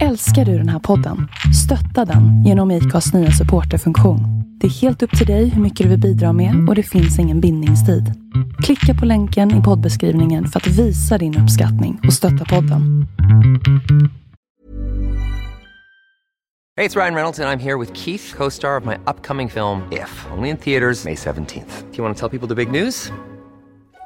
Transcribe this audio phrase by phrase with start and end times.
[0.00, 1.28] Älskar du den här podden?
[1.64, 4.20] Stötta den genom IKAs nya supporterfunktion.
[4.60, 7.18] Det är helt upp till dig hur mycket du vill bidra med och det finns
[7.18, 8.12] ingen bindningstid.
[8.62, 13.06] Klicka på länken i poddbeskrivningen för att visa din uppskattning och stötta podden.
[16.76, 19.50] Hej, det är Ryan Reynolds och jag är här med Keith, co-star of my upcoming
[19.50, 21.82] film If, only in theaters May 17th.
[21.90, 23.12] Do you want to tell people the big news?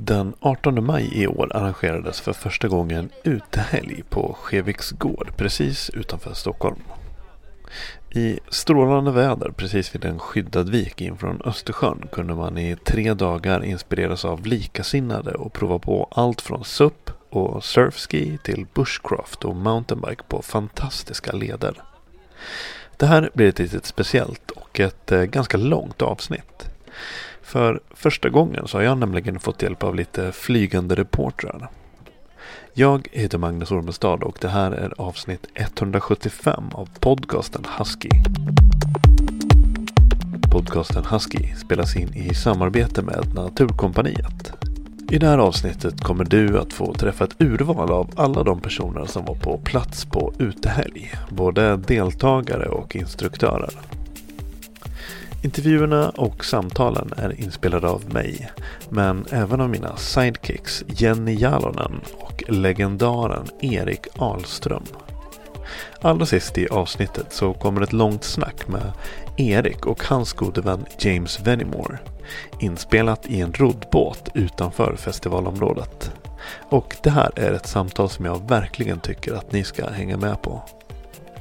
[0.00, 6.34] Den 18 maj i år arrangerades för första gången utehelg på Skeviks gård precis utanför
[6.34, 6.78] Stockholm.
[8.10, 13.14] I strålande väder precis vid en skyddad vik in från Östersjön kunde man i tre
[13.14, 19.56] dagar inspireras av likasinnade och prova på allt från SUP och surfski till bushcraft och
[19.56, 21.82] mountainbike på fantastiska leder.
[22.96, 26.70] Det här blir ett litet speciellt och ett eh, ganska långt avsnitt.
[27.48, 31.68] För första gången så har jag nämligen fått hjälp av lite flygande reportrar.
[32.74, 38.08] Jag heter Magnus Ormestad och det här är avsnitt 175 av podcasten Husky.
[40.52, 44.52] Podcasten Husky spelas in i samarbete med Naturkompaniet.
[45.10, 49.06] I det här avsnittet kommer du att få träffa ett urval av alla de personer
[49.06, 51.12] som var på plats på utehelg.
[51.30, 53.97] Både deltagare och instruktörer.
[55.42, 58.50] Intervjuerna och samtalen är inspelade av mig,
[58.90, 64.84] men även av mina sidekicks Jenny Jalonen och legendaren Erik Ahlström.
[66.00, 68.92] Allra sist i avsnittet så kommer ett långt snack med
[69.36, 71.98] Erik och hans gode vän James Venimore.
[72.60, 76.12] Inspelat i en roddbåt utanför festivalområdet.
[76.70, 80.42] Och det här är ett samtal som jag verkligen tycker att ni ska hänga med
[80.42, 80.62] på.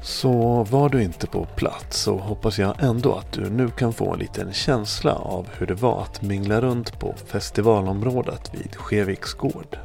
[0.07, 4.13] Så var du inte på plats så hoppas jag ändå att du nu kan få
[4.13, 9.77] en liten känsla av hur det var att mingla runt på festivalområdet vid Skeviks gård.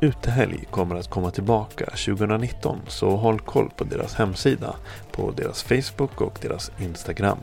[0.00, 4.76] Utehelg kommer att komma tillbaka 2019 så håll koll på deras hemsida,
[5.12, 7.38] på deras Facebook och deras Instagram.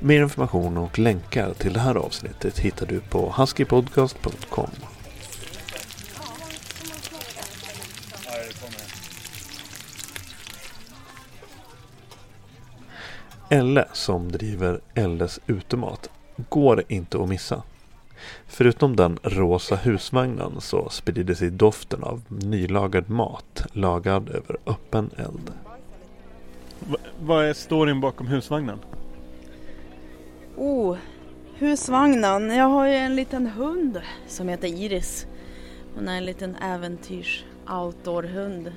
[0.00, 4.70] Mer information och länkar till det här avsnittet hittar du på huskypodcast.com.
[13.50, 16.10] Elle som driver Elles utemat
[16.48, 17.62] går inte att missa.
[18.46, 25.52] Förutom den rosa husvagnen så sprider sig doften av nylagad mat lagad över öppen eld.
[26.80, 28.78] Va, vad är storyn bakom husvagnen?
[30.56, 30.96] Oh,
[31.54, 32.50] husvagnen.
[32.50, 35.26] Jag har ju en liten hund som heter Iris.
[35.94, 38.72] Hon är en liten äventyrs outdoor-hund.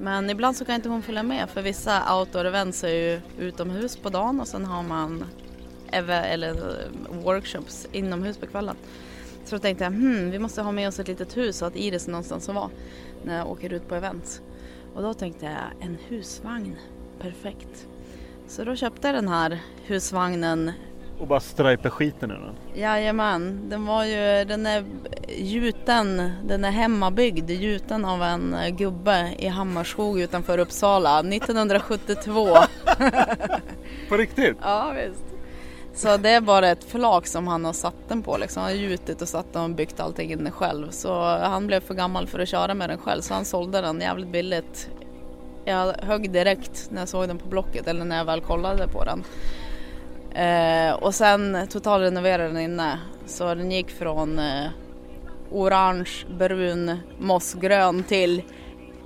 [0.00, 4.08] Men ibland så kan inte hon följa med för vissa outdoor-events är ju utomhus på
[4.08, 5.24] dagen och sen har man
[5.92, 8.76] eller eh, workshops inomhus på kvällen.
[9.44, 11.76] Så då tänkte jag, hmm, vi måste ha med oss ett litet hus så att
[11.76, 12.70] Iris är någonstans att vara
[13.24, 14.40] när jag åker ut på events.
[14.94, 16.76] Och då tänkte jag, en husvagn,
[17.20, 17.86] perfekt.
[18.48, 20.72] Så då köpte jag den här husvagnen
[21.18, 22.80] och bara stripa skiten ur den?
[22.80, 24.84] Jajamän, den var ju, den är
[25.28, 32.56] gjuten, den är hemmabyggd, gjuten av en gubbe i Hammarskog utanför Uppsala 1972.
[34.08, 34.56] På riktigt?
[34.62, 35.24] Ja visst.
[35.94, 38.62] Så det är bara ett flak som han har satt den på liksom.
[38.62, 40.90] Han har gjutit och satt den och byggt allting själv.
[40.90, 44.00] Så han blev för gammal för att köra med den själv så han sålde den
[44.00, 44.90] jävligt billigt.
[45.64, 49.04] Jag högg direkt när jag såg den på Blocket eller när jag väl kollade på
[49.04, 49.24] den.
[50.34, 52.98] Eh, och sen totalrenoverade den inne.
[53.26, 54.66] Så den gick från eh,
[55.50, 58.42] orange, brun, mossgrön till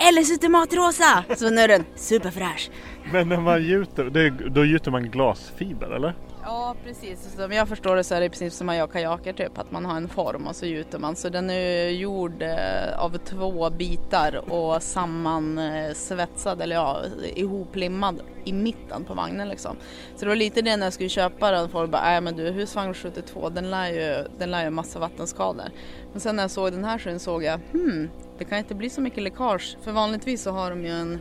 [0.08, 1.24] eller Systematrosa!
[1.36, 2.70] Så nu är den superfräsch.
[3.12, 6.14] Men när man gjuter, det, då gjuter man glasfiber eller?
[6.44, 9.58] Ja precis, som jag förstår det så är det precis som man gör kajaker typ,
[9.58, 11.16] att man har en form och så gjuter man.
[11.16, 17.02] Så den är gjord eh, av två bitar och sammansvetsad eller ja,
[17.34, 19.76] ihoplimmad i mitten på vagnen liksom.
[20.16, 22.50] Så det var lite det när jag skulle köpa den, folk bara, nej men du
[22.50, 25.66] husvagn 72 den lär ju, den lär ju massa vattenskador.
[26.12, 28.90] Men sen när jag såg den här så såg jag, hmm, det kan inte bli
[28.90, 29.76] så mycket läckage.
[29.82, 31.20] För vanligtvis så har de ju en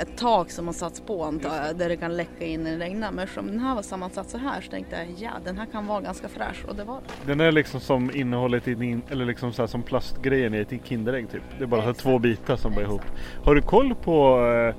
[0.00, 2.84] ett tak som har satts på antar jag, där det kan läcka in när det
[2.84, 3.10] regnar.
[3.12, 5.86] Men eftersom den här var sammansatt så här så tänkte jag ja den här kan
[5.86, 7.26] vara ganska fräsch och det var det.
[7.26, 10.72] Den är liksom som innehållet i din, eller liksom så här som plastgrejen i ett
[10.84, 11.42] Kinderägg typ.
[11.58, 13.02] Det är bara här två bitar som bara ihop.
[13.44, 14.74] Har du koll på eh,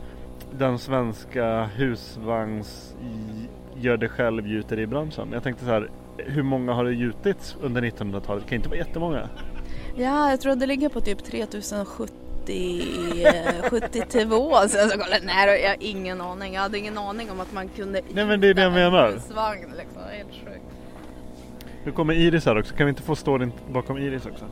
[0.57, 3.47] den svenska husvagns i-
[3.81, 5.27] gör det själv gjuteribranschen?
[5.33, 8.43] Jag tänkte så här, hur många har det gjutits under 1900-talet?
[8.43, 9.29] Det kan inte vara jättemånga.
[9.95, 12.13] Ja, jag tror det ligger på typ 3070
[12.49, 16.53] eh, 72 så jag kollade, nej jag har ingen aning.
[16.53, 19.11] Jag hade ingen aning om att man kunde Nej, men det är det jag menar.
[19.11, 20.01] husvagn liksom.
[20.11, 20.65] Helt sjukt.
[21.83, 22.75] Nu kommer Iris här också.
[22.75, 24.45] Kan vi inte få storyn bakom Iris också?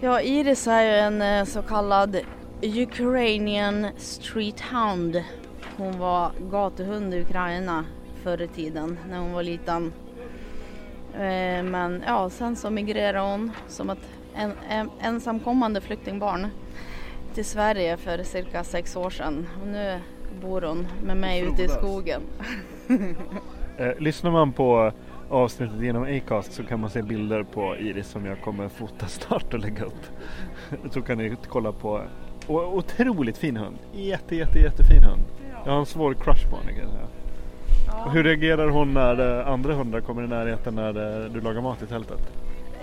[0.00, 2.16] Ja, Iris är ju en eh, så kallad
[2.62, 5.22] Ukrainian Street Hound.
[5.76, 7.84] Hon var gatuhund i Ukraina
[8.22, 9.92] förr i tiden när hon var liten.
[11.14, 13.98] Eh, Men ja, sen så migrerade hon som ett
[14.34, 16.46] en, en, ensamkommande flyktingbarn
[17.34, 19.46] till Sverige för cirka sex år sedan.
[19.62, 20.00] Och nu
[20.42, 22.22] bor hon med mig ute i skogen.
[23.78, 24.92] Eh, lyssnar man på
[25.30, 29.54] avsnittet genom Acast så kan man se bilder på Iris som jag kommer fota snart
[29.54, 30.06] och lägga upp.
[30.90, 32.02] så kan ni kolla på.
[32.46, 33.76] Och, otroligt fin hund.
[33.92, 35.22] Jätte, jätte, jättefin hund.
[35.64, 37.06] Jag har en svår crush på henne kan jag säga.
[38.04, 41.60] Och hur reagerar hon när eh, andra hundar kommer i närheten när eh, du lagar
[41.60, 42.20] mat i tältet?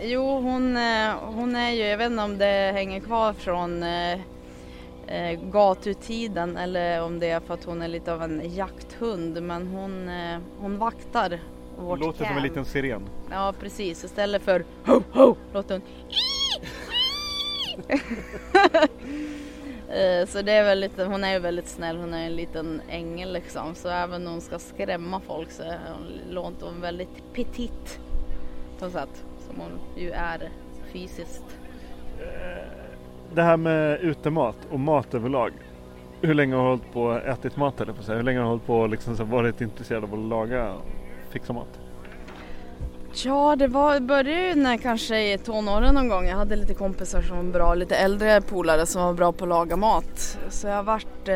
[0.02, 3.84] Jo, hon, eh, hon är ju, jag vet inte om det hänger kvar från
[5.12, 9.44] eh, eh, gatutiden eller om det är för att hon är lite av en jakthund.
[9.44, 11.40] Men hon, eh, hon vaktar
[11.78, 13.02] vårt låter som en liten siren.
[13.32, 14.04] Ja, precis.
[14.04, 15.84] Istället för ho, ho, låter hon
[19.92, 22.82] Eh, Så det är väl lite, hon är ju väldigt snäll, hon är en liten
[22.90, 23.76] ängel liksom.
[23.76, 25.64] Så även om hon ska skrämma folk så
[26.30, 28.00] låter hon väldigt petit
[28.80, 29.26] på något sätt.
[29.48, 30.50] Som hon ju är
[30.94, 31.44] fysiskt.
[33.36, 35.52] Det här med utemat och mat överlag.
[36.22, 38.12] Hur länge har du hållit på och ätit mat eller på?
[38.14, 40.82] Hur länge har du hållit på och liksom så varit intresserad av att laga och
[41.30, 41.80] fixa mat?
[43.26, 46.26] Ja, det var, började ju när kanske i tonåren någon gång.
[46.26, 49.50] Jag hade lite kompisar som var bra, lite äldre polare som var bra på att
[49.50, 50.38] laga mat.
[50.50, 51.36] Så jag vart, eh,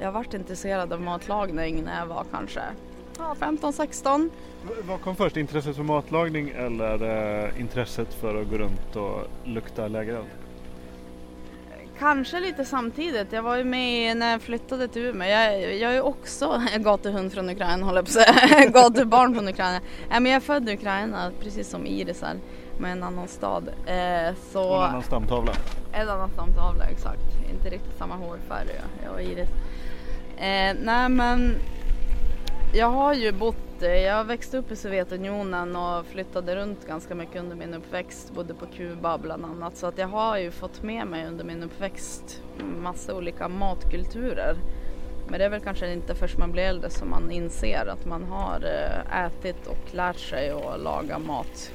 [0.00, 2.60] jag vart intresserad av matlagning när jag var kanske
[3.18, 4.30] ja, 15-16.
[4.68, 5.36] V- Vad kom först?
[5.36, 7.02] Intresset för matlagning eller
[7.44, 10.26] eh, intresset för att gå runt och lukta lägereld?
[12.00, 13.32] Kanske lite samtidigt.
[13.32, 15.28] Jag var ju med när jag flyttade till Umeå.
[15.28, 18.66] Jag, jag är ju också gatuhund från Ukraina håller jag på att säga.
[18.70, 19.80] Gatubarn från Ukraina.
[20.10, 22.36] Nej, men jag är född i Ukraina precis som Iris är.
[22.78, 23.68] Med en annan stad.
[23.86, 24.76] Eh, så...
[24.76, 25.52] En annan stamtavla.
[25.92, 27.22] En annan stamtavla, exakt.
[27.50, 28.68] Inte riktigt samma hårfärg
[29.04, 29.50] jag och Iris.
[30.36, 31.54] Eh, nej men
[32.72, 37.36] jag har ju bott, eh, jag växte upp i Sovjetunionen och flyttade runt ganska mycket
[37.36, 38.32] under min uppväxt.
[38.34, 39.76] Bodde på Kuba bland annat.
[39.76, 42.42] Så att jag har ju fått med mig under min uppväxt
[42.82, 44.56] massa olika matkulturer.
[45.28, 48.24] Men det är väl kanske inte först man blir äldre som man inser att man
[48.24, 51.72] har eh, ätit och lärt sig att laga mat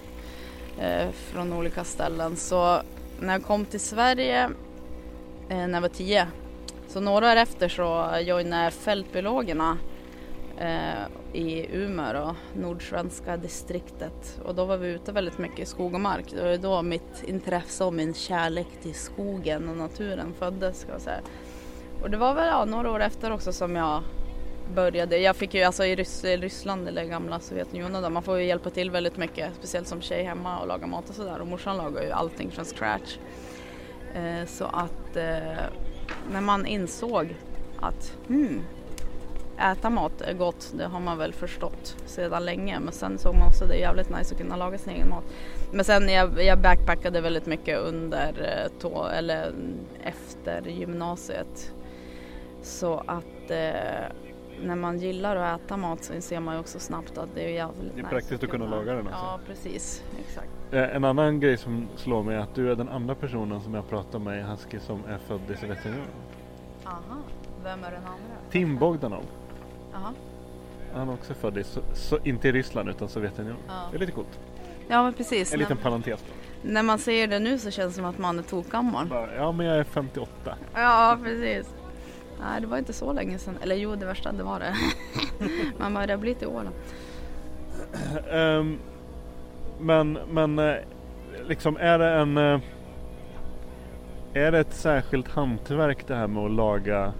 [0.79, 2.35] eh, från olika ställen.
[2.35, 2.81] Så
[3.19, 4.49] när jag kom till Sverige
[5.49, 6.27] när jag var tio,
[6.87, 9.77] så några år efter så joinade jag Fältbiologerna
[10.59, 14.39] eh, i Umeå då, nordsvenska distriktet.
[14.45, 16.25] Och då var vi ute väldigt mycket i skog och mark.
[16.31, 21.01] Det var då mitt intresse och min kärlek till skogen och naturen föddes ska jag
[21.01, 21.19] säga.
[22.01, 24.03] Och det var väl ja, några år efter också som jag
[24.75, 25.17] började.
[25.17, 28.69] Jag fick ju alltså i Rys- Ryssland eller gamla Sovjetunionen där man får ju hjälpa
[28.69, 29.53] till väldigt mycket.
[29.57, 31.41] Speciellt som tjej hemma och laga mat och sådär.
[31.41, 33.17] Och morsan lagar ju allting från scratch.
[34.15, 35.63] Eh, så att eh,
[36.31, 37.35] när man insåg
[37.79, 38.61] att hmm,
[39.59, 42.79] äta mat är gott, det har man väl förstått sedan länge.
[42.79, 45.09] Men sen såg man också att det är jävligt nice att kunna laga sin egen
[45.09, 45.23] mat.
[45.71, 49.51] Men sen jag, jag backpackade väldigt mycket under, eh, tå, eller
[50.03, 51.73] efter gymnasiet.
[52.61, 54.11] Så att eh,
[54.63, 57.49] när man gillar att äta mat så inser man ju också snabbt att det är
[57.49, 59.21] jävligt Det är nice praktiskt att kunna laga den, alltså.
[59.25, 60.03] Ja, precis.
[60.27, 60.49] Exakt.
[60.71, 63.73] Eh, En annan grej som slår mig är att du är den andra personen som
[63.73, 66.07] jag pratar med i Husky som är född i Sovjetunionen.
[66.85, 67.17] Aha.
[67.63, 68.35] Vem är den andra?
[68.51, 69.23] Tim Bogdanov.
[69.95, 70.13] Aha.
[70.93, 73.57] Han är också född i, so, so, inte i Ryssland utan Sovjetunionen.
[73.67, 73.73] Ja.
[73.91, 74.39] Det är lite coolt.
[74.87, 75.53] Ja, men precis.
[75.53, 76.23] En liten parentes.
[76.61, 79.07] När man ser det nu så känns det som att man är tokgammal.
[79.37, 80.55] Ja, men jag är 58.
[80.73, 81.73] Ja, precis.
[82.39, 83.57] Nej, det var inte så länge sedan.
[83.61, 84.75] Eller jo, det värsta det var det.
[85.79, 88.35] Man börjar bli till år då.
[88.35, 88.79] Ehm,
[89.79, 90.75] men, men eh,
[91.47, 92.37] liksom är det en...
[92.37, 92.59] eh,
[94.33, 97.13] Är det ett särskilt hantverk det här med att laga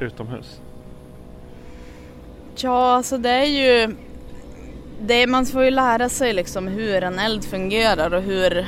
[0.00, 0.60] utomhus?
[2.56, 3.96] Ja, alltså det är ju...
[5.02, 8.66] Det, man får ju lära sig liksom hur en eld fungerar och hur,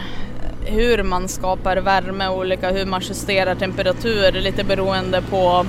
[0.65, 5.67] hur man skapar värme olika, hur man justerar temperatur lite beroende på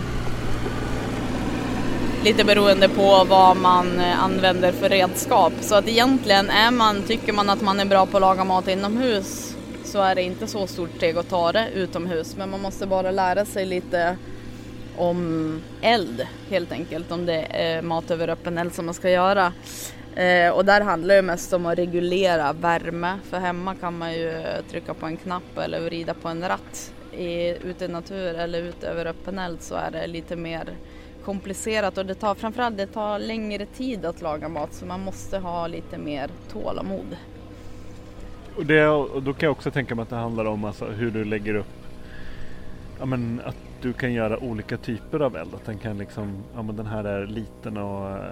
[2.23, 5.53] lite beroende på vad man eh, använder för redskap.
[5.61, 8.67] Så att egentligen är man, tycker man att man är bra på att laga mat
[8.67, 12.35] inomhus så är det inte så stort steg att ta det utomhus.
[12.37, 14.17] Men man måste bara lära sig lite
[14.97, 19.53] om eld helt enkelt, om det är mat över öppen eld som man ska göra.
[20.15, 24.43] Eh, och där handlar det mest om att reglera värme, för hemma kan man ju
[24.69, 26.93] trycka på en knapp eller vrida på en ratt.
[27.11, 30.69] I, ute i natur eller ute över öppen eld så är det lite mer
[31.25, 35.37] komplicerat och det tar framförallt det tar längre tid att laga mat så man måste
[35.37, 37.17] ha lite mer tålamod.
[38.55, 41.11] Och, det, och då kan jag också tänka mig att det handlar om alltså hur
[41.11, 41.83] du lägger upp
[42.99, 45.55] ja, men att du kan göra olika typer av eld.
[45.55, 48.23] Att den kan liksom, ja men den här är liten och eh,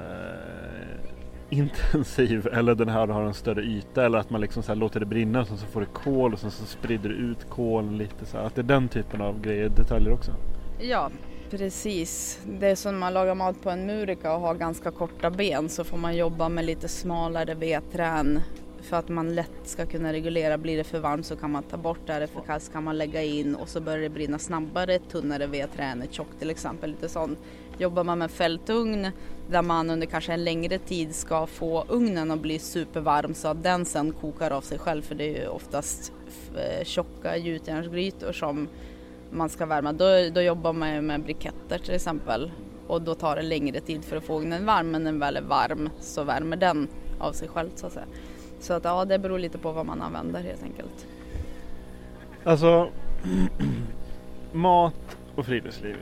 [1.50, 5.00] intensiv eller den här har en större yta eller att man liksom så här låter
[5.00, 7.98] det brinna och sen så får du kol och sen så sprider du ut kolen
[7.98, 8.46] lite så här.
[8.46, 10.31] Att det är den typen av grejer, detaljer också.
[10.79, 11.10] Ja,
[11.50, 12.41] precis.
[12.60, 15.84] Det är som man lagar mat på en murika och har ganska korta ben så
[15.84, 18.39] får man jobba med lite smalare vedträn
[18.81, 20.57] för att man lätt ska kunna reglera.
[20.57, 22.71] Blir det för varmt så kan man ta bort det, är det för kallt så
[22.71, 26.89] kan man lägga in och så börjar det brinna snabbare, tunnare vedträn, tjockt till exempel,
[26.89, 27.39] lite sånt.
[27.77, 29.07] Jobbar man med fältugn
[29.50, 33.63] där man under kanske en längre tid ska få ugnen att bli supervarm så att
[33.63, 36.13] den sen kokar av sig själv för det är ju oftast
[36.57, 38.67] eh, tjocka gjutjärnsgrytor som
[39.31, 39.93] man ska värma.
[39.93, 42.51] Då, då jobbar man ju med briketter till exempel
[42.88, 45.38] och då tar det längre tid för att få ugnen varm men när den väl
[45.38, 46.88] är varm så värmer den
[47.19, 48.05] av sig själv så att säga.
[48.61, 51.07] Så att ja, det beror lite på vad man använder helt enkelt.
[52.43, 52.89] Alltså
[54.51, 55.95] mat och friluftsliv.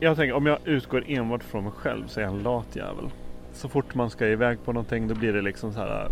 [0.00, 3.10] Jag tänker om jag utgår enbart från mig själv så är jag en lat jävel.
[3.52, 6.08] Så fort man ska iväg på någonting då blir det liksom så här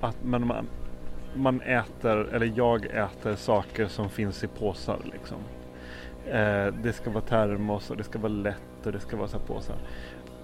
[0.00, 0.66] att man,
[1.34, 5.38] man äter, eller jag äter saker som finns i påsar liksom.
[6.26, 9.38] Eh, det ska vara termos och det ska vara lätt och det ska vara så
[9.38, 9.76] här påsar.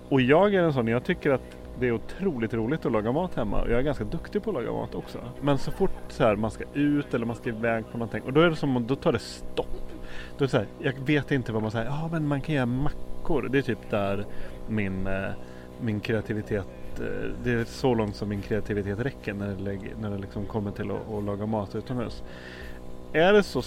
[0.08, 3.34] Och jag är en sån, jag tycker att det är otroligt roligt att laga mat
[3.34, 5.18] hemma och jag är ganska duktig på att laga mat också.
[5.40, 8.32] Men så fort så här, man ska ut eller man ska iväg på någonting och
[8.32, 9.92] då är det som då tar det stopp.
[10.38, 12.54] Då är det så här, jag vet inte vad man säger, ja men man kan
[12.54, 13.48] göra mackor.
[13.48, 14.24] Det är typ där
[14.68, 15.30] min, eh,
[15.80, 16.66] min kreativitet
[17.00, 20.46] eh, det är så långt som min kreativitet räcker när det, lägger, när det liksom
[20.46, 22.22] kommer till att, att laga mat utomhus.
[23.12, 23.62] Är det så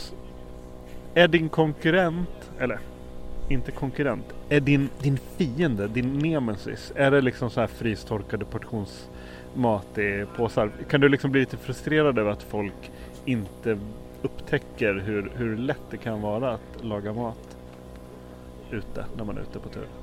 [1.14, 2.80] Är din konkurrent, eller
[3.54, 9.98] inte konkurrent, är din, din fiende, din nemesis, är det liksom så här frystorkade portionsmat
[9.98, 10.72] i påsar?
[10.90, 12.92] Kan du liksom bli lite frustrerad över att folk
[13.26, 13.78] inte
[14.22, 17.58] upptäcker hur, hur lätt det kan vara att laga mat
[18.72, 20.03] ute när man är ute på tur?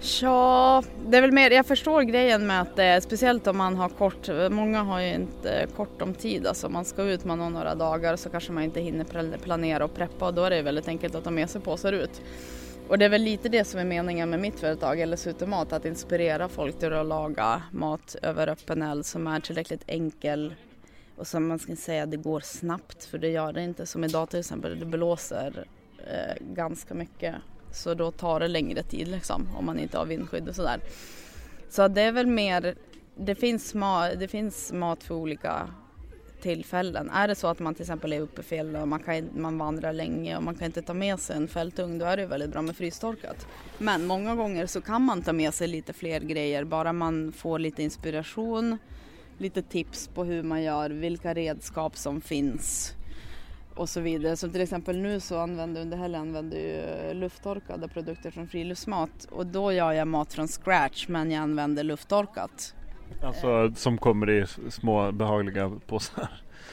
[0.00, 3.76] Ja, det är väl mer, jag förstår grejen med att det är speciellt om man
[3.76, 7.40] har kort, många har ju inte kort om tid, alltså om man ska ut man
[7.40, 10.62] har några dagar så kanske man inte hinner planera och preppa och då är det
[10.62, 12.22] väldigt enkelt att ta med sig påsar ut.
[12.88, 15.84] Och det är väl lite det som är meningen med mitt företag, LS Utemat, att
[15.84, 20.54] inspirera folk till att laga mat över öppen eld som är tillräckligt enkel
[21.16, 24.30] och som man ska säga det går snabbt för det gör det inte som idag
[24.30, 25.64] till exempel, det blåser
[25.98, 27.34] eh, ganska mycket
[27.72, 30.80] så då tar det längre tid liksom om man inte har vindskydd och sådär.
[31.70, 32.74] Så det är väl mer,
[33.16, 35.68] det finns, ma- det finns mat för olika
[36.42, 37.10] tillfällen.
[37.10, 39.58] Är det så att man till exempel är uppe i fjällen och man, kan, man
[39.58, 42.50] vandrar länge och man kan inte ta med sig en fältugn då är det väldigt
[42.50, 43.46] bra med frystorkat.
[43.78, 47.58] Men många gånger så kan man ta med sig lite fler grejer bara man får
[47.58, 48.78] lite inspiration,
[49.38, 52.94] lite tips på hur man gör, vilka redskap som finns
[53.78, 54.36] och så vidare.
[54.36, 59.46] Så till exempel nu så använder under helgen använder jag lufttorkade produkter från friluftsmat och
[59.46, 62.74] då gör jag mat från scratch men jag använder lufttorkat.
[63.22, 66.28] Alltså som kommer i små behagliga påsar.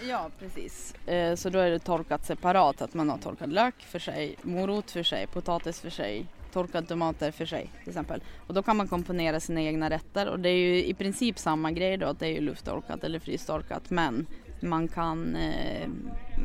[0.10, 0.96] Ja precis.
[1.08, 4.92] Eh, Så då är det torkat separat, att man har torkad lök för sig, morot
[4.92, 8.24] för sig, potatis för sig, torkade tomater för sig till exempel.
[8.48, 11.72] Och då kan man komponera sina egna rätter och det är ju i princip samma
[11.72, 14.26] grej då, att det är ju lufttorkat eller frystorkat men
[14.60, 15.90] man kan eh,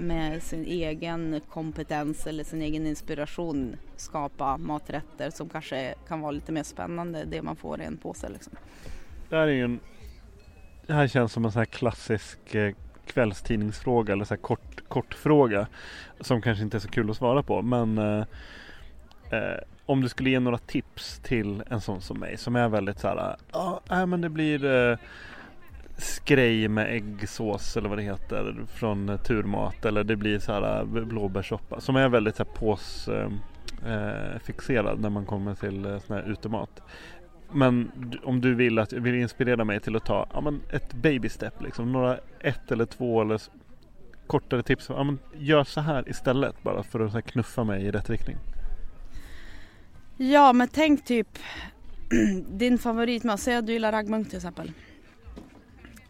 [0.01, 6.53] med sin egen kompetens eller sin egen inspiration skapa maträtter som kanske kan vara lite
[6.53, 8.53] mer spännande det man får i en påse liksom.
[9.29, 9.81] Det här är ju en
[10.87, 12.75] Det här känns som en sån här klassisk eh,
[13.07, 15.67] kvällstidningsfråga eller så här kort, kort fråga
[16.21, 17.63] som kanske inte är så kul att svara på.
[17.63, 18.25] Men eh,
[19.31, 22.99] eh, om du skulle ge några tips till en sån som mig som är väldigt
[22.99, 24.99] så här, ja, äh, men det blir eh,
[26.01, 30.85] skrej med äggsås eller vad det heter från turmat eller det blir så här eh,
[30.85, 36.31] blåbärssoppa som är väldigt så här påsfixerad eh, eh, när man kommer till sån här
[36.31, 36.83] utemat.
[37.53, 37.91] Men
[38.25, 41.63] om du vill att vill inspirera mig till att ta ja, men ett baby step
[41.63, 43.41] liksom några ett eller två eller
[44.27, 44.89] kortare tips.
[44.89, 48.11] Ja, men gör så här istället bara för att så här, knuffa mig i rätt
[48.11, 48.37] riktning.
[50.17, 51.39] Ja men tänk typ
[52.49, 54.73] din favoritmat, säg att du gillar raggmunk till exempel.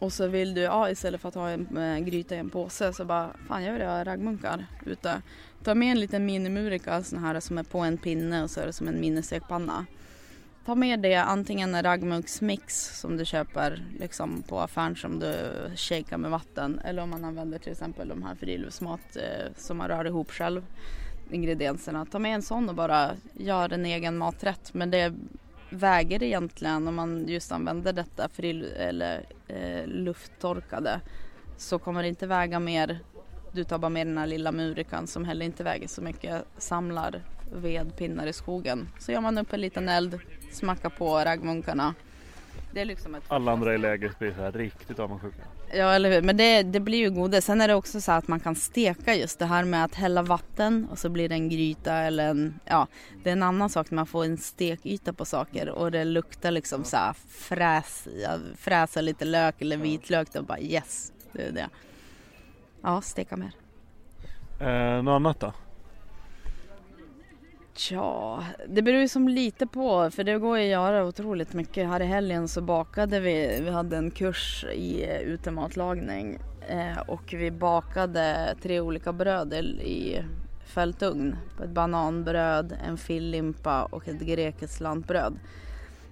[0.01, 2.93] Och så vill du, ja istället för att ha en en gryta i en påse
[2.93, 5.23] så bara, fan jag vill ha raggmunkar ute.
[5.65, 8.67] Ta med en liten minimurika sån här som är på en pinne och så är
[8.67, 9.87] det som en ministekpanna.
[10.67, 15.35] Ta med det, antingen en raggmunksmix som du köper liksom på affären som du
[15.77, 16.81] shakar med vatten.
[16.85, 20.63] Eller om man använder till exempel de här friluftsmat eh, som man rör ihop själv
[21.31, 22.07] ingredienserna.
[22.07, 24.75] Ta med en sån och bara gör en egen maträtt.
[24.75, 25.15] Men det
[25.71, 31.01] väger egentligen om man just använder detta frill eller eh, lufttorkade
[31.57, 32.99] så kommer det inte väga mer.
[33.53, 36.45] Du tar bara med den här lilla murikan som heller inte väger så mycket.
[36.59, 37.23] Samlar
[37.53, 38.89] vedpinnar i skogen.
[38.99, 40.19] Så gör man upp en liten eld,
[40.53, 41.95] smackar på raggmunkarna.
[42.73, 45.43] Det är liksom ett Alla andra i lägret blir så här riktigt avundsjuka.
[45.73, 47.45] Ja eller hur, men det, det blir ju godis.
[47.45, 50.23] Sen är det också så att man kan steka just det här med att hälla
[50.23, 52.87] vatten och så blir det en gryta eller en, ja
[53.23, 56.51] det är en annan sak när man får en stekyta på saker och det luktar
[56.51, 58.09] liksom så här fräs,
[58.57, 61.69] fräsa lite lök eller vitlök och bara yes, det är det.
[62.83, 63.53] Ja, steka mer.
[64.61, 65.53] Eh, något annat då?
[67.91, 71.89] Ja, det beror ju som lite på för det går ju att göra otroligt mycket.
[71.89, 77.51] Här i helgen så bakade vi, vi hade en kurs i utematlagning eh, och vi
[77.51, 80.25] bakade tre olika bröd i
[80.65, 81.37] fältugn.
[81.65, 85.39] Ett bananbröd, en fillimpa och ett grekiskt lantbröd.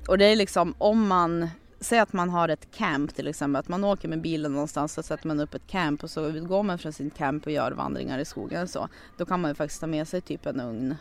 [0.08, 1.48] Och det är liksom om man
[1.80, 5.02] Säg att man har ett camp till exempel, att man åker med bilen någonstans så
[5.02, 8.18] sätter man upp ett camp och så går man från sin camp och gör vandringar
[8.18, 8.88] i skogen och så.
[9.16, 10.94] Då kan man ju faktiskt ta med sig typ en ugn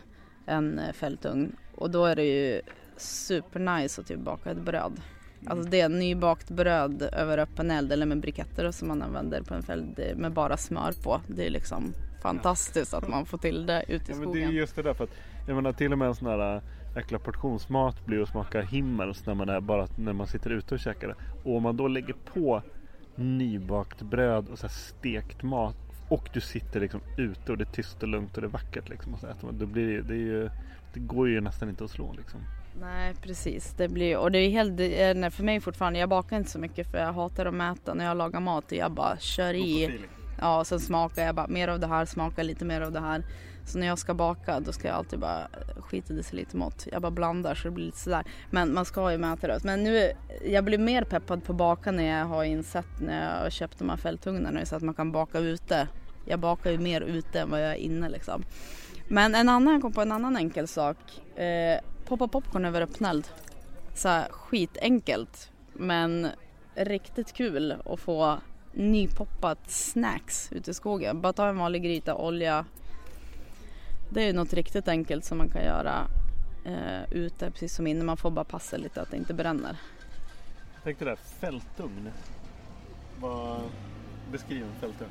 [0.48, 2.60] en eh, fältugn och då är det ju
[2.96, 5.00] supernice att typ baka ett bröd.
[5.46, 9.54] Alltså det är nybakt bröd över öppen eld eller med briketter som man använder på
[9.54, 11.20] en fält med bara smör på.
[11.26, 14.42] Det är liksom fantastiskt att man får till det ute i Ja, men det är
[14.42, 14.50] skogen.
[14.50, 15.14] just det där för att
[15.46, 16.62] jag menar till och med en sån här äh,
[16.96, 20.80] jäkla portionsmat blir att smaka himmels när man är bara när man sitter ute och
[20.80, 21.14] käkar det.
[21.44, 22.62] Och om man då lägger på
[23.14, 25.76] nybakt bröd och så stekt mat
[26.08, 28.88] och du sitter liksom ute och det är tyst och lugnt och det är vackert
[28.88, 29.58] liksom och så äter man.
[29.58, 30.50] Då blir det, det, ju,
[30.92, 32.40] det går ju nästan inte att slå liksom.
[32.80, 34.78] Nej precis, det blir och det är helt,
[35.18, 38.04] nej, för mig fortfarande, jag bakar inte så mycket för jag hatar att mäta när
[38.04, 40.00] jag lagar mat och jag bara kör i.
[40.40, 43.00] Ja och sen smakar jag bara mer av det här, smakar lite mer av det
[43.00, 43.24] här.
[43.68, 46.86] Så när jag ska baka då ska jag alltid bara eh, skita i lite mått.
[46.92, 48.24] Jag bara blandar så det blir lite sådär.
[48.50, 49.64] Men man ska ju mäta det.
[49.64, 50.12] Men nu,
[50.44, 53.78] jag blir mer peppad på att baka när jag har insett när jag har köpt
[53.78, 55.88] de här fältugnarna så att man kan baka ute.
[56.24, 58.42] Jag bakar ju mer ute än vad jag är inne liksom.
[59.08, 60.96] Men en annan, jag kom på en annan enkel sak.
[61.38, 63.28] Eh, poppa popcorn över öppneld.
[63.94, 66.28] Så här, skitenkelt men
[66.74, 68.38] riktigt kul att få
[68.72, 71.20] nypoppat snacks ute i skogen.
[71.20, 72.64] Bara ta en vanlig gryta, olja.
[74.10, 76.06] Det är ju något riktigt enkelt som man kan göra
[76.64, 78.04] eh, ute precis som inne.
[78.04, 79.76] Man får bara passa lite att det inte bränner.
[80.74, 82.10] Jag tänkte där, fältugn.
[83.20, 83.60] Vad...
[84.32, 85.10] Beskriv en fältugn.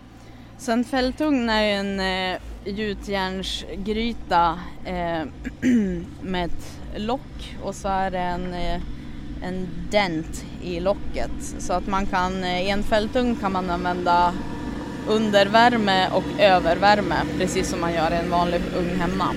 [0.57, 5.23] Så en fältugn är ju en eh, gjutjärnsgryta eh,
[6.21, 8.81] med ett lock och så är det en, eh,
[9.41, 11.31] en dent i locket.
[11.39, 14.33] Så att man kan, eh, i en fältugn kan man använda
[15.07, 19.35] undervärme och övervärme precis som man gör i en vanlig ugn hemma.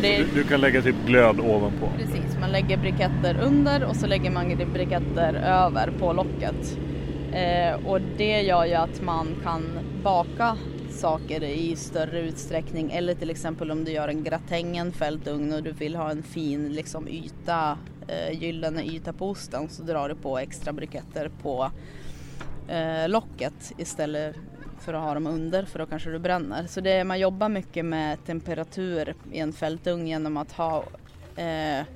[0.00, 1.88] Det Du, du kan lägga typ glöd ovanpå.
[1.98, 6.78] Precis, man lägger briketter under och så lägger man briketter över på locket.
[7.32, 10.56] Eh, och det gör ju att man kan baka
[10.90, 15.62] saker i större utsträckning eller till exempel om du gör en gratäng, en fältugn och
[15.62, 20.14] du vill ha en fin liksom, yta, eh, gyllene yta på osten så drar du
[20.14, 21.70] på extra briketter på
[22.68, 24.36] eh, locket istället
[24.82, 26.66] för att ha dem under för då kanske du bränner.
[26.66, 30.84] Så det, man jobbar mycket med temperatur i en fältugn genom att ha
[31.36, 31.86] eh,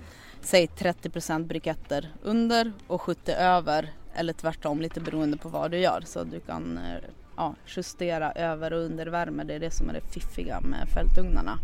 [0.41, 6.03] säg 30% briketter under och 70 över eller tvärtom lite beroende på vad du gör
[6.05, 9.45] så du kan eh, ja, justera över och undervärme.
[9.45, 11.59] Det är det som är det fiffiga med fältugnarna.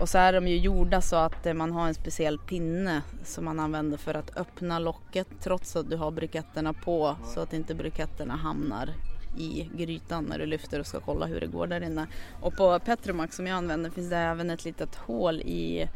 [0.00, 3.44] Och så är de ju gjorda så att eh, man har en speciell pinne som
[3.44, 7.74] man använder för att öppna locket trots att du har briketterna på så att inte
[7.74, 8.90] briketterna hamnar
[9.36, 12.06] i grytan när du lyfter och ska kolla hur det går där inne.
[12.40, 15.88] Och på Petromax som jag använder finns det även ett litet hål i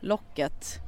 [0.00, 0.80] locket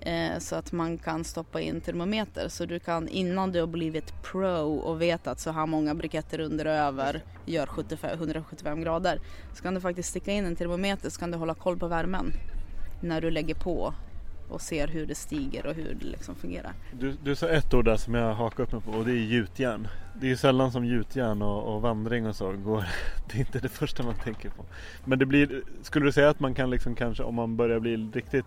[0.00, 2.48] eh, så att man kan stoppa in termometer.
[2.48, 6.40] Så du kan innan du har blivit pro och vet att så här många briketter
[6.40, 9.20] under och över gör 75, 175 grader
[9.54, 12.32] så kan du faktiskt sticka in en termometer så kan du hålla koll på värmen
[13.02, 13.94] när du lägger på
[14.50, 16.72] och ser hur det stiger och hur det liksom fungerar.
[16.92, 19.24] Du, du sa ett ord där som jag hakar upp mig på och det är
[19.24, 19.88] gjutjärn.
[20.20, 22.84] Det är ju sällan som gjutjärn och, och vandring och så går.
[23.28, 24.64] Det är inte det första man tänker på.
[25.04, 27.96] Men det blir, skulle du säga att man kan liksom kanske om man börjar bli
[27.96, 28.46] riktigt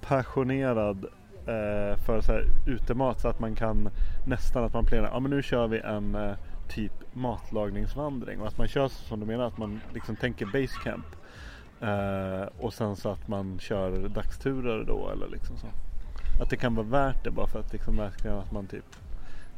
[0.00, 1.04] passionerad
[1.46, 3.90] eh, för så här utemat så att man kan
[4.26, 6.36] nästan att man planerar, ja men nu kör vi en eh,
[6.68, 11.06] typ matlagningsvandring och att man kör som du menar att man liksom tänker basecamp
[11.80, 15.66] eh, och sen så att man kör dagsturer då eller liksom så.
[16.42, 18.84] Att det kan vara värt det bara för att liksom verkligen att man typ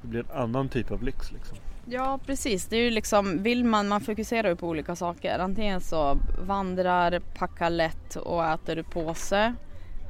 [0.02, 1.58] det blir en annan typ av lyx liksom.
[1.86, 5.38] Ja precis, det är ju liksom, vill man, man fokuserar ju på olika saker.
[5.38, 9.54] Antingen så vandrar, packar lätt och äter du påse.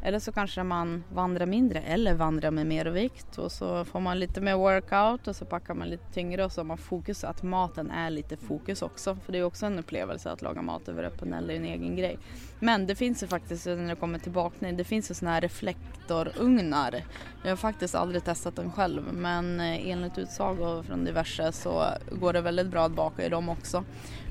[0.02, 4.18] Eller så kanske man vandrar mindre eller vandrar med mer vikt och så får man
[4.18, 7.42] lite mer workout och så packar man lite tyngre och så har man fokus att
[7.42, 9.16] maten är lite fokus också.
[9.24, 11.96] För det är också en upplevelse att laga mat över öppen eld, är en egen
[11.96, 12.18] grej.
[12.60, 15.40] Men det finns ju faktiskt när det kommer till bakning, det finns ju sådana här
[15.40, 17.04] reflektorugnar.
[17.42, 22.32] Jag har faktiskt aldrig testat dem själv men eh, enligt utsago från diverse så går
[22.32, 23.84] det väldigt bra att baka i dem också.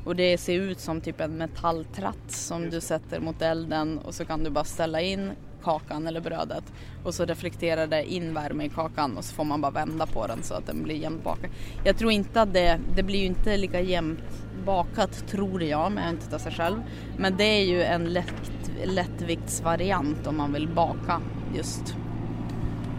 [0.05, 4.25] Och det ser ut som typ en metalltratt som du sätter mot elden och så
[4.25, 5.31] kan du bara ställa in
[5.63, 6.63] kakan eller brödet
[7.03, 10.27] och så reflekterar det in värme i kakan och så får man bara vända på
[10.27, 11.49] den så att den blir jämnt bakad.
[11.83, 16.03] Jag tror inte att det, det blir ju inte lika jämnt bakat tror jag, men
[16.03, 16.77] jag har inte testat själv.
[17.17, 21.21] Men det är ju en lätt, lättviktsvariant om man vill baka
[21.55, 21.95] just.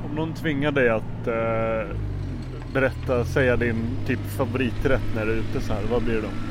[0.04, 1.96] Om någon tvingar dig att eh,
[2.74, 6.49] berätta, säga din typ favoriträtt när du är ute så här, vad blir det då?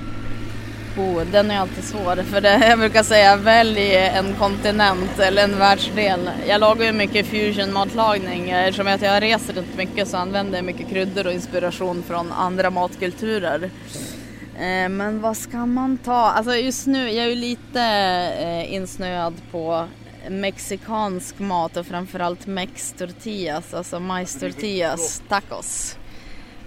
[1.00, 5.60] Oh, den är alltid svår för det, jag brukar säga välj en kontinent eller en
[5.60, 6.30] världsdel.
[6.48, 11.28] Jag lagar ju mycket fusion-matlagning eftersom jag reser runt mycket så använder jag mycket kryddor
[11.28, 13.64] och inspiration från andra matkulturer.
[14.56, 16.30] Eh, men vad ska man ta?
[16.30, 17.82] Alltså just nu, jag är ju lite
[18.40, 19.88] eh, insnöad på
[20.30, 25.98] mexikansk mat och framförallt mex tortillas, alltså majs tortillas tacos.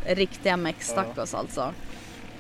[0.07, 1.73] Riktiga mex tacos alltså.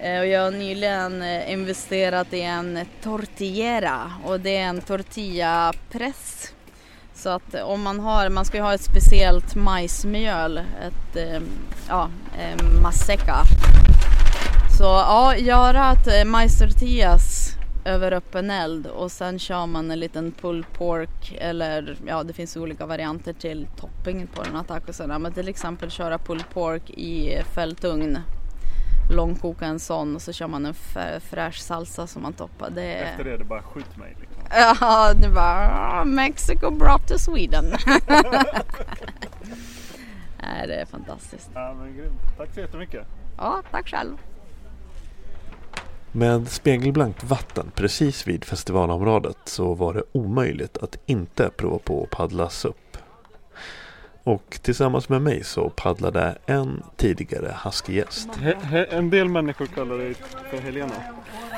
[0.02, 6.54] Eh, och jag har nyligen eh, investerat i en tortillera och det är en tortillapress.
[7.14, 11.48] Så att eh, om man har, man ska ju ha ett speciellt majsmjöl, ett ehm,
[11.88, 13.36] ja, ehm, masseca.
[14.78, 17.48] Så ja, göra ett majstortillas
[17.84, 22.56] över öppen eld och sen kör man en liten pulled pork eller ja det finns
[22.56, 27.42] olika varianter till topping på den här tacosarna men till exempel köra pulled pork i
[27.54, 28.18] fältugn
[29.12, 30.74] långkoka en sån och så kör man en
[31.20, 32.70] fräsch salsa som man toppar.
[32.70, 33.04] Det är...
[33.04, 34.16] Efter det är det bara skjut mig.
[34.20, 34.42] Liksom.
[34.80, 37.64] Ja, det bara Mexico brought to Sweden.
[40.42, 41.50] Nej, det är fantastiskt.
[41.54, 42.20] Ja, men grymt.
[42.36, 43.06] Tack så jättemycket.
[43.38, 44.16] Ja, tack själv.
[46.12, 52.10] Med spegelblankt vatten precis vid festivalområdet så var det omöjligt att inte prova på att
[52.10, 52.76] paddla SUP.
[54.24, 58.28] Och tillsammans med mig så paddlade en tidigare Husky-gäst.
[58.90, 60.14] En del människor kallar dig
[60.50, 60.94] för Helena.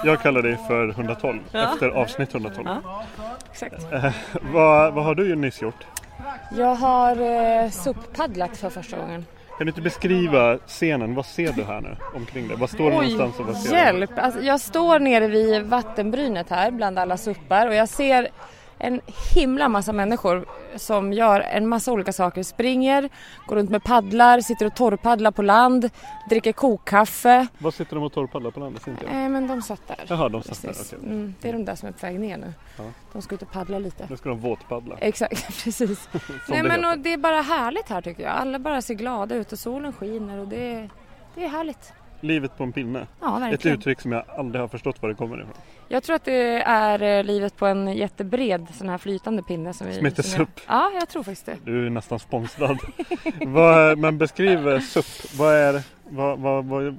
[0.04, 1.72] Jag kallar dig för 112 ja.
[1.72, 2.68] efter avsnitt 112.
[2.68, 3.04] Ja,
[3.50, 3.92] exakt.
[3.92, 4.12] Eh,
[4.52, 5.86] vad, vad har du nyss gjort?
[6.56, 9.24] Jag har eh, SUP-paddlat för första gången.
[9.58, 11.14] Kan du inte beskriva scenen?
[11.14, 12.56] Vad ser du här nu omkring dig?
[12.56, 14.10] Vad står du någonstans och vad ser hjälp!
[14.16, 18.28] Alltså, jag står nere vid vattenbrynet här bland alla suppar och jag ser
[18.78, 19.00] en
[19.34, 22.42] himla massa människor som gör en massa olika saker.
[22.42, 23.08] Springer,
[23.46, 25.90] går runt med paddlar, sitter och torrpaddlar på land,
[26.30, 27.46] dricker kokkaffe.
[27.58, 28.80] Vad sitter de och torrpaddlar på land?
[28.86, 30.04] Inte äh, men de satt där.
[30.08, 30.70] Jaha, de satt där.
[30.70, 30.98] Okay.
[30.98, 32.52] Mm, det är de där som är på väg ner nu.
[32.76, 32.84] Ja.
[33.12, 34.06] De ska ut och paddla lite.
[34.10, 34.96] Nu ska de våtpaddla.
[35.00, 36.08] Exakt, precis.
[36.48, 38.32] Nej det men och det är bara härligt här tycker jag.
[38.32, 40.90] Alla bara ser glada ut och solen skiner och det är,
[41.34, 41.92] det är härligt.
[42.24, 43.06] Livet på en pinne.
[43.20, 43.54] Ja, verkligen.
[43.54, 45.54] Ett uttryck som jag aldrig har förstått var det kommer ifrån.
[45.88, 49.72] Jag tror att det är eh, livet på en jättebred sån här flytande pinne.
[49.72, 50.60] Som, som heter SUP?
[50.66, 51.56] Ja, jag tror faktiskt det.
[51.64, 52.78] Du är nästan sponsrad.
[53.46, 55.06] vad, men beskriv eh, SUP.
[55.38, 56.96] Vad, är, vad, vad, vad,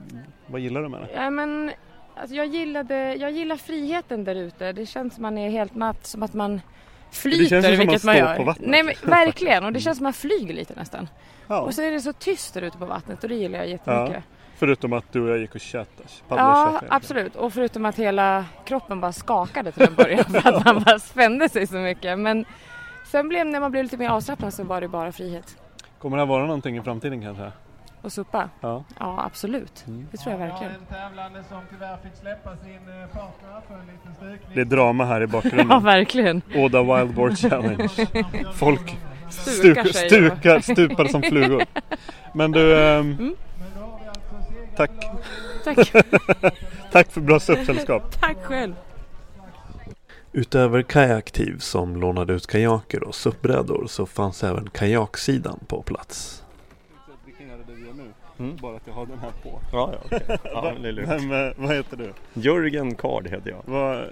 [0.48, 1.10] vad gillar du med det?
[1.16, 1.72] Ja, men,
[2.16, 4.72] alltså jag, gillade, jag gillar friheten där ute.
[4.72, 6.62] Det känns som man är helt matt, som att man
[7.12, 8.36] flyter, det känns som vilket man, man gör.
[8.36, 8.70] På vattnet.
[8.70, 11.10] Nej, men, verkligen, och det känns som man flyger lite nästan.
[11.48, 11.60] Ja.
[11.60, 14.24] Och så är det så tyst där ute på vattnet och det gillar jag jättemycket.
[14.30, 14.35] Ja.
[14.58, 16.10] Förutom att du och jag gick och tjötade.
[16.30, 17.36] Ja, absolut.
[17.36, 21.50] Och förutom att hela kroppen bara skakade till en början för att man bara spände
[21.50, 22.20] sig så mycket.
[22.20, 22.46] Men
[23.12, 25.58] sen blev, när man blev lite mer avslappnad så var det bara frihet.
[26.02, 27.52] Kommer det att vara någonting i framtiden kanske?
[28.02, 28.50] Och suppa?
[28.62, 28.84] Ja.
[29.00, 29.84] Ja, absolut.
[30.12, 30.74] Det tror jag verkligen.
[30.74, 34.56] En tävlande som tyvärr fick släppa sin eh, partner för en liten stukning.
[34.56, 35.84] Det är drama här i Ja, bakgrunden.
[35.84, 36.42] verkligen.
[36.56, 37.90] Åda Wild Boar Challenge.
[38.54, 38.98] Folk
[39.30, 40.10] Stukar stuk, sig.
[40.10, 41.64] stukar, stupar som flugor.
[42.34, 43.36] Men du, ehm, Mm.
[44.78, 44.92] Tack.
[45.64, 45.92] Tack.
[46.92, 48.04] tack för bra suppsällskap.
[48.22, 48.74] Tack själv.
[50.32, 56.44] Utöver kajaktiv som lånade ut kajaker och suppbrädor så fanns även kajaksidan på plats.
[57.26, 58.12] Vi kan göra det vi gör nu.
[58.40, 58.58] Mm.
[58.62, 59.60] Bara att jag har den här på.
[59.72, 60.38] Ja, ja okej.
[60.44, 61.10] Ja, det är lugnt.
[61.10, 62.14] Men, eh, vad heter du?
[62.34, 63.62] Jörgen Kard heter jag.
[63.66, 64.06] Vad,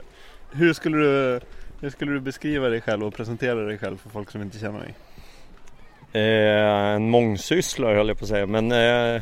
[0.52, 1.40] hur, skulle du,
[1.82, 4.80] hur skulle du beskriva dig själv och presentera dig själv för folk som inte känner
[4.80, 4.96] dig?
[6.14, 9.22] Eh, en mångsysslare höll jag på att säga men eh,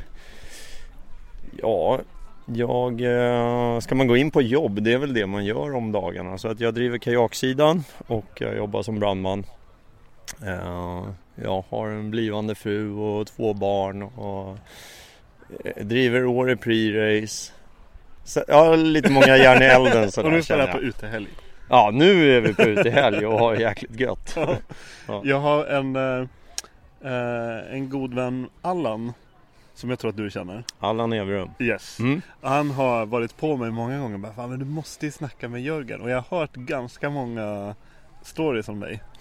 [1.62, 2.00] Ja
[2.46, 5.92] Jag eh, Ska man gå in på jobb det är väl det man gör om
[5.92, 6.38] dagarna.
[6.38, 9.44] Så att jag driver kajaksidan och jag jobbar som brandman.
[10.46, 11.04] Eh,
[11.36, 14.58] Jag har en blivande fru och två barn och
[15.66, 17.52] eh, driver Åre Pre-Race.
[18.48, 20.72] Jag har lite många järn i elden sådär och nu känner jag.
[20.72, 21.28] på utehelg.
[21.70, 24.38] Ja nu är vi på utehelg och har jäkligt gött.
[25.08, 25.22] Ja.
[25.24, 25.96] Jag har en,
[27.72, 29.14] en god vän, Allan,
[29.82, 30.64] som jag tror att du känner.
[30.80, 32.00] Allan Everum Yes.
[32.00, 32.22] mm.
[32.42, 35.62] Han har varit på mig många gånger bara, Fan, men du måste ju snacka med
[35.62, 36.02] Jörgen.
[36.02, 37.76] Och jag har hört ganska många
[38.24, 39.02] stories om dig.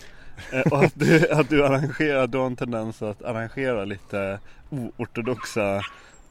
[0.52, 4.38] Eh, och att du, att du arrangerar, du har en tendens att arrangera lite
[4.70, 5.82] oortodoxa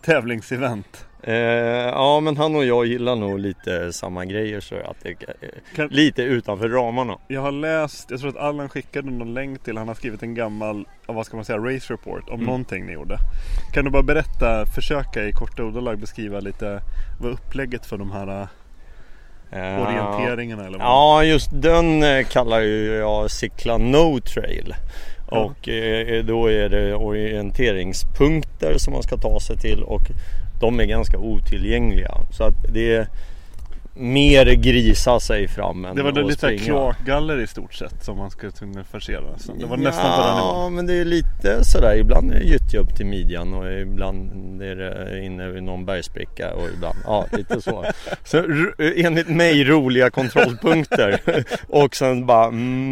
[0.01, 1.05] tävlingsevent.
[1.23, 5.15] Eh, ja men han och jag gillar nog lite samma grejer så att det är
[5.75, 7.17] Kan- lite utanför ramarna.
[7.27, 10.33] Jag har läst, jag tror att Allan skickade någon länk till, han har skrivit en
[10.35, 12.45] gammal, vad ska man säga, race report om Mm.
[12.45, 13.17] någonting ni gjorde.
[13.73, 16.81] Kan du bara berätta, försöka i korta ordalag beskriva lite
[17.21, 18.47] vad upplägget för de här
[19.51, 20.87] Eh, orienteringarna eller vad?
[20.87, 24.75] Ja just den eh, kallar ju jag cykla no trail.
[25.27, 30.01] Och eh, då är det orienteringspunkter som man ska ta sig till och
[30.59, 32.11] de är ganska otillgängliga.
[32.31, 33.07] Så att det är
[33.93, 36.63] mer grisa sig fram än Det var det lite springa.
[36.63, 39.37] kloakgaller i stort sett som man skulle kunna forcera.
[39.37, 41.95] Så det var nästan på den Ja, men det är lite sådär.
[41.95, 46.53] Ibland är det gyttja upp till midjan och ibland är det inne vid någon bergsbricka
[46.53, 47.85] och ibland, ja lite så.
[48.23, 48.43] Så
[48.95, 51.19] enligt mig roliga kontrollpunkter
[51.67, 52.51] och sen bara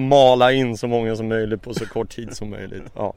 [0.09, 2.83] mala in så många som möjligt på så kort tid som möjligt.
[2.95, 3.13] Ja.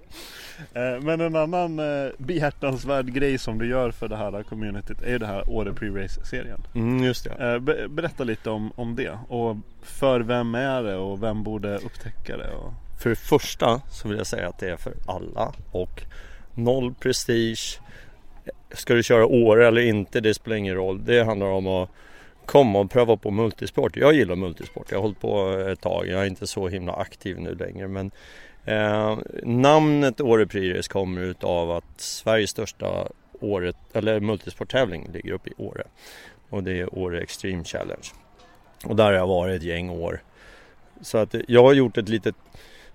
[0.75, 5.11] Eh, Men en annan eh, behjärtansvärd grej som du gör för det här communityt är
[5.11, 6.63] ju det här Åre Pre-Race-serien.
[6.75, 7.53] Mm, just det.
[7.53, 11.77] Eh, be- Berätta lite om, om det och för vem är det och vem borde
[11.79, 12.51] upptäcka det?
[12.55, 12.73] Och...
[13.03, 16.03] För det första så vill jag säga att det är för alla och
[16.55, 17.81] noll prestige.
[18.73, 21.05] Ska du köra Åre eller inte, det spelar ingen roll.
[21.05, 21.91] Det handlar om att
[22.47, 23.97] komma och pröva på multisport.
[23.97, 24.87] Jag gillar multisport.
[24.91, 26.07] Jag har hållit på ett tag.
[26.09, 27.89] Jag är inte så himla aktiv nu längre.
[27.89, 28.11] Men
[28.65, 33.09] eh, namnet Åre Pre-Race kommer utav att Sveriges största
[33.41, 35.83] året, eller multisporttävling ligger uppe i Åre.
[36.51, 38.07] Och det är Åre Extreme Challenge.
[38.85, 40.23] Och där har jag varit ett gäng år.
[41.01, 42.35] Så att jag har gjort ett litet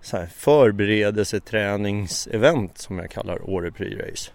[0.02, 4.32] så här förberedelseträningsevent som jag kallar Åre Pre-Race.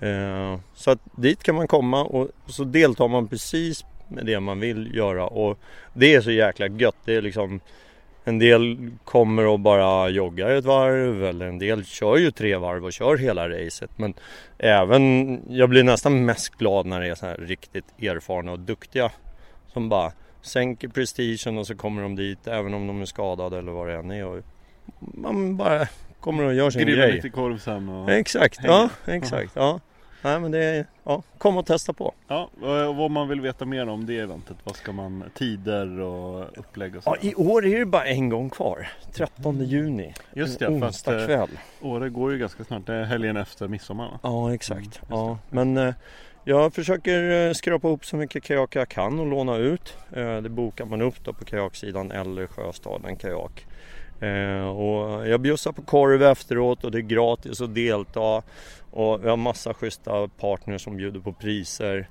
[0.00, 4.60] Eh, så att dit kan man komma och så deltar man precis med det man
[4.60, 5.58] vill göra och
[5.94, 6.96] det är så jäkla gött.
[7.04, 7.60] Det är liksom
[8.28, 12.84] en del kommer och bara joggar ett varv eller en del kör ju tre varv
[12.84, 13.90] och kör hela racet.
[13.96, 14.14] Men
[14.58, 19.10] även, jag blir nästan mest glad när det är så här riktigt erfarna och duktiga
[19.72, 20.12] som bara
[20.42, 23.94] sänker prestigen och så kommer de dit även om de är skadade eller vad det
[23.94, 24.24] än är.
[24.24, 24.42] Och
[24.98, 25.88] man bara
[26.20, 27.12] kommer och gör sin Grilla grej.
[27.12, 28.10] lite korv sen och...
[28.10, 28.74] Exakt, hänger.
[28.74, 29.52] ja exakt.
[29.54, 29.80] Ja.
[30.26, 32.14] Nej men det är, ja, kom och testa på.
[32.28, 32.50] Ja,
[32.96, 37.02] vad man vill veta mer om det eventet, vad ska man, tider och upplägg och
[37.02, 37.16] så.
[37.20, 38.88] Ja, I år är det bara en gång kvar.
[39.12, 40.14] 13 juni.
[40.34, 41.48] Just en det, att onsdag eh, kväll.
[41.80, 44.18] Åre går ju ganska snart, det är helgen efter midsommar va?
[44.22, 45.00] Ja exakt.
[45.10, 45.94] Ja, men eh,
[46.44, 49.96] jag försöker eh, skrapa ihop så mycket kajak jag kan och låna ut.
[50.42, 53.66] Det bokar man upp då på kajaksidan eller Sjöstaden kajak.
[54.20, 58.42] Eh, och jag bjussar på korv efteråt och det är gratis att delta.
[58.90, 62.08] Och vi har massa schyssta partners som bjuder på priser.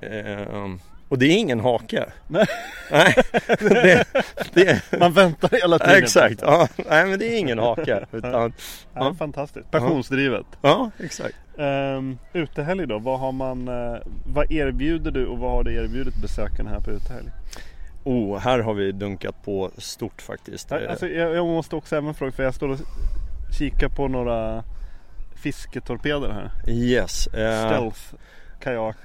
[0.00, 0.74] Eh,
[1.08, 2.06] och det är ingen hake.
[2.26, 2.46] Nej.
[2.90, 3.14] Nej,
[3.58, 4.04] det,
[4.52, 6.02] det, Man väntar hela tiden.
[6.02, 6.42] exakt.
[6.42, 8.06] Ja, nej men det är ingen hake.
[8.12, 8.52] Utan,
[8.94, 10.46] Ja, fantastiskt, passionsdrivet.
[10.62, 11.36] ja, exakt.
[11.58, 13.96] Um, utehelg då, vad har man, eh,
[14.26, 17.28] vad erbjuder du och vad har du erbjudit besökarna här på utehelg?
[18.06, 20.72] Oh, här har vi dunkat på stort faktiskt.
[20.72, 22.78] Alltså, jag, jag måste också även fråga, för jag står och
[23.58, 24.64] kikar på några
[25.42, 26.50] fisketorpeder här.
[26.72, 27.26] yes.
[27.26, 28.00] Eh, Stealth.
[28.60, 28.96] kajak,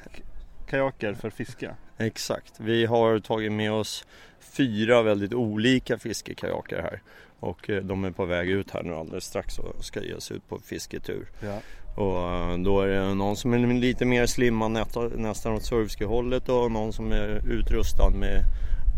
[0.70, 1.76] kajaker för fiske.
[1.98, 2.54] Exakt.
[2.60, 4.06] Vi har tagit med oss
[4.40, 7.02] fyra väldigt olika fiskekajaker här.
[7.40, 10.38] Och eh, de är på väg ut här nu alldeles strax och ska ge sig
[10.38, 11.30] ut på fisketur.
[11.40, 11.58] Ja.
[12.04, 16.50] Och eh, då är det någon som är lite mer slimmad nästa- nästan åt surfskihållet
[16.50, 18.44] och någon som är utrustad med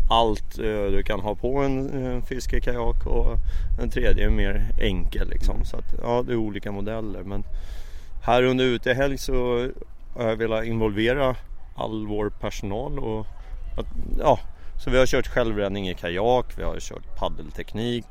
[0.08, 3.38] allt eh, du kan ha på en en fiskekajak och
[3.82, 5.64] en tredje är mer enkel liksom.
[5.64, 7.22] Så att, ja, det är olika modeller.
[7.22, 7.44] Men
[8.22, 9.68] här under utehelg så
[10.16, 11.36] har jag velat involvera
[11.76, 13.26] all vår personal och
[13.78, 13.86] att,
[14.18, 14.38] ja,
[14.84, 18.06] så vi har kört självräddning i kajak, vi har kört paddelteknik,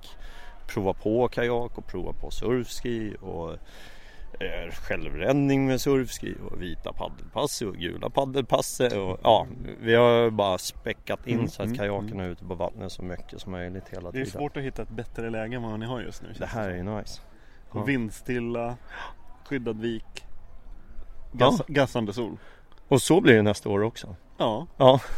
[0.67, 3.51] prova på kajak och prova på surfski och
[4.71, 9.47] självräddning med surfski och vita paddelpass och gula paddelpass och ja,
[9.79, 13.01] vi har bara späckat in Mm, så att mm, kajakerna är ute på vattnet så
[13.03, 14.39] mycket som möjligt hela Det är tiden.
[14.39, 16.33] svårt att hitta ett bättre läge än vad ni har just nu.
[16.39, 17.21] Det här är ju nice.
[17.73, 17.79] Ja.
[17.79, 18.77] Och vindstilla,
[19.45, 20.25] skyddad vik,
[21.31, 21.65] gas, Ja.
[21.67, 22.37] gassande sol.
[22.87, 24.15] Och så blir det nästa år också.
[24.37, 24.67] Ja.
[24.77, 24.99] Ja,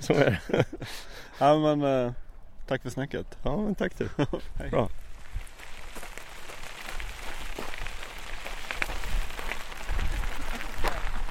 [0.00, 0.64] så är det.
[1.38, 2.12] ja men eh,
[2.66, 3.38] tack för snacket.
[3.42, 4.08] Ja, men tack du.
[4.70, 4.88] Bra.
[4.88, 4.92] Vi,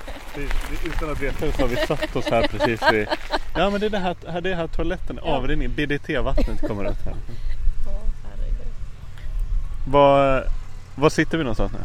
[0.05, 0.24] vi,
[0.85, 3.07] utan att veta det så har vi satt oss här precis vid
[3.55, 7.01] Ja men det är det här, här, det är här toaletten, avrinning, BDT-vattnet kommer ut
[7.05, 7.15] här.
[9.87, 10.43] Var,
[10.95, 11.79] var sitter vi någonstans nu?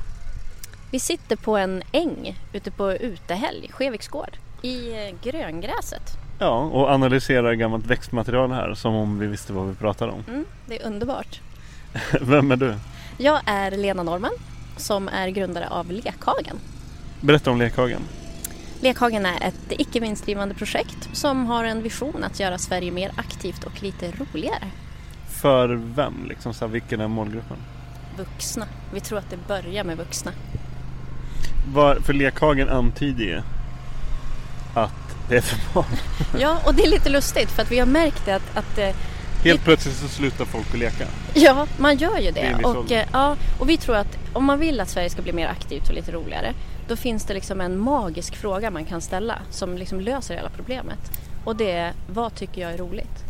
[0.91, 6.03] Vi sitter på en äng ute på utehelg, Skeviks gård, i eh, gröngräset.
[6.39, 10.25] Ja, och analyserar gammalt växtmaterial här som om vi visste vad vi pratade om.
[10.29, 11.41] Mm, det är underbart.
[12.21, 12.75] Vem är du?
[13.19, 14.33] Jag är Lena Norman
[14.77, 16.57] som är grundare av Lekhagen.
[17.21, 18.01] Berätta om Lekhagen.
[18.83, 23.65] Lekhagen är ett icke vinstdrivande projekt som har en vision att göra Sverige mer aktivt
[23.65, 24.65] och lite roligare.
[25.29, 26.55] För vem liksom?
[26.55, 27.57] Så här, vilken är målgruppen?
[28.17, 28.67] Vuxna.
[28.95, 30.33] Vi tror att det börjar med vuxna.
[31.75, 33.41] Var, för Lekhagen antyder ju
[34.75, 35.97] att det är för barn.
[36.39, 38.95] Ja, och det är lite lustigt för att vi har märkt det att, att eh,
[39.45, 41.07] Helt plötsligt så slutar folk att leka.
[41.35, 44.81] Ja, man gör ju Det Och, eh, ja, och vi tror att om man vill
[44.81, 46.55] att Sverige ska bli mer aktivt och lite roligare
[46.91, 51.21] då finns det liksom en magisk fråga man kan ställa som liksom löser hela problemet.
[51.45, 53.25] Och det är, vad tycker jag är roligt?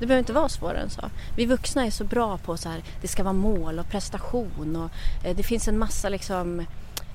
[0.00, 1.10] Det behöver inte vara svårare än så.
[1.36, 4.90] Vi vuxna är så bra på så här, det ska vara mål och prestation och
[5.26, 6.60] eh, det finns en massa liksom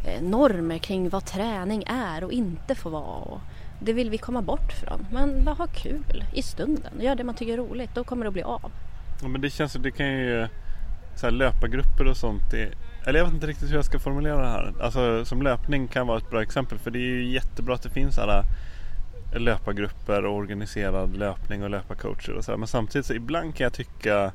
[0.06, 3.22] eh, normer kring vad träning är och inte får vara.
[3.22, 3.40] Och
[3.80, 5.08] det vill vi komma bort från.
[5.12, 6.94] Men bara ha kul i stunden.
[7.02, 7.90] Gör det man tycker är roligt.
[7.96, 8.72] Då kommer det att bli av.
[9.22, 10.50] Ja, men det känns som det kan ju eh,
[11.16, 12.52] så här, löpargrupper och sånt.
[12.52, 12.70] Det,
[13.06, 14.74] eller jag vet inte riktigt hur jag ska formulera det här.
[14.82, 16.80] Alltså som löpning kan vara ett bra exempel.
[16.80, 18.44] För det är ju jättebra att det finns alla
[19.36, 22.58] löpargrupper och organiserad löpning och löparcoacher och så här.
[22.58, 24.32] Men samtidigt så ibland kan jag tycka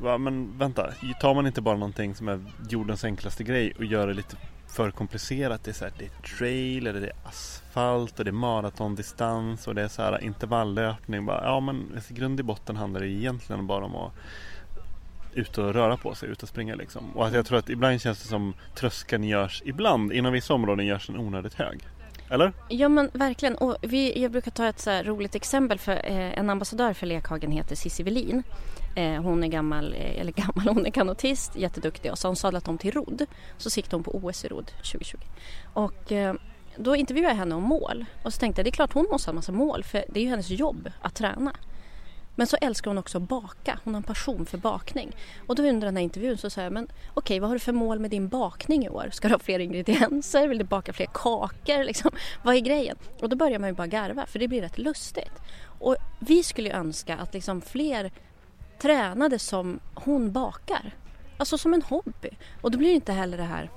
[0.00, 4.06] Va, men vänta, tar man inte bara någonting som är jordens enklaste grej och gör
[4.06, 4.36] det lite
[4.68, 5.64] för komplicerat.
[5.64, 9.68] Det är, så här, det är trail, eller det är asfalt och det är maratondistans
[9.68, 11.26] och det är så här intervalllöpning.
[11.26, 14.12] Bara, ja men i grund i botten handlar det egentligen bara om att
[15.36, 17.16] ut och röra på sig, ut och springa liksom.
[17.16, 20.86] Och att jag tror att ibland känns det som tröskeln görs, ibland inom vissa områden
[20.86, 21.80] görs den onödigt hög.
[22.30, 22.52] Eller?
[22.68, 23.54] Ja men verkligen.
[23.54, 25.78] Och vi, jag brukar ta ett så här roligt exempel.
[25.78, 28.42] för eh, En ambassadör för Lekhagen heter Cissi Velin.
[28.96, 32.10] Eh, hon är gammal, eh, eller gammal, hon är kanotist, jätteduktig.
[32.12, 33.26] Och så har hon sadlat om till rodd.
[33.58, 35.16] Så siktade hon på OS i rodd 2020.
[35.72, 36.34] Och eh,
[36.76, 38.04] då intervjuade jag henne om mål.
[38.22, 39.84] Och så tänkte jag det är klart hon måste ha en massa mål.
[39.84, 41.52] För det är ju hennes jobb att träna.
[42.38, 43.78] Men så älskar hon också att baka.
[43.84, 45.16] Hon har en passion för bakning.
[45.46, 47.72] Och då under den här intervjun så sa jag, men okej vad har du för
[47.72, 49.08] mål med din bakning i år?
[49.12, 50.48] Ska du ha fler ingredienser?
[50.48, 51.84] Vill du baka fler kakor?
[51.84, 52.10] Liksom,
[52.42, 52.96] vad är grejen?
[53.20, 55.42] Och då börjar man ju bara garva för det blir rätt lustigt.
[55.78, 58.12] Och vi skulle ju önska att liksom fler
[58.78, 60.94] tränade som hon bakar.
[61.38, 62.30] Alltså som en hobby.
[62.60, 63.70] Och då blir det inte heller det här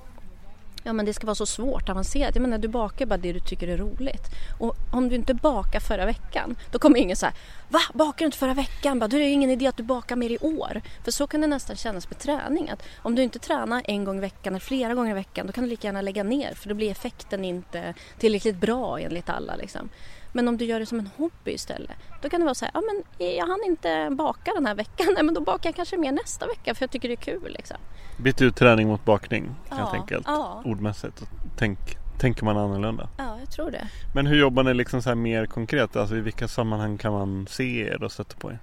[0.82, 2.34] Ja men det ska vara så svårt, avancerat.
[2.34, 4.22] Jag menar du bakar bara det du tycker är roligt.
[4.58, 7.32] Och om du inte bakar förra veckan då kommer ingen säga
[7.68, 7.80] Va?
[7.94, 8.98] Bakar du inte förra veckan?
[8.98, 10.80] Bara, då är det ingen idé att du bakar mer i år.
[11.04, 12.70] För så kan det nästan kännas med träning.
[12.70, 15.52] Att om du inte tränar en gång i veckan eller flera gånger i veckan då
[15.52, 19.56] kan du lika gärna lägga ner för då blir effekten inte tillräckligt bra enligt alla.
[19.56, 19.88] Liksom.
[20.32, 21.90] Men om du gör det som en hobby istället
[22.22, 25.06] då kan det vara så här, ja men jag hann inte baka den här veckan.
[25.14, 27.52] Nej men då bakar jag kanske mer nästa vecka för jag tycker det är kul.
[27.52, 27.76] Liksom.
[28.18, 30.26] Byt ut träning mot bakning helt Ja, enkelt.
[30.26, 30.62] ja.
[30.64, 31.22] Ordmässigt.
[31.56, 31.78] Tänk,
[32.18, 33.08] tänker man annorlunda.
[33.18, 33.88] Ja, jag tror det.
[34.14, 35.96] Men hur jobbar ni liksom så mer konkret?
[35.96, 38.58] Alltså i vilka sammanhang kan man se er och sätta på er?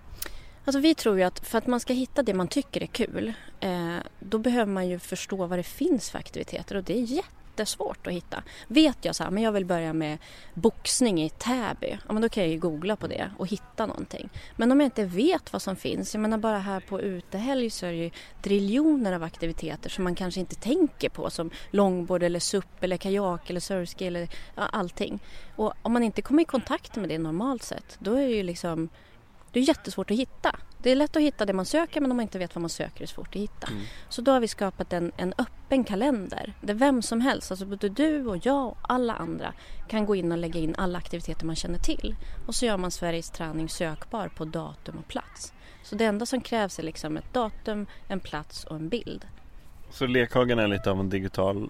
[0.65, 3.33] Alltså vi tror ju att för att man ska hitta det man tycker är kul
[3.59, 7.21] eh, då behöver man ju förstå vad det finns för aktiviteter och det är
[7.57, 8.43] jättesvårt att hitta.
[8.67, 10.17] Vet jag så här, men jag vill börja med
[10.53, 14.29] boxning i Täby, ja men då kan jag ju googla på det och hitta någonting.
[14.55, 17.85] Men om jag inte vet vad som finns, jag menar bara här på utehelg så
[17.85, 18.11] är det ju
[18.41, 23.49] triljoner av aktiviteter som man kanske inte tänker på som longboard eller SUP eller kajak
[23.49, 25.19] eller surfski eller ja, allting.
[25.55, 28.43] Och om man inte kommer i kontakt med det normalt sett, då är det ju
[28.43, 28.89] liksom
[29.51, 30.55] det är jättesvårt att hitta.
[30.81, 32.69] Det är lätt att hitta det man söker men om man inte vet vad man
[32.69, 33.67] söker är det svårt att hitta.
[33.67, 33.83] Mm.
[34.09, 37.89] Så då har vi skapat en, en öppen kalender där vem som helst, alltså både
[37.89, 39.53] du och jag och alla andra
[39.87, 42.15] kan gå in och lägga in alla aktiviteter man känner till.
[42.47, 45.53] Och så gör man Sveriges träning sökbar på datum och plats.
[45.83, 49.25] Så det enda som krävs är liksom ett datum, en plats och en bild.
[49.89, 51.69] Så Lekhagen är lite av en digital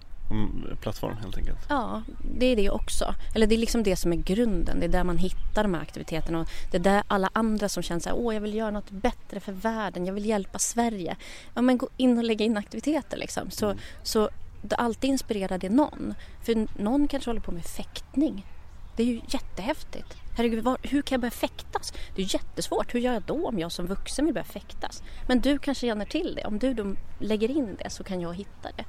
[0.80, 1.58] plattform helt enkelt?
[1.68, 2.02] Ja,
[2.38, 3.14] det är det också.
[3.34, 4.80] Eller det är liksom det som är grunden.
[4.80, 6.40] Det är där man hittar de här aktiviteterna.
[6.40, 8.90] Och det är där alla andra som känner så här, åh jag vill göra något
[8.90, 11.16] bättre för världen, jag vill hjälpa Sverige.
[11.54, 13.50] Ja men gå in och lägga in aktiviteter liksom.
[13.50, 13.78] Så, Mm.
[14.02, 14.30] så
[14.62, 16.14] det alltid inspirerar det någon.
[16.42, 18.46] För någon kanske håller på med fäktning.
[18.96, 20.16] Det är ju jättehäftigt.
[20.36, 21.92] Herregud, var, hur kan jag börja fäktas?
[22.16, 22.94] Det är jättesvårt.
[22.94, 25.02] Hur gör jag då om jag som vuxen vill börja fäktas?
[25.28, 26.44] Men du kanske känner till det.
[26.44, 28.84] Om du då lägger in det så kan jag hitta det.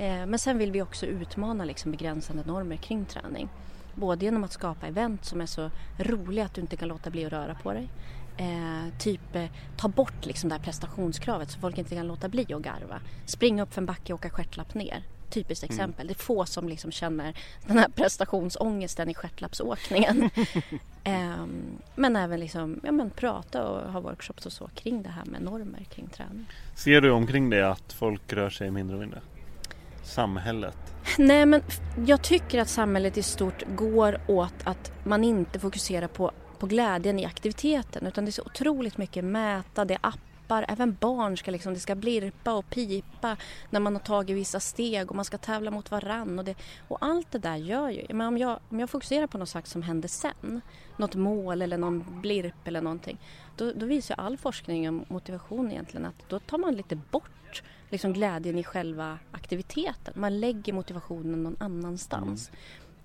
[0.00, 3.48] Eh, Men sen vill vi också utmana liksom begränsande normer kring träning.
[3.94, 7.24] Både genom att skapa event som är så roliga att du inte kan låta bli
[7.26, 7.88] att röra på dig.
[8.36, 9.44] Eh, typ eh,
[9.76, 13.00] ta bort liksom det här prestationskravet så folk inte kan låta bli att garva.
[13.26, 15.02] Springa upp för en backe och åka stjärtlapp ner.
[15.30, 15.74] Typiskt Mm.
[15.74, 16.06] exempel.
[16.06, 17.34] Det är få som liksom känner
[17.66, 20.30] den här prestationsångesten i stjärtlappsåkningen.
[21.04, 25.24] Ehm, men även liksom, ja, men prata och ha workshops och så kring det här
[25.24, 26.46] med normer kring träning.
[26.74, 29.20] Ser du omkring det att folk rör sig mindre och mindre?
[30.10, 30.76] Samhället?
[31.18, 31.62] Nej men
[32.06, 37.18] jag tycker att samhället i stort går åt att man inte fokuserar på, på glädjen
[37.18, 41.50] i aktiviteten utan det är så otroligt mycket mäta, det är appar, även barn ska
[41.50, 43.36] liksom, det ska blirpa och pipa
[43.70, 46.54] när man har tagit vissa steg och man ska tävla mot varann och, det,
[46.88, 49.66] och allt det där gör ju, men om jag, om jag fokuserar på något sak
[49.66, 50.60] som händer sen,
[50.96, 53.18] något mål eller någon blirp eller någonting,
[53.56, 57.62] då, då visar ju all forskning om motivation egentligen att då tar man lite bort
[57.90, 60.14] liksom glädjen i själva aktiviteten.
[60.16, 62.50] Man lägger motivationen någon annanstans.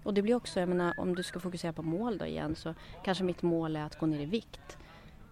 [0.03, 2.73] Och det blir också, jag menar om du ska fokusera på mål då igen så
[3.03, 4.77] kanske mitt mål är att gå ner i vikt.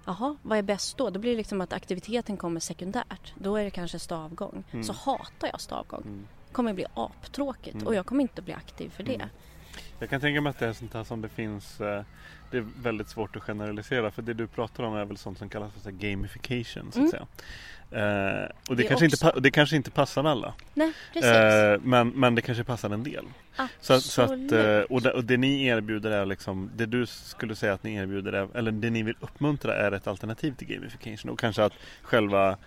[0.05, 1.09] Jaha, vad är bäst då?
[1.09, 3.33] Då blir det liksom att aktiviteten kommer sekundärt.
[3.35, 4.63] Då är det kanske stavgång.
[4.71, 4.83] Mm.
[4.83, 6.01] Så hatar jag stavgång.
[6.01, 6.27] Mm.
[6.47, 7.87] Det kommer bli aptråkigt Mm.
[7.87, 9.15] och jag kommer inte att bli aktiv för det.
[9.15, 9.27] Mm.
[9.99, 12.03] Jag kan tänka mig att det är sånt här som det finns eh,
[12.51, 15.49] Det är väldigt svårt att generalisera för det du pratar om är väl sånt som
[15.49, 17.09] kallas för gamification så att Mm.
[17.11, 17.27] säga.
[17.93, 19.39] Eh, och det, Det kanske inte, också.
[19.39, 20.53] det kanske inte passar alla.
[20.73, 20.93] Nej.
[21.15, 23.25] Eh, men, men det kanske passar en del.
[23.81, 24.51] Så, att- så att, Absolut.
[24.51, 27.95] eh, och, det, och det ni erbjuder är liksom Det du skulle säga att ni
[27.95, 31.73] erbjuder är, Eller det ni vill uppmuntra är ett alternativ till gamification och kanske att
[32.01, 32.57] själva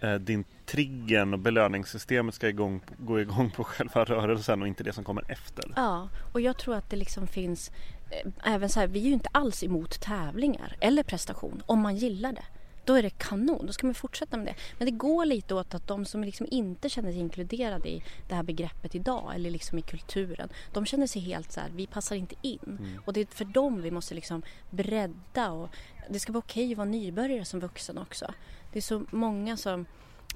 [0.00, 4.92] eh, din triggen och belöningssystemet ska igång, gå igång på själva rörelsen och inte det
[4.92, 5.64] som kommer efter.
[5.76, 7.70] Ja, och jag tror att det liksom finns
[8.10, 11.96] eh, även så här, vi är ju inte alls emot tävlingar eller prestation om man
[11.96, 12.44] gillar det.
[12.90, 14.54] Då är det kanon, då ska man fortsätta med det.
[14.78, 18.34] Men det går lite åt att de som liksom inte känner sig inkluderade i det
[18.34, 20.48] här begreppet idag eller liksom i kulturen.
[20.72, 22.58] De känner sig helt så här, vi passar inte in.
[22.66, 23.02] Mm.
[23.04, 25.68] Och det är för dem vi måste liksom bredda och
[26.08, 28.34] det ska vara okej att vara nybörjare som vuxen också.
[28.72, 29.86] Det är så många som,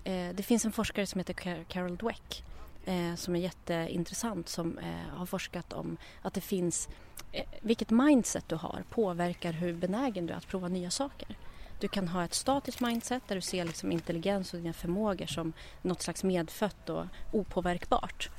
[0.05, 2.45] eh, det finns en forskare som heter Car- Carol Dweck
[2.85, 6.89] eh, som är jätteintressant som eh, har forskat om att det finns
[7.33, 11.37] eh, vilket mindset du har påverkar hur benägen du är att prova nya saker.
[11.81, 15.53] Du kan ha ett statiskt mindset där du ser liksom intelligens och dina förmågor som
[15.83, 18.31] något slags medfött och opåverkbart.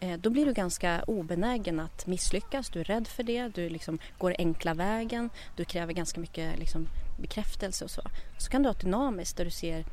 [0.00, 3.98] Eh, då blir du ganska obenägen att misslyckas, du är rädd för det, du liksom
[4.18, 6.88] går enkla vägen, du kräver ganska mycket liksom
[7.20, 8.02] bekräftelse och så.
[8.38, 9.84] Så kan du ha ett dynamiskt där du ser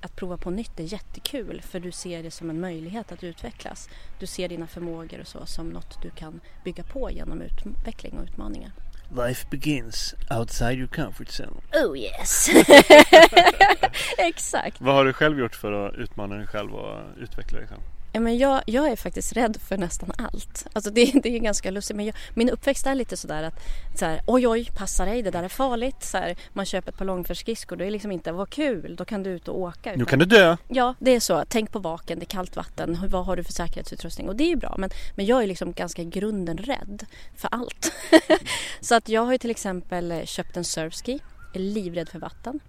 [0.00, 3.88] att prova på nytt är jättekul för du ser det som en möjlighet att utvecklas.
[4.18, 8.24] Du ser dina förmågor och så som något du kan bygga på genom utveckling och
[8.24, 8.72] utmaningar.
[9.12, 11.62] Life begins outside your comfort zone.
[11.74, 12.48] Oh yes!
[14.18, 14.80] Exakt!
[14.80, 17.80] Vad har du själv gjort för att utmana dig själv och utveckla dig själv?
[18.12, 20.66] Ja, men jag, jag är faktiskt rädd för nästan allt.
[20.72, 23.54] Alltså det, det är ganska lustigt men jag, min uppväxt är lite sådär att
[23.98, 26.02] så här, oj oj passa dig det där är farligt.
[26.04, 29.04] Så här, man köper ett par långfärdsskridskor då är det liksom inte vad kul då
[29.04, 29.92] kan du ut och åka.
[29.96, 30.56] Nu kan du dö!
[30.68, 31.44] Ja det är så.
[31.48, 32.98] Tänk på vaken, det är kallt vatten.
[33.08, 34.28] Vad har du för säkerhetsutrustning?
[34.28, 37.06] Och det är ju bra men, men jag är liksom ganska i grunden rädd
[37.36, 37.92] för allt.
[38.80, 41.20] så att jag har ju till exempel köpt en surfski.
[41.54, 42.60] Är livrädd för vatten.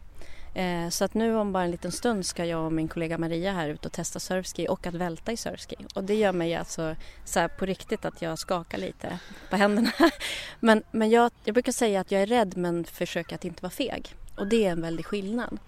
[0.53, 3.51] Eh, så att nu om bara en liten stund ska jag och min kollega Maria
[3.51, 5.75] här ut och testa surfski och att välta i surfski.
[5.95, 6.95] Och det gör mig alltså
[7.25, 9.91] så här på riktigt att jag skakar lite på händerna.
[10.59, 13.71] Men, men jag, jag brukar säga att jag är rädd men försöker att inte vara
[13.71, 14.15] feg.
[14.35, 15.59] Och det är en väldig skillnad.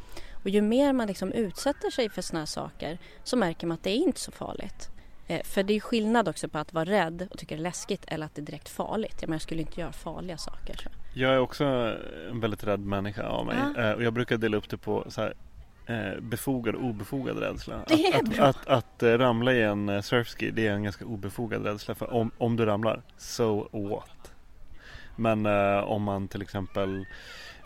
[0.44, 3.84] Och ju mer man liksom utsätter sig för såna här saker så märker man att
[3.84, 4.90] det är inte så farligt.
[5.28, 8.06] Eh, för det är skillnad också på att vara rädd och tycka det är läskigt
[8.08, 9.16] eller att det är direkt farligt.
[9.20, 10.88] Jag, menar, jag skulle inte göra farliga saker.
[11.14, 11.66] Jag är också
[12.30, 13.58] en väldigt rädd människa av mig.
[13.76, 13.82] Ja.
[13.82, 15.34] Eh, och jag brukar dela upp det på så här,
[15.86, 17.76] eh, befogad och obefogad rädsla.
[17.76, 17.92] Att.
[18.16, 21.96] Att, att, att eh, ramla i en eh, surfski det är en ganska obefogad rädsla.
[21.96, 24.32] För om, om du ramlar, so what?
[25.16, 27.06] Men eh, om man till exempel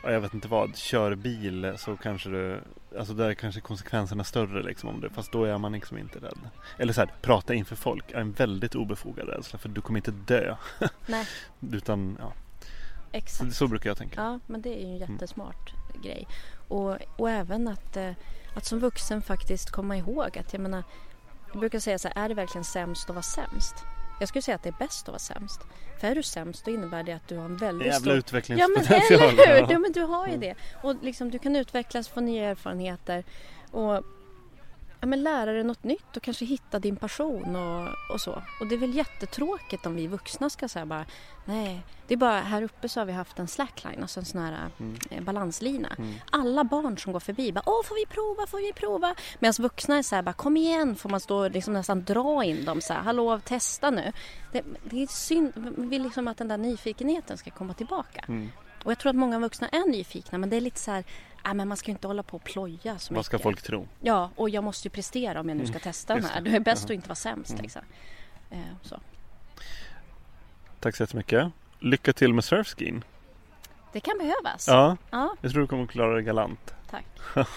[0.04, 2.62] ja, jag vet inte vad, kör bil så kanske du
[2.98, 6.20] Alltså där är kanske konsekvenserna större liksom om det Fast då är man liksom inte
[6.20, 6.40] rädd
[6.78, 10.12] Eller så här, prata inför folk är en väldigt obefogad rädsla För du kommer inte
[10.12, 10.56] dö
[11.06, 11.26] Nej,
[11.72, 12.34] Utan ja,
[13.12, 13.56] exakt.
[13.56, 16.28] så, brukar jag tänka Ja, men det är ju en jättesmart grej.
[16.68, 18.12] Och, och även att, eh,
[18.54, 20.84] att som vuxen faktiskt komma ihåg att jag menar,
[21.52, 23.76] jag brukar säga så här, är det verkligen sämst att vara sämst?
[24.20, 25.62] Jag skulle säga att det är bäst att vara sämst.
[26.00, 28.08] För är du sämst då innebär det att du har en väldigt Jävla stor...
[28.10, 29.62] Ja men utvecklingspotential eller hur!
[29.62, 29.68] Ja.
[29.72, 30.40] Ja, men du har ju Mm.
[30.40, 30.56] det.
[30.84, 33.24] Och liksom, du kan utvecklas, få nya erfarenheter
[33.72, 34.04] och
[35.02, 38.44] ja, men lära dig något nytt och kanske hitta din passion och, och så.
[38.60, 41.06] Och det är väl jättetråkigt om vi vuxna ska säga bara
[41.46, 44.42] nej, det är bara här uppe så har vi haft en slackline, alltså en sån
[44.42, 44.98] här Mm.
[45.10, 45.96] eh, balanslina.
[45.98, 46.14] Mm.
[46.32, 49.16] Alla barn som går förbi bara åh får vi prova, får vi prova?
[49.40, 52.44] Medan vuxna är så här bara kom igen, får man stå och liksom nästan dra
[52.44, 54.12] in dem så här hallå testa nu.
[54.52, 58.26] Det, det är synd, vi vill liksom att den där nyfikenheten ska komma tillbaka.
[58.28, 58.50] Mm.
[58.84, 61.04] Och jag tror att många vuxna är nyfikna men det är lite så här,
[61.48, 63.44] äh, men man ska ju inte hålla på och ploja så Vad ska mycket.
[63.44, 63.88] folk tro?
[64.02, 66.42] Ja, och jag måste ju prestera om jag nu ska Mm, testa den här.
[66.42, 66.56] det.
[66.56, 66.86] Är bäst Jaha.
[66.86, 67.62] att inte vara sämst Mm.
[67.64, 67.82] liksom.
[68.50, 69.00] Eh, så.
[70.80, 73.04] Tack så jättemycket Lycka till med surfskin
[73.94, 74.68] Det kan behövas.
[74.68, 77.06] Ja, Ja, jag tror du kommer klara det galant tack.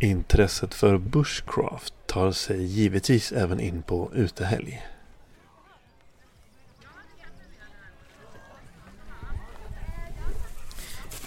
[0.00, 4.82] Intresset för bushcraft tar sig givetvis även in på utehelg.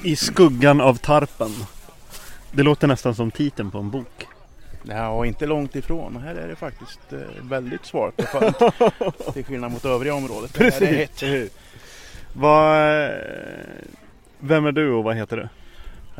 [0.04, 1.51] I skuggan av tarpen
[2.51, 4.28] Det låter nästan som titeln på en bok
[4.84, 6.18] Ja, inte långt ifrån.
[6.18, 8.58] Här är det faktiskt eh, väldigt svårt och skönt.
[9.34, 10.54] Till skillnad mot övriga området.
[10.54, 11.20] Det här är hett.
[11.20, 11.51] Precis
[12.34, 13.10] Vad,
[14.39, 15.49] Vem är du och vad heter du?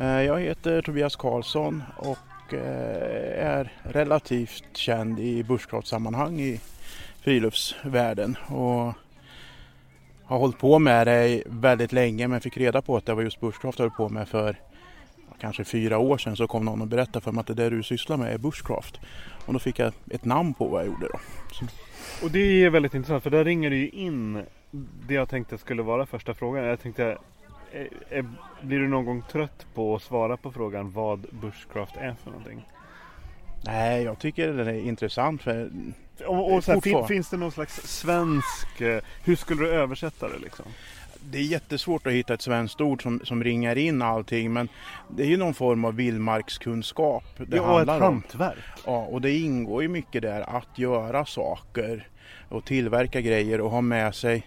[0.04, 6.60] Eh, Jag heter Tobias Karlsson och eh, är relativt känd i bushcraft-sammanhang i
[7.20, 8.36] friluftsvärlden.
[8.46, 8.94] Och
[10.26, 13.40] har hållit på med det väldigt länge men fick reda på att det var just
[13.40, 14.56] bushcraft jag höll på med för
[15.40, 17.82] kanske fyra år sedan så kom någon och berättade för mig att det där du
[17.82, 19.00] sysslar med är bushcraft.
[19.46, 21.18] Och då fick jag ett namn på vad jag gjorde då.
[21.52, 21.66] Så,
[22.24, 24.42] Och det är väldigt intressant för där ringer det ju in
[25.08, 27.18] Det jag tänkte skulle vara första frågan Jag tänkte
[27.72, 28.24] eh, eh,
[28.62, 32.68] Blir du någon gång trött på att svara på frågan vad bushcraft är för någonting?
[33.66, 35.70] nej, jag tycker det är intressant för
[36.26, 40.28] Och, och så här, fin, finns det någon slags svensk eh, Hur skulle du översätta
[40.28, 40.66] det liksom?
[41.30, 44.68] Det är jättesvårt att hitta ett svenskt ord som, som ringar in allting men
[45.08, 48.02] det är ju någon form av vildmarkskunskap det ja, och ett handlar om.
[48.02, 52.08] hantverk Ja, och det ingår ju mycket där att göra saker
[52.48, 54.46] och tillverka grejer och ha med sig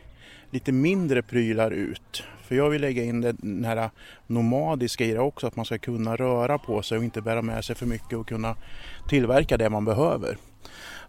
[0.52, 2.24] lite mindre prylar ut.
[2.44, 3.90] För jag vill lägga in den här
[4.28, 7.66] nomadiska i det också, att man ska kunna röra på sig och inte bära med
[7.66, 8.56] sig för mycket och kunna
[9.10, 10.38] tillverka det man behöver.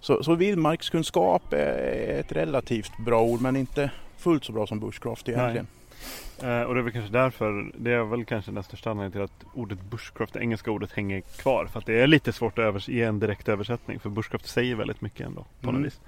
[0.01, 5.29] Så, så vildmarkskunskap är ett relativt bra ord men inte fullt så bra som bushcraft
[5.29, 5.67] egentligen.
[6.43, 9.21] Eh, och det är väl kanske därför Det är väl kanske den största anledningen till
[9.49, 12.65] att ordet bushcraft, det engelska ordet hänger kvar För att det är lite svårt att
[12.65, 15.83] övers- ge en direkt översättning För bushcraft säger väldigt mycket ändå på något Mm.
[15.83, 16.01] vis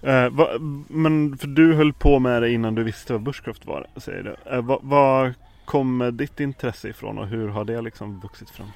[0.00, 0.08] Ja.
[0.10, 0.48] Eh, va,
[0.88, 4.50] men för du höll på med det innan du visste vad bushcraft var, säger du.
[4.56, 5.34] Eh, vad, vad
[5.64, 8.68] kom ditt intresse ifrån och hur har det liksom vuxit fram?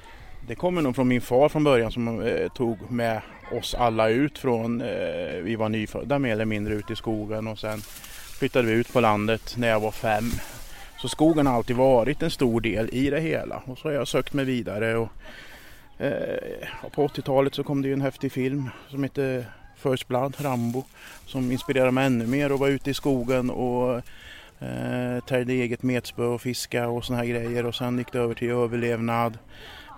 [0.49, 3.21] Det kommer nog från min far från början som eh, tog med
[3.51, 7.59] oss alla ut från, eh, vi var nyfödda mer eller mindre ut i skogen och
[7.59, 7.79] sen
[8.39, 10.23] flyttade vi ut på landet när jag var fem.
[11.01, 14.07] Så skogen har alltid varit en stor del i det hela och så har jag
[14.07, 15.09] sökt mig vidare och
[15.97, 19.45] eh, och på 80-talet så kom det ju en häftig film som heter
[19.77, 20.83] First Blood, Rambo,
[21.25, 23.95] som inspirerade mig ännu mer att vara ute i skogen och
[24.59, 28.33] eh, tärde eget metspö och fiska och såna här grejer och sen gick det över
[28.33, 29.37] till överlevnad.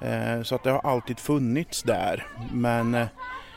[0.01, 2.27] Eh, Så att det har alltid funnits där.
[2.53, 3.07] Men eh,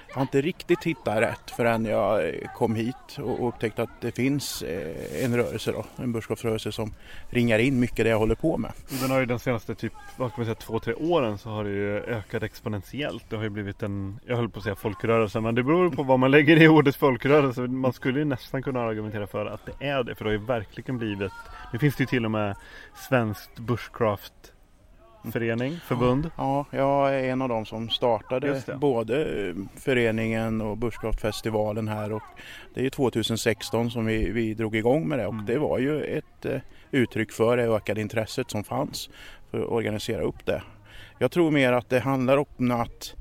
[0.08, 4.12] jag har inte riktigt hittat rätt förrän jag eh, kom hit och upptäckte att det
[4.12, 6.94] finns eh, en rörelse då, en buskapsrörelse som
[7.30, 8.72] ringar in mycket det jag håller på med.
[9.00, 11.64] Den har ju den senaste typ, vad kan man säga, två, tre åren så har
[11.64, 13.24] det ju ökat exponentiellt.
[13.30, 16.02] Det har ju blivit en, jag höll på att säga folkrörelse, men det beror på
[16.02, 17.60] vad man lägger i ordet folkrörelse.
[17.60, 20.46] Man skulle ju nästan kunna argumentera för att det är det, för det har ju
[20.46, 21.32] verkligen blivit,
[21.72, 22.56] nu finns det ju till och med
[23.08, 24.32] svenskt bushcraft
[25.32, 26.30] förening, förbund.
[26.36, 32.22] Ja, jag är en av dem som startade både eh, föreningen och Bushcraftfestivalen här och
[32.74, 35.46] det är ju 2016 som vi, vi drog igång med det och Mm.
[35.46, 36.60] det var ju ett eh,
[36.90, 39.10] uttryck för det ökade intresset som fanns
[39.50, 40.62] för att organisera upp det.
[41.18, 43.14] Jag tror mer att det handlar om att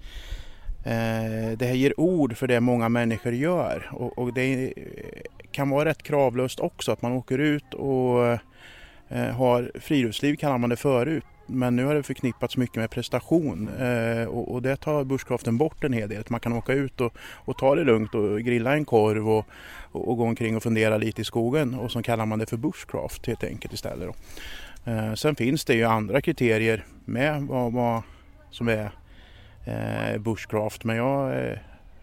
[0.85, 4.73] eh, det här ger ord för det många människor gör och, och det
[5.51, 8.27] kan vara rätt kravlöst också att man åker ut och
[9.07, 13.69] eh, har friluftsliv kallar man det förut men nu har det förknippats mycket med prestation
[13.79, 16.23] eh, och, och, det tar bushcraften bort en hel del.
[16.27, 19.45] Man kan åka ut och, och ta det lugnt och grilla en korv och,
[19.91, 22.57] och, och, gå omkring och fundera lite i skogen och så kallar man det för
[22.57, 24.07] bushcraft helt enkelt istället.
[24.07, 24.91] Då.
[24.91, 28.01] Eh, sen finns det ju andra kriterier med vad, vad
[28.49, 28.91] som är
[29.65, 31.57] eh, bushcraft men jag eh,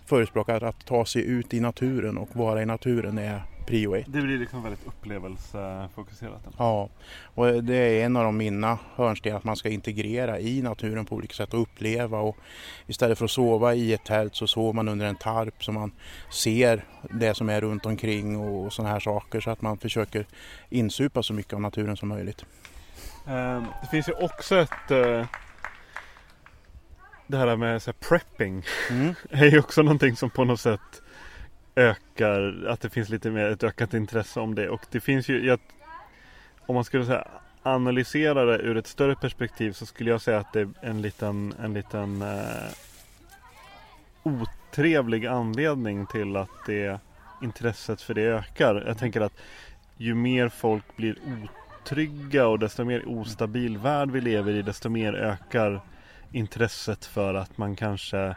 [0.07, 4.05] förespråkar att ta sig ut i naturen och vara i naturen är prio ett.
[4.09, 6.41] Det blir liksom väldigt upplevelsefokuserat?
[6.59, 6.89] Ja,
[7.35, 11.14] och det är en av de mina hörnstenar att man ska integrera i naturen på
[11.14, 12.37] olika sätt och uppleva och
[12.87, 15.93] istället för att sova i ett tält så sover man under en tarp så man
[16.31, 20.27] ser det som är runt omkring och sådana här saker så att man försöker
[20.68, 22.45] insupa så mycket av naturen som möjligt.
[23.27, 25.27] Ehm, det finns ju också ett eh,
[27.27, 29.14] det här med så här, prepping mm.
[29.31, 31.03] är ju också någonting som på något sätt
[31.75, 34.68] ökar, att det finns lite mer ett ökat intresse om det.
[34.68, 35.59] Och det finns ju, jag,
[36.66, 37.29] om man skulle säga
[37.62, 41.55] analysera det ur ett större perspektiv så skulle jag säga att det är en liten,
[41.62, 42.73] en liten eh,
[44.23, 47.01] otrevlig anledning till att det
[47.43, 48.85] intresset för det ökar.
[48.87, 49.41] Jag tänker att
[49.97, 51.16] ju mer folk blir
[51.81, 55.81] otrygga och desto mer ostabil värld vi lever i desto mer ökar
[56.33, 58.35] intresset för att man kanske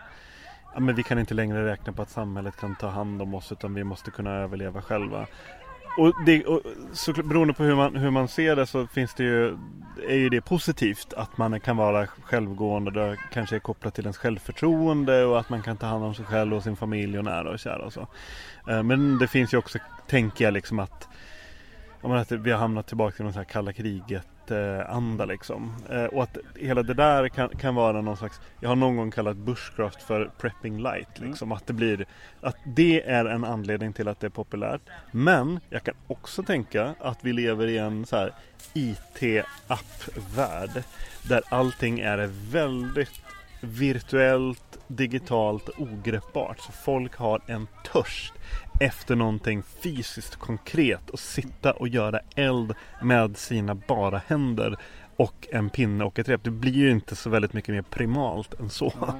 [0.74, 3.52] ja, men vi kan inte längre räkna på att samhället kan ta hand om oss
[3.52, 5.28] utan vi måste kunna överleva själva.
[5.98, 6.62] Och, det, och
[6.94, 9.58] så beroende på hur man, hur man ser det så finns det ju,
[10.10, 12.92] är ju det positivt att man kan vara självgående.
[12.92, 16.26] Det kanske är kopplat till ens självförtroende och att man kan ta hand om sig
[16.26, 18.08] själv och sin familj och nära och kära och så.
[18.70, 21.08] Eh, men det finns ju också, tänker jag liksom att,
[22.12, 24.28] att vi har hamnat tillbaka till någon här kalla kriget
[24.88, 25.76] anda liksom.
[25.90, 29.12] Eh, och att hela det där kan, kan vara någon slags, jag har någon gång
[29.12, 31.18] kallat bushcraft för prepping light.
[31.18, 31.30] Mm.
[31.30, 31.48] Liksom.
[31.48, 31.58] Mm.
[31.58, 32.06] Att det blir,
[32.42, 34.82] att det är en anledning till att det är populärt.
[35.12, 38.34] Men jag kan också tänka att vi lever i en så här
[38.74, 40.84] IT-app-värld.
[41.28, 43.23] Där allting är väldigt
[43.64, 46.60] virtuellt, digitalt, ogreppbart.
[46.60, 48.34] Så folk har en törst
[48.80, 54.78] efter någonting fysiskt konkret och sitta och göra eld med sina bara händer
[55.16, 56.44] och en pinne och ett rep.
[56.44, 58.94] Det blir ju inte så väldigt mycket mer primalt än så.
[59.00, 59.20] Ja,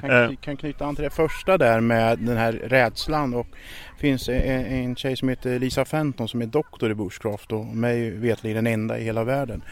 [0.00, 0.36] kan, eh.
[0.40, 3.46] kan knyta an till det första där med den här rädslan och
[3.94, 7.66] det finns en, en tjej som heter Lisa Fenton som är doktor i bushcraft och
[7.66, 9.62] mig vetligen den enda i hela världen.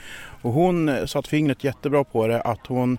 [0.43, 2.99] Och hon satt fingret jättebra på det att hon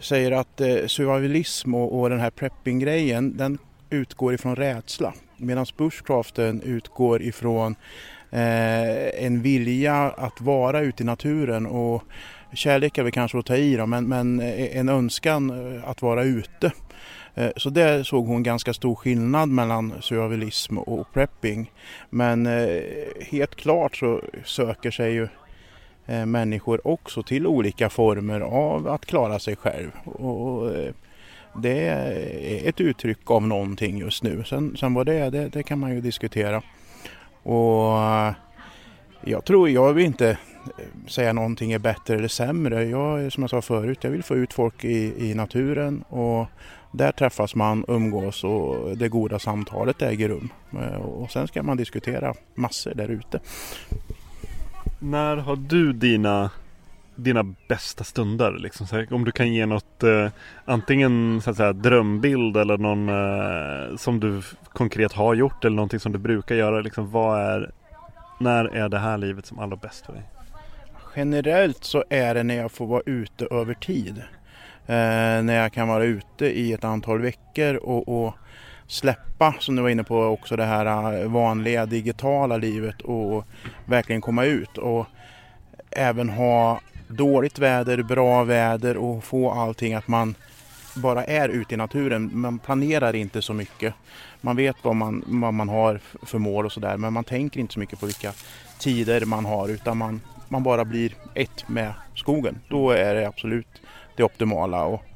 [0.00, 3.58] säger att eh, survivalism och, och den här prepping-grejen den
[3.90, 5.14] utgår ifrån rädsla.
[5.36, 7.76] Medan bushcraften utgår ifrån
[8.30, 12.02] eh, en vilja att vara ute i naturen och
[12.52, 16.02] kärlek är väl kanske att ta i då, men, men eh, en önskan eh, att
[16.02, 16.72] vara ute.
[17.34, 21.72] Eh, så där såg hon ganska stor skillnad mellan survivalism och prepping.
[22.10, 22.48] Men
[23.20, 25.28] helt klart så söker sig ju
[26.06, 29.90] Eh, människor också till olika former av att klara sig själv.
[30.04, 30.94] Och eh,
[31.62, 34.44] det är ett uttryck av någonting just nu.
[34.44, 36.62] Sen, sen vad det är, det, det kan man ju diskutera.
[37.42, 38.32] Och eh,
[39.24, 40.38] jag tror, jag vill inte
[41.06, 42.84] säga någonting är bättre eller sämre.
[42.84, 46.46] Jag, som jag sa förut, jag vill få ut folk i, i naturen och
[46.92, 50.48] där träffas man, umgås och det goda samtalet äger rum.
[51.02, 53.40] Och sen ska man diskutera massor där ute.
[54.98, 56.50] När har du dina
[57.16, 58.52] dina bästa stunder?
[58.52, 60.28] Liksom, så här, om du kan ge något eh,
[60.64, 64.42] antingen så att säga, drömbild eller någon eh, som du
[64.72, 66.80] konkret har gjort eller någonting som du brukar göra.
[66.80, 67.70] Liksom, vad är,
[68.40, 70.22] när är det här livet som allra bäst för dig?
[71.16, 74.18] Generellt så är det när jag får vara ute över tid.
[74.86, 78.34] Eh, när jag kan vara ute i ett antal veckor och, och
[78.88, 83.44] släppa, som du var inne på, också det här äh, vanliga digitala livet och
[83.84, 85.06] verkligen komma ut och
[85.90, 90.34] även ha dåligt väder, bra väder och få allting att man
[90.96, 92.30] bara är ute i naturen.
[92.32, 93.94] Man planerar inte så mycket.
[94.40, 97.74] Man vet vad man, vad man har för mål och sådär men man tänker inte
[97.74, 98.32] så mycket på vilka
[98.78, 102.60] tider man har utan man, man bara blir ett med skogen.
[102.68, 103.82] Då är det absolut
[104.16, 104.84] det optimala.
[104.84, 105.15] Och Eh,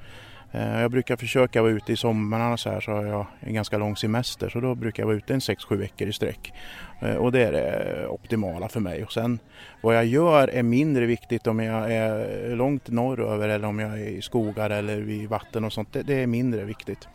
[0.53, 3.79] Eh, jag brukar försöka vara ute i somrarna så här så har jag en ganska
[3.79, 6.53] lång semester så då brukar jag vara ute en 6-7 veckor i sträck.
[7.01, 9.05] Eh, och det är det optimala för mig.
[9.05, 9.39] Och sen
[9.81, 14.09] vad jag gör är mindre viktigt om jag är långt norröver eller om jag är
[14.09, 15.93] i skogar eller vid vatten och sånt.
[15.93, 17.09] Det, det är mindre viktigt.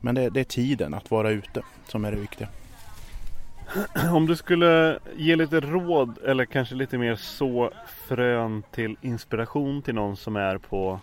[0.00, 2.48] Men det, det är tiden att vara ute som är det viktiga.
[4.12, 7.70] Om du skulle ge lite råd eller kanske lite mer så
[8.08, 11.00] frön till inspiration till någon som är på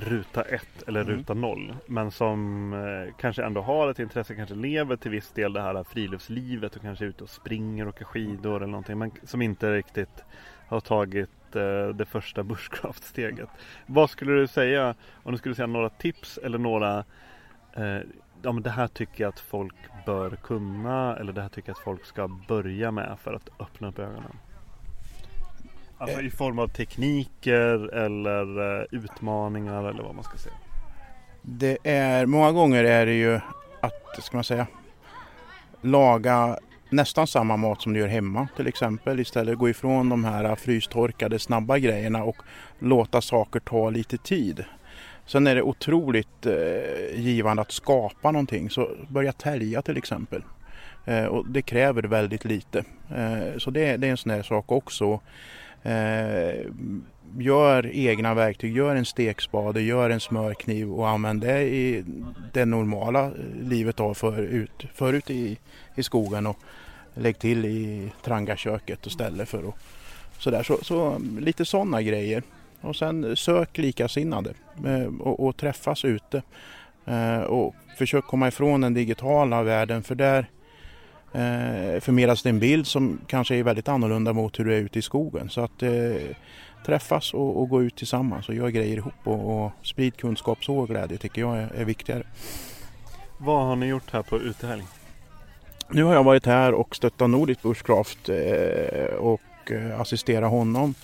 [0.00, 1.14] ruta 1 eller Mm.
[1.16, 5.52] ruta 0 men som eh, kanske ändå har ett intresse, kanske lever till viss del
[5.52, 9.12] det här friluftslivet och kanske är ute och springer och åker skidor eller någonting men
[9.22, 10.24] som inte riktigt
[10.68, 13.48] har tagit eh, det första bushcraft-steget.
[13.86, 17.04] Vad skulle du säga om du skulle säga några tips eller några
[17.72, 17.98] eh,
[18.42, 19.74] Ja men det här tycker jag att folk
[20.06, 23.88] bör kunna eller det här tycker jag att folk ska börja med för att öppna
[23.88, 24.36] upp ögonen.
[26.00, 30.54] Alltså i form av tekniker eller eh, utmaningar eller vad man ska säga.
[31.42, 33.40] Det är, många gånger är det ju
[33.80, 34.66] att, ska man säga,
[35.80, 36.58] laga
[36.90, 39.20] nästan samma mat som du gör hemma till exempel.
[39.20, 42.36] Istället gå ifrån de här eh, frystorkade snabba grejerna och
[42.78, 44.64] låta saker ta lite tid.
[45.26, 48.70] Sen är det otroligt eh, givande att skapa någonting.
[48.70, 50.42] Så börja tälja till exempel.
[51.04, 52.84] Eh, och det kräver väldigt lite.
[53.16, 55.20] Eh, så det, det är en sån här sak också.
[55.82, 56.66] Eh,
[57.38, 62.04] gör egna verktyg, gör en stekspade, gör en smörkniv och använd det i
[62.52, 65.58] det normala eh, livet då förut, förut i,
[65.94, 66.58] i skogen och
[67.14, 69.74] lägg till i trangaköket och ställe för att
[70.38, 70.62] sådär.
[70.62, 72.42] Så, så mm, lite sådana grejer.
[72.80, 74.54] Och sen sök likasinnade
[74.86, 76.42] eh, och, och träffas ute.
[77.06, 80.46] Eh, och försök komma ifrån den digitala världen för där
[81.32, 84.98] eh, förmedlas det en bild som kanske är väldigt annorlunda mot hur du är ute
[84.98, 85.50] i skogen.
[85.50, 85.90] Så att eh,
[86.86, 90.78] träffas och, och gå ut tillsammans och göra grejer ihop och, och sprid kunskap så
[90.78, 92.22] och glädje tycker jag är, är viktigare.
[93.38, 94.82] Vad har ni gjort här på utehelg?
[95.88, 100.94] Nu har jag varit här och stöttat Nordic Bushcraft eh, och eh, assisterat honom.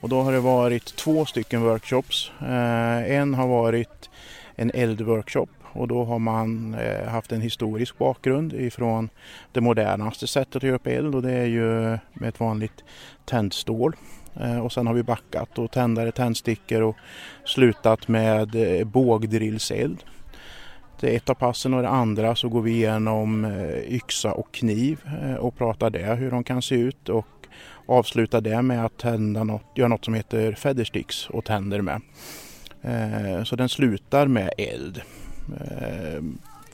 [0.00, 2.30] Och då har det varit två stycken workshops.
[2.40, 4.10] Eh, en har varit
[4.56, 9.08] en eldworkshop och då har man eh, haft en historisk bakgrund ifrån
[9.52, 12.84] det modernaste sättet att göra upp eld och det är ju med ett vanligt
[13.24, 13.96] tändstål.
[14.40, 16.96] Eh, och sen har vi backat och tändare, tändstickor och
[17.44, 20.04] slutat med eh, bågdrillseld.
[21.00, 24.52] Det är ett av passen och det andra så går vi igenom eh, yxa och
[24.52, 27.26] kniv eh, och pratar det, hur de kan se ut och
[27.86, 32.00] avslutar det med att tända något, göra något som heter feathersticks och tänder med.
[32.82, 35.02] Eh, så den slutar med eld.
[35.52, 36.22] Eh,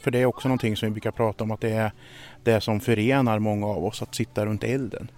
[0.01, 1.93] För det är också någonting som vi brukar prata om att det är
[2.45, 5.11] det som förenar många av oss att sitta runt elden.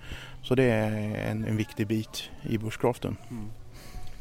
[0.42, 3.16] Så det är en, en viktig bit i bushcraften.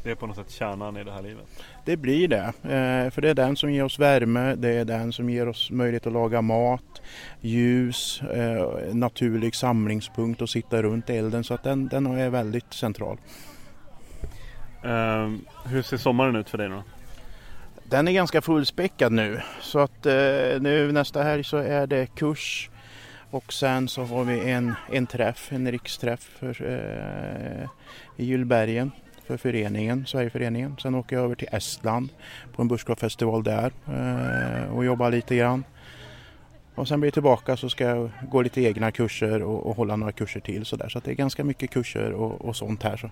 [0.02, 1.44] Det är på något sätt kärnan i det här livet.
[1.84, 2.44] Det blir det.
[2.62, 5.70] Eh, För det är den som ger oss värme, det är den som ger oss
[5.70, 7.02] möjlighet att laga mat,
[7.40, 11.44] ljus, eh, naturlig samlingspunkt och sitta runt elden.
[11.44, 13.18] Så att den, den är väldigt central.
[14.84, 16.82] Ehm, hur ser sommaren ut för dig då?
[17.94, 19.40] Den är ganska fullspäckad nu.
[19.60, 20.12] Så att eh,
[20.60, 22.70] nu nästa helg så är det kurs
[23.30, 27.68] och sen så har vi en, en träff, en riksträff för, eh,
[28.16, 28.90] i Gyllbergen
[29.26, 30.76] för föreningen, Sverigeföreningen.
[30.82, 32.08] Sen åker jag över till Estland
[32.52, 35.64] på en bushcraft-festival där eh, och jobbar lite grann.
[36.74, 39.96] Och sen blir jag tillbaka så ska jag gå lite egna kurser och, och hålla
[39.96, 40.88] några kurser till sådär.
[40.88, 42.96] Så att det är ganska mycket kurser och, och sånt här.
[42.96, 43.10] Så.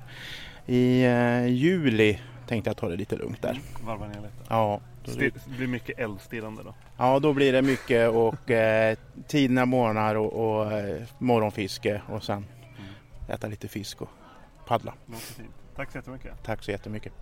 [0.67, 3.61] I eh, juli tänkte jag ta det lite lugnt där.
[3.85, 4.29] Varva ner lite.
[4.49, 6.75] Ja, då- Det blir mycket eldstirrande då.
[6.97, 8.97] Ja, då blir det mycket och eh,
[9.29, 12.45] tidiga morgnar och, och eh, morgonfiske och sen
[13.29, 14.09] äta lite fisk och
[14.67, 14.95] paddla.
[15.77, 16.33] Tack så jättemycket.
[16.45, 17.13] Tack så jättemycket.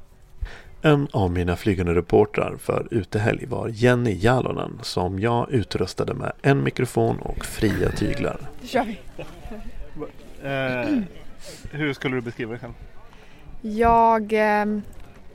[0.83, 6.63] En av mina flygande reportrar för utehelg var Jenny Jalonen som jag utrustade med en
[6.63, 8.41] mikrofon och fria tyglar.
[8.61, 8.99] Då kör vi.
[10.43, 11.03] Eh,
[11.71, 12.73] hur skulle du beskriva dig själv?
[13.63, 14.67] Jag eh,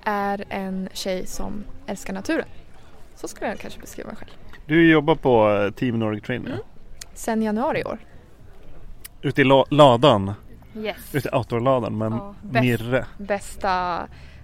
[0.06, 2.46] är en tjej som älskar naturen.
[3.16, 4.32] Så skulle jag kanske beskriva mig själv.
[4.66, 6.58] Du jobbar på eh, Team Nordic Train nu.
[7.14, 7.98] Sen januari i år.
[9.22, 10.34] Ute i la- ladan.
[10.78, 11.16] Yes.
[11.16, 12.36] Ute i outdoor-ladan med Ja.
[12.62, 13.06] Mirre.
[13.18, 14.00] Bästa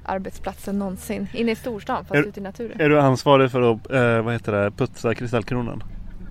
[0.05, 1.27] arbetsplatsen någonsin.
[1.33, 2.81] Inne i storstan fast Är- ute i naturen.
[2.81, 5.83] Är du ansvarig för att eh, vad heter det, putsa kristallkronan?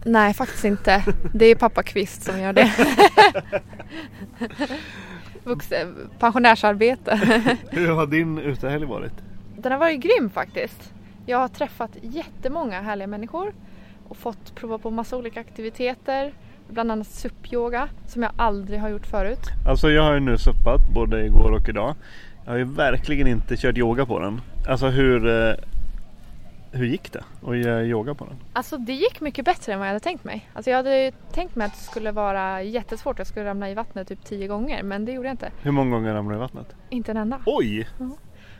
[0.04, 1.04] Nej faktiskt inte.
[1.34, 2.72] Det är pappa Kvist som gör det.
[5.50, 7.20] Vuxen, pensionärsarbete.
[7.70, 9.12] Hur har din utehelg varit?
[9.56, 10.92] Den har varit grym faktiskt.
[11.26, 13.52] Jag har träffat jättemånga härliga människor
[14.08, 16.32] och fått prova på massa olika aktiviteter.
[16.68, 19.40] Bland annat SUP-yoga som jag aldrig har gjort förut.
[19.68, 21.94] Alltså jag har ju nu suppat både igår och idag.
[22.44, 24.40] Jag har ju verkligen inte kört yoga på den.
[24.68, 25.54] Alltså hur, eh,
[26.72, 28.36] hur gick det att göra yoga på den?
[28.52, 30.50] Alltså det gick mycket bättre än vad jag hade tänkt mig.
[30.52, 33.18] Alltså jag hade tänkt mig att det skulle vara jättesvårt.
[33.18, 35.50] Jag skulle ramla i vattnet typ tio gånger men det gjorde jag inte.
[35.62, 36.74] Hur många gånger ramlade du i vattnet?
[36.88, 37.40] Inte en enda.
[37.46, 37.88] Oj!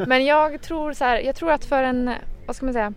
[0.07, 2.11] Men jag tror så här, jag tror att för en,
[2.47, 2.93] vad ska man säga?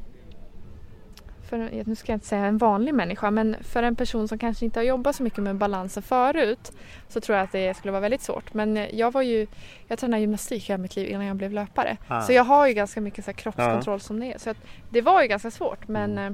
[1.57, 4.65] För, nu ska jag inte säga en vanlig människa, men för en person som kanske
[4.65, 6.71] inte har jobbat så mycket med balansen förut
[7.07, 8.53] så tror jag att det skulle vara väldigt svårt.
[8.53, 9.47] Men jag var ju,
[9.87, 11.97] jag tränade gymnastik hela mitt liv innan jag blev löpare.
[12.07, 12.21] Ah.
[12.21, 14.37] Så jag har ju ganska mycket så kroppskontroll som det är.
[14.37, 14.57] Så att
[14.89, 16.31] det var ju ganska svårt men eh,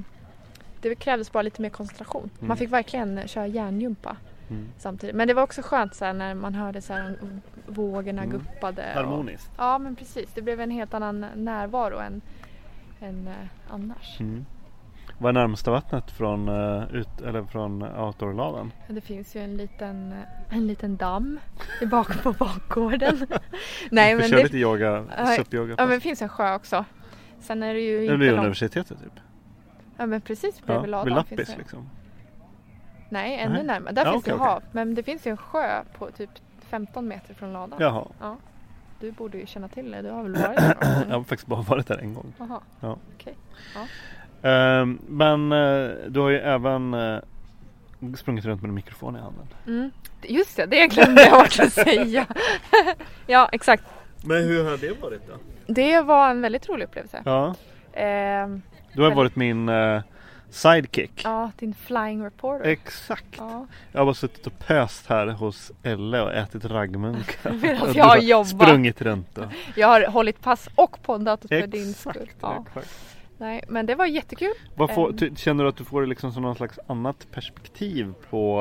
[0.80, 2.30] det krävdes bara lite mer koncentration.
[2.38, 2.48] Mm.
[2.48, 4.16] Man fick verkligen eh, köra järngympa
[4.50, 4.68] Mm.
[4.78, 5.16] samtidigt.
[5.16, 7.18] Men det var också skönt så när man hörde så här,
[7.66, 8.38] vågorna Mm.
[8.38, 8.84] guppade.
[8.94, 9.48] Harmoniskt.
[9.48, 12.20] Och, ja men precis, det blev en helt annan närvaro än,
[13.00, 13.34] än eh,
[13.74, 14.20] annars.
[14.20, 14.46] Mm.
[15.22, 18.72] Vad är närmsta vattnet från, eh, ut, eller från outdoorladan?
[18.88, 21.38] Det finns ju en liten, eh, en liten damm
[21.90, 23.16] bak på bakgården.
[23.90, 26.84] Nej, men det, lite yoga, Ja, SUP-yoga Ja men det finns en sjö också.
[27.40, 28.38] Sen är det ju Det inte blir långt.
[28.40, 29.12] universitetet typ?
[29.96, 31.14] Ja men precis Ja, bredvid vid ladan.
[31.14, 31.58] Lappis finns det.
[31.58, 31.88] liksom?
[33.08, 33.64] Nej, ännu Nej.
[33.64, 33.92] närmare.
[33.94, 34.62] Där Ja, finns okej, det hav.
[34.72, 37.78] Men det finns ju en sjö på typ 15 meter från ladan.
[37.82, 38.06] Jaha.
[38.20, 38.36] Ja.
[39.00, 40.02] Du borde ju känna till det.
[40.02, 41.04] Du har väl varit där någon gång?
[41.08, 42.32] Jag har faktiskt bara varit där en gång.
[42.38, 42.60] Jaha.
[42.80, 42.96] Ja.
[43.14, 43.34] Okej.
[43.74, 43.80] Ja.
[44.42, 47.18] Ehm, men eh, du har ju även eh,
[48.16, 49.46] sprungit runt med en mikrofon i handen.
[49.66, 49.90] Mm.
[50.22, 52.26] Just det, det glömde jag bort att säga.
[53.26, 53.84] ja, exakt.
[54.24, 55.34] Men hur har det varit då?
[55.66, 57.22] Det var en väldigt rolig upplevelse.
[57.24, 57.54] Ja,
[57.92, 58.62] Ehm,
[58.92, 60.02] du har varit min eh,
[60.50, 61.20] sidekick.
[61.24, 62.66] Ja, din flying reporter.
[62.70, 63.34] Exakt.
[63.36, 63.66] Ja.
[63.92, 67.52] Jag har bara suttit och pöst här hos Elle och ätit raggmunkar.
[67.62, 68.48] Medan jag har har jobbat.
[68.48, 69.44] Sprungit runt och...
[69.76, 72.30] Jag har hållit pass och poddat för din skull.
[72.40, 72.64] Ja.
[72.68, 73.19] exakt.
[73.40, 74.52] Nej, men det var jättekul.
[74.76, 78.60] Får, Ehm, ty, känner du att du får liksom som någon slags annat perspektiv på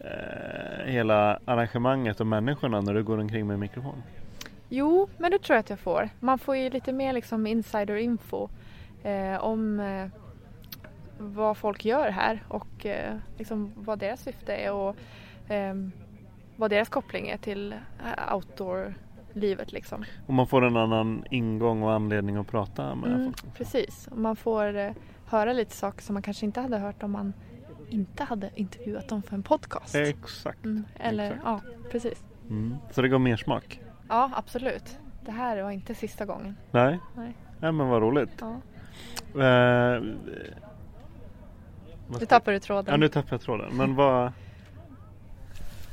[0.00, 4.02] eh, hela arrangemanget och människorna när du går omkring med mikrofon?
[4.68, 6.08] Jo, men det tror jag att jag får.
[6.20, 8.48] Man får ju lite mer liksom insider-info
[9.02, 10.06] eh, om eh,
[11.18, 14.96] vad folk gör här och eh, liksom vad deras syfte är och
[15.48, 15.92] ehm,
[16.56, 18.32] vad deras koppling är till eh,
[19.34, 20.04] outdoor-livet liksom.
[20.26, 23.54] Och man får en annan ingång och anledning att prata med Mm, folk.
[23.54, 24.92] precis, och man får eh,
[25.26, 27.32] höra lite saker som man kanske inte hade hört om man
[27.88, 29.94] inte hade intervjuat dem för en podcast.
[29.94, 30.64] Exakt.
[30.64, 31.42] Mm, eller exakt.
[31.44, 31.60] ja,
[31.90, 32.24] precis.
[32.48, 32.76] Mm.
[32.90, 33.80] Så det gav mer smak?
[34.08, 34.98] Ja, absolut.
[35.24, 36.56] Det här var inte sista gången.
[36.70, 36.98] Nej?
[37.16, 37.32] Nej.
[37.58, 38.30] Nej men vad roligt.
[38.40, 38.60] Ja.
[39.44, 40.02] Eh,
[42.20, 42.92] Nu tappar du tråden.
[42.92, 43.76] Ja nu tappar jag tråden.
[43.76, 44.32] Men vad...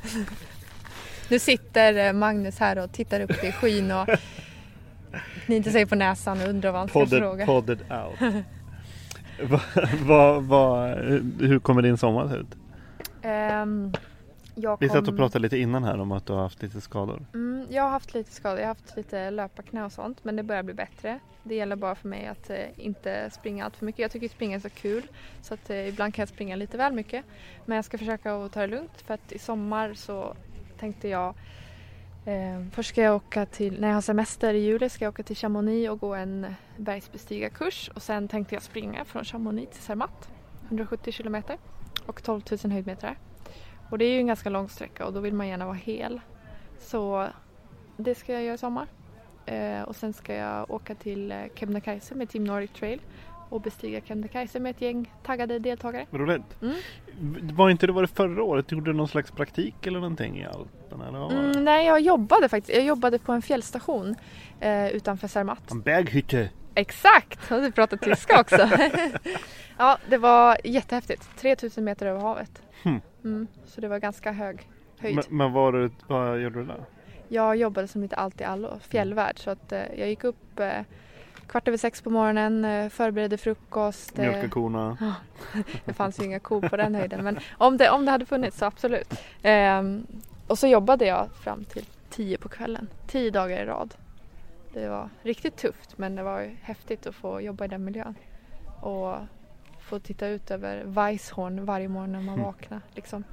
[1.30, 4.08] Nu sitter eh, Magnus här och tittar upp i skyn och
[5.46, 7.46] knyter sig på näsan och undrar vad han ska Podded, fråga.
[7.46, 8.34] podded out.
[9.50, 9.60] vad,
[10.06, 10.90] vad, vad,
[11.40, 12.56] hur kommer din sommar se ut?
[13.22, 13.92] Ehm,
[14.54, 16.80] jag, Vi satt och kom- pratade lite innan här om att du har haft lite
[16.80, 17.26] skador.
[17.34, 18.58] Mm, jag har haft lite skador.
[18.58, 21.18] Jag har haft lite löparknä och sånt men det börjar bli bättre.
[21.42, 23.98] Det gäller bara för mig att eh, inte springa allt för mycket.
[23.98, 25.02] Jag tycker springa är så kul
[25.42, 27.24] så att eh, ibland kan jag springa lite väl mycket.
[27.66, 30.36] Men jag ska försöka att ta det lugnt för att i sommar så
[30.78, 31.34] tänkte jag
[32.24, 35.22] eh, Först ska jag åka till, när jag har semester i juli ska jag åka
[35.22, 40.28] till Chamonix och gå en bergsbestigarkurs och sen tänkte jag springa från Chamonix till Zermatt
[40.68, 41.56] 170 kilometer
[42.06, 43.18] och 12 000 höjdmeter.
[43.90, 46.20] Och det är ju en ganska lång sträcka och då vill man gärna vara hel.
[46.78, 47.28] Så
[47.96, 48.86] det ska jag göra i sommar.
[49.46, 53.00] Eh, och sen ska jag åka till eh, Kebnekaise med Team Nordic Trail
[53.48, 56.06] och bestiga Kebnekaise med ett gäng taggade deltagare.
[56.10, 56.62] Roligt.
[56.62, 56.74] Mm.
[57.56, 58.72] Var inte det var det förra året?
[58.72, 61.28] Gjorde du någon slags praktik eller någonting i Alperna?
[61.28, 61.34] Det?
[61.34, 62.76] Mm, nej, jag jobbade faktiskt.
[62.76, 64.14] Jag jobbade på en fjällstation
[64.60, 65.70] eh, utanför Zermatt.
[65.70, 66.50] En berghytte.
[66.74, 67.52] Exakt!
[67.52, 68.68] Och du pratar tyska också.
[69.78, 71.28] ja, det var jättehäftigt.
[71.38, 72.62] 3000 meter över havet.
[72.82, 73.00] Hmm.
[73.24, 74.68] Mm, så det var ganska hög
[74.98, 75.14] höjd.
[75.14, 76.84] Men, men var du, vad gjorde du där?
[77.28, 80.80] Jag jobbade som lite allt i allo, fjällvärd så att eh, jag gick upp eh,
[81.48, 84.18] kvart över sex på morgonen, eh, förberedde frukost.
[84.18, 85.14] eh, Mjölka korna?
[85.84, 88.58] det fanns ju inga kor på den höjden men om det, om det hade funnits
[88.58, 89.14] så absolut.
[89.42, 90.06] Ehm,
[90.46, 93.94] och så jobbade jag fram till tio på kvällen, tio dagar i rad.
[94.72, 98.14] Det var riktigt tufft men det var häftigt att få jobba i den miljön.
[98.80, 99.14] Och
[99.80, 102.44] få titta ut över Weisshorn varje morgon när man Mm.
[102.46, 102.80] vaknar.
[102.94, 103.24] Liksom.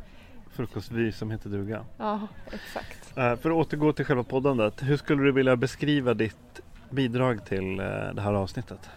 [0.51, 1.85] Frukostvy som heter duga.
[1.97, 3.17] Ja, exakt.
[3.17, 4.83] Eh, för att återgå till själva poddandet.
[4.83, 6.61] Hur skulle du vilja beskriva ditt
[6.95, 8.89] bidrag till eh, det här avsnittet?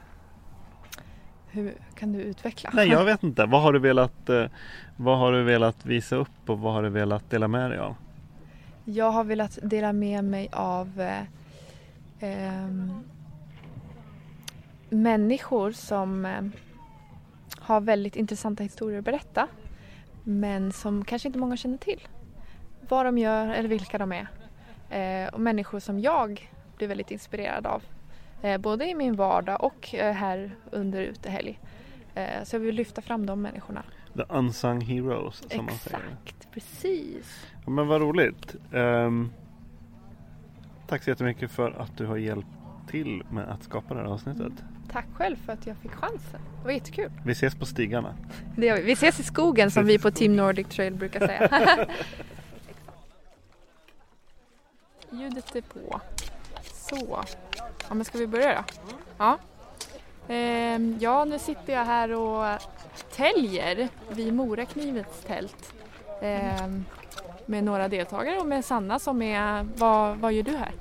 [1.51, 2.71] Hur kan du utveckla?
[2.73, 3.47] Nej, jag vet inte.
[3.47, 4.45] Vad har du velat, eh,
[4.97, 7.95] vad har du velat visa upp och vad har du velat dela med dig av?
[8.85, 11.23] Jag har velat dela med mig av eh,
[12.21, 13.05] ehm,
[14.89, 16.43] människor som eh,
[17.59, 19.49] har väldigt intressanta historier att berätta
[20.25, 22.01] men som kanske inte många känner till.
[22.89, 24.29] Vad de gör eller vilka de är.
[24.91, 27.83] Eh, och människor som jag blir väldigt inspirerad av.
[28.43, 31.59] Eh, både i min vardag och eh, här under utehelg.
[32.15, 33.83] Eh, så jag vill lyfta fram de människorna.
[34.17, 35.99] The unsung heroes som man säger.
[35.99, 37.47] Exakt, precis.
[37.65, 38.57] Ja, men vad roligt.
[38.73, 39.31] Ehm,
[40.87, 42.49] tack så jättemycket för att du har hjälpt
[42.91, 44.53] till med att skapa det här avsnittet.
[44.93, 46.41] Tack själv för att jag fick chansen.
[46.59, 47.11] Det var jättekul.
[47.25, 48.15] Vi ses på stigarna.
[48.57, 48.83] Det gör vi.
[48.83, 51.87] vi ses i skogen som vi på Team Nordic Trail brukar säga.
[55.11, 56.01] Ljudet är på.
[56.89, 57.25] Så.
[57.89, 58.65] Ja, men ska vi börja då?
[59.19, 59.39] Ja.
[60.29, 62.61] Ehm, ja, nu sitter jag här och
[63.17, 65.73] täljer vid Moraknivets tält.
[66.23, 66.85] Ehm,
[67.47, 70.73] med några deltagare och med Sanna som är, vad, vad gör du här?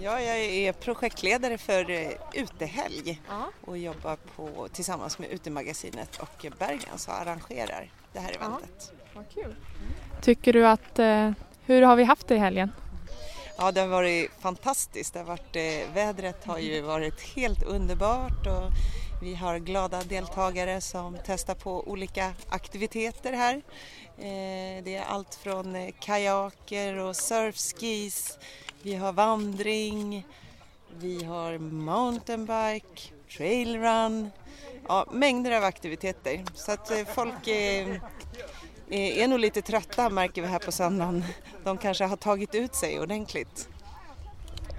[0.00, 3.20] Ja, jag är projektledare för eh, Utehelg
[3.64, 8.92] och jobbar på, tillsammans med Utemagasinet och Bergans och arrangerar det här eventet.
[9.14, 9.54] Vad kul.
[10.20, 11.30] Tycker du att, eh,
[11.66, 12.72] hur har vi haft det i helgen?
[13.56, 15.12] Ja, det har varit fantastiskt.
[15.12, 18.70] Det har varit, eh, vädret har ju varit helt underbart och
[19.22, 23.54] vi har glada deltagare som testar på olika aktiviteter här.
[24.18, 28.38] Eh, det är allt från eh, kajaker och surfskis,
[28.82, 30.26] vi har vandring,
[30.96, 34.30] vi har mountainbike, trailrun,
[34.88, 36.44] ja, mängder av aktiviteter.
[36.54, 38.00] Så att eh, folk är,
[38.92, 41.24] är, nog lite trötta märker vi här på söndagen.
[41.64, 43.68] De kanske har tagit ut sig ordentligt.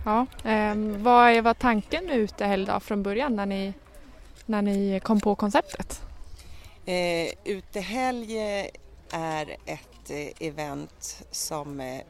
[0.05, 3.73] Ja, ehm, vad är, var tanken med Utehelg då från början när ni,
[4.45, 6.01] när ni kom på konceptet?
[6.85, 8.37] Eh, Utehelg
[9.11, 12.01] är ett eh, event som eh,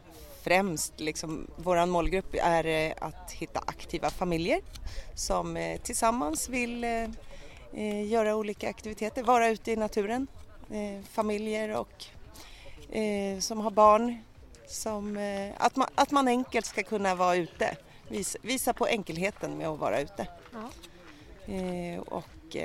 [0.44, 4.62] främst, liksom, vår målgrupp är eh, att hitta aktiva familjer
[5.16, 7.04] som eh, tillsammans vill eh,
[7.74, 10.28] eh, göra olika aktiviteter, vara ute i naturen.
[10.70, 12.06] Eh, familjer och
[12.96, 14.18] eh, som har barn.
[14.68, 17.78] Som, eh, att, man, att man enkelt ska kunna vara ute.
[18.08, 20.28] Visa, visa på enkelheten med att vara ute.
[21.48, 22.56] Eh, och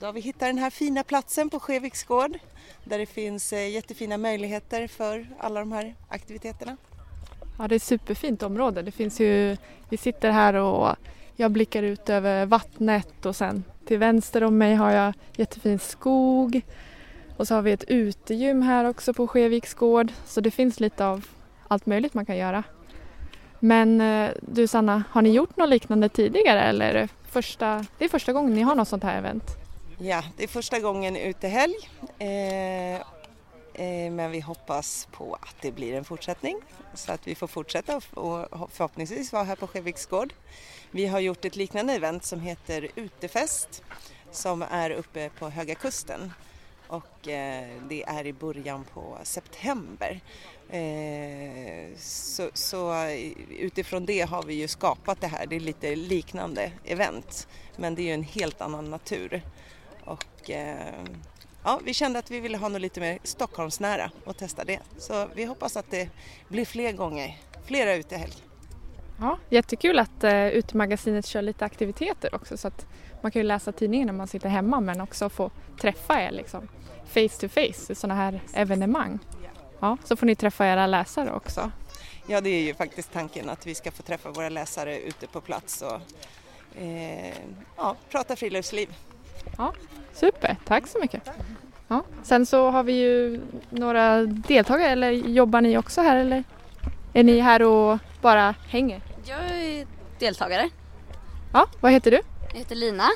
[0.00, 2.38] då har vi hittat den här fina platsen på Skeviks gård
[2.84, 6.76] där det finns jättefina möjligheter för alla de här aktiviteterna.
[7.58, 8.82] Ja, det är ett superfint område.
[8.82, 9.56] Det finns ju,
[9.88, 10.96] vi sitter här och
[11.36, 16.62] jag blickar ut över vattnet och sen till vänster om mig har jag jättefin skog.
[17.36, 20.12] Och så har vi ett utegym här också på Skeviks gård.
[20.26, 21.26] Så det finns lite av
[21.68, 22.62] allt möjligt man kan göra.
[23.60, 28.04] Men eh, du Sanna, har ni gjort något liknande tidigare eller är det första, det
[28.04, 29.44] är första gången ni har något sånt här event?
[29.98, 31.74] Ja, det är första gången utehelg.
[32.18, 36.60] Eh, eh, men vi hoppas på att det blir en fortsättning
[36.94, 40.32] så att vi får fortsätta och förhoppningsvis vara här på Skeviks gård.
[40.90, 43.82] Vi har gjort ett liknande event som heter Utefest
[44.30, 46.32] som är uppe på Höga Kusten
[46.94, 50.20] och eh, det är i början på september.
[50.68, 55.96] Eh, så, så eh, utifrån det har vi ju skapat det här, det är lite
[55.96, 59.42] liknande event men det är ju en helt annan natur.
[60.04, 61.04] Och eh,
[61.64, 64.80] ja, vi kände att vi ville ha något lite mer Stockholmsnära och testa det.
[64.98, 66.08] Så vi hoppas att det
[66.48, 68.34] blir fler gånger, flera utehelg.
[69.20, 72.86] Ja, jättekul att eh, Utemagasinet kör lite aktiviteter också så att
[73.24, 75.50] man kan ju läsa tidningen när man sitter hemma men också få
[75.80, 76.68] träffa er liksom
[77.06, 79.18] face to face i sådana här evenemang.
[79.80, 81.70] Ja, så får ni träffa era läsare också.
[82.26, 85.40] Ja, det är ju faktiskt tanken att vi ska få träffa våra läsare ute på
[85.40, 86.00] plats och
[86.82, 87.34] eh,
[87.76, 88.94] ja, prata friluftsliv.
[89.58, 89.72] Ja,
[90.12, 91.22] super, tack så mycket.
[91.88, 92.02] Ja.
[92.22, 96.44] Sen så har vi ju några deltagare, eller jobbar ni också här eller
[97.12, 99.00] är ni här och bara hänger?
[99.24, 99.86] Jag är
[100.18, 100.70] deltagare.
[101.52, 102.20] Ja, vad heter du?
[102.54, 103.08] Jag heter Lina.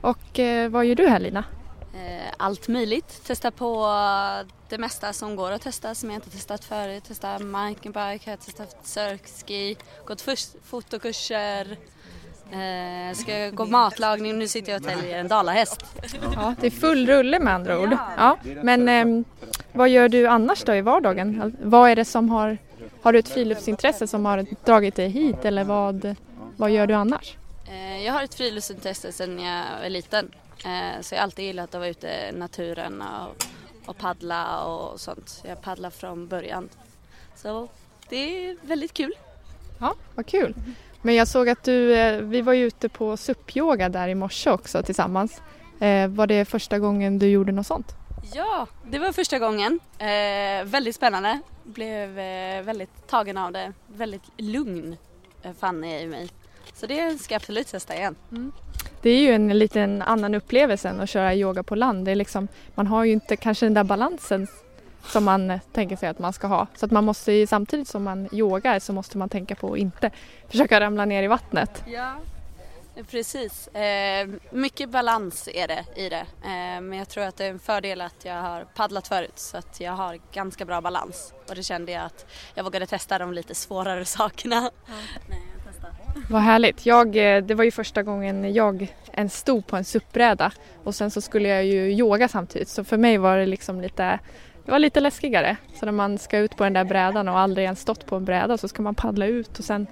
[0.00, 1.44] Och eh, vad gör du här Lina?
[1.94, 3.24] Eh, allt möjligt.
[3.26, 3.86] Testa på
[4.68, 7.04] det mesta som går att testa som jag inte testat förut.
[7.04, 10.24] Testa mountainbike, har testat surfski, gått
[10.64, 11.76] fotokurser,
[12.50, 15.84] Eh, ska gå matlagning nu sitter jag och täljer en dalahäst.
[16.34, 17.96] Ja, det är full rulle med andra ord.
[18.16, 19.24] Ja, men eh,
[19.72, 21.56] vad gör du annars då i vardagen?
[21.62, 22.58] Vad är det som har,
[23.02, 26.16] har du ett friluftsintresse som har dragit dig hit eller vad,
[26.56, 27.36] vad gör du annars?
[27.68, 30.30] Eh, jag har ett friluftsintresse sedan jag var liten.
[30.64, 33.46] Eh, så jag har alltid gillat att vara ute i naturen och,
[33.86, 35.42] och paddla och sånt.
[35.48, 36.68] Jag paddlar från början.
[37.36, 37.68] Så
[38.08, 39.12] det är väldigt kul.
[39.80, 40.54] Ja, vad kul.
[41.02, 44.50] Men jag såg att du, eh, vi var ju ute på SUP-yoga där i morse
[44.50, 45.40] också tillsammans.
[46.08, 47.94] Var det första gången du gjorde något sånt?
[48.34, 49.80] Ja, det var första gången.
[50.64, 51.40] Väldigt spännande.
[51.62, 52.10] Blev
[52.64, 53.72] väldigt tagen av det.
[53.86, 54.96] Väldigt lugn
[55.58, 56.28] fann jag i mig.
[56.76, 58.16] Så det ska jag absolut testa igen.
[58.30, 58.52] Mm.
[59.02, 62.04] Det är ju en liten annan upplevelse än att köra yoga på land.
[62.04, 64.46] Det är liksom, man har ju inte kanske den där balansen
[65.04, 66.66] som man tänker sig att man ska ha.
[66.76, 70.10] Så att man måste samtidigt som man yogar så måste man tänka på att inte
[70.48, 71.84] försöka ramla ner i vattnet.
[71.86, 72.14] Ja,
[73.10, 73.68] precis.
[73.68, 76.26] Eh, mycket balans är det i det.
[76.42, 79.56] Eh, men jag tror att det är en fördel att jag har paddlat förut så
[79.56, 81.32] att jag har ganska bra balans.
[81.48, 84.70] Och det kände jag att jag vågade testa de lite svårare sakerna.
[84.86, 85.34] Ja.
[86.30, 86.86] Vad härligt.
[86.86, 90.52] Jag, eh, det var ju första gången jag ens stod på en SUP-bräda
[90.84, 94.18] och sen så skulle jag ju yoga samtidigt så för mig var det liksom lite
[94.66, 95.56] det var lite läskigare.
[95.74, 98.24] Så när man ska ut på den där brädan och aldrig ens stått på en
[98.24, 99.86] bräda så ska man paddla ut och sen,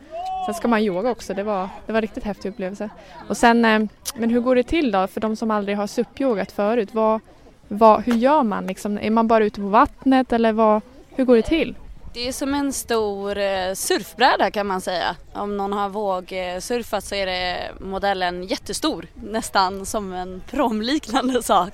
[0.46, 1.34] sen ska man yoga också.
[1.34, 2.90] Det var, det var riktigt häftig upplevelse.
[3.28, 3.82] Och sen, eh,
[4.16, 6.88] men hur går det till då för de som aldrig har SUP-yogat förut?
[6.92, 7.20] Vad,
[7.68, 8.66] vad, hur gör man?
[8.66, 11.74] Liksom, är man bara ute på vattnet eller vad, hur går det till?
[12.14, 15.16] Det är som en stor eh, surfbräda kan man säga.
[15.32, 21.72] Om någon har vågsurfat så är det modellen jättestor, nästan som en promliknande sak.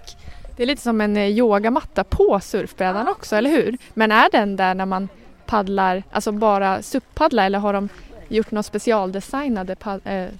[0.56, 3.78] Det är lite som en eh, yogamatta på surfbrädan också, eller hur?
[3.94, 5.08] Men är den där när man
[5.46, 7.88] paddlar, alltså bara SUP-paddla eller har de
[8.28, 9.76] gjort några specialdesignade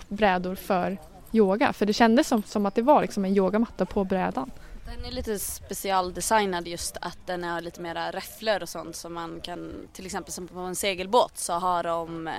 [0.09, 0.97] brädor för
[1.33, 1.73] yoga?
[1.73, 4.51] För det kändes som, som att det var liksom en yogamatta på brädan.
[4.97, 9.41] Den är lite specialdesignad just att den har lite mera räfflor och sånt som man
[9.41, 12.35] kan, till exempel som på en segelbåt så har de eh,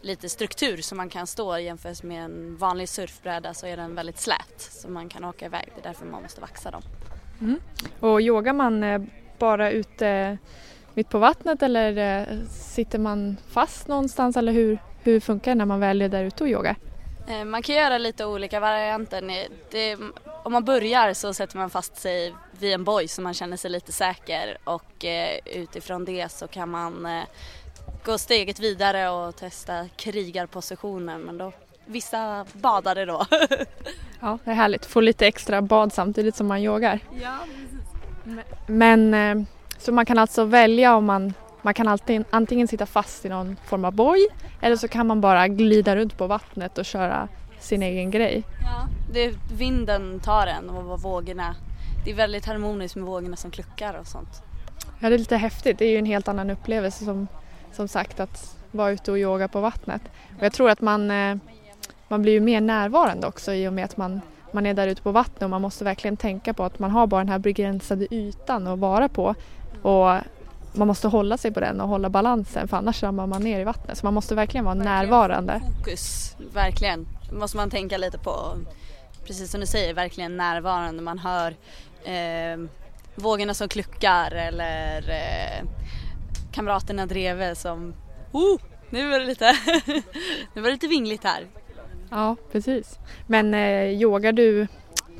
[0.00, 4.18] lite struktur som man kan stå jämfört med en vanlig surfbräda så är den väldigt
[4.18, 6.82] slät så man kan åka iväg, det är därför man måste vaxa dem.
[7.40, 7.60] Mm.
[8.00, 9.02] Och yogar man eh,
[9.38, 10.36] bara ute eh,
[10.94, 15.80] mitt på vattnet eller sitter man fast någonstans eller hur, hur funkar det när man
[15.80, 16.76] väl är där ute och yogar?
[17.28, 19.48] Eh, man kan göra lite olika varianter.
[19.70, 19.96] Det,
[20.44, 23.70] om man börjar så sätter man fast sig vid en boj så man känner sig
[23.70, 27.22] lite säker och eh, utifrån det så kan man eh,
[28.04, 31.52] gå steget vidare och testa krigarpositionen men då
[31.86, 33.26] vissa badade då.
[34.20, 34.86] ja, det är härligt.
[34.86, 37.00] Få lite extra bad samtidigt som man yogar.
[37.20, 37.38] Ja,
[38.66, 39.46] Men eh,
[39.78, 41.34] så man kan alltså välja om man
[41.66, 44.28] man kan alltid, antingen sitta fast i någon form av boj
[44.60, 48.44] eller så kan man bara glida runt på vattnet och köra sin egen grej.
[48.62, 51.54] Ja, det, vinden tar en och vågorna.
[52.04, 54.42] Det är väldigt harmoniskt med vågorna som kluckar och sånt.
[55.00, 55.78] Ja, det är lite häftigt.
[55.78, 57.28] Det är ju en helt annan upplevelse som,
[57.72, 60.02] som sagt att vara ute och yoga på vattnet.
[60.38, 61.36] Och jag tror att man, eh,
[62.08, 64.20] man blir ju mer närvarande också i och med att man,
[64.52, 67.06] man är där ute på vattnet och man måste verkligen tänka på att man har
[67.06, 69.34] bara den här begränsade ytan att vara på.
[69.82, 70.14] Och
[70.76, 73.64] man måste hålla sig på den och hålla balansen för annars ramlar man ner i
[73.64, 73.98] vattnet.
[73.98, 75.60] Så man måste verkligen vara verkligen närvarande.
[75.78, 77.06] Fokus, verkligen.
[77.30, 78.56] Det måste man tänka lite på.
[79.26, 81.02] Precis som du säger, verkligen närvarande.
[81.02, 81.54] Man hör
[82.04, 82.68] eh,
[83.14, 85.68] vågorna som kluckar eller eh,
[86.52, 87.94] kamraterna bredvid som
[88.32, 88.60] oh,
[88.90, 89.52] nu var det lite,
[90.54, 91.46] nu var det lite vingligt här.
[92.10, 92.98] Ja, precis.
[93.26, 94.66] Men eh, yogar du,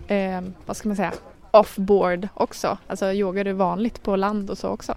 [0.07, 1.13] eh, vad ska man säga,
[1.51, 2.79] off-board också?
[2.87, 4.95] Alltså yogar du vanligt på land och så också?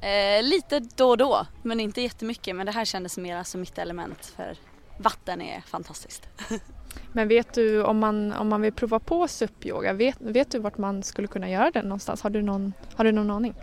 [0.00, 2.56] Eh, lite då och då, men inte jättemycket.
[2.56, 4.56] Men det här kändes mer som mitt element för
[4.98, 6.28] vatten är fantastiskt.
[7.12, 10.78] men vet du om man, om man vill prova på SUP-yoga, vet, vet du vart
[10.78, 12.22] man skulle kunna göra det någonstans?
[12.22, 13.54] Har du någon, har du någon aning?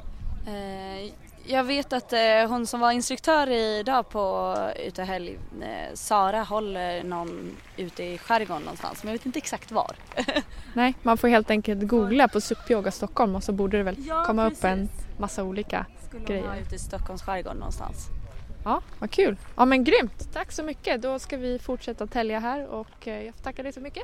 [0.48, 1.14] Eh,
[1.50, 4.56] jag vet att eh, hon som var instruktör idag på
[4.88, 9.72] Ute helg, eh, Sara, håller någon ute i skärgården någonstans men jag vet inte exakt
[9.72, 9.96] var.
[10.74, 13.96] Nej, man får helt enkelt googla på SUP Yoga Stockholm och så borde det väl
[14.08, 14.60] ja, komma precis.
[14.60, 16.44] upp en massa olika Skulle grejer.
[16.44, 18.08] Skulle ute i Stockholms skärgård någonstans.
[18.64, 19.38] Ja, vad kul.
[19.56, 20.34] Ja men grymt.
[20.34, 21.02] Tack så mycket.
[21.02, 24.04] Då ska vi fortsätta tälja här och eh, jag får tacka dig så mycket.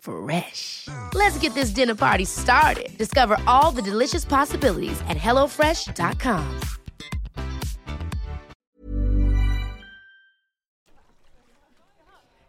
[0.00, 0.88] Fresh.
[1.14, 2.96] Let's get this dinner party started.
[2.98, 6.60] Discover all the delicious possibilities at hellofresh.com.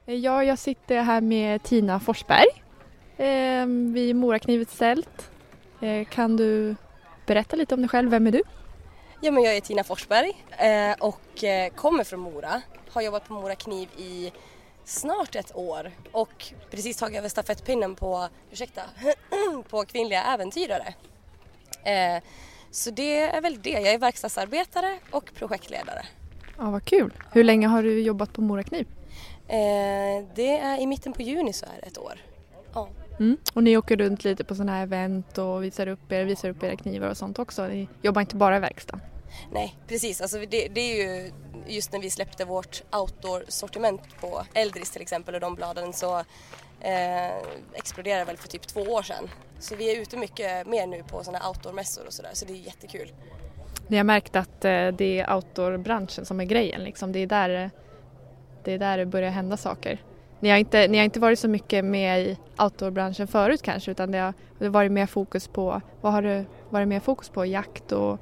[0.06, 2.48] Ja, jag sitter här med Tina Forsberg
[3.18, 5.30] eh, vid Moraknivets tält.
[5.82, 6.76] Eh, kan du
[7.26, 8.12] berätta lite om dig själv?
[8.12, 8.42] Vem är du?
[9.22, 12.62] Ja, men jag är Tina Forsberg eh, och eh, kommer från Mora.
[12.90, 14.32] Har jobbat på Mora Kniv i
[14.90, 18.82] snart ett år och precis tagit över stafettpinnen på, ursäkta,
[19.70, 20.94] på kvinnliga äventyrare.
[21.84, 22.24] Eh,
[22.72, 23.70] så det är väl det.
[23.70, 26.06] Jag är verkstadsarbetare och projektledare.
[26.58, 27.14] Ja, vad kul.
[27.32, 28.88] Hur länge har du jobbat på Morakniv?
[29.48, 32.14] Eh, det är i mitten på juni så är det ett år.
[32.74, 32.90] Ja.
[33.20, 33.38] Mm.
[33.54, 36.64] Och ni åker runt lite på sådana här event och visar upp, er, visar upp
[36.64, 37.68] era knivar och sånt också?
[37.68, 39.02] Ni jobbar inte bara i verkstaden?
[39.52, 40.22] Nej, precis.
[40.22, 41.32] Alltså det, det, är ju
[41.68, 46.18] just när vi släppte vårt outdoor-sortiment på Eldris till exempel och de bladen så
[46.82, 47.38] eh,
[47.74, 49.30] exploderade väl för typ två år sedan.
[49.60, 52.58] Så vi är ute mycket mer nu på sådana outdoor-mässor och sådär så det är
[52.58, 53.12] jättekul.
[53.88, 57.12] Ni har märkt att eh, det är outdoor-branschen som är grejen liksom.
[57.12, 57.72] Det är där
[58.64, 60.04] det är där det börjar hända saker.
[60.40, 64.12] Ni har inte, ni har inte varit så mycket med i outdoorbranschen förut kanske utan
[64.12, 67.46] det har, det har varit mer fokus på, vad har det varit mer fokus på?
[67.46, 68.20] Jakt och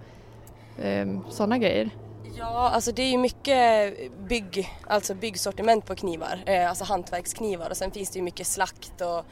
[1.29, 1.89] sådana grejer?
[2.37, 3.93] Ja, alltså det är ju mycket
[4.29, 9.01] bygg, alltså byggsortiment på knivar, eh, alltså hantverksknivar och sen finns det ju mycket slakt
[9.01, 9.25] och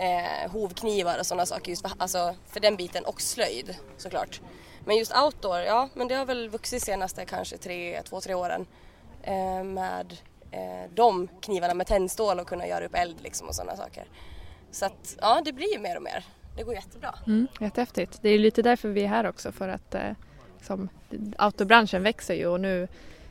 [0.00, 4.40] eh, hovknivar och sådana saker just för, alltså för den biten och slöjd såklart.
[4.84, 8.66] Men just outdoor, ja men det har väl vuxit senaste kanske tre, två, tre åren
[9.22, 10.16] eh, med
[10.50, 14.08] eh, de knivarna med tändstål och kunna göra upp eld liksom och sådana saker.
[14.70, 16.24] Så att ja, det blir ju mer och mer.
[16.56, 17.14] Det går jättebra.
[17.26, 18.18] Mm, jättehäftigt.
[18.22, 20.10] Det är lite därför vi är här också för att eh,
[20.58, 20.88] liksom,
[21.36, 22.88] autobranschen växer ju och nu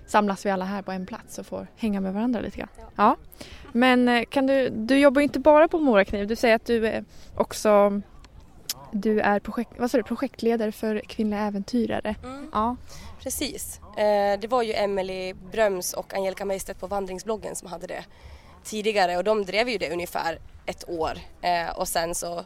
[0.08, 2.70] samlas vi alla här på en plats och får hänga med varandra lite grann.
[2.78, 2.84] Ja.
[2.96, 3.16] ja.
[3.72, 6.88] Men eh, kan du, du jobbar ju inte bara på Morakniv, du säger att du
[6.88, 7.06] är
[7.36, 8.02] också
[8.92, 12.16] du är projekt, vad sa du, projektledare för kvinnliga äventyrare.
[12.24, 12.50] Mm.
[12.54, 12.76] Ja.
[13.20, 13.80] Precis.
[13.98, 18.06] Eh, det var ju Emily Bröms och Angelica Meistedt på vandringsbloggen som hade det
[18.64, 22.44] tidigare och de drev ju det ungefär ett år eh, och sen så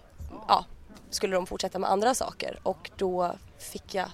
[0.47, 0.65] ja,
[1.09, 4.09] skulle de fortsätta med andra saker och då fick jag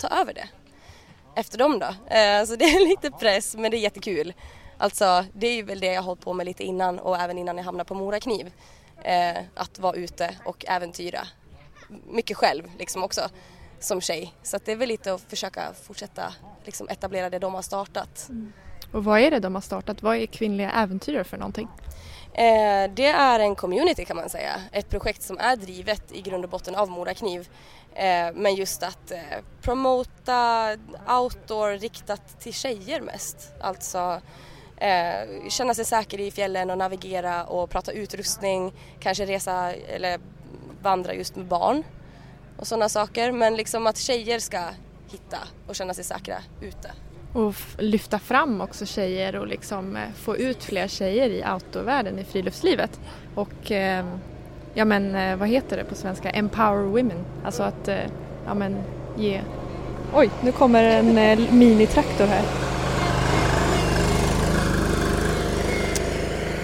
[0.00, 0.48] ta över det
[1.36, 1.86] efter dem då.
[1.86, 4.32] Eh, så det är lite press men det är jättekul.
[4.78, 7.56] Alltså det är väl det jag har hållit på med lite innan och även innan
[7.56, 8.52] jag hamnade på Morakniv.
[9.54, 11.20] Att vara ute och äventyra
[12.06, 13.28] mycket själv liksom också
[13.80, 14.34] som tjej.
[14.42, 18.26] Så det är väl lite att försöka fortsätta liksom etablera det de har startat.
[18.28, 18.52] Mm.
[18.92, 20.02] Och vad är det de har startat?
[20.02, 21.68] Vad är kvinnliga äventyrare för någonting?
[22.32, 24.60] Eh, det är en community kan man säga.
[24.72, 27.40] Ett projekt som är drivet i grund och botten av Morakniv.
[27.40, 29.18] Eh, Eh, men just att eh,
[29.62, 30.76] promota
[31.08, 33.52] outdoor riktat till tjejer mest.
[33.60, 34.20] Alltså
[34.76, 40.20] eh, känna sig säker i fjällen och navigera och prata utrustning, kanske resa eller
[40.82, 41.84] vandra just med barn
[42.56, 43.32] och sådana saker.
[43.32, 44.64] Men liksom att tjejer ska
[45.10, 46.90] hitta och känna sig säkra ute.
[47.32, 52.24] Och lyfta fram också tjejer och liksom eh, få ut fler tjejer i outdoorvärlden, i
[52.24, 53.00] friluftslivet.
[53.34, 54.06] Och eh,
[54.74, 56.30] ja men eh, vad heter det på svenska?
[56.30, 57.24] Empower women.
[57.44, 57.96] Alltså att eh,
[58.46, 58.76] ja men
[59.16, 59.40] ge...
[60.14, 62.42] Oj, nu kommer en eh, minitraktor här.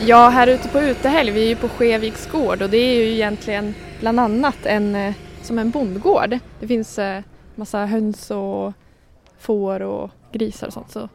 [0.00, 3.12] Ja, här ute på utehelg, vi är ju på Skeviks gård och det är ju
[3.12, 6.38] egentligen bland annat en som en bondgård.
[6.60, 6.98] Det finns
[7.54, 8.72] massa höns och
[9.38, 10.90] får och grisar och sånt.
[10.90, 11.08] Så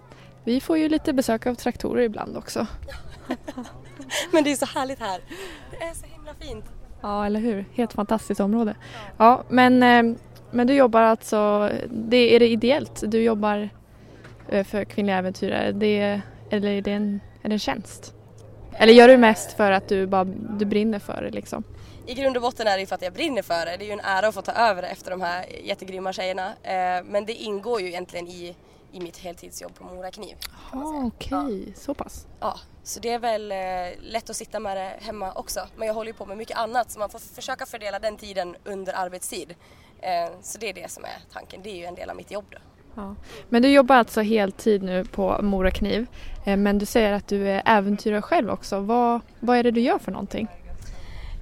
[0.44, 2.68] vi får ju lite besök av traktorer ibland också.
[4.32, 5.22] Men det är så härligt här.
[5.72, 6.66] Det är så himla fint.
[7.02, 7.66] Ja, eller hur?
[7.74, 8.76] Helt fantastiskt område.
[9.18, 10.18] Ja, men, eh,
[10.52, 13.04] men du jobbar alltså, det, är det ideellt?
[13.08, 13.70] Du jobbar
[14.50, 15.72] eh, för kvinnliga äventyrare?
[15.72, 18.14] Det, eller är det en, är det en tjänst?
[18.74, 20.24] Eller gör du mest för att du, bara,
[20.60, 21.64] du brinner för det liksom?
[22.06, 23.78] i grund och botten är det ju för att jag brinner för det.
[23.78, 26.48] Det är ju en ära att få ta över efter de här jättegrymma tjejerna.
[26.64, 28.56] Eh, men det ingår ju egentligen i,
[28.94, 30.36] i mitt heltidsjobb på Mora Kniv.
[30.74, 31.64] Okej, okay.
[31.68, 31.74] ja.
[31.76, 32.28] så pass.
[32.40, 33.58] Ja, så det är väl eh,
[34.02, 35.68] lätt att sitta med det hemma också.
[35.76, 38.56] Men jag håller ju på med mycket annat så man får försöka fördela den tiden
[38.64, 39.56] under arbetstid.
[40.00, 41.62] Eh, så det är det som är tanken.
[41.64, 42.58] Det är ju en del av mitt jobb då.
[42.96, 43.16] Ja.
[43.50, 46.08] Men du jobbar alltså heltid nu på Mora Kniv.
[46.46, 48.80] Men du säger att du är äventyrare själv också.
[48.80, 50.48] Vad, vad är det du gör för någonting?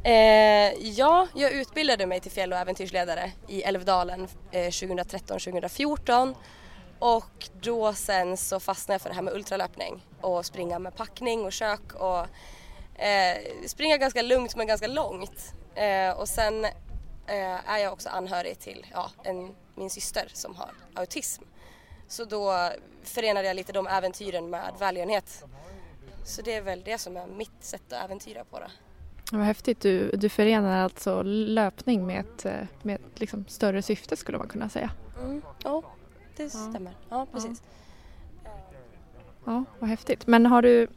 [0.04, 6.36] Eh, ja, jag utbildade mig till fjäll och äventyrsledare i Älvdalen eh, 2013-2014
[7.00, 11.46] Och då sen så fastnade jag för det här med ultralöpning och springa med packning
[11.46, 12.20] och kök och
[13.02, 15.54] eh, springa ganska lugnt men ganska långt.
[15.76, 16.66] Eh, och sen
[17.26, 21.44] eh, är jag också anhörig till ja, en, min syster som har autism.
[22.08, 22.70] Så då
[23.04, 25.44] förenade jag lite de äventyren med välgörenhet.
[26.26, 28.72] Så det är väl det som är mitt sätt att äventyra på det.
[29.32, 34.18] Vad häftigt, du, du förenar alltså löpning med ett, eh, med ett liksom större syfte
[34.18, 34.92] skulle man kunna säga.
[35.24, 35.42] Mm.
[35.64, 35.84] Ja,
[36.44, 36.94] det stämmer.
[37.10, 37.62] Ja, precis.
[39.46, 40.28] Ja, vad häftigt.
[40.28, 40.88] Men har du,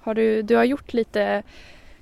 [0.00, 1.42] har du, du har gjort lite,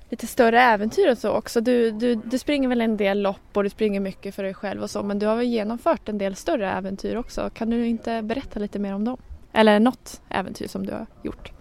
[0.09, 1.61] lite större äventyr och så också.
[1.61, 4.83] Du, du, du springer väl en del lopp och du springer mycket för dig själv
[4.83, 7.49] och så men du har väl genomfört en del större äventyr också.
[7.53, 9.17] Kan du inte berätta lite mer om dem?
[9.53, 11.51] Eller något äventyr som du har gjort?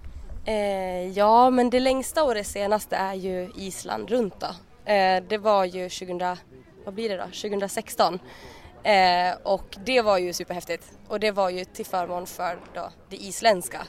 [0.45, 4.47] Eh, ja, men det längsta och det senaste är ju Island runt då.
[4.93, 6.37] Eh, det var ju 2000,
[6.85, 7.25] vad blir det då?
[7.25, 8.19] 2016.
[8.87, 10.93] Eh, och det var ju superhäftigt.
[11.09, 13.87] Och det var ju till förmån för då det isländska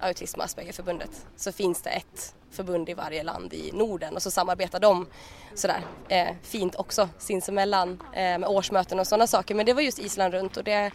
[0.00, 1.26] Autism och Aspergerförbundet.
[1.36, 5.06] Så finns det ett förbund i varje land i Norden och så samarbetar de
[5.54, 9.54] sådär eh, fint också sinsemellan eh, med årsmöten och sådana saker.
[9.54, 10.90] Men det var just Island runt och det,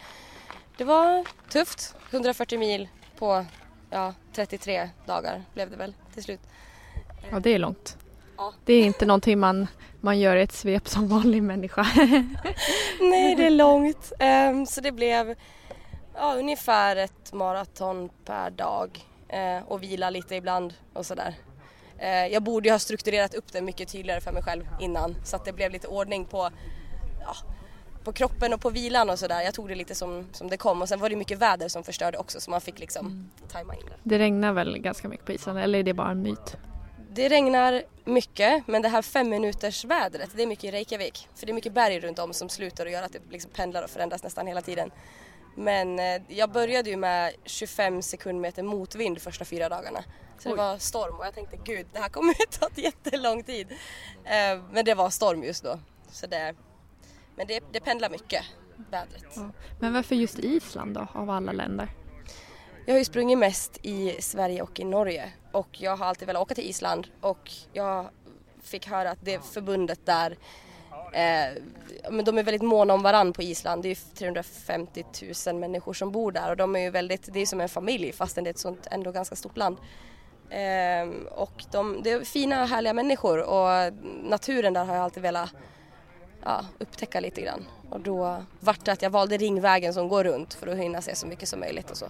[0.78, 1.96] det var tufft.
[2.12, 2.88] 140 mil
[3.18, 3.46] på
[3.90, 6.42] ja, 33 dagar blev det väl till slut.
[7.32, 7.98] Ja, det är långt.
[8.66, 9.68] Det är inte någonting man,
[10.02, 11.82] man gör i ett svep som vanlig människa.
[13.02, 14.12] Nej, det är långt.
[14.50, 15.36] Um, så det blev
[16.16, 21.36] ja, ungefär ett maraton per dag uh, och vila lite ibland och sådär.
[22.02, 25.36] Uh, jag borde ju ha strukturerat upp det mycket tydligare för mig själv innan så
[25.36, 26.50] att det blev lite ordning på,
[27.22, 27.36] ja,
[28.04, 29.42] på kroppen och på vilan och sådär.
[29.42, 31.84] Jag tog det lite som, som det kom och sen var det mycket väder som
[31.84, 33.30] förstörde också så man fick liksom mm.
[33.52, 33.96] tajma in det.
[34.04, 36.58] Det regnar väl ganska mycket på Island eller är det bara en myt?
[37.10, 41.30] Det regnar mycket men det här fem minuters vädret det är mycket i Reykjavik.
[41.36, 43.84] För det är mycket berg runt om som slutar och gör att det liksom pendlar
[43.84, 44.92] och förändras nästan hela tiden.
[45.56, 50.04] Men eh, jag började ju med 25 sekundmeter motvind första fyra dagarna.
[50.40, 50.52] Så Oj.
[50.52, 53.68] det var storm och jag tänkte gud det här kommer att ta jättelång tid.
[54.24, 55.80] Eh, men det var storm just då.
[56.12, 56.56] Så det,
[57.36, 58.44] men det, det pendlar mycket,
[58.92, 59.38] vädret.
[59.80, 61.90] Men varför just Island då, av alla länder?
[62.86, 66.42] Jag har ju sprungit mest i Sverige och i Norge och jag har alltid velat
[66.42, 68.10] åka till Island och jag
[68.62, 70.38] fick höra att det förbundet där
[71.14, 71.62] eh,
[72.12, 73.84] men de är väldigt måna om varann på Island.
[73.84, 75.06] Det är 350
[75.48, 78.12] 000 människor som bor där och de är ju väldigt, det är som en familj
[78.12, 79.78] fastän det är ett sånt ändå ganska stort land.
[80.50, 83.94] Eh, och de, det är fina härliga människor och
[84.24, 85.50] naturen där har jag alltid velat
[86.44, 87.66] ja, upptäcka lite grann.
[87.90, 91.16] Och då vart det att jag valde Ringvägen som går runt för att hinna se
[91.16, 92.06] så mycket som möjligt och så.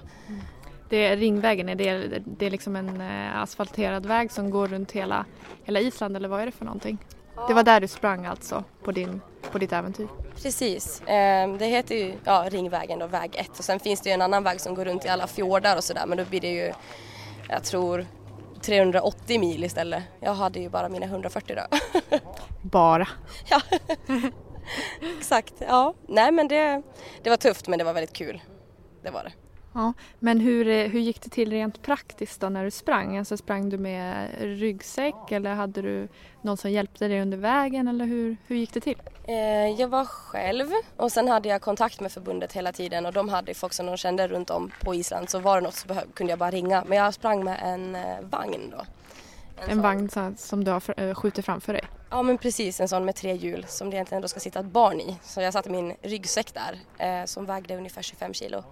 [0.90, 5.26] Det, ringvägen, är det, det är liksom en eh, asfalterad väg som går runt hela,
[5.64, 6.98] hela Island eller vad är det för någonting?
[7.48, 10.08] Det var där du sprang alltså på, din, på ditt äventyr?
[10.36, 14.14] Precis, ehm, det heter ju ja, Ringvägen och väg 1 och sen finns det ju
[14.14, 16.52] en annan väg som går runt i alla fjordar och sådär men då blir det
[16.52, 16.74] ju,
[17.50, 18.06] jag tror
[18.62, 20.04] 380 mil istället.
[20.20, 21.78] Jag hade ju bara mina 140 då.
[22.62, 23.08] Bara?
[23.50, 23.62] Ja,
[25.20, 25.54] exakt.
[25.60, 26.82] Ja, nej men det,
[27.24, 28.42] det var tufft men det var väldigt kul.
[29.04, 29.32] Det var det.
[29.78, 33.18] Ja, men hur, eh, hur gick det till rent praktiskt då när du sprang?
[33.18, 36.08] Alltså sprang du med ryggsäck eller hade du
[36.42, 39.02] någon som hjälpte dig under vägen eller hur, hur gick det till?
[39.28, 39.36] Eh,
[39.80, 43.54] jag var själv och sen hade jag kontakt med förbundet hela tiden och de hade
[43.54, 46.40] folk som de kände runt om på Island så var det något så kunde jag
[46.40, 46.84] bara ringa.
[46.88, 48.86] Men jag sprang med en eh, vagn då.
[49.64, 51.84] En, en vagn som du har skjutit framför dig?
[52.10, 54.66] Ja men precis, en sån med tre hjul som det egentligen då ska sitta ett
[54.66, 55.18] barn i.
[55.24, 58.64] Så jag satte min ryggsäck där som vägde ungefär 25 kilo.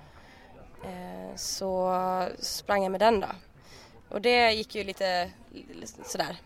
[0.85, 1.93] Eh, så
[2.39, 3.27] sprang jag med den då.
[4.09, 5.31] Och det gick ju lite
[6.05, 6.37] sådär.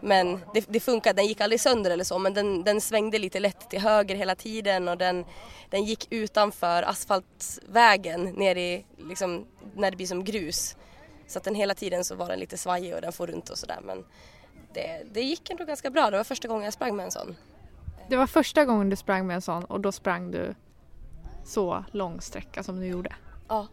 [0.00, 3.40] Men det, det funkade, den gick aldrig sönder eller så men den, den, svängde lite
[3.40, 5.24] lätt till höger hela tiden och den,
[5.70, 10.76] den gick utanför asfaltvägen ner i, liksom, när det blir som grus.
[11.26, 13.58] Så att den hela tiden så var den lite svajig och den får runt och
[13.58, 14.04] sådär men
[14.74, 16.10] det, det gick ändå ganska bra.
[16.10, 17.36] Det var första gången jag sprang med en sån.
[18.08, 20.54] Det var första gången du sprang med en sån och då sprang du
[21.44, 23.12] så lång sträcka som du gjorde?
[23.48, 23.66] Ja,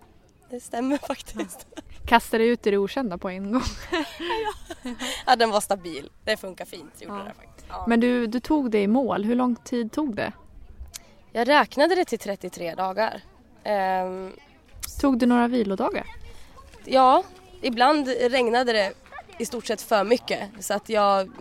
[0.50, 1.68] det stämmer faktiskt.
[1.76, 1.82] Ja.
[2.06, 3.62] Kastade ut i det okända på en gång.
[5.26, 5.36] ja.
[5.36, 6.10] den var stabil.
[6.24, 7.02] Det funkar fint.
[7.02, 7.24] Gjorde ja.
[7.24, 7.68] det faktiskt.
[7.70, 7.86] Ja.
[7.88, 9.24] Men du, du tog det i mål.
[9.24, 10.32] Hur lång tid tog det?
[11.32, 13.22] Jag räknade det till 33 dagar.
[14.06, 14.34] Um,
[15.00, 16.08] tog du några vilodagar?
[16.86, 17.24] Ja,
[17.62, 18.94] ibland regnade det
[19.38, 21.32] i stort sett för mycket så att jag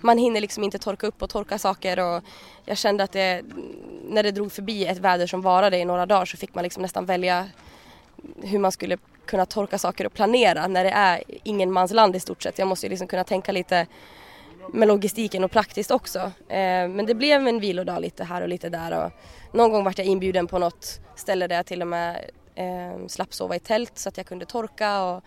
[0.00, 2.22] man hinner liksom inte torka upp och torka saker och
[2.64, 3.42] jag kände att det,
[4.08, 6.82] när det drog förbi ett väder som varade i några dagar så fick man liksom
[6.82, 7.48] nästan välja
[8.42, 12.58] hur man skulle kunna torka saker och planera när det är ingenmansland i stort sett.
[12.58, 13.86] Jag måste ju liksom kunna tänka lite
[14.72, 16.18] med logistiken och praktiskt också.
[16.48, 19.12] Eh, men det blev en vilodag lite här och lite där och
[19.52, 23.34] någon gång vart jag inbjuden på något ställe där jag till och med Eh, slapp
[23.34, 25.24] sova i tält så att jag kunde torka och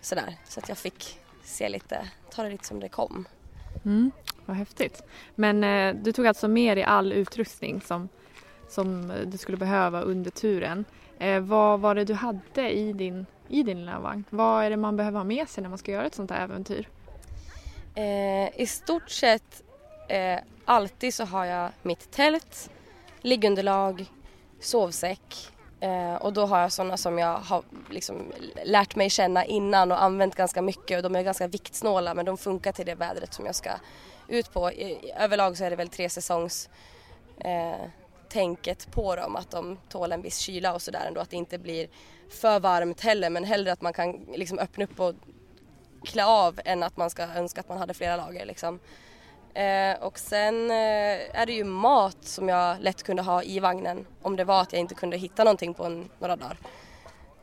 [0.00, 0.36] sådär.
[0.48, 3.28] Så att jag fick se lite, ta det lite som det kom.
[3.84, 4.10] Mm,
[4.46, 5.02] vad häftigt.
[5.34, 8.08] Men eh, du tog alltså med dig all utrustning som,
[8.68, 10.84] som du skulle behöva under turen.
[11.18, 14.24] Eh, vad var det du hade i din, i din lilla vagn?
[14.30, 16.44] Vad är det man behöver ha med sig när man ska göra ett sånt här
[16.44, 16.88] äventyr?
[17.94, 19.62] Eh, I stort sett
[20.08, 22.70] eh, alltid så har jag mitt tält,
[23.20, 24.04] liggunderlag,
[24.60, 25.50] sovsäck
[25.80, 28.32] eh, och då har jag sådana som jag har liksom
[28.64, 32.38] lärt mig känna innan och använt ganska mycket och de är ganska viktsnåla men de
[32.38, 33.70] funkar till det vädret som jag ska
[34.28, 34.72] ut på.
[34.72, 36.68] I, överlag så är det väl tre säsongs
[37.38, 37.86] eh,
[38.28, 41.58] tänket på dem att de tål en viss kyla och sådär ändå att det inte
[41.58, 41.88] blir
[42.30, 45.14] för varmt heller men hellre att man kan liksom öppna upp och
[46.04, 48.80] klä av än att man ska önska att man hade flera lager liksom.
[49.54, 54.06] Eh, och sen eh, är det ju mat som jag lätt kunde ha i vagnen
[54.22, 56.56] om det var att jag inte kunde hitta någonting på en, några dagar.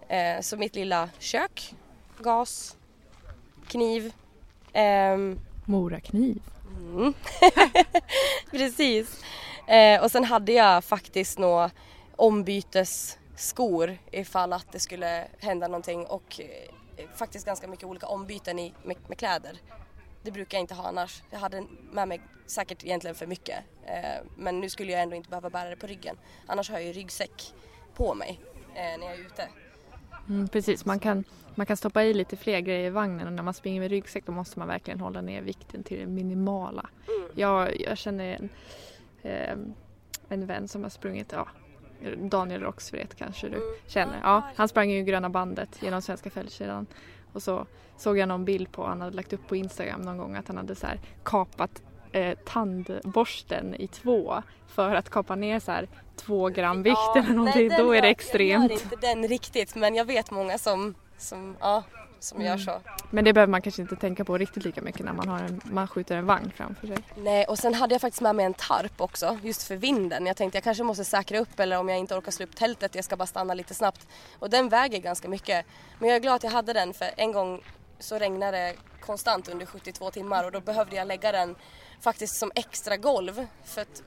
[0.07, 1.75] Eh, så mitt lilla kök,
[2.19, 2.77] gas,
[3.67, 4.13] kniv.
[4.73, 6.41] ehm, Morakniv.
[6.77, 7.13] Mm.
[8.51, 9.23] Precis.
[9.67, 11.71] Eh, och sen hade jag faktiskt några
[12.15, 16.39] ombytesskor ifall att det skulle hända någonting och
[16.97, 19.59] eh, faktiskt ganska mycket olika ombyten i, med, med kläder.
[20.27, 21.23] Det brukar jag inte ha annars.
[21.29, 23.57] Jag hade med mig säkert egentligen för mycket.
[23.85, 26.17] Eh, men nu skulle jag ändå inte behöva bära det på ryggen.
[26.45, 27.53] Annars har jag ju ryggsäck
[27.93, 28.39] på mig
[28.75, 29.47] eh, när jag är ute.
[30.29, 31.23] Mm, precis, man kan,
[31.55, 34.25] man kan stoppa i lite fler grejer i vagnen och när man springer med ryggsäck
[34.25, 36.89] då måste man verkligen hålla ner vikten till det minimala.
[37.35, 38.49] Jag, jag känner en,
[39.21, 39.57] eh,
[40.29, 41.47] en vän som har sprungit, ja,
[42.17, 44.19] Daniel Roxfred kanske du känner.
[44.23, 46.87] Ja, han sprang ju Gröna bandet genom Svenska fältkedjan
[47.33, 47.65] och så
[47.97, 50.57] såg jag någon bild på, han hade lagt upp på Instagram någon gång att han
[50.57, 50.87] hade så
[51.23, 51.81] kapat
[52.11, 57.67] eh, tandborsten i två för att kapa ner så här två gram vikt eller någonting.
[57.67, 58.71] nej, Då är det extremt.
[58.71, 61.83] Jag gör inte den riktigt men jag vet många som, som, ja,
[62.19, 62.59] som gör Mm.
[62.65, 62.81] så.
[63.09, 65.61] Men det behöver man kanske inte tänka på riktigt lika mycket när man, har en,
[65.63, 66.97] man skjuter en vagn framför sig.
[67.17, 70.25] Nej och sen hade jag faktiskt med mig en tarp också just för vinden.
[70.25, 72.95] Jag tänkte jag kanske måste säkra upp eller om jag inte orkar slå upp tältet
[72.95, 74.07] jag ska bara stanna lite snabbt.
[74.39, 75.65] Och den väger ganska mycket.
[75.99, 77.61] Men jag är glad att jag hade den för en gång
[77.99, 81.55] så regnade det konstant under 72 timmar och då behövde jag lägga den
[82.01, 83.47] faktiskt som extra golv.
[83.63, 84.03] För att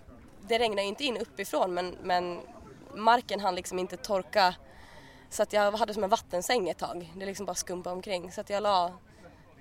[0.48, 2.40] det regnar ju inte in uppifrån men, men
[2.94, 4.54] marken hann liksom inte torka
[5.30, 7.12] så att jag hade som en vattensäng ett tag.
[7.16, 8.32] Det liksom bara skumpade omkring.
[8.32, 8.92] Så att jag la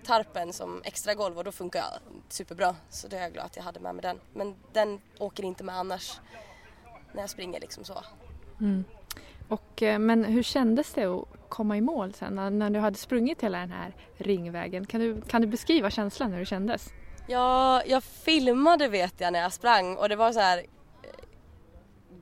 [0.04, 1.90] tarpen som extra golv och då funkar jag
[2.30, 2.76] superbra.
[2.90, 4.20] Så det är jag glad att jag hade med mig den.
[4.34, 6.20] Men den åker inte med annars
[7.14, 8.04] när jag springer liksom så.
[8.60, 8.84] Mm.
[9.48, 13.44] Och, eh, men hur kändes det att komma i mål sen när, du hade sprungit
[13.44, 14.86] hela den här ringvägen?
[14.86, 16.90] Kan du, kan du beskriva känslan hur det kändes?
[17.28, 20.66] Ja, jag filmade vet jag när jag sprang och det var så här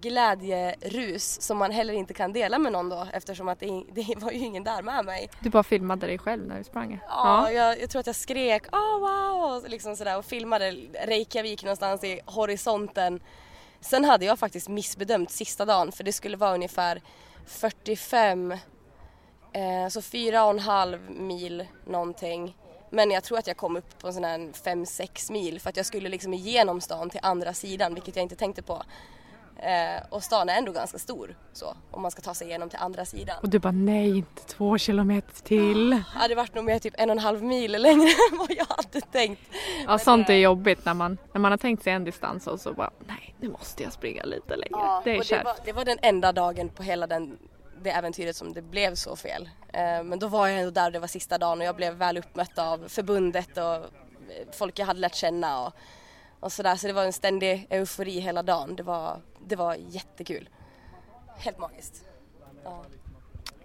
[0.02, 4.32] glädjerus som man heller inte kan dela med någon då eftersom att det, det var
[4.32, 5.30] ju ingen där med mig.
[5.40, 6.99] Du bara filmade dig själv när du sprang?
[7.10, 10.72] Ja, Jag, jag tror att jag skrek oh, wow och liksom sådär och filmade
[11.06, 13.19] Reykjavik någonstans i horisonten.
[13.80, 17.02] Sen hade jag faktiskt missbedömt sista dagen för det skulle vara ungefär
[17.45, 22.56] 45, eh, så fyra och en halv mil någonting.
[22.90, 25.78] Men jag tror att jag kom upp på en sån här 5-6 mil för att
[25.78, 28.84] jag skulle liksom igenom stan till andra sidan vilket jag inte tänkte på.
[29.60, 32.80] Eh, och stan är ändå ganska stor så om man ska ta sig igenom till
[32.82, 33.38] andra sidan.
[33.42, 35.94] Och du bara nej, inte två kilometer till.
[35.94, 39.02] hade varit nog mer typ en och en halv mil längre än vad jag hade
[39.02, 39.42] tänkt.
[39.88, 42.74] Ja, sånt är jobbigt när man, när man har tänkt sig en distans och så
[42.74, 45.02] bara nej, nu måste jag springa lite längre.
[45.04, 45.46] det är och det, kärvt.
[45.46, 47.38] var, det var den enda dagen på hela den,
[47.82, 49.50] det äventyret som det blev så fel.
[49.74, 52.18] Eh, men då var jag ändå där, det var sista dagen och jag blev väl
[52.18, 53.82] uppmött av förbundet och eh,
[54.52, 55.74] folk jag hade lärt känna och,
[56.39, 56.76] och sådär.
[56.76, 58.76] Så det var en ständig eufori hela dagen.
[58.76, 60.49] Det var, det var jättekul.
[61.38, 62.03] Helt magiskt.
[62.64, 62.85] Ja.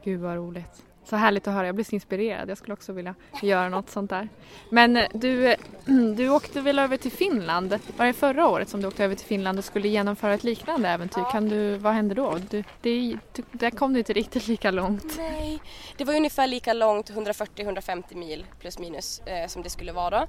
[0.04, 0.84] Gud vad roligt.
[1.04, 2.50] Så härligt att höra, jag blir så inspirerad.
[2.50, 4.28] Jag skulle också vilja göra något sånt där.
[4.70, 5.56] Men eh, du,
[6.16, 7.78] du åkte väl över till Finland?
[7.96, 10.88] Var det förra året som du åkte över till Finland och skulle genomföra ett liknande
[10.88, 11.24] äventyr?
[11.32, 12.38] Kan du, vad hände då?
[12.50, 13.16] Du, det,
[13.52, 15.14] där kom du inte riktigt lika långt.
[15.18, 15.60] Nej,
[15.96, 20.26] det var ungefär lika långt, 140-150 mil plus minus eh, som det skulle vara.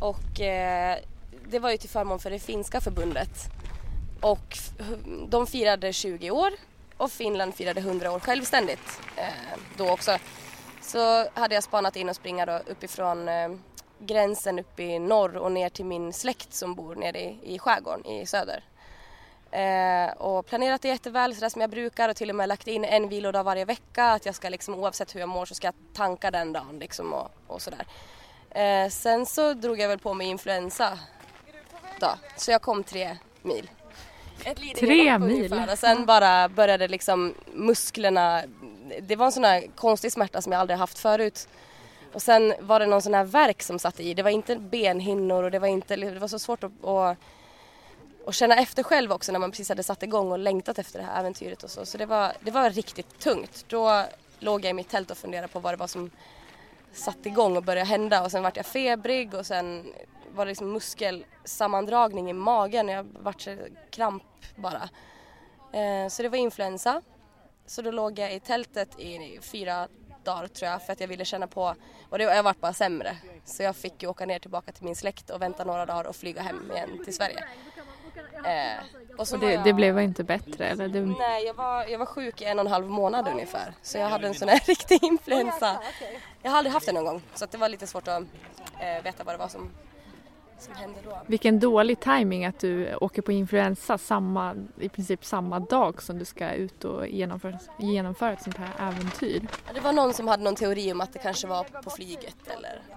[0.00, 0.98] Och eh,
[1.50, 3.30] det var ju till förmån för det finska förbundet.
[4.20, 4.58] Och
[5.28, 6.52] de firade 20 år
[6.96, 10.18] och Finland firade 100 år självständigt eh, då också.
[10.82, 13.48] Så hade jag spanat in och springa då uppifrån eh,
[13.98, 18.06] gränsen upp i norr och ner till min släkt som bor nere i, i skärgården
[18.06, 18.64] i söder.
[19.50, 22.84] Eh, och planerat det jätteväl sådär som jag brukar och till och med lagt in
[22.84, 24.04] en vilodag varje vecka.
[24.04, 27.12] Att jag ska liksom oavsett hur jag mår så ska jag tanka den dagen liksom
[27.12, 27.86] och, och sådär.
[28.50, 30.98] Eh, sen så drog jag väl på mig influensa
[32.00, 33.70] då, så jag kom tre mil
[34.44, 35.52] Ett Tre mil?
[35.52, 35.72] ungefär.
[35.72, 38.42] Och sen bara började liksom musklerna,
[39.02, 41.48] det var en sån här konstig smärta som jag aldrig haft förut.
[42.12, 44.14] Och sen var det någon sån här verk som satt i.
[44.14, 47.16] Det var inte benhinnor och det var inte, det var så svårt att, att,
[48.26, 51.04] att känna efter själv också när man precis hade satt igång och längtat efter det
[51.04, 51.86] här äventyret och så.
[51.86, 53.64] Så det var, det var riktigt tungt.
[53.68, 54.04] Då
[54.38, 56.10] låg jag i mitt tält och funderade på vad det var som
[56.92, 59.84] satte igång och började hända och sen vart jag febrig och sen
[60.36, 62.88] var det liksom muskelsammandragning i magen.
[62.88, 63.56] Jag vart så
[63.90, 64.22] kramp
[64.56, 64.88] bara.
[65.72, 67.02] Eh, så det var influensa.
[67.66, 69.88] Så då låg jag i tältet i fyra
[70.24, 71.74] dagar tror jag för att jag ville känna på
[72.10, 73.16] och det, jag vart bara sämre.
[73.44, 76.16] Så jag fick ju åka ner tillbaka till min släkt och vänta några dagar och
[76.16, 77.44] flyga hem igen till Sverige.
[78.44, 78.82] Eh,
[79.18, 80.88] och så Och det, jag- det blev inte bättre eller?
[80.88, 83.74] Det, Nej, jag var, jag var sjuk i en och en halv månad ungefär.
[83.82, 85.80] Så jag hade en sån här riktig influensa.
[86.42, 88.22] Jag har aldrig haft det någon gång så det var lite svårt att
[88.80, 89.70] eh, veta vad det var som,
[90.58, 91.18] som hände då.
[91.26, 96.24] Vilken dålig timing att du åker på influensa samma, i princip samma dag som du
[96.24, 99.48] ska ut och genomföra, genomföra ett sånt här äventyr.
[99.66, 102.36] Ja, Det var någon som hade någon teori om att det kanske var på flyget
[102.46, 102.96] eller ja.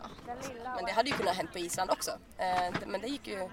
[0.76, 2.12] Men det hade ju kunnat hänt på Island också.
[2.38, 3.50] Eh, men det gick ju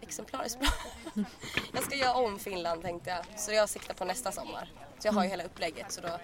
[0.00, 0.68] exemplariskt bra.
[1.72, 3.40] jag ska göra om Finland tänkte jag.
[3.40, 4.72] Så jag siktar på nästa sommar.
[4.98, 6.18] Så jag har ju hela upplägget så då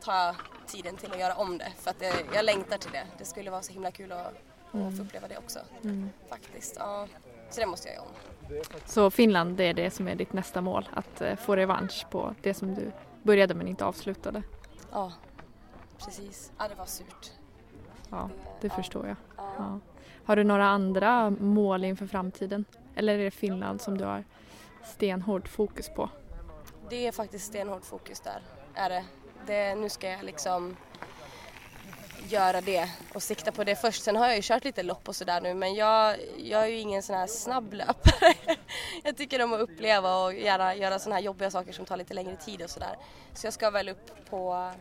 [0.00, 0.34] tar jag
[0.66, 1.72] tiden till att göra om det.
[1.78, 3.06] För att det, jag längtar till det.
[3.18, 4.34] Det skulle vara så himla kul att,
[4.72, 5.58] att få uppleva det också.
[5.84, 6.10] Mm.
[6.28, 6.76] Faktiskt.
[6.78, 7.06] Ja.
[7.50, 8.12] Så det måste jag göra om.
[8.86, 12.34] Så Finland, det är det som är ditt nästa mål, att eh, få revansch på
[12.42, 12.92] det som du
[13.22, 14.42] började men inte avslutade.
[14.92, 15.12] Ja,
[15.98, 16.52] precis.
[16.58, 17.32] Ja, det var surt.
[18.10, 18.30] Ja,
[18.60, 19.16] det förstår jag.
[19.36, 19.52] Ja.
[19.58, 19.80] Ja.
[20.24, 22.64] Har du några andra mål inför framtiden?
[22.94, 24.24] Eller är det Finland som du har
[24.84, 26.10] stenhårt fokus på?
[26.90, 28.42] Det är faktiskt stenhårt fokus där.
[28.74, 29.04] Är det.
[29.46, 29.74] det.
[29.74, 30.76] Nu ska jag liksom
[32.32, 34.02] göra det och sikta på det först.
[34.02, 36.78] Sen har jag ju kört lite lopp och sådär nu men jag, jag är ju
[36.78, 38.34] ingen sån här snabb löpare.
[39.04, 42.14] jag tycker om att uppleva och gärna göra såna här jobbiga saker som tar lite
[42.14, 42.96] längre tid och sådär.
[43.34, 44.72] Så jag ska väl upp på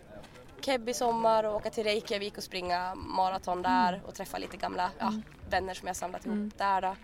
[0.61, 4.91] Keb i sommar och åka till Reykjavik och springa maraton där och träffa lite gamla
[4.99, 5.13] ja,
[5.49, 6.51] vänner som jag samlat ihop Mm.
[6.57, 6.95] där då.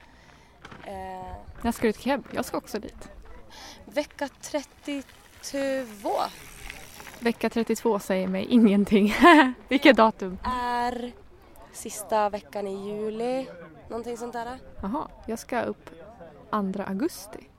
[0.87, 2.23] Eh, När ska till Keb?
[2.31, 3.09] Jag ska också dit.
[3.85, 5.01] vecka 32
[7.23, 9.13] Vecka 32 säger mig ingenting.
[9.67, 10.37] Vilket datum?
[10.43, 11.11] är
[11.71, 13.47] sista veckan i juli.
[13.89, 14.57] Någonting sånt där.
[14.81, 15.89] Jaha, jag ska upp
[16.49, 17.49] 2 augusti.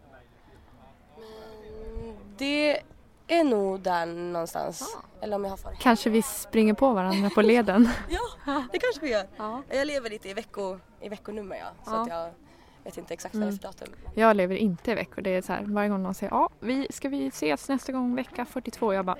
[2.36, 2.80] Det
[3.28, 4.96] är nog där någonstans.
[5.20, 5.78] Eller om jag har farit.
[5.80, 7.88] Kanske vi springer på varandra på leden.
[8.46, 9.26] Ja, det kanske vi gör.
[9.68, 11.66] Jag lever lite i, vecko, i veckonummer ja.
[11.84, 12.02] Så Ja.
[12.02, 12.30] att jag
[12.84, 13.58] vet inte exakt vad det är Mm.
[13.58, 13.88] för datum.
[14.14, 15.22] Jag lever inte i veckor.
[15.22, 18.14] Det är så här, varje gång någon säger ja, vi, ska vi ses nästa gång
[18.14, 18.94] vecka 42?
[18.94, 19.16] Jag bara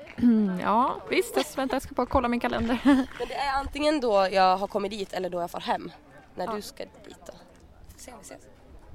[0.62, 2.78] ja, visst, jag, vänta jag ska bara kolla min kalender.
[2.85, 5.93] Men det är antingen då jag har kommit dit eller då jag far hem.
[6.35, 7.32] När du ska dit då.
[7.93, 8.43] Får se om vi ses.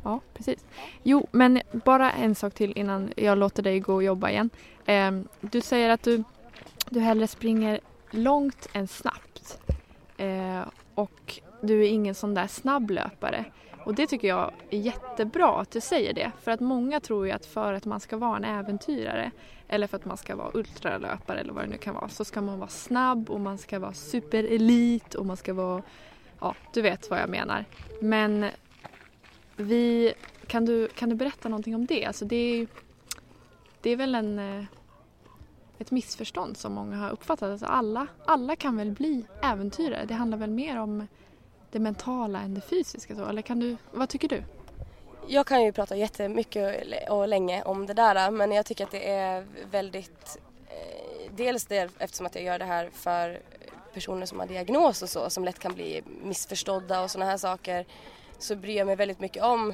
[0.03, 0.65] Ja, precis.
[1.03, 4.49] Jo, men bara en sak till innan jag låter dig gå och jobba igen.
[4.85, 6.23] Ehm, du säger att du,
[6.89, 7.79] du hellre springer
[8.11, 9.59] långt än snabbt.
[10.17, 10.61] Eh,
[10.95, 13.45] och du är ingen sån där snabb löpare.
[13.89, 16.31] Och det tycker jag är jättebra att du säger det.
[16.41, 19.31] För att många tror ju att för att man ska vara en äventyrare
[19.67, 22.41] eller för att man ska vara ultralöpare eller vad det nu kan vara så ska
[22.41, 25.81] man vara snabb och man ska vara superelit och man ska vara,
[26.39, 27.65] ja du vet vad jag menar.
[28.01, 28.45] Men
[29.55, 30.13] vi,
[30.47, 32.05] kan, du, kan du berätta någonting om det?
[32.05, 32.67] Alltså det, är, ju-
[33.81, 34.65] det är väl en, eh,
[35.77, 37.49] ett missförstånd som många har uppfattat.
[37.51, 40.05] Alltså alla, alla kan väl bli äventyrare?
[40.05, 41.07] Det handlar väl mer om
[41.71, 43.15] det mentala än det fysiska?
[43.15, 43.25] Så?
[43.25, 44.43] Eller kan du, vad tycker du?
[45.27, 49.09] Jag kan ju prata jättemycket och länge om det där men jag tycker att det
[49.09, 50.37] är väldigt
[50.67, 53.39] eh, Dels det eftersom att jag gör det här för
[53.93, 57.85] personer som har diagnos och så som lätt kan bli missförstådda och sådana här saker
[58.39, 59.73] så bryr jag mig väldigt mycket om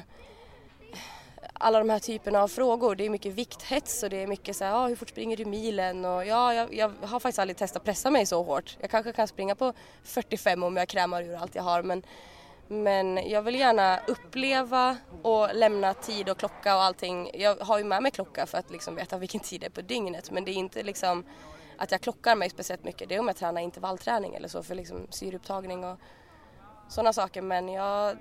[1.60, 2.94] alla de här typerna av frågor.
[2.94, 5.44] Det är mycket vikthets och det är mycket så här, ah, hur fort springer du
[5.44, 6.04] milen?
[6.04, 8.76] Och ja, jag, jag har faktiskt aldrig testat pressa mig så hårt.
[8.80, 9.72] Jag kanske kan springa på
[10.02, 12.02] 45 om jag krämar ur allt jag har men,
[12.68, 17.30] men jag vill gärna uppleva och lämna tid och klocka och allting.
[17.34, 19.80] Jag har ju med mig klocka för att liksom veta vilken tid det är på
[19.80, 21.24] dygnet men det är inte liksom
[21.78, 23.08] att jag klockar mig speciellt mycket.
[23.08, 25.98] Det är om jag tränar intervallträning eller så för liksom syreupptagning och
[26.88, 28.16] sådana saker men jag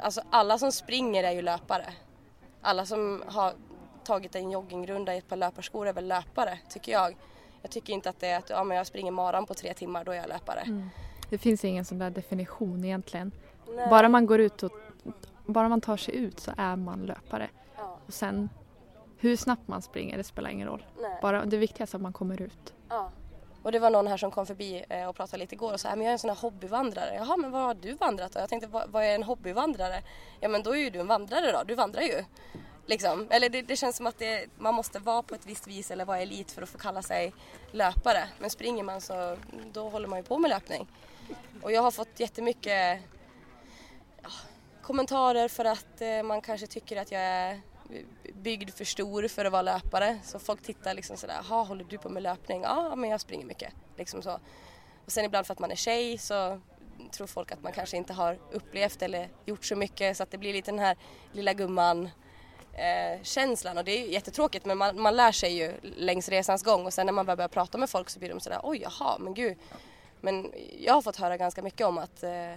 [0.00, 1.92] Alltså alla som springer är ju löpare.
[2.62, 3.52] Alla som har
[4.04, 7.16] tagit en joggingrunda i ett par löparskor är väl löpare, tycker jag.
[7.62, 10.04] Jag tycker inte att det är att ja, men jag springer maran på tre timmar,
[10.04, 10.60] då är jag löpare.
[10.60, 10.88] Mm.
[11.30, 13.32] Det finns ingen sån där definition egentligen.
[13.68, 13.88] Nej.
[13.90, 14.72] Bara man går ut och
[15.46, 17.48] bara man tar sig ut så är man löpare.
[17.76, 17.98] Ja.
[18.06, 18.48] Och sen
[19.18, 20.86] hur snabbt man springer, det spelar ingen roll.
[21.00, 21.18] Nej.
[21.22, 22.74] Bara det viktigaste är att man kommer ut.
[22.88, 23.10] Ja.
[23.62, 25.88] Och det var någon här som kom förbi eh, och pratade lite igår och sa
[25.88, 27.14] men jag är en sån här hobbyvandrare.
[27.14, 28.40] Jaha men var har du vandrat då?
[28.40, 30.02] Jag tänkte vad, vad är en hobbyvandrare?
[30.40, 32.24] Ja men då är ju du en vandrare då, du vandrar ju.
[32.86, 33.26] Liksom.
[33.30, 36.04] Eller det, det känns som att det, man måste vara på ett visst vis eller
[36.04, 37.32] vara elit för att få kalla sig
[37.70, 38.24] löpare.
[38.38, 39.36] Men springer man så
[39.72, 40.86] då håller man ju på med löpning.
[41.62, 43.00] Och jag har fått jättemycket
[44.22, 44.30] ja,
[44.82, 47.60] kommentarer för att eh, man kanske tycker att jag är
[48.34, 50.18] byggd för stor för att vara löpare.
[50.24, 52.62] Så folk tittar liksom sådär, jaha håller du på med löpning?
[52.62, 53.72] Ja, men jag springer mycket.
[53.96, 54.40] Liksom så.
[55.04, 56.60] Och sen ibland för att man är tjej så
[57.10, 60.38] tror folk att man kanske inte har upplevt eller gjort så mycket så att det
[60.38, 60.96] blir lite den här
[61.32, 62.08] lilla gumman
[62.72, 66.62] eh, känslan och det är ju jättetråkigt men man, man lär sig ju längs resans
[66.62, 69.18] gång och sen när man börjar prata med folk så blir de sådär oj jaha
[69.18, 69.58] men gud.
[70.20, 72.54] Men jag har fått höra ganska mycket om att eh,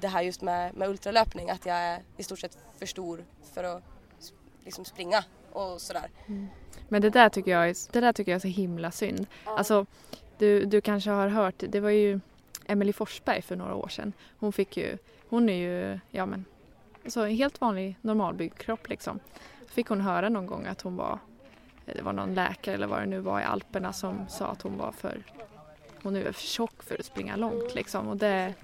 [0.00, 3.24] det här just med, med ultralöpning att jag är i stort sett för stor
[3.54, 3.82] för att
[4.64, 6.10] liksom springa och sådär.
[6.26, 6.48] Mm.
[6.88, 9.26] Men det där tycker jag är, det där tycker jag är så himla synd.
[9.44, 9.58] Ja.
[9.58, 9.86] Alltså,
[10.38, 12.20] du, du kanske har hört, det var ju
[12.66, 14.12] Emelie Forsberg för några år sedan.
[14.38, 14.98] Hon fick ju,
[15.28, 16.44] hon är ju, ja men,
[17.04, 19.20] alltså en helt vanlig normalbyggd kropp liksom.
[19.66, 21.18] Fick hon höra någon gång att hon var,
[21.84, 24.78] det var någon läkare eller vad det nu var i Alperna som sa att hon
[24.78, 25.22] var för,
[26.02, 28.08] hon är för tjock för att springa långt liksom.
[28.08, 28.54] Och det,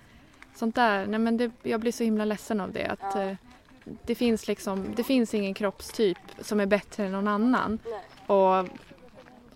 [0.55, 2.87] sånt där, nej men det, jag blir så himla ledsen av det.
[2.87, 3.37] Att, ja.
[4.05, 7.79] Det finns liksom, det finns ingen kroppstyp som är bättre än någon annan.
[7.85, 8.39] Nej.
[8.39, 8.69] Och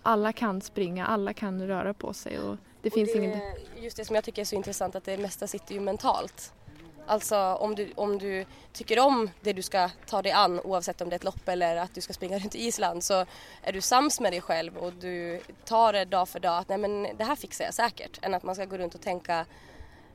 [0.03, 3.39] alla kan springa, alla kan röra på sig och det och finns det, ingen...
[3.75, 6.53] Just det som jag tycker är så intressant att det mesta sitter ju mentalt.
[7.05, 11.09] Alltså om du, om du tycker om det du ska ta dig an oavsett om
[11.09, 13.25] det är ett lopp eller att du ska springa runt i Island så
[13.61, 16.77] är du sams med dig själv och du tar det dag för dag att nej
[16.77, 19.45] men det här fixar jag säkert än att man ska gå runt och tänka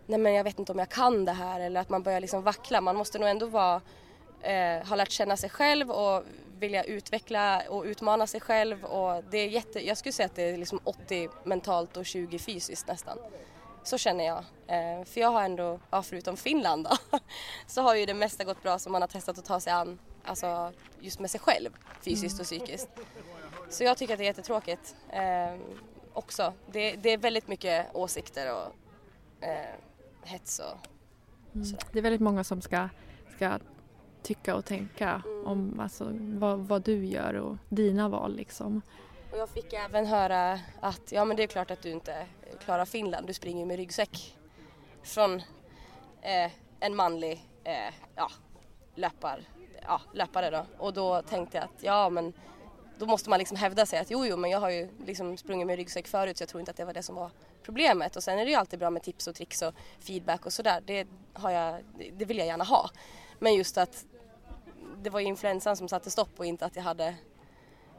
[0.06, 2.42] nej men jag vet inte om jag kan det här eller att man börjar liksom
[2.42, 2.80] vackla.
[2.80, 3.80] Man måste nog ändå vara,
[4.42, 6.24] eh, ha lärt känna sig själv och
[6.58, 10.42] vilja utveckla och utmana sig själv och det är jätte, jag skulle säga att det
[10.42, 13.18] är liksom 80 mentalt och 20 fysiskt nästan.
[13.82, 14.38] Så känner jag.
[14.66, 17.18] Eh, för jag har ändå, ja, förutom Finland då,
[17.66, 19.98] så har ju det mesta gått bra som man har testat att ta sig an,
[20.24, 21.70] alltså just med sig själv,
[22.00, 22.88] fysiskt och psykiskt.
[23.70, 25.56] Så jag tycker att det är jättetråkigt eh,
[26.12, 26.52] också.
[26.72, 28.74] Det, det, är väldigt mycket åsikter och
[29.46, 29.74] eh,
[30.22, 30.88] hets och
[31.54, 31.76] mm.
[31.92, 32.88] Det är väldigt många som ska,
[33.36, 33.58] ska
[34.28, 35.46] tycka och tänka mm.
[35.46, 38.82] om alltså, vad, vad, du gör och dina val liksom.
[39.32, 42.26] Och jag fick även höra att ja men det är klart att du inte
[42.64, 44.36] klarar Finland, du springer med ryggsäck.
[45.02, 45.34] Från
[46.22, 48.30] eh, en manlig eh, ja,
[48.94, 49.40] löpar,
[49.82, 50.66] ja, löpare då.
[50.78, 52.32] Och då tänkte jag att ja men
[52.98, 55.66] då måste man liksom hävda sig att jo jo men jag har ju liksom sprungit
[55.66, 57.30] med ryggsäck förut så jag tror inte att det var det som var
[57.62, 58.16] problemet.
[58.16, 60.82] Och sen är det ju alltid bra med tips och tricks och feedback och sådär.
[60.86, 62.90] Det, har jag, det vill jag gärna ha.
[63.38, 64.04] Men just att
[65.02, 67.14] det var influensan som satte stopp och inte att jag hade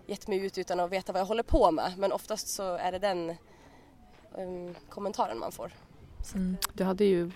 [0.06, 1.94] gett mig ut utan att veta vad jag håller på med.
[1.98, 3.36] Men oftast så är det den
[4.36, 5.72] um, kommentaren man får.
[6.36, 6.58] Mm.
[6.74, 7.32] Du hade ju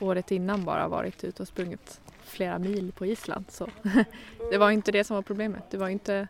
[0.00, 3.68] året innan bara varit ute och sprungit flera mil på Island så
[4.50, 5.70] det var inte det som var problemet.
[5.70, 6.28] Du var inte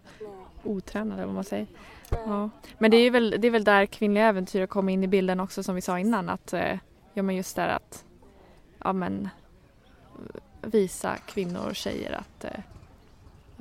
[0.62, 1.66] otränad eller vad man säger.
[2.10, 2.50] Ja.
[2.78, 5.62] Men det är, väl, det är väl där kvinnliga äventyr kommer in i bilden också
[5.62, 6.78] som vi sa innan att eh,
[7.14, 8.04] ja men just där att
[8.78, 9.28] ja men
[10.62, 12.60] visa kvinnor och tjejer att eh,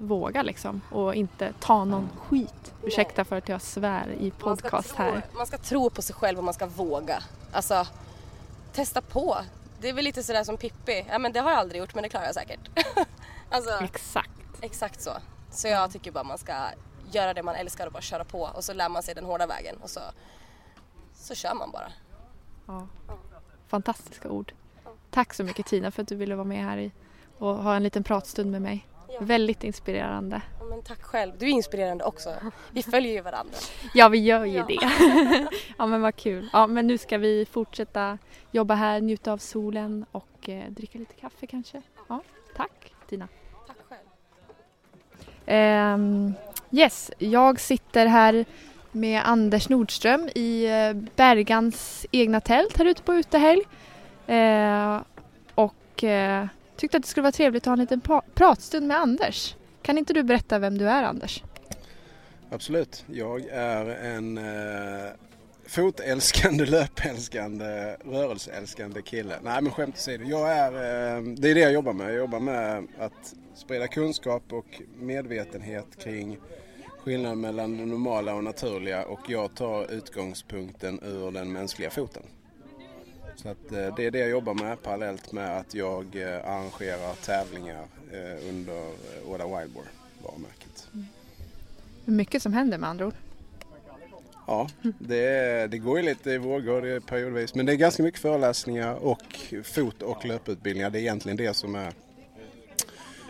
[0.07, 2.73] våga liksom och inte ta någon skit.
[2.83, 5.25] Ursäkta för att jag svär i podcast man här.
[5.35, 7.23] Man ska tro på sig själv och man ska våga.
[7.51, 7.87] Alltså,
[8.73, 9.37] testa på.
[9.81, 11.05] Det är väl lite sådär som Pippi.
[11.09, 12.69] Ja men det har jag aldrig gjort men det klarar jag säkert.
[13.49, 14.29] alltså, exakt.
[14.61, 15.11] Exakt så.
[15.51, 16.53] Så jag tycker bara man ska
[17.11, 19.47] göra det man älskar och bara köra på och så lär man sig den hårda
[19.47, 19.99] vägen och så,
[21.15, 21.91] så kör man bara.
[22.65, 22.87] Ja.
[23.67, 24.53] Fantastiska ord.
[25.09, 26.91] Tack så mycket Tina för att du ville vara med här i
[27.37, 28.87] och ha en liten pratstund med mig.
[29.13, 29.19] Ja.
[29.21, 30.41] Väldigt inspirerande.
[30.59, 31.33] Ja, men tack själv.
[31.37, 32.35] Du är inspirerande också.
[32.71, 33.53] Vi följer ju varandra.
[33.93, 34.65] Ja, vi gör ju ja.
[34.67, 34.79] det.
[35.77, 36.49] ja, men vad kul.
[36.53, 38.17] Ja, men nu ska vi fortsätta
[38.51, 41.81] jobba här, njuta av solen och eh, dricka lite kaffe kanske.
[42.07, 42.21] Ja,
[42.55, 43.27] tack Tina.
[43.67, 43.99] Tack själv.
[45.95, 46.33] Um,
[46.71, 48.45] yes, jag sitter här
[48.91, 53.61] med Anders Nordström i eh, Bergans egna tält här ute på utehelg.
[54.29, 55.01] Uh,
[55.55, 56.45] och uh,
[56.83, 58.01] tyckte att det skulle vara trevligt att ha en liten
[58.35, 59.55] pratstund med Anders.
[59.81, 61.43] Kan inte du berätta vem du är Anders?
[62.49, 63.05] Absolut.
[63.07, 65.11] Jag är en eh,
[65.67, 69.35] fotälskande, löpälskande, rörelseälskande kille.
[69.43, 70.23] Nej men skämt åsido.
[70.23, 72.07] Jag är, eh, det är det jag jobbar med.
[72.07, 76.37] Jag jobbar med att sprida kunskap och medvetenhet kring
[76.97, 82.23] skillnaden mellan det normala och naturliga och jag tar utgångspunkten ur den mänskliga foten.
[83.35, 87.15] Så att, eh, det är det jag jobbar med parallellt med att jag eh, arrangerar
[87.25, 88.91] tävlingar eh, under
[89.27, 89.85] Åda Wildboar
[90.23, 90.87] varumärket.
[90.93, 91.05] Mm.
[92.05, 93.13] Mycket som händer med andra ord.
[94.47, 94.69] Ja,
[94.99, 99.53] det, det går ju lite i vågor periodvis men det är ganska mycket föreläsningar och
[99.63, 100.89] fot och löputbildningar.
[100.89, 101.93] Det är egentligen det som är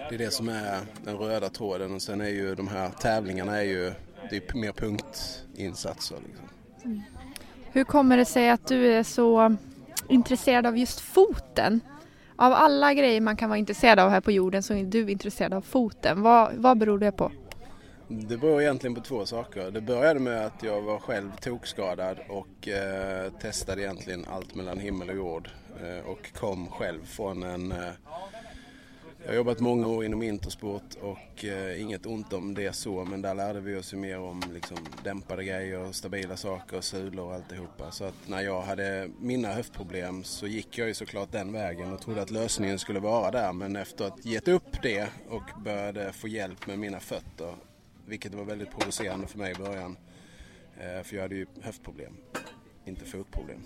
[0.09, 3.57] Det är det som är den röda tråden och sen är ju de här tävlingarna
[3.57, 3.93] är ju
[4.29, 6.17] det är mer punktinsatser.
[6.27, 6.49] Liksom.
[6.85, 7.01] Mm.
[7.71, 9.55] Hur kommer det sig att du är så
[10.07, 11.81] intresserad av just foten?
[12.35, 15.53] Av alla grejer man kan vara intresserad av här på jorden så är du intresserad
[15.53, 16.21] av foten.
[16.21, 17.31] Vad, vad beror det på?
[18.07, 19.71] Det beror egentligen på två saker.
[19.71, 25.09] Det började med att jag var själv tokskadad och eh, testade egentligen allt mellan himmel
[25.09, 25.49] och jord.
[25.81, 27.77] Eh, och kom själv från en eh,
[29.23, 33.21] jag har jobbat många år inom Intersport och eh, inget ont om det så men
[33.21, 37.91] där lärde vi oss ju mer om liksom, dämpade grejer, stabila saker, sulor och alltihopa.
[37.91, 42.01] Så att när jag hade mina höftproblem så gick jag ju såklart den vägen och
[42.01, 46.27] trodde att lösningen skulle vara där men efter att gett upp det och började få
[46.27, 47.55] hjälp med mina fötter
[48.05, 49.97] vilket var väldigt provocerande för mig i början
[50.77, 52.13] eh, för jag hade ju höftproblem,
[52.85, 53.61] inte fotproblem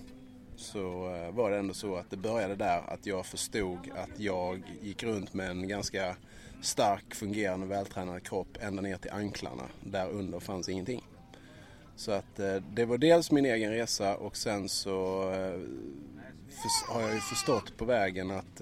[0.57, 4.63] så eh, var det ändå så att det började där att jag förstod att jag
[4.81, 6.15] gick runt med en ganska
[6.61, 9.63] stark, fungerande, vältränad kropp ända ner till anklarna.
[9.83, 11.03] Där under fanns ingenting.
[11.95, 15.59] Så att eh, det var dels min egen resa och sen så eh,
[16.89, 18.61] har jag ju förstått på vägen att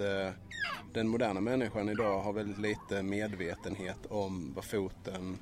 [0.93, 5.37] den moderna människan idag har väldigt lite medvetenhet om vad foten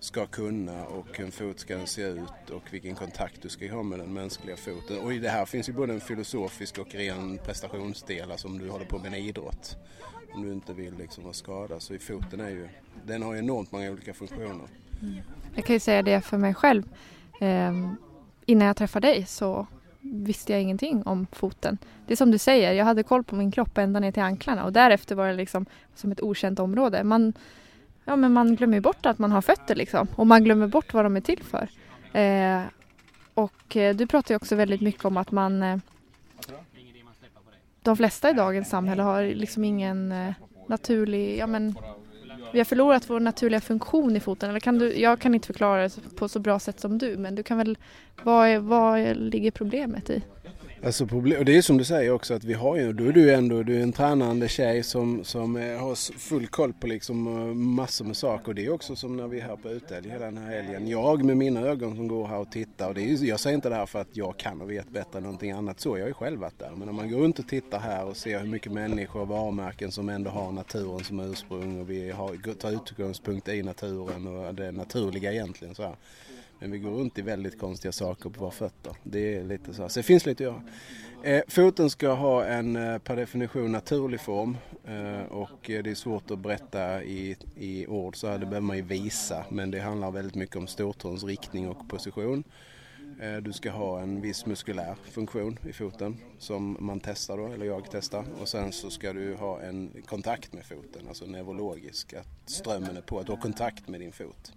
[0.00, 3.82] ska kunna och hur en fot ska se ut och vilken kontakt du ska ha
[3.82, 4.98] med den mänskliga foten.
[4.98, 8.70] Och i det här finns ju både en filosofisk och ren prestationsdel, alltså om du
[8.70, 9.76] håller på med en idrott.
[10.34, 11.82] Om du inte vill liksom vara skadad.
[11.82, 12.68] Så i foten är ju,
[13.04, 14.68] den har ju enormt många olika funktioner.
[15.02, 15.16] Mm.
[15.54, 16.82] Jag kan ju säga det för mig själv.
[17.40, 17.72] Eh,
[18.46, 19.66] innan jag träffade dig så
[20.00, 21.78] visste jag ingenting om foten.
[22.06, 24.64] Det är som du säger, jag hade koll på min kropp ända ner till anklarna
[24.64, 27.04] och därefter var det liksom som ett okänt område.
[27.04, 27.32] Man,
[28.08, 30.08] ja, men man glömmer bort att man har fötter liksom.
[30.16, 31.68] Och man glömmer bort vad de är till för.
[32.12, 32.62] Eh,
[33.34, 35.78] och eh, du pratar ju också väldigt mycket om att man eh,
[37.82, 40.32] de flesta i dagens samhälle har liksom ingen eh,
[40.66, 41.74] naturlig, ja men
[42.52, 44.50] vi har förlorat vår naturliga funktion i foten.
[44.50, 47.34] Eller kan du, jag kan inte förklara det på så bra sätt som du men
[47.34, 47.78] du kan väl,
[48.22, 50.22] vad, är, vad ligger problemet i?
[50.82, 53.12] Alltså problem, och det är som du säger också att vi har ju, då är
[53.12, 57.26] du ändå du är en tränande tjej som, som eh, har full koll på liksom
[57.26, 58.48] eh, massor med saker.
[58.48, 60.88] Och det är också som när vi är här på utälg hela den här helgen.
[60.88, 62.88] Jag med mina ögon som går här och tittar.
[62.88, 65.16] Och det är, jag säger inte det här för att jag kan och vet bättre
[65.16, 65.98] än någonting annat så.
[65.98, 66.70] Jag har ju själv varit där.
[66.70, 69.92] Men när man går runt och tittar här och ser hur mycket människor och varumärken
[69.92, 74.72] som ändå har naturen som ursprung och vi har, tar utgångspunkt i naturen och det
[74.72, 75.74] naturliga egentligen.
[75.74, 75.96] Så här.
[76.58, 78.96] Men vi går runt i väldigt konstiga saker på våra fötter.
[79.02, 79.88] Det är lite så.
[79.88, 80.62] Så det finns lite att göra.
[81.22, 85.94] Eh, foten ska ha en eh, per definition naturlig form eh, och eh, det är
[85.94, 89.80] svårt att berätta i, i ord så här, det behöver man ju visa men det
[89.80, 92.44] handlar väldigt mycket om stortåns riktning och position.
[93.20, 97.66] Eh, du ska ha en viss muskulär funktion i foten som man testar då, eller
[97.66, 98.24] jag testar.
[98.40, 103.00] Och sen så ska du ha en kontakt med foten, alltså neurologisk, att strömmen är
[103.00, 104.52] på, att du har kontakt med din fot.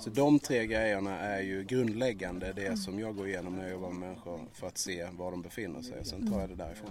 [0.00, 3.90] Så de tre grejerna är ju grundläggande, det som jag går igenom när jag jobbar
[3.90, 6.04] med människor för att se var de befinner sig.
[6.04, 6.90] Sen tar jag det därifrån.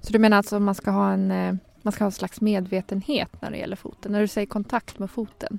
[0.00, 2.40] Så du menar alltså att man ska ha en, eh, man ska ha en slags
[2.40, 4.12] medvetenhet när det gäller foten?
[4.12, 5.58] När du säger kontakt med foten?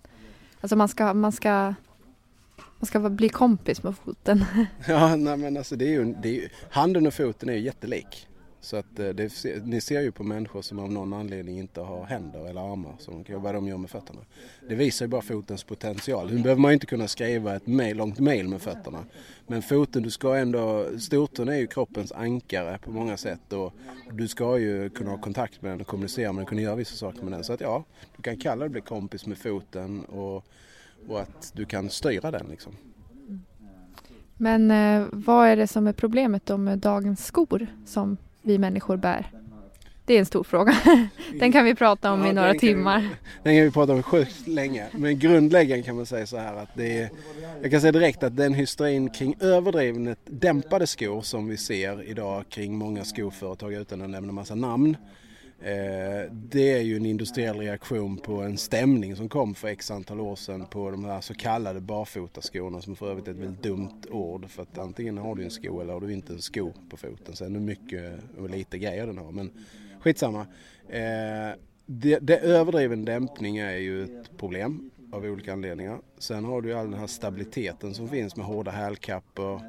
[0.61, 1.73] Alltså man ska, man ska
[2.80, 4.45] man ska bli kompis med foten.
[4.88, 7.60] ja, nej men alltså det är ju, det är ju, handen och foten är ju
[7.60, 8.27] jättelik.
[8.65, 12.05] Så att eh, det, ni ser ju på människor som av någon anledning inte har
[12.05, 14.21] händer eller armar, som vad de gör med fötterna.
[14.69, 16.33] Det visar ju bara fotens potential.
[16.33, 19.05] Nu behöver man ju inte kunna skriva ett mail, långt mail med fötterna.
[19.47, 23.73] Men foten, du ska ändå, stortån är ju kroppens ankare på många sätt och
[24.11, 26.95] du ska ju kunna ha kontakt med den och kommunicera med den, kunna göra vissa
[26.95, 27.43] saker med den.
[27.43, 27.83] Så att ja,
[28.17, 30.45] du kan kalla det bli kompis med foten och,
[31.07, 32.73] och att du kan styra den liksom.
[34.37, 38.97] Men eh, vad är det som är problemet då med dagens skor som vi människor
[38.97, 39.31] bär?
[40.05, 40.76] Det är en stor fråga.
[41.39, 42.99] Den kan vi prata om ja, i några den timmar.
[42.99, 43.07] Vi,
[43.43, 44.85] den kan vi prata om sjukt länge.
[44.91, 47.09] Men grundläggande kan man säga så här att det är,
[47.61, 52.43] jag kan säga direkt att den hysterin kring överdrivet dämpade skor som vi ser idag
[52.49, 54.97] kring många skoföretag utan att nämna massa namn
[55.60, 60.19] Eh, det är ju en industriell reaktion på en stämning som kom för x antal
[60.19, 64.02] år sedan på de här så kallade barfotaskorna som för övrigt är ett väldigt dumt
[64.11, 66.98] ord för att antingen har du en sko eller har du inte en sko på
[66.98, 67.36] foten.
[67.36, 69.52] Sen hur mycket och lite grejer den har men
[69.99, 70.48] skitsamma.
[70.90, 71.56] Eh,
[71.86, 75.99] det, det överdriven dämpning är ju ett problem av olika anledningar.
[76.18, 79.61] Sen har du ju all den här stabiliteten som finns med hårda hälkappor,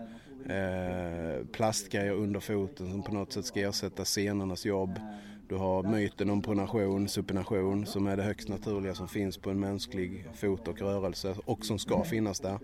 [0.49, 5.01] eh, plastgrejer under foten som på något sätt ska ersätta senornas jobb.
[5.49, 9.61] Du har myten om pronation, supination som är det högst naturliga som finns på en
[9.61, 12.59] mänsklig fot och rörelse och som ska finnas där.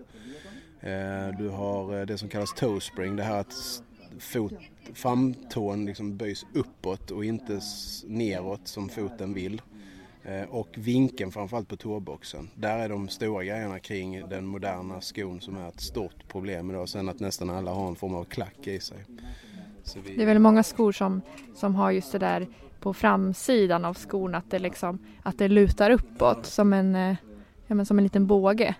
[0.79, 3.53] Eh, du har eh, det som kallas toe spring, det här att
[4.19, 4.53] fot,
[4.93, 7.61] framtån liksom böjs uppåt och inte
[8.05, 9.61] neråt som foten vill.
[10.23, 12.49] Eh, och vinkeln framförallt på tåboxen.
[12.55, 16.89] Där är de stora grejerna kring den moderna skon som är ett stort problem idag.
[16.89, 18.97] Sen att nästan alla har en form av klack i sig.
[20.05, 20.15] Vi...
[20.15, 21.21] Det är väl många skor som,
[21.55, 22.47] som har just det där
[22.83, 27.15] på framsidan av skon att det, liksom, att det lutar uppåt som en, eh,
[27.67, 28.75] ja, men som en liten båge.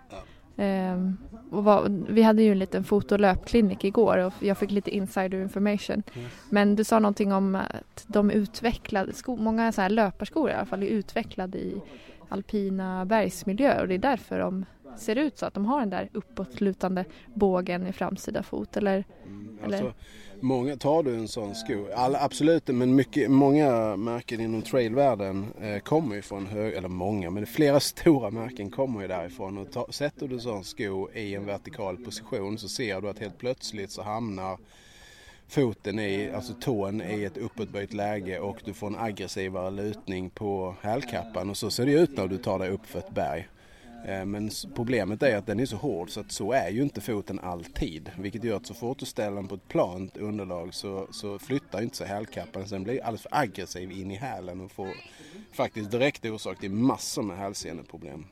[1.51, 6.03] Och var, vi hade ju en liten fotolöpklinik igår och jag fick lite insider information.
[6.13, 6.29] Mm.
[6.49, 10.65] Men du sa någonting om att de utvecklade, sko, många så här löparskor i alla
[10.65, 11.81] fall är utvecklade i
[12.29, 14.65] alpina bergsmiljöer och det är därför de
[14.97, 19.03] ser ut så att de har den där uppåtlutande bågen i framsida fot eller?
[19.25, 19.93] Mm, alltså, eller?
[20.43, 25.79] Många, tar du en sån sko, alla, absolut men mycket, många märken inom trailvärlden eh,
[25.79, 29.57] kommer ju från hög, eller många, men flera stora märken kommer ju därifrån.
[29.57, 33.19] Och ta, sätter du en sån sko i en vertikal position så ser du att
[33.19, 34.57] helt plötsligt så hamnar
[35.47, 40.75] foten i, alltså tån i ett uppåtböjt läge och du får en aggressivare lutning på
[40.81, 41.49] hälkappan.
[41.49, 43.47] Och så ser det ut när du tar dig upp för ett berg.
[44.05, 47.01] Eh, men problemet är att den är så hård så att så är ju inte
[47.01, 48.11] foten alltid.
[48.17, 51.81] Vilket gör att så fort du ställer den på ett plant underlag så, så flyttar
[51.81, 52.67] inte sig hälkappan.
[52.67, 54.89] Sen blir alldeles för aggressiv in i hälen och får
[55.51, 58.25] faktiskt direkt orsak till massor med hälseneproblem.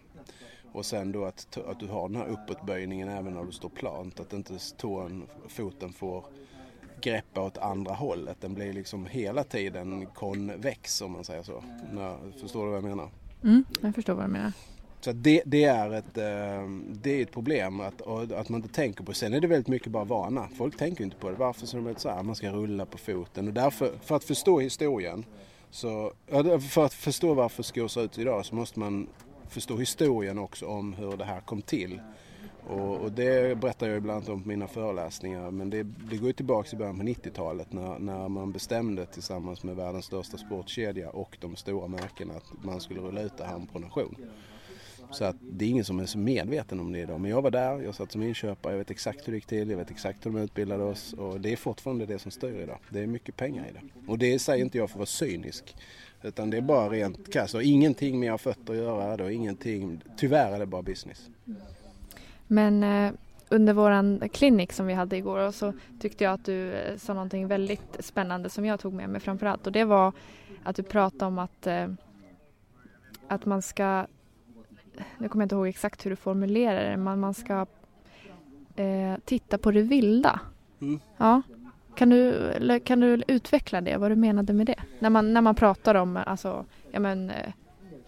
[0.72, 4.20] Och sen då att, att du har den här uppåtböjningen även när du står plant.
[4.20, 6.26] Att inte tån, foten får
[7.02, 8.38] greppa åt andra hållet.
[8.42, 11.64] Den blir liksom hela tiden konvex om man säger så.
[12.42, 13.10] förstår du vad jag menar?
[13.44, 14.52] Mm, jag förstår vad du menar.
[15.02, 18.02] Så det, det, är ett, eh, det är ett problem att,
[18.32, 19.14] att man inte tänker på.
[19.14, 20.48] Sen är det väldigt mycket bara vana.
[20.58, 21.36] Folk tänker inte på det.
[21.36, 23.48] Varför så de så här, man ska rulla på foten.
[23.48, 25.26] Och därför, för att förstå historien,
[25.72, 26.14] så,
[26.70, 29.08] för att förstå varför skor ser ut idag så måste man
[29.50, 32.02] förstå historien också om hur det här kom till.
[32.68, 35.52] Och, och det berättar jag ibland om på mina föreläsningar.
[35.52, 39.64] Men det, det går ju tillbaka i början på 90-talet när, när man bestämde tillsammans
[39.64, 43.62] med världens största sportkedja och de stora märkena att man skulle rulla ut det här
[43.72, 44.16] på nation.
[45.12, 47.20] Så att det är ingen som är så medveten om det idag.
[47.20, 49.70] Men jag var där, jag satt som inköpare, jag vet exakt hur det gick till,
[49.70, 52.78] jag vet exakt hur de utbildade oss och det är fortfarande det som styr idag.
[52.90, 54.12] Det är mycket pengar i det.
[54.12, 55.76] Och det säger inte jag för att vara cynisk.
[56.24, 60.52] Utan det är bara rent krasst och ingenting med fötter att göra då, ingenting, tyvärr
[60.52, 61.30] är det bara business.
[62.48, 63.12] Men eh,
[63.50, 67.48] under våran klinik som vi hade igår så tyckte jag att du eh, sa någonting
[67.48, 70.14] väldigt spännande som jag tog med mig framförallt och det var
[70.64, 71.88] att du pratade om att, eh,
[73.28, 74.06] att man ska
[75.18, 77.66] nu kommer jag inte ihåg exakt hur du formulerar det, men man ska
[78.76, 80.40] eh, titta på det vilda.
[80.82, 81.00] Mm.
[81.18, 81.42] Ja.
[81.96, 84.76] Kan du, kan du utveckla det, vad du menade med det?
[85.00, 87.54] När man, när man pratar om alltså, ja, men, eh,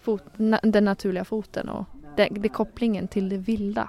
[0.00, 1.84] fot, na, den naturliga foten och
[2.16, 3.88] det, det kopplingen till det vilda.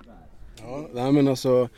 [0.62, 1.70] Ja, nej men alltså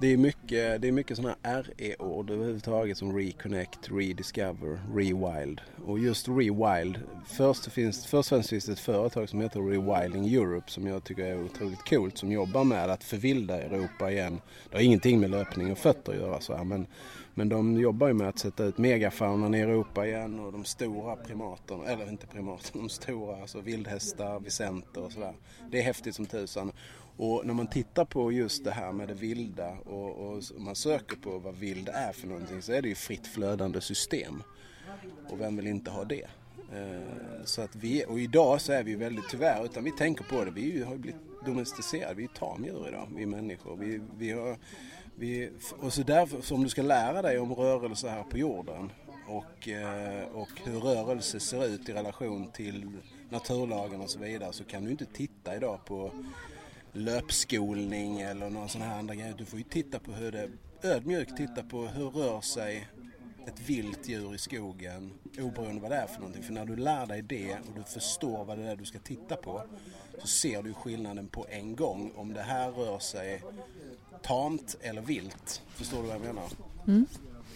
[0.00, 5.60] det är mycket, det är mycket sådana RE-ord överhuvudtaget som Reconnect, Rediscover, Rewild.
[5.84, 10.34] Och just Rewild, först, finns, först och främst finns det ett företag som heter Rewilding
[10.34, 14.40] Europe som jag tycker är otroligt coolt som jobbar med att förvilda Europa igen.
[14.70, 16.86] Det har ingenting med löpning och fötter att göra så här, men,
[17.34, 21.16] men de jobbar ju med att sätta ut megafaunan i Europa igen och de stora
[21.16, 25.34] primaterna, eller inte primaterna, de stora, alltså vildhästar, visenter och sådär.
[25.70, 26.72] Det är häftigt som tusan.
[27.22, 31.16] Och när man tittar på just det här med det vilda och, och man söker
[31.16, 34.42] på vad vild är för någonting så är det ju fritt flödande system.
[35.30, 36.24] Och vem vill inte ha det?
[36.72, 40.44] Eh, så att vi, och idag så är vi väldigt tyvärr, utan vi tänker på
[40.44, 43.76] det, vi har ju blivit domesticerade, vi är tamdjur idag, vi är människor.
[43.76, 44.56] Vi, vi har,
[45.14, 48.92] vi, och så därför, så om du ska lära dig om rörelse här på jorden
[49.28, 52.90] och, eh, och hur rörelse ser ut i relation till
[53.30, 56.10] naturlagen och så vidare så kan du inte titta idag på
[56.92, 59.34] löpskolning eller någon sån här andra grej.
[59.38, 60.48] Du får ju titta på hur det,
[60.82, 62.88] ödmjukt titta på hur rör sig
[63.46, 66.42] ett vilt djur i skogen oberoende vad det är för någonting.
[66.42, 69.36] För när du lär dig det och du förstår vad det är du ska titta
[69.36, 69.62] på
[70.18, 73.42] så ser du skillnaden på en gång om det här rör sig
[74.22, 75.62] tamt eller vilt.
[75.68, 76.48] Förstår du vad jag menar?
[76.86, 77.06] Mm.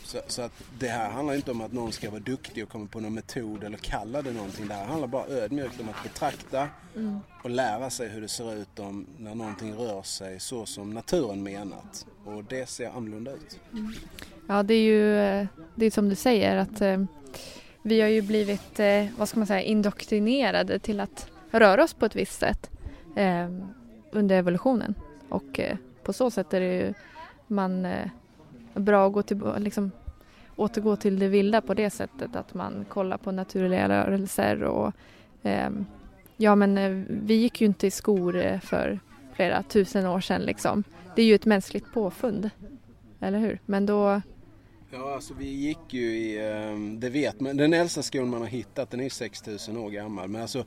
[0.04, 2.86] Så, så, att det här handlar inte om att någon ska vara duktig och komma
[2.86, 4.68] på någon metod eller kalla det någonting.
[4.68, 7.20] Det här handlar bara ödmjukt om att betrakta mm.
[7.44, 11.42] och lära sig hur det ser ut om, när någonting rör sig så som naturen
[11.42, 12.06] menat.
[12.24, 13.60] Och det ser annorlunda ut.
[13.72, 13.92] Mm.
[14.48, 17.04] Ja, det är ju eh, det är som du säger att eh,
[17.82, 22.06] vi har ju blivit, eh, vad ska man säga, indoktrinerade till att röra oss på
[22.06, 22.70] ett visst sätt
[23.16, 23.50] eh,
[24.10, 24.94] under evolutionen.
[25.28, 26.94] Och eh, på så sätt är det ju
[27.46, 28.08] man eh,
[28.74, 29.90] bra att gå till, liksom,
[30.56, 34.92] återgå till det vilda på det sättet att man kollar på naturliga rörelser och
[35.42, 35.70] eh,
[36.36, 39.00] ja men eh, vi gick ju inte i skor eh, för
[39.34, 40.84] flera tusen år sedan liksom.
[41.16, 42.50] Det är ju ett mänskligt påfund,
[43.20, 43.58] eller hur?
[43.66, 44.20] Men då
[44.96, 48.48] Ja, alltså vi gick ju i, ehm, det vet man, den äldsta skon man har
[48.48, 50.28] hittat den är 6000 år gammal.
[50.28, 50.64] Men alltså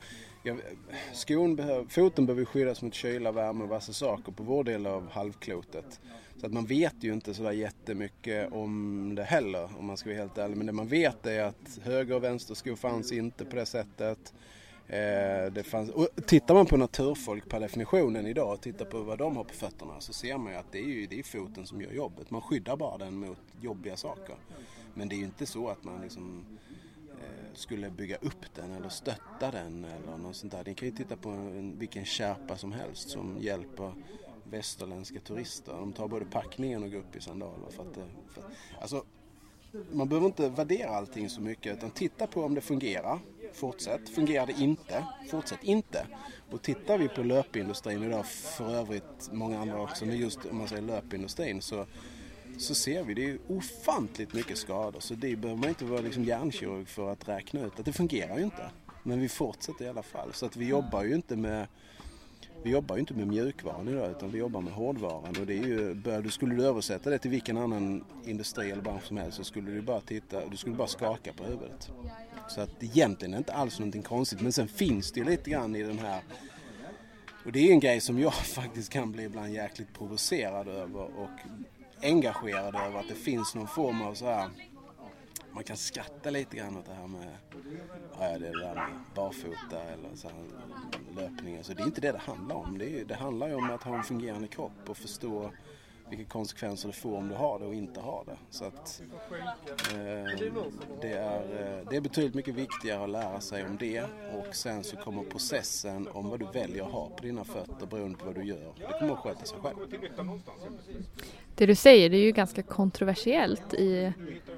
[1.13, 5.09] skon behöver, foten behöver skyddas mot kyla, värme och vassa saker på vår del av
[5.11, 5.99] halvklotet.
[6.38, 10.19] Så att man vet ju inte sådär jättemycket om det heller om man ska vara
[10.19, 10.57] helt ärlig.
[10.57, 14.34] Men det man vet är att höger och vänsterskor fanns inte på det sättet.
[14.88, 19.18] Eh, det fanns, och tittar man på naturfolk per definitionen idag och tittar på vad
[19.18, 21.65] de har på fötterna så ser man ju att det är ju det är foten
[21.65, 22.31] som gör jobbet.
[22.31, 24.35] Man skyddar bara den mot jobbiga saker.
[24.93, 26.45] Men det är ju inte så att man liksom
[27.11, 30.64] eh, skulle bygga upp den eller stötta den eller något sånt där.
[30.65, 33.93] Ni kan ju titta på en, vilken kärpa som helst som hjälper
[34.49, 35.74] västerländska turister.
[35.74, 37.69] De tar både packningen och går upp i sandaler.
[37.69, 38.44] För att, det- för,
[38.82, 39.03] alltså,
[39.91, 43.19] man behöver inte värdera allting så mycket utan titta på om det fungerar.
[43.53, 44.10] Fortsätt.
[44.10, 45.06] Fungerar det inte?
[45.30, 46.07] Fortsätt inte.
[46.52, 50.68] Och tittar vi på löpindustrin idag, för övrigt många andra också, men just om man
[50.68, 51.86] säger löpindustrin så,
[52.57, 54.99] så ser vi det är ofantligt mycket skador.
[54.99, 58.38] Så det behöver man inte vara liksom hjärnkirurg för att räkna ut att det fungerar
[58.38, 58.69] ju inte.
[59.03, 60.34] Men vi fortsätter i alla fall.
[60.34, 61.68] Så att vi jobbar ju inte med
[62.68, 65.64] vi jobbar ju inte med mjukvaran idag utan vi jobbar med hårdvaran och det är
[66.23, 69.72] ju, skulle du översätta det till vilken annan industri eller bransch som helst så skulle
[69.72, 71.91] du bara titta, du skulle bara skaka på huvudet.
[72.49, 75.49] Så att egentligen är det inte alls någonting konstigt men sen finns det ju lite
[75.49, 76.22] grann i den här
[77.45, 81.39] och det är en grej som jag faktiskt kan bli ibland jäkligt provocerad över och
[82.02, 84.49] engagerad över att det finns någon form av så här
[85.52, 87.38] man kan skratta lite grann åt det här med
[88.19, 90.35] ja, det där med barfota eller så här
[91.15, 91.64] löpningen.
[91.64, 92.77] Så det är inte det det handlar om.
[92.77, 95.51] Det, är, det handlar ju om att ha en fungerande kropp och förstå
[96.09, 98.38] vilka konsekvenser det får om du har det och inte har det.
[98.49, 99.01] Så att
[99.91, 100.49] eh,
[101.01, 104.03] det, är, eh, det är betydligt mycket viktigare att lära sig om det
[104.34, 108.18] och sen så kommer processen om vad du väljer att ha på dina fötter beroende
[108.18, 108.73] på vad du gör.
[108.77, 109.77] Det kommer att sköta sig själv.
[111.55, 114.14] Det du säger det är ju ganska kontroversiellt i,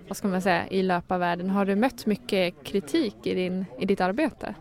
[0.07, 1.49] vad ska man säga, i löparvärlden.
[1.49, 4.55] Har du mött mycket kritik i, din, i ditt arbete?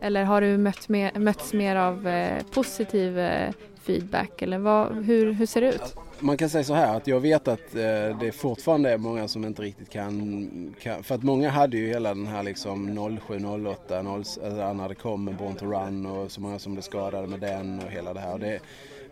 [0.00, 3.52] Eller har du mött mer, mötts mer av eh, positiv eh,
[3.82, 4.42] feedback?
[4.42, 5.96] Eller vad, hur, hur ser det ut?
[6.20, 9.44] Man kan säga så här att jag vet att eh, det fortfarande är många som
[9.44, 14.02] inte riktigt kan, kan för att många hade ju hela den här liksom 07, 08,
[14.02, 17.26] 0, alltså när det kom med Born to Run och så många som blev skadade
[17.26, 18.38] med den och hela det här.
[18.38, 18.60] Det,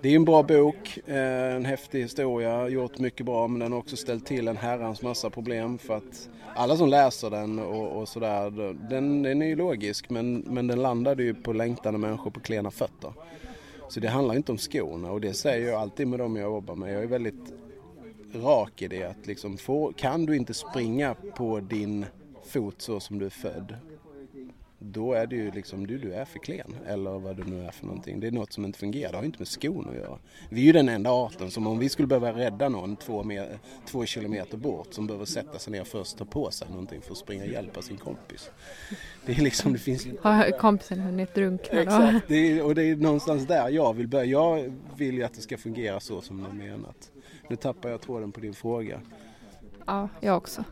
[0.01, 3.79] det är en bra bok, eh, en häftig historia, gjort mycket bra men den har
[3.79, 8.09] också ställt till en herrans massa problem för att alla som läser den och, och
[8.09, 8.51] sådär,
[8.91, 12.71] den, den är ju logisk men, men den landade ju på längtande människor på klena
[12.71, 13.13] fötter.
[13.89, 16.75] Så det handlar inte om skorna och det säger jag alltid med dem jag jobbar
[16.75, 16.95] med.
[16.95, 17.55] Jag är väldigt
[18.35, 22.07] rak i det att liksom få, kan du inte springa på din
[22.47, 23.75] fot så som du är född
[24.79, 27.71] då är det ju liksom du, du är för klen eller vad det nu är
[27.71, 28.21] för någonting.
[28.21, 30.19] Det är något som inte fungerar, det har inte med skon att göra.
[30.49, 33.59] Vi är ju den enda arten som om vi skulle behöva rädda någon två, med,
[33.87, 37.13] två kilometer bort som behöver sätta sig ner först och ta på sig någonting för
[37.13, 38.51] att springa och hjälpa sin kompis.
[39.27, 41.81] Det är liksom, det finns Har kompisen hunnit drunkna då?
[41.81, 44.25] Exakt, det är, och det är någonstans där jag vill börja.
[44.25, 47.11] Jag vill ju att det ska fungera så som är menat.
[47.49, 49.01] Nu tappar jag tråden på din fråga.
[49.87, 50.65] Ja, jag också.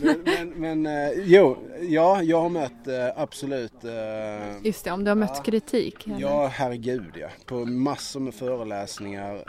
[0.00, 5.04] Men, men, men eh, jo, ja, jag har mött eh, absolut eh, Just det, om
[5.04, 6.06] du har mött kritik?
[6.06, 6.20] eller?
[6.20, 7.28] Ja, herregud ja.
[7.46, 9.44] På massor med föreläsningar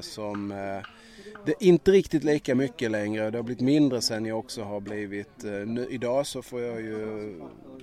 [0.00, 0.48] som
[1.46, 3.30] det är inte riktigt lika mycket längre.
[3.30, 5.42] Det har blivit mindre sen jag också har blivit.
[5.42, 7.40] Nu, idag så får jag ju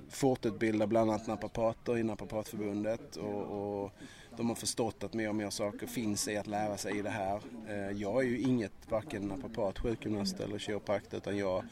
[0.09, 3.91] fortutbilda bland annat naprapater i Naprapatförbundet och, och
[4.37, 7.09] de har förstått att mer och mer saker finns i att lära sig i det
[7.09, 7.41] här.
[7.67, 11.63] Eh, jag är ju inget varken naprapat, sjukgymnast eller kiropraktor utan jag,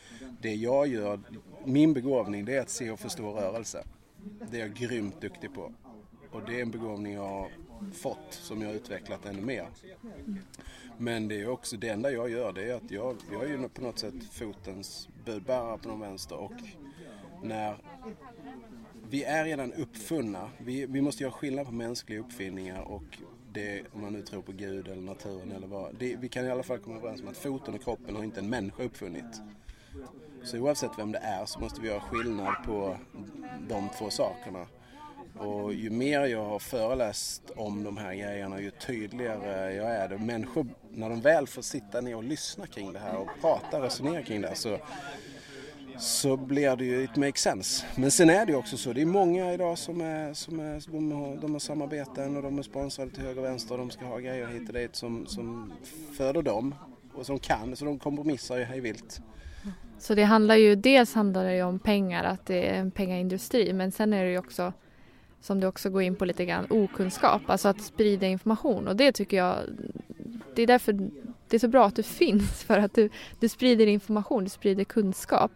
[0.41, 1.19] det jag gör,
[1.65, 3.84] min begåvning det är att se och förstå rörelse.
[4.52, 5.72] Det är jag grymt duktig på.
[6.31, 7.49] Och det är en begåvning jag har
[7.94, 9.68] fått som jag har utvecklat ännu mer.
[10.98, 13.69] Men det är också det enda jag gör det är att jag, jag är ju
[13.69, 16.53] på något sätt fotens budbärare på någon vänster och
[17.44, 17.77] när
[19.14, 20.49] vi är redan uppfunna.
[20.57, 23.03] Vi, vi måste göra skillnad på mänskliga uppfinningar och
[23.52, 25.95] det, om man nu tror på Gud eller naturen eller vad.
[25.99, 28.40] Det, vi kan i alla fall komma överens om att foten och kroppen har inte
[28.40, 29.41] en människa uppfunnit.
[30.44, 32.98] Så oavsett vem det är så måste vi göra skillnad på
[33.69, 34.68] de två sakerna.
[35.38, 40.18] Och ju mer jag har föreläst om de här grejerna ju tydligare jag är det.
[40.18, 43.84] Människor, när de väl får sitta ner och lyssna kring det här och prata och
[43.84, 44.77] resonera kring det här så,
[45.98, 47.86] så blir det ju, it makes sense.
[47.95, 50.91] Men sen är det ju också så, det är många idag som är, som är
[50.91, 53.90] de, har, de har samarbeten och de är sponsrade till höger och vänster och de
[53.90, 55.74] ska ha grejer hit och dit som, som
[56.18, 56.76] föder dem
[57.14, 59.22] och som kan, så de kompromissar ju hej vilt.
[59.99, 63.74] Så det handlar ju, dels handlar det ju om pengar, att det är en pengaindustri,
[63.74, 64.74] men sen är det ju också,
[65.41, 69.11] som du också går in på lite grann, okunskap, alltså att sprida information och det
[69.11, 69.56] tycker jag,
[70.55, 71.09] det är därför
[71.53, 73.09] det är så bra att du finns för att du,
[73.39, 75.51] du sprider information, du sprider kunskap.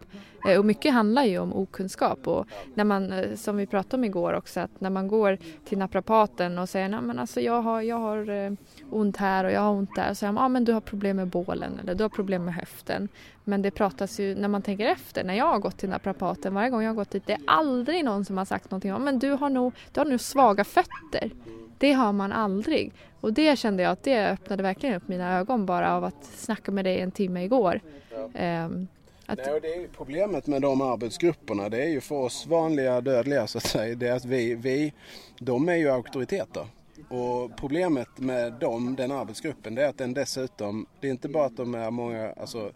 [0.48, 4.04] Eh, och mycket handlar ju om okunskap och när man, eh, som vi pratade om
[4.04, 7.96] igår också, att när man går till naprapaten och säger att alltså jag har, jag
[7.96, 8.52] har eh,
[8.90, 11.16] ont här och jag har ont där, så säger man ah, men du har problem
[11.16, 13.08] med bålen eller du har problem med höften.
[13.44, 16.70] Men det pratas ju när man tänker efter, när jag har gått till naprapaten, varje
[16.70, 19.18] gång jag har gått dit, det är aldrig någon som har sagt någonting om men
[19.18, 21.30] du har nog, du har nog svaga fötter.
[21.78, 22.92] Det har man aldrig.
[23.20, 26.72] Och det kände jag att det öppnade verkligen upp mina ögon bara av att snacka
[26.72, 27.80] med dig en timme igår.
[28.10, 28.64] Ja.
[28.64, 28.88] Um,
[29.26, 29.38] att...
[29.38, 33.46] Nej, och det är problemet med de arbetsgrupperna, det är ju för oss vanliga dödliga
[33.46, 34.92] så att säga, det är att vi, vi
[35.38, 36.66] de är ju auktoriteter.
[37.08, 41.44] Och problemet med dem, den arbetsgruppen, det är att den dessutom, det är inte bara
[41.44, 42.70] att de är många, alltså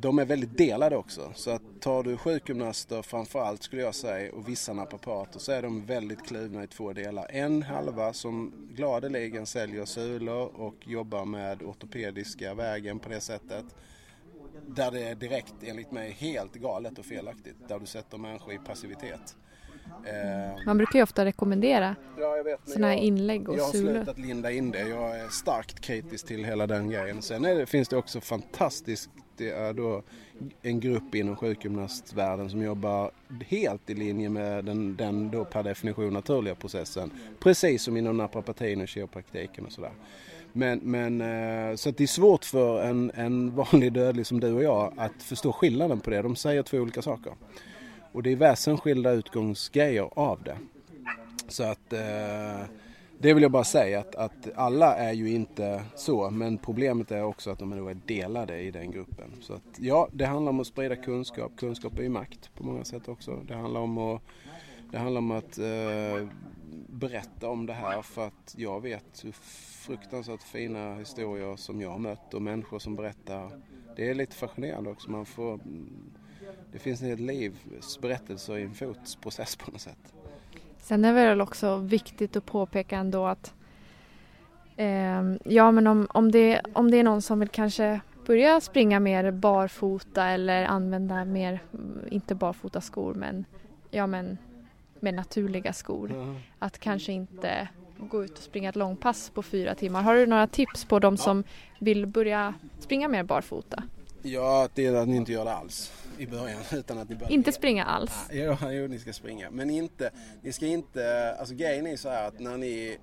[0.00, 1.32] de är väldigt delade också.
[1.34, 5.86] Så att tar du sjukgymnaster framförallt skulle jag säga och vissa naprapater så är de
[5.86, 7.26] väldigt kluvna i två delar.
[7.30, 13.64] En halva som gladeligen säljer sulor och jobbar med ortopediska vägen på det sättet.
[14.66, 17.56] Där det är direkt enligt mig helt galet och felaktigt.
[17.68, 19.36] Där du sätter människor i passivitet.
[20.04, 23.92] Eh, Man brukar ju ofta rekommendera ja, sådana här inlägg och Jag har sulor.
[23.94, 24.88] slutat linda in det.
[24.88, 27.22] Jag är starkt kritisk till hela den grejen.
[27.22, 30.02] Sen det, finns det också fantastiskt det är då
[30.62, 33.10] en grupp inom sjukgymnastvärlden som jobbar
[33.46, 37.10] helt i linje med den, den då per definition naturliga processen.
[37.40, 39.92] Precis som inom naprapatin och kiropraktiken och sådär.
[40.52, 44.62] Men, men eh, så det är svårt för en, en vanlig dödlig som du och
[44.62, 46.22] jag att förstå skillnaden på det.
[46.22, 47.32] De säger två olika saker.
[48.12, 50.58] Och det är väsensskilda utgångsgrejer av det.
[51.48, 52.66] Så att eh,
[53.18, 57.22] det vill jag bara säga att, att alla är ju inte så men problemet är
[57.22, 59.30] också att de är delade i den gruppen.
[59.40, 61.52] Så att ja, det handlar om att sprida kunskap.
[61.56, 63.40] Kunskap är ju makt på många sätt också.
[63.48, 64.22] Det handlar om att,
[64.90, 66.28] det handlar om att eh,
[66.88, 69.32] berätta om det här för att jag vet hur
[69.86, 73.50] fruktansvärt fina historier som jag har mött och människor som berättar.
[73.96, 75.10] Det är lite fascinerande också.
[75.10, 76.12] Man får, mm,
[76.72, 80.14] det finns hel livs berättelser i en fotsprocess på något sätt.
[80.78, 83.54] Sen är det väl också viktigt att påpeka ändå att
[84.76, 89.00] eh, ja men om, om, det, om det är någon som vill kanske börja springa
[89.00, 91.60] mer barfota eller använda mer,
[92.10, 93.44] inte barfota skor men
[93.90, 94.38] ja men
[95.00, 96.10] med naturliga skor.
[96.10, 96.36] Mm.
[96.58, 97.68] Att kanske inte
[97.98, 100.02] gå ut och springa ett långpass på fyra timmar.
[100.02, 101.44] Har du några tips på de som
[101.78, 103.82] vill börja springa mer barfota?
[104.22, 106.60] Ja, det är att ni inte gör det alls i början.
[106.72, 108.12] Utan att ni börjar inte springa alls?
[108.30, 109.50] Ja, jo, ni ska springa.
[109.50, 110.10] Men inte,
[110.42, 112.98] ni ska inte, alltså grejen är så här att när ni,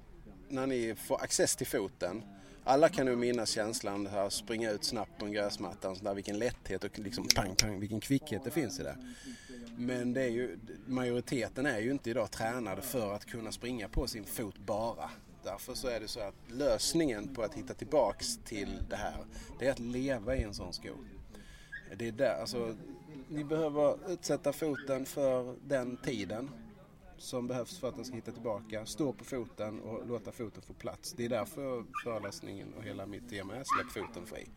[0.49, 2.23] när ni får access till foten
[2.67, 6.83] alla kan nog minnas känslan att springa ut snabbt på en gräsmatta, där, vilken lätthet
[6.83, 8.97] och liksom pang, pang, vilken kvickhet det finns i det.
[9.77, 14.07] Men det är ju, majoriteten är ju inte idag tränade för att kunna springa på
[14.07, 15.09] sin fot bara.
[15.47, 19.25] Därför så är det så att lösningen på att hitta tillbaks till det här,
[19.59, 20.89] det är att leva i en sån sko.
[21.97, 22.75] Det är där, alltså,
[23.29, 26.49] ni behöver utsätta foten för den tiden
[27.17, 28.85] som behövs för att den ska hitta tillbaka.
[28.85, 31.13] Stå på foten och låta foten få plats.
[31.13, 34.47] Det är därför föreläsningen och hela mitt tema är släpp foten fri.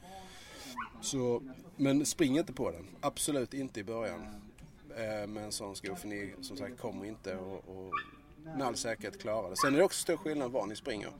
[1.02, 1.42] Så,
[1.76, 2.86] men spring inte på den.
[3.00, 4.20] Absolut inte i början
[4.96, 7.64] eh, med en sån sko för ni som sagt kommer inte att
[8.44, 9.56] med all säkerhet klara det.
[9.56, 11.10] Sen är det också stor skillnad var ni springer.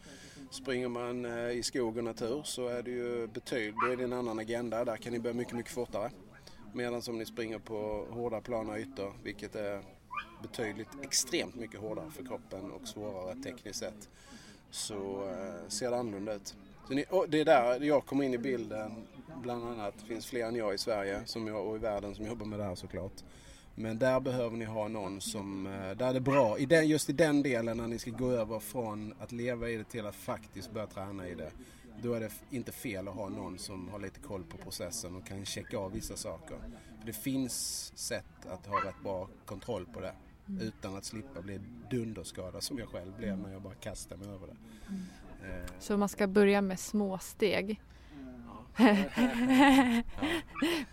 [0.51, 4.05] Springer man eh, i skog och natur så är det ju betydligt, då är det
[4.05, 4.85] en annan agenda.
[4.85, 6.11] Där kan ni börja mycket, mycket fortare.
[6.73, 9.83] Medan om ni springer på hårda plana ytor, vilket är
[10.43, 14.09] betydligt extremt mycket hårdare för kroppen och svårare tekniskt sett,
[14.71, 16.55] så eh, ser det annorlunda ut.
[16.89, 19.07] Så ni, det är där jag kommer in i bilden,
[19.43, 19.95] bland annat.
[20.01, 22.59] Det finns fler än jag i Sverige som jag, och i världen som jobbar med
[22.59, 23.25] det här såklart.
[23.75, 27.11] Men där behöver ni ha någon som, eh, där är det bra, I den, just
[27.11, 30.15] i den delen när ni ska gå över från att leva i det till att
[30.15, 31.51] faktiskt börja träna i det.
[32.03, 35.27] Då är det inte fel att ha någon som har lite koll på processen och
[35.27, 36.57] kan checka av vissa saker.
[36.99, 40.13] För det finns sätt att ha rätt bra kontroll på det.
[40.49, 40.63] Mm.
[40.63, 41.61] Utan att slippa bli
[41.91, 44.57] dunderskadad som jag själv blev när jag bara kastade mig över det.
[44.89, 45.63] Mm.
[45.63, 45.71] Eh.
[45.79, 47.81] Så man ska börja med små steg?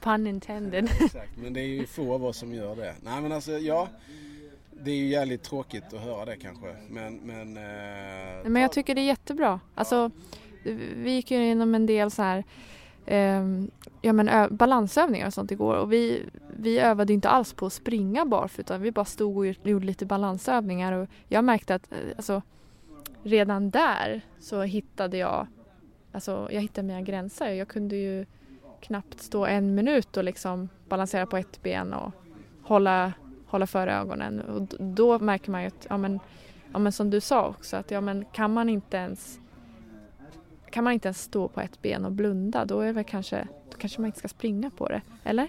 [0.01, 0.89] Pun intended.
[1.01, 2.95] Exakt, men det är ju få av oss som gör det.
[3.03, 3.87] Nej men alltså ja,
[4.71, 6.75] det är ju jävligt tråkigt att höra det kanske.
[6.89, 9.59] Men, men, eh, men jag tycker det är jättebra.
[9.75, 10.11] Alltså,
[10.95, 12.43] vi gick ju igenom en del så här
[13.05, 13.43] eh,
[14.01, 16.23] ja, men balansövningar och sånt igår och vi,
[16.57, 20.05] vi övade inte alls på att springa barfota utan vi bara stod och gjorde lite
[20.05, 22.41] balansövningar och jag märkte att eh, alltså,
[23.23, 25.47] redan där så hittade jag
[26.17, 27.49] alltså, jag hittade mina gränser.
[27.49, 28.25] Jag kunde ju
[28.81, 32.11] knappt stå en minut och liksom balansera på ett ben och
[32.63, 33.13] hålla,
[33.47, 34.41] hålla för ögonen.
[34.41, 36.19] Och då märker man ju att, ja men,
[36.71, 39.39] ja men som du sa också, att ja men kan man inte ens
[40.69, 43.77] kan man inte ens stå på ett ben och blunda då är väl kanske, då
[43.77, 45.47] kanske man inte ska springa på det, eller?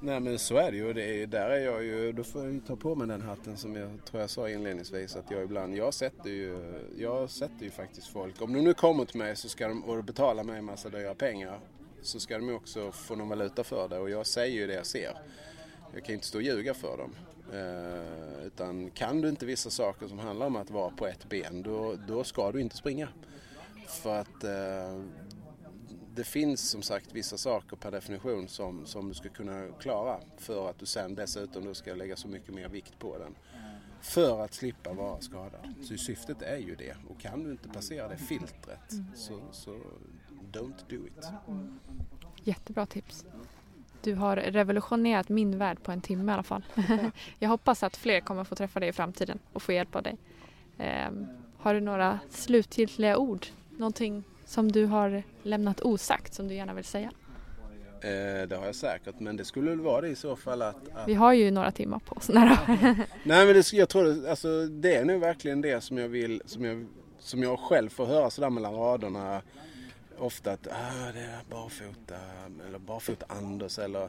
[0.00, 0.92] Nej men så är det ju.
[0.92, 3.56] Det är, där är jag ju, då får jag ju ta på mig den hatten
[3.56, 7.70] som jag tror jag sa inledningsvis att jag ibland, jag sätter ju, jag sätter ju
[7.70, 8.42] faktiskt folk.
[8.42, 11.14] Om de nu kommer till mig så ska de, och betalar mig en massa dyra
[11.14, 11.60] pengar
[12.02, 14.86] så ska de också få någon valuta för det och jag säger ju det jag
[14.86, 15.12] ser.
[15.94, 17.14] Jag kan inte stå och ljuga för dem.
[17.52, 21.62] Eh, utan kan du inte vissa saker som handlar om att vara på ett ben
[21.62, 23.08] då, då ska du inte springa.
[23.86, 25.02] För att eh,
[26.16, 30.70] det finns som sagt vissa saker per definition som, som du ska kunna klara för
[30.70, 33.34] att du sen dessutom då ska lägga så mycket mer vikt på den.
[34.00, 35.74] För att slippa vara skadad.
[35.82, 36.96] Så syftet är ju det.
[37.08, 39.70] Och kan du inte passera det filtret så, så
[40.52, 41.26] don't do it.
[42.44, 43.24] Jättebra tips.
[44.02, 46.64] Du har revolutionerat min värld på en timme i alla fall.
[47.38, 50.16] Jag hoppas att fler kommer få träffa dig i framtiden och få hjälp av dig.
[50.78, 51.26] Ehm,
[51.58, 53.46] har du några slutgiltiga ord?
[53.70, 57.10] Någonting som du har lämnat osagt som du gärna vill säga?
[58.00, 60.76] Eh, det har jag säkert men det skulle väl vara det i så fall att...
[60.94, 61.08] att...
[61.08, 62.28] Vi har ju några timmar på oss.
[63.24, 66.42] Nej men det, jag tror det, alltså, det är nu verkligen det som jag vill,
[66.44, 66.86] som jag,
[67.18, 69.42] som jag själv får höra sådär mellan raderna
[70.18, 72.14] ofta att ah, det är barfota
[72.68, 74.08] eller barfota Anders eller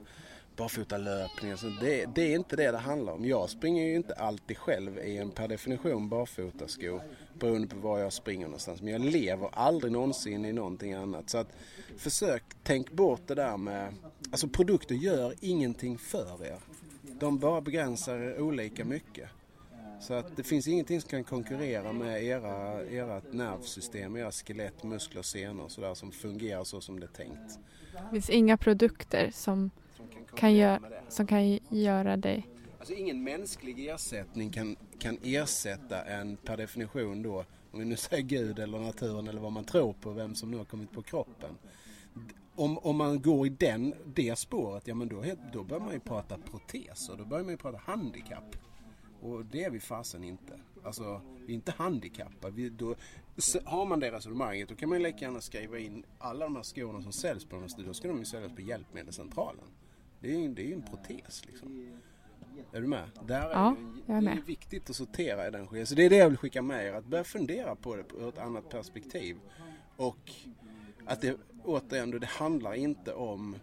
[0.55, 1.57] barfota löpning.
[1.57, 3.25] Så det, det, är inte det det handlar om.
[3.25, 7.01] Jag springer ju inte alltid själv i en per definition barfota sko
[7.39, 8.81] beroende på var jag springer någonstans.
[8.81, 11.29] Men jag lever aldrig någonsin i någonting annat.
[11.29, 11.47] Så att
[11.97, 13.93] försök tänk bort det där med,
[14.31, 16.59] alltså produkter gör ingenting för er.
[17.19, 19.29] De bara begränsar er olika mycket.
[19.99, 25.21] Så att det finns ingenting som kan konkurrera med era, era nervsystem, era skelett, muskler,
[25.21, 27.59] senor och sådär som fungerar så som det är tänkt.
[27.91, 32.47] Det finns inga produkter som, som kan, kan, gö som kan göra dig...
[32.79, 38.23] Alltså ingen mänsklig ersättning kan, kan ersätta en per definition då, om vi nu säger
[38.23, 41.57] Gud eller naturen eller vad man tror på, vem som nu har kommit på kroppen.
[42.55, 45.23] Om, om man går i den, det spåret, ja men då,
[45.53, 48.55] då börjar man ju prata proteser, då börjar man ju prata handikapp.
[49.21, 50.59] Och det är vi fasen inte.
[50.83, 52.53] Alltså, vi är inte handikappade.
[52.55, 52.95] Vi, då,
[53.65, 57.01] har man det resonemanget då kan man lika gärna skriva in alla de här skorna
[57.01, 59.65] som säljs på de här Då ska de ju säljas på Hjälpmedelscentralen.
[60.19, 61.99] Det är ju det är en protes liksom.
[62.71, 63.09] Är du med?
[63.25, 63.75] Där ja,
[64.07, 65.87] är det, det är viktigt att sortera i den skeden.
[65.87, 66.93] Så det är det jag vill skicka med er.
[66.93, 69.37] Att börja fundera på det ur ett annat perspektiv.
[69.95, 70.31] Och
[71.05, 73.55] att det återigen, det handlar inte om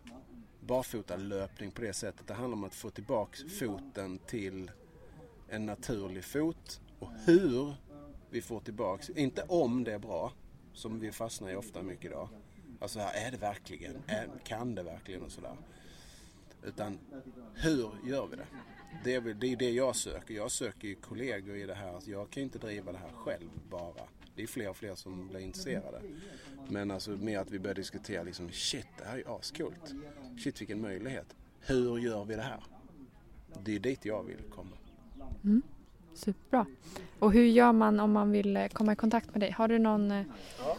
[0.60, 2.26] barfotalöpning på det sättet.
[2.26, 4.70] Det handlar om att få tillbaks foten till
[5.48, 7.74] en naturlig fot och hur
[8.31, 10.32] vi får tillbaks, inte om det är bra,
[10.72, 12.28] som vi fastnar i ofta mycket idag.
[12.81, 15.56] Alltså är det verkligen, är, kan det verkligen och sådär.
[16.62, 16.98] Utan
[17.55, 18.47] hur gör vi det?
[19.05, 20.35] Det är, det är det jag söker.
[20.35, 22.01] Jag söker ju kollegor i det här.
[22.07, 24.03] Jag kan inte driva det här själv bara.
[24.37, 26.01] Det är fler och fler som blir intresserade.
[26.69, 29.95] Men alltså mer att vi börjar diskutera liksom shit, det här är ascoolt.
[30.39, 31.37] Shit vilken möjlighet.
[31.61, 32.61] Hur gör vi det här?
[33.65, 34.77] Det är dit jag vill komma.
[35.45, 35.62] Mm.
[36.15, 36.66] Superbra.
[37.19, 39.51] Och hur gör man om man vill eh, komma i kontakt med dig?
[39.51, 40.25] Har du någon, ja.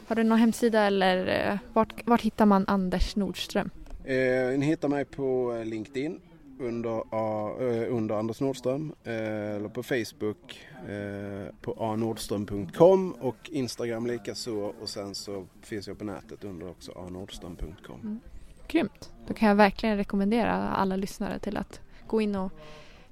[0.08, 3.70] har du någon hemsida eller eh, vart, vart hittar man Anders Nordström?
[4.04, 6.20] Eh, ni hittar mig på LinkedIn
[6.60, 9.14] under, uh, under Anders Nordström uh,
[9.56, 16.06] eller på Facebook uh, på anordström.com och Instagram likaså och sen så finns jag på
[16.06, 18.00] nätet under också anordström.com.
[18.04, 18.20] Mm.
[18.68, 19.12] Grymt!
[19.28, 22.52] Då kan jag verkligen rekommendera alla lyssnare till att gå in och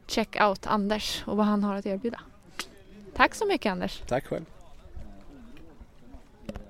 [0.08, 2.20] check out Anders och vad han har att erbjuda.
[3.14, 4.02] Tack så mycket Anders.
[4.08, 4.46] Tack själv.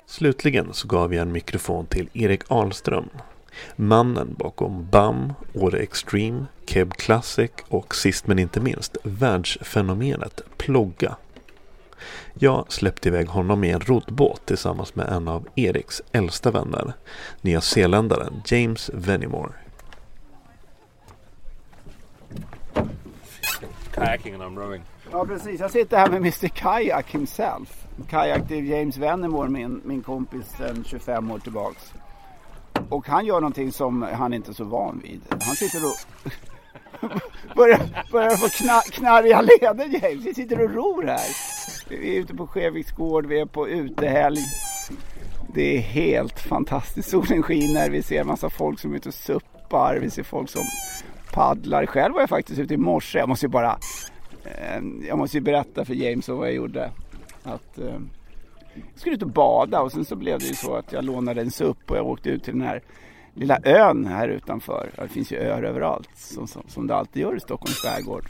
[0.05, 3.09] Slutligen så gav jag en mikrofon till Erik Ahlström.
[3.75, 11.15] Mannen bakom BAM, Åre Extreme, Keb Classic och sist men inte minst världsfenomenet Plogga.
[12.33, 16.93] Jag släppte iväg honom i en roddbåt tillsammans med en av Eriks äldsta vänner,
[17.41, 19.53] nyzeeländaren James Venimore.
[23.93, 24.81] kayaking and I'm rowing.
[25.11, 27.87] Ja precis, jag sitter här med Mr Kayak himself.
[28.09, 31.93] Kayak det är James Vennemore, min, min kompis sedan 25 år tillbaks.
[32.93, 35.21] Och han gör någonting som han inte är så van vid.
[35.29, 35.95] Han sitter och
[37.55, 40.25] börjar, börjar få kna, knarriga leder James.
[40.25, 41.27] Vi sitter och ror här.
[41.89, 44.39] Vi är ute på Skeviks gård, vi är på utehelg.
[45.53, 47.09] Det är helt fantastiskt.
[47.09, 49.99] Solen skiner, vi ser en massa folk som är ute och suppar.
[50.01, 50.63] Vi ser folk som
[51.33, 51.85] paddlar.
[51.85, 53.19] Själv var jag faktiskt ute i morse.
[53.19, 53.79] Jag måste ju bara
[54.45, 56.91] eh, jag måste ju berätta för James vad jag gjorde.
[57.43, 57.99] Att, eh,
[58.75, 61.41] jag skulle ut och bada och sen så blev det ju så att jag lånade
[61.41, 62.81] en SUP och jag åkte ut till den här
[63.33, 64.89] lilla ön här utanför.
[64.95, 68.25] Det finns ju öar överallt som, som, som det alltid gör i Stockholms skärgård.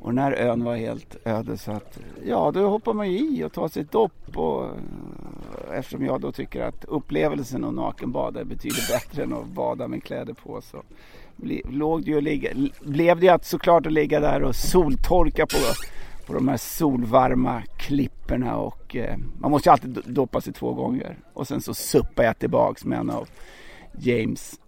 [0.00, 3.44] Och den här ön var helt öde så att ja, då hoppar man ju i
[3.44, 4.36] och tar sitt dopp.
[4.36, 4.66] Och,
[5.72, 10.34] eftersom jag då tycker att upplevelsen att nakenbada betyder bättre än att bada med kläder
[10.34, 10.82] på så
[11.36, 12.50] ble, låg det ju ligga,
[12.80, 15.58] blev det att såklart att ligga där och soltorka på,
[16.30, 21.18] på de här solvarma klipporna och eh, man måste ju alltid doppa sig två gånger.
[21.32, 23.28] Och sen så suppar jag tillbaks med en av
[23.98, 24.60] James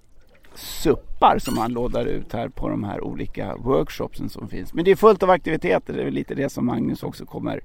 [0.54, 4.74] suppar som han lådar ut här på de här olika workshopsen som finns.
[4.74, 5.92] Men det är fullt av aktiviteter.
[5.92, 7.60] Det är lite det som Magnus också kommer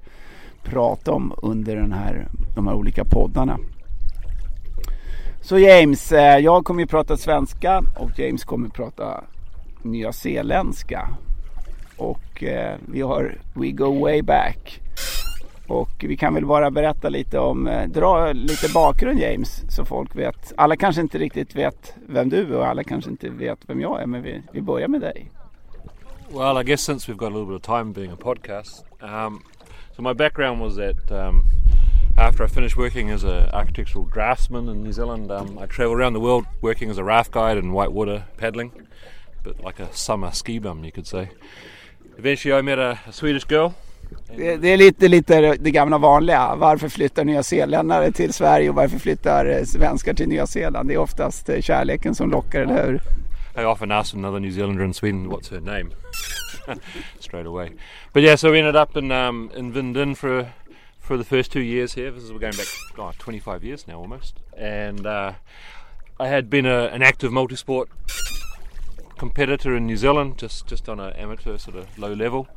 [0.62, 3.58] prata om under den här, de här olika poddarna.
[5.42, 9.24] Så James, eh, jag kommer ju prata svenska och James kommer prata
[9.82, 11.08] nyzeeländska.
[11.98, 14.80] Och eh, vi har We Go Way Back.
[15.66, 20.16] Och vi kan väl bara berätta lite om, eh, dra lite bakgrund James så folk
[20.16, 20.52] vet.
[20.56, 24.02] Alla kanske inte riktigt vet vem du är och alla kanske inte vet vem jag
[24.02, 25.30] är men vi, vi börjar med dig.
[26.30, 29.42] Well, I guess since we've got a little bit of time being a podcast, um,
[29.96, 31.42] so my background was that um,
[32.18, 36.12] after I finished working as an architectural draftsman in New Zealand, um, I travelled around
[36.12, 38.72] the world working as a raft guide and whitewater paddling,
[39.40, 41.30] a bit like a summer ski bum, you could say.
[42.18, 43.72] Eventually, I met a, a Swedish girl
[44.36, 46.54] det, det, är lite, lite det gamla vanliga.
[46.54, 50.88] Varför flyttar nya zeeländare till Sverige och varför flyttar eh, svenskar till Nya Zeeland?
[50.88, 53.00] Det är oftast eh, kärleken som lockar, eller hur?
[53.62, 55.90] I often ask another New Zealander in Sweden what's her name
[57.20, 57.70] straight away.
[58.12, 60.46] But yeah, so we ended up in um, in Vinden for
[61.00, 62.10] for the first two years here.
[62.10, 62.66] This is we're going back
[62.98, 65.32] oh, 25 years now almost, and uh,
[66.20, 67.88] I had been a, an active multi-sport
[69.18, 72.48] competitor in New Zealand, just just on an amateur sort of low level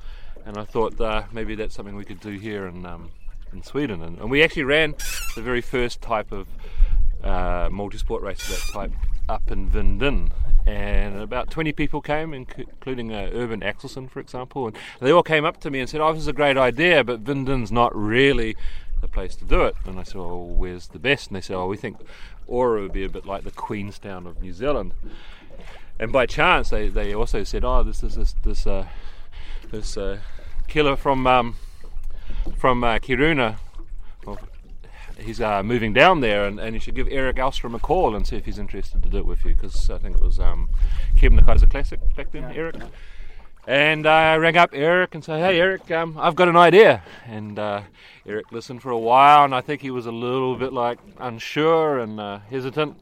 [0.45, 3.11] and I thought uh, maybe that's something we could do here in um,
[3.53, 4.01] in Sweden.
[4.01, 4.95] And, and, we actually ran
[5.35, 6.47] the very first type of
[7.23, 8.91] uh, multi-sport race of that type
[9.29, 10.31] up in Vinden,
[10.65, 15.45] and about 20 people came, including uh, Urban Axelson, for example, and they all came
[15.45, 18.55] up to me and said, "Oh, this is a great idea, but Vinden's not really."
[19.01, 21.55] The place to do it, and I said, "Oh, where's the best?" And they said,
[21.55, 21.97] "Oh, we think
[22.45, 24.93] Aura would be a bit like the Queenstown of New Zealand."
[26.01, 28.87] And by chance, they, they also said, "Oh, this is this this uh,
[29.69, 30.17] this uh,
[30.67, 31.57] killer from um,
[32.57, 33.59] from uh, Kiruna.
[34.25, 34.39] Well,
[35.19, 38.25] he's uh, moving down there, and, and you should give Eric Alstrom a call and
[38.25, 39.53] see if he's interested to do it with you.
[39.53, 40.69] Because I think it was um,
[41.15, 42.55] Kevin the Kaiser Classic back then, yeah.
[42.55, 42.75] Eric.
[43.67, 47.59] And I rang up Eric and said, "Hey, Eric, um, I've got an idea." And
[47.59, 47.83] uh,
[48.25, 51.99] Eric listened for a while, and I think he was a little bit like unsure
[51.99, 52.97] and uh, hesitant.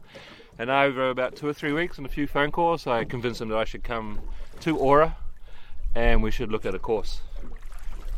[0.59, 3.47] And over about two or three weeks and a few phone calls, I convinced him
[3.49, 4.19] that I should come
[4.59, 5.15] to Aura
[5.95, 7.21] and we should look at a course.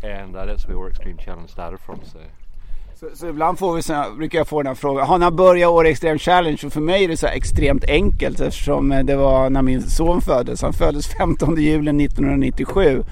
[0.04, 2.02] And uh, that's where our Extreme Challenge started from.
[2.04, 2.20] So.
[2.96, 5.70] Så, så, ibland får vi såna, brukar jag få den här frågan, har ni börjat
[5.70, 6.58] Åre Extreme Challenge?
[6.66, 10.22] Och för mig är det så extremt enkelt eftersom eh, det var när min son
[10.22, 10.62] föddes.
[10.62, 13.04] Han föddes 15 juli 1997.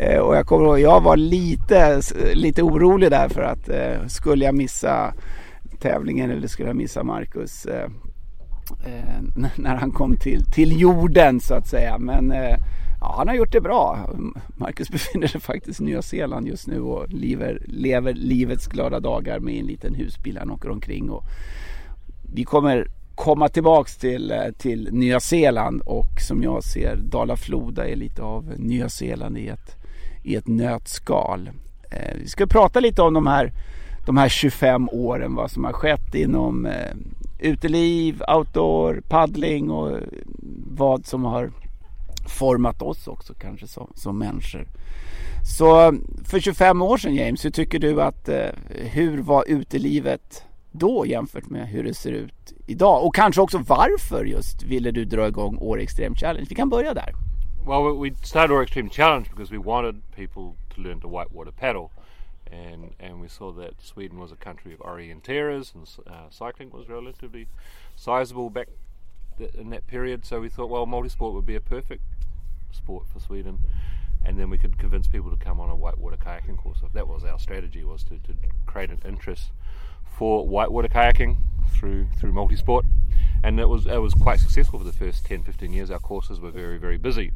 [0.00, 2.00] Eh, och jag kommer ihåg, jag var lite,
[2.34, 5.14] lite orolig där för att eh, skulle jag missa
[5.80, 7.88] tävlingen eller skulle jag missa Marcus eh,
[8.84, 11.98] eh när han kom till, till jorden så att säga.
[11.98, 12.56] Men eh,
[13.00, 14.10] Ja, han har gjort det bra.
[14.56, 19.38] Marcus befinner sig faktiskt i Nya Zeeland just nu och lever, lever livets glada dagar
[19.40, 20.38] med en liten husbil.
[20.38, 21.24] Han åker omkring och
[22.34, 27.96] vi kommer komma tillbaks till, eh, till Nya Zeeland och som jag ser Dala-Floda är
[27.96, 29.76] lite av Nya Zeeland i ett,
[30.22, 31.50] i ett nötskal.
[31.90, 33.52] Eh, vi ska prata lite om de här,
[34.06, 36.94] de här 25 åren, vad som har skett inom eh,
[37.38, 40.00] uteliv, outdoor, paddling och
[40.66, 41.50] vad som har
[42.28, 44.68] format oss också kanske som, som människor.
[45.46, 45.94] Så
[46.24, 50.42] för 25 år sedan James, hur tycker du att, eh, hur var utelivet
[50.72, 53.04] då jämfört med hur det ser ut idag?
[53.04, 56.46] Och kanske också varför just ville du dra igång Åre Extreme Challenge?
[56.48, 57.12] Vi kan börja där.
[57.66, 61.88] Well, we started Åre Extreme Challenge because we wanted people to learn to whitewater paddle.
[62.50, 66.88] And, and we saw that Sweden was a country of orienteers and uh, cycling was
[66.88, 67.48] relatively
[67.96, 68.68] sizable back
[69.54, 70.24] in that period.
[70.24, 72.02] So we thought, well, multisport would be a perfect
[72.72, 73.58] sport for Sweden,
[74.24, 76.78] and then we could convince people to come on a whitewater kayaking course.
[76.80, 78.34] So that was our strategy was to, to
[78.66, 79.50] create an interest
[80.16, 81.38] for whitewater kayaking
[81.72, 82.84] through through multisport,
[83.42, 85.90] and it was it was quite successful for the first 10, 15 years.
[85.90, 87.32] Our courses were very very busy.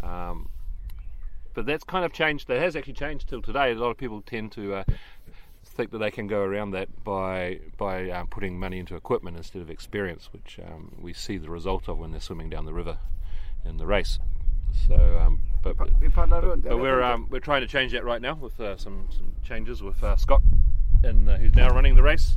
[0.00, 0.48] Um,
[1.56, 2.46] but that's kind of changed.
[2.46, 3.72] That has actually changed till today.
[3.72, 4.84] A lot of people tend to uh,
[5.64, 9.62] think that they can go around that by by um, putting money into equipment instead
[9.62, 12.98] of experience, which um, we see the result of when they're swimming down the river
[13.64, 14.20] in the race.
[14.86, 18.60] So, um, but, but, but we're um, we're trying to change that right now with
[18.60, 20.42] uh, some some changes with uh, Scott,
[21.02, 22.36] and uh, who's now running the race.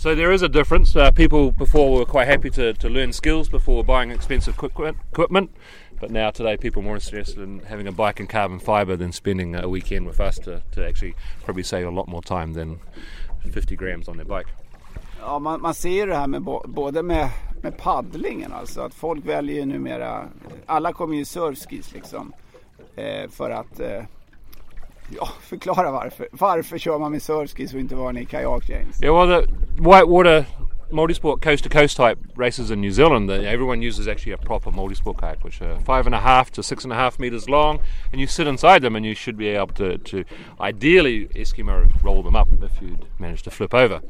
[0.00, 0.96] So there is a difference.
[0.96, 5.50] Uh, people before were quite happy to, to learn skills before buying expensive equipment.
[6.00, 9.12] But now today, people are more interested in having a bike in carbon fibre than
[9.12, 11.14] spending a weekend with us to, to actually
[11.44, 12.80] probably save a lot more time than
[13.52, 14.46] 50 grams on their bike.
[15.20, 17.28] Ja, man, man ser ju det här med både med,
[17.62, 20.28] med paddlingen alltså att folk väljer ju numera,
[20.66, 22.32] alla kommer ju surfskis liksom.
[22.96, 24.02] Eh, för att eh,
[25.16, 26.28] ja, förklara varför.
[26.32, 29.02] Varför kör man med surfskis och inte var i kajak James?
[29.02, 29.52] Yeah, well, the
[29.82, 30.44] whitewater
[30.90, 34.70] multisport coast to coast type races in New Zealand, that everyone uses actually a proper
[34.70, 37.80] multisport kayak, which are five and a half to six and a half meters long,
[38.12, 40.24] and you sit inside them and you should be able to, to
[40.60, 44.00] ideally Eskimo roll them up if you manage to flip over.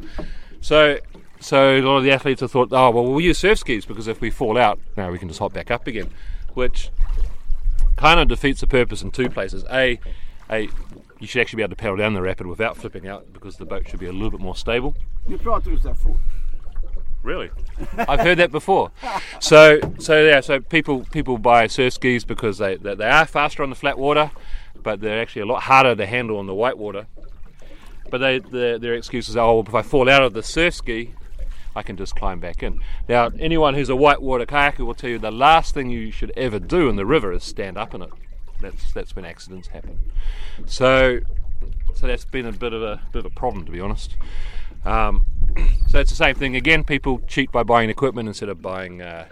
[0.61, 0.99] So,
[1.41, 4.09] so a lot of the athletes have thought, oh well, we'll use surf skis because
[4.09, 6.11] if we fall out, now we can just hop back up again,
[6.55, 6.91] which
[7.97, 9.65] kind of defeats the purpose in two places.
[9.71, 10.01] A,
[10.51, 10.69] a
[11.19, 13.67] you should actually be able to paddle down the rapid without flipping out because the
[13.67, 14.95] boat should be a little bit more stable.
[15.27, 16.40] Nu pratar du så här fort.
[17.23, 17.51] Really?
[17.99, 18.93] I've heard that before.
[19.41, 23.63] So, so yeah, so people people buy surf skis because they, they they are faster
[23.63, 24.31] on the flat water,
[24.83, 27.07] but they're actually a lot harder to handle on the white water.
[28.11, 31.15] But they their, their excuses are, oh, if I fall out of the surf ski,
[31.77, 32.81] I can just climb back in.
[33.09, 36.59] Now, anyone who's a whitewater kayaker will tell you the last thing you should ever
[36.59, 38.11] do in the river is stand up in it.
[38.61, 39.99] That's that's when accidents happen.
[40.67, 41.21] So,
[41.95, 44.17] so that's been a bit of a bit of a problem, to be honest.
[44.85, 45.27] Um,
[45.89, 46.85] so it's the same thing again.
[46.85, 49.27] People cheat by buying equipment instead of buying uh,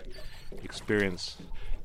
[0.62, 1.36] experience,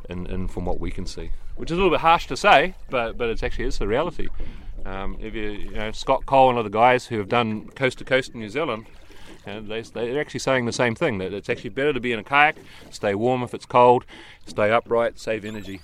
[0.10, 2.76] in, in from what we can see, which is a little bit harsh to say,
[2.90, 4.28] but but it's actually it's the reality.
[4.86, 8.04] Um, if you, you know Scott Cole and other guys who have done coast to
[8.04, 8.86] coast in New Zealand,
[9.46, 12.20] and they, they're actually saying the same thing that it's actually better to be in
[12.20, 12.58] a kayak,
[12.90, 14.06] stay warm if it's cold,
[14.46, 15.82] stay upright, save energy.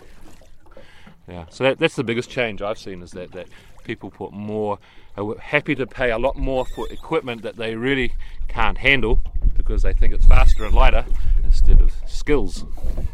[1.28, 3.48] Yeah, so that, that's the biggest change I've seen is that, that
[3.84, 4.80] people put more,
[5.20, 8.12] are happy to pay a lot more for equipment that they really
[8.48, 9.20] can't handle
[9.58, 11.06] because they think it's faster and lighter
[11.46, 12.66] instead of skills.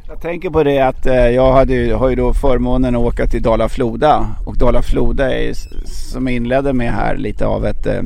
[0.07, 3.41] Jag tänker på det att eh, jag hade, har ju då förmånen att åka till
[3.41, 5.53] Dala-Floda och Dala-Floda är
[5.85, 8.03] som jag inledde med här lite av ett, eh,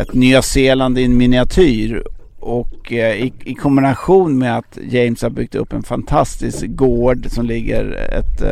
[0.00, 2.02] ett Nya Zeeland i miniatyr
[2.40, 7.46] och eh, i, i kombination med att James har byggt upp en fantastisk gård som
[7.46, 8.42] ligger ett,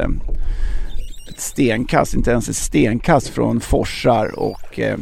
[1.36, 4.98] ett stenkast, inte ens ett stenkast från forsar och eh,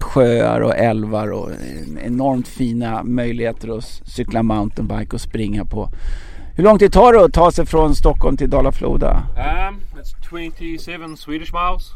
[0.00, 5.90] sjöar och älvar och eh, enormt fina möjligheter att cykla mountainbike och springa på.
[6.54, 9.26] Hur lång tid tar det att ta sig från Stockholm till Dala-Floda?
[9.36, 10.14] Um, it's
[10.78, 11.92] 27 Swedish miles.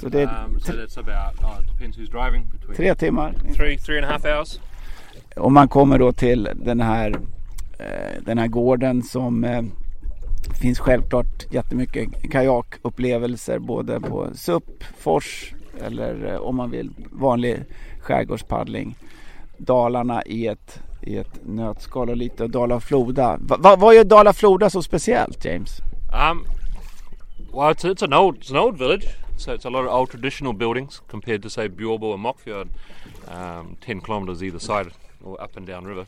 [0.00, 2.48] så det är um, so that's about, oh, it depends who's driving.
[2.52, 3.34] Between Tre timmar.
[3.56, 4.60] Three, three and a half hours.
[5.36, 7.10] Och man kommer då till den här,
[7.78, 9.44] eh, den här gården som
[10.48, 17.64] det finns självklart jättemycket kajakupplevelser både på SUP, fors eller eh, om man vill vanlig
[18.00, 18.96] skärgårdspaddling.
[19.56, 23.38] Dalarna i ett, i ett nötskal och lite Dala-Floda.
[23.40, 25.80] Va, va, vad gör Dala-Floda så speciellt James?
[26.12, 26.46] Um,
[27.52, 29.06] well, it's, it's an old it's an old village,
[29.36, 32.68] so it's a lot of old traditional buildings compared to say Bjorbo and Mockfjord,
[33.28, 34.86] um, ten kilometres either side
[35.24, 36.06] or up and down river.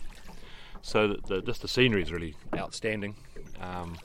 [0.83, 3.15] So the, the, just the scenery is really outstanding.
[3.61, 3.97] Um,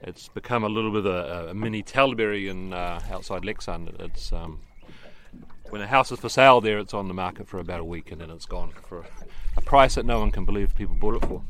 [0.00, 3.98] it's become a little bit of a, a mini Talberry in uh, outside Leksand.
[4.00, 4.60] It's um,
[5.70, 8.10] when a house is for sale there, it's on the market for about a week
[8.10, 9.04] and then it's gone for
[9.56, 11.42] a price that no one can believe people bought it for.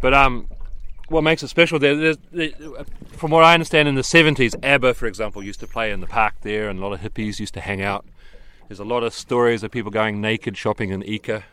[0.00, 0.48] But um,
[1.08, 2.50] what makes it special there, there,
[3.08, 6.06] from what I understand, in the 70s, ABBA, for example, used to play in the
[6.06, 8.06] park there, and a lot of hippies used to hang out.
[8.68, 11.44] There's a lot of stories of people going naked shopping in Ica.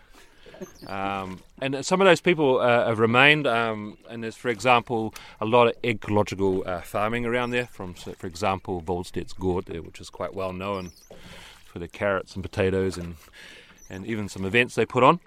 [0.87, 5.45] Um, and some of those people uh, have remained, um, and there's, for example, a
[5.45, 7.67] lot of ecological uh, farming around there.
[7.67, 10.91] From, for example, Voldstedt's Gourd there, which is quite well known
[11.65, 13.15] for the carrots and potatoes, and
[13.89, 15.19] and even some events they put on.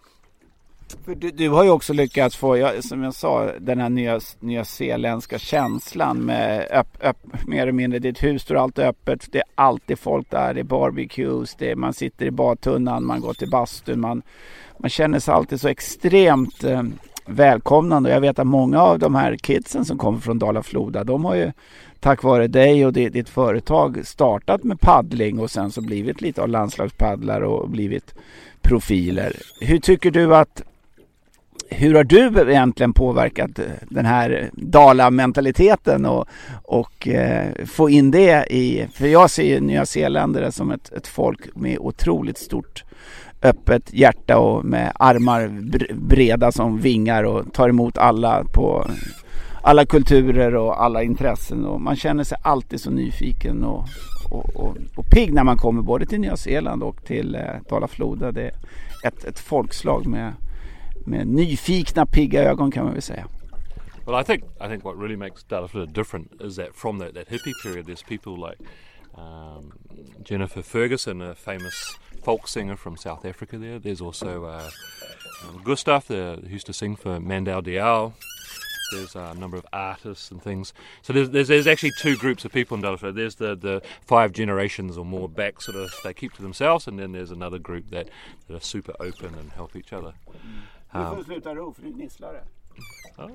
[1.04, 4.20] För du, du har ju också lyckats få, jag, som jag sa, den här nya,
[4.40, 9.38] nya zeeländska känslan med öpp, öpp, mer eller mindre, ditt hus står alltid öppet, det
[9.38, 13.34] är alltid folk där, det är barbecues, det är, man sitter i badtunnan, man går
[13.34, 14.22] till bastun, man,
[14.78, 16.82] man känner sig alltid så extremt eh,
[17.26, 18.10] välkomnande.
[18.10, 21.34] Och jag vet att många av de här kidsen som kommer från Dala-Floda, de har
[21.34, 21.52] ju
[22.00, 26.42] tack vare dig och ditt, ditt företag startat med paddling och sen så blivit lite
[26.42, 28.14] av landslagspaddlare och blivit
[28.62, 29.36] profiler.
[29.60, 30.62] Hur tycker du att
[31.70, 36.28] hur har du egentligen påverkat eh, den här Dala-mentaliteten och,
[36.64, 41.06] och eh, få in det i, för jag ser ju Nya Zeeländare som ett, ett
[41.06, 42.84] folk med otroligt stort
[43.42, 45.48] öppet hjärta och med armar
[45.94, 48.86] breda som vingar och tar emot alla på
[49.62, 53.84] alla kulturer och alla intressen och man känner sig alltid så nyfiken och,
[54.30, 58.32] och, och, och pigg när man kommer både till Nya Zeeland och till eh, Dala-Floda.
[58.32, 58.52] Det är
[59.04, 60.32] ett, ett folkslag med,
[61.08, 63.28] med nyfikna pigga ögon kan man väl säga.
[64.06, 67.28] Well, I think I think what really makes Dallafluta different is that from that, that
[67.28, 68.58] hippie period, there's people like
[69.14, 69.72] um,
[70.22, 73.58] Jennifer Ferguson, a famous folk singer from South Africa.
[73.58, 74.70] There, there's also uh,
[75.44, 78.12] um, Gustav, the, who used to sing for Mandel Diao.
[78.92, 80.72] There's a number of artists and things.
[81.02, 83.14] So there's, there's, there's actually two groups of people in Dallafluta.
[83.14, 86.98] There's the, the five generations or more back, sort of they keep to themselves, and
[86.98, 88.08] then there's another group that,
[88.46, 90.14] that are super open and help each other.
[90.92, 92.44] Får Um, sluta ro för du gnisslar det.
[93.18, 93.30] Oh,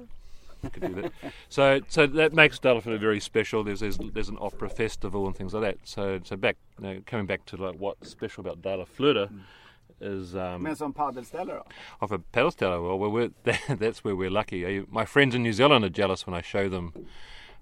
[0.70, 1.12] could do that.
[1.50, 3.64] so, so that makes Dallafluta very special.
[3.64, 5.78] There's, there's there's an opera festival and things like that.
[5.84, 9.30] So, so back you know, coming back to like what's special about Dallafluta
[10.02, 11.64] is um, Men som paddelställare då?
[12.00, 12.80] of a pedal stellar.
[12.82, 13.30] Well, we're, we're,
[13.76, 14.86] that's where we're lucky.
[14.90, 16.94] My friends in New Zealand are jealous when I show them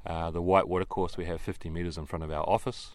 [0.05, 2.91] uh, the white water course we have 50 metres in front of our office.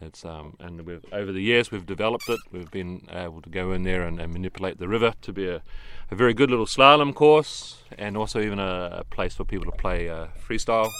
[0.00, 2.38] It's um, and we've over the years we've developed it.
[2.52, 5.62] We've been able to go in there and, and manipulate the river to be a,
[6.10, 9.76] a very good little slalom course, and also even a, a place for people to
[9.76, 10.90] play uh, freestyle.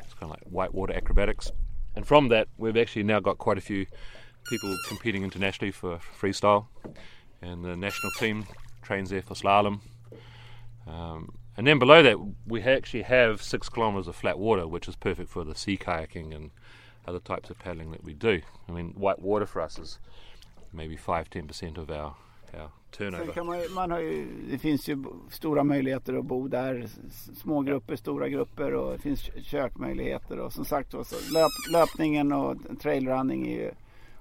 [0.00, 1.52] It's kind of like whitewater acrobatics.
[1.94, 3.86] And from that, we've actually now got quite a few
[4.48, 6.66] people competing internationally for freestyle,
[7.42, 8.46] and the national team
[8.82, 9.80] trains there for slalom.
[10.86, 12.16] Um, and then below that,
[12.46, 16.34] we actually have six kilometres of flat water, which is perfect for the sea kayaking
[16.34, 16.50] and
[17.08, 18.40] other types of paddling that we do.
[18.68, 19.98] I mean, white water for us is
[20.72, 22.14] maybe 5 10% of our,
[22.60, 23.44] our turnover.
[23.44, 26.86] man, man har ju, det finns ju stora möjligheter att bo där.
[27.36, 30.38] Små grupper, stora grupper och det finns kö- kökmöjligheter.
[30.38, 30.98] Och som sagt så
[31.34, 33.70] löp, löpningen och trailrunning är ju,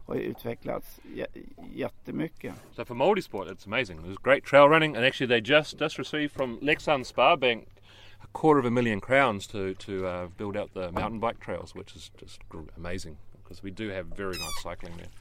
[0.05, 2.53] har ju utvecklats jä- jättemycket.
[2.75, 3.99] So for multisport, it's amazing.
[3.99, 7.76] There's great trail running, and actually they just just received from Lexan Spa Bank a
[8.33, 11.95] quarter of a million crowns to to uh, build out the mountain bike trails, which
[11.95, 12.41] is just
[12.77, 15.11] amazing because we do have very nice cycling there.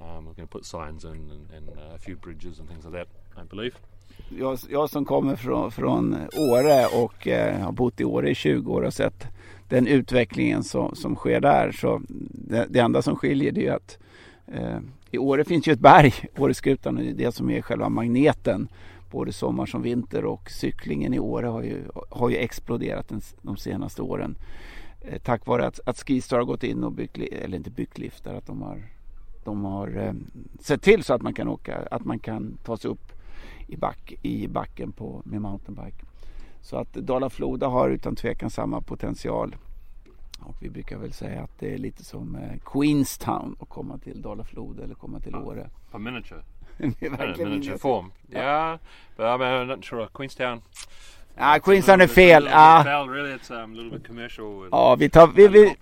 [0.00, 2.84] Um, we're going to put signs in and, and uh, a few bridges and things
[2.84, 3.74] like that, I believe.
[4.28, 8.72] Jag, jag som kommer från, från Åre och eh, har bott i Åre i 20
[8.72, 9.26] år och sett
[9.68, 11.72] den utvecklingen som, som sker där.
[11.72, 13.98] Så det, det enda som skiljer det är att
[14.46, 14.78] eh,
[15.10, 18.68] i Åre finns ju ett berg, Åreskutan, och det är det som är själva magneten
[19.10, 23.12] både sommar som vinter och cyklingen i Åre har ju, har ju exploderat
[23.42, 24.36] de senaste åren.
[25.00, 28.34] Eh, tack vare att, att Skistar har gått in och byggt, eller inte byggt liftar,
[28.34, 28.82] att de har,
[29.44, 30.12] de har eh,
[30.60, 33.12] sett till så att man kan åka, att man kan ta sig upp
[33.66, 36.04] i, back, i backen på, med mountainbike.
[36.60, 39.56] Så att Dala-Floda har utan tvekan samma potential.
[40.40, 44.22] Och vi brukar väl säga att det är lite som eh, Queenstown att komma till
[44.22, 45.70] Dala-Floda eller komma till Åre.
[45.90, 46.42] For miniature.
[47.00, 47.78] Det är verkligen miniature miniature.
[47.78, 48.12] form.
[48.32, 48.78] Yeah,
[49.16, 50.08] but I mean, I'm not sure.
[50.14, 50.60] Queenstown.
[51.38, 52.48] Ja, Queenstown är fel.
[52.50, 52.84] Ja.
[52.86, 55.74] It's um, Ja, vi tar, vi, vi,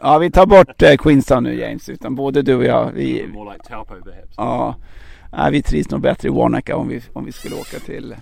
[0.00, 1.88] ja, vi tar bort eh, Queenstown nu James.
[1.88, 2.92] Utan både du och jag.
[2.92, 3.28] Vi,
[4.36, 4.76] ja,
[5.32, 8.16] ja, vi trivs nog bättre i Wanaka om vi, om vi skulle åka till.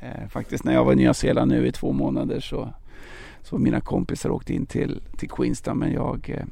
[0.00, 2.74] Eh, faktiskt när jag var i Nya Zeeland nu i två månader så,
[3.42, 5.78] så mina kompisar åkte in till, till Queenstown.
[5.78, 6.44] Men jag, eh,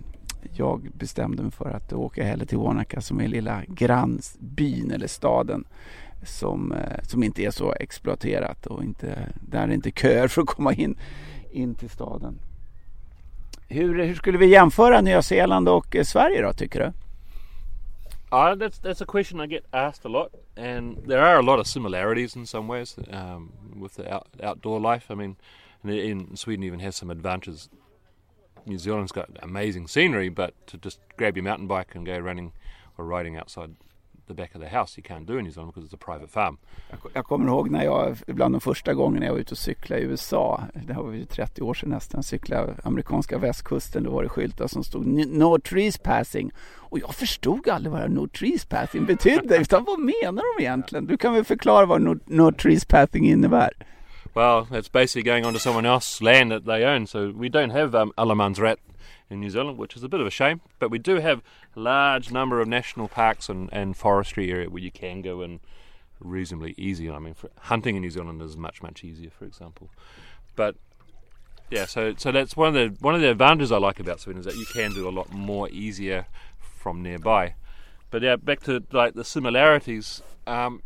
[0.54, 5.64] jag bestämde mig för att åka hellre till Wanaka som är lilla grannbyn eller staden.
[6.24, 10.48] Som, eh, som inte är så exploaterat och inte, där är inte köer för att
[10.48, 10.98] komma in,
[11.50, 12.38] in till staden.
[13.68, 16.92] Hur, hur skulle vi jämföra Nya Zeeland och eh, Sverige då tycker du?
[18.32, 21.60] Uh, that's that's a question I get asked a lot, and there are a lot
[21.60, 23.52] of similarities in some ways um,
[23.82, 25.10] with the out, outdoor life.
[25.10, 25.36] I mean,
[25.82, 27.68] and in Sweden even has some advantages.
[28.66, 32.52] New Zealand's got amazing scenery, but to just grab your mountain bike and go running
[32.96, 33.76] or riding outside
[34.26, 36.30] the back of the house, you can't do in New Zealand because it's a private
[36.30, 36.58] farm.
[37.12, 40.04] Jag kommer ihåg när jag, bland de första gångerna jag var ute och cyklade i
[40.04, 44.28] USA, det här var ju 30 år sedan nästan, cyklade amerikanska västkusten, då var det
[44.28, 46.50] skyltar som stod No trees passing.
[46.76, 51.06] Och jag förstod aldrig vad No trees passing betydde, utan vad menar de egentligen?
[51.06, 53.72] Du kan väl förklara vad No, no trees passing innebär?
[54.34, 57.06] Well, it's basically going onto someone else's land that they own.
[57.06, 58.58] So we don't have um, Alaman's
[59.28, 60.60] in New Zealand, which is a bit of a shame.
[60.78, 61.42] But we do have
[61.76, 65.60] a large number of national parks and, and forestry area where you can go and
[66.20, 67.10] reasonably easy.
[67.10, 69.90] I mean, hunting in New Zealand is much much easier, for example.
[70.56, 70.76] But
[71.70, 74.40] yeah, so so that's one of the one of the advantages I like about Sweden
[74.40, 76.26] is that you can do a lot more easier
[76.58, 77.54] from nearby.
[78.10, 80.22] But yeah, back to like the similarities.
[80.46, 80.82] Um,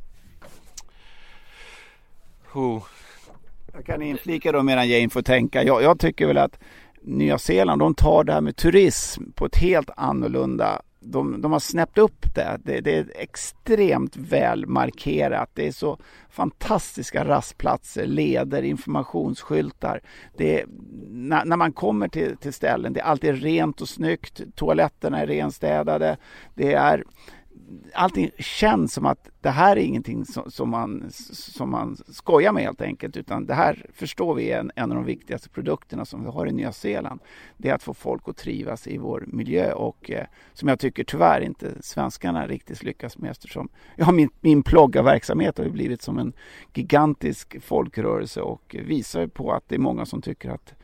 [3.76, 5.62] Jag kan inflika då medan Jane får tänka.
[5.62, 6.58] Jag, jag tycker väl att
[7.02, 11.58] Nya Zeeland, de tar det här med turism på ett helt annorlunda de, de har
[11.58, 12.60] snäppt upp det.
[12.64, 12.80] det.
[12.80, 15.50] Det är extremt väl markerat.
[15.54, 15.98] Det är så
[16.30, 20.00] fantastiska rastplatser, leder, informationsskyltar.
[20.36, 20.66] Det är,
[21.08, 24.40] när, när man kommer till, till ställen, det är alltid rent och snyggt.
[24.54, 26.16] Toaletterna är renstädade.
[26.54, 27.04] Det är
[27.94, 32.62] allting känns som att det här är ingenting som, som, man, som man skojar med
[32.62, 33.16] helt enkelt.
[33.16, 36.46] Utan det här förstår vi är en, en av de viktigaste produkterna som vi har
[36.46, 37.20] i Nya Zeeland.
[37.56, 41.04] Det är att få folk att trivas i vår miljö och eh, som jag tycker
[41.04, 46.18] tyvärr inte svenskarna riktigt lyckas med eftersom ja, min, min ploggarverksamhet har ju blivit som
[46.18, 46.32] en
[46.74, 50.74] gigantisk folkrörelse och visar på att det är många som tycker att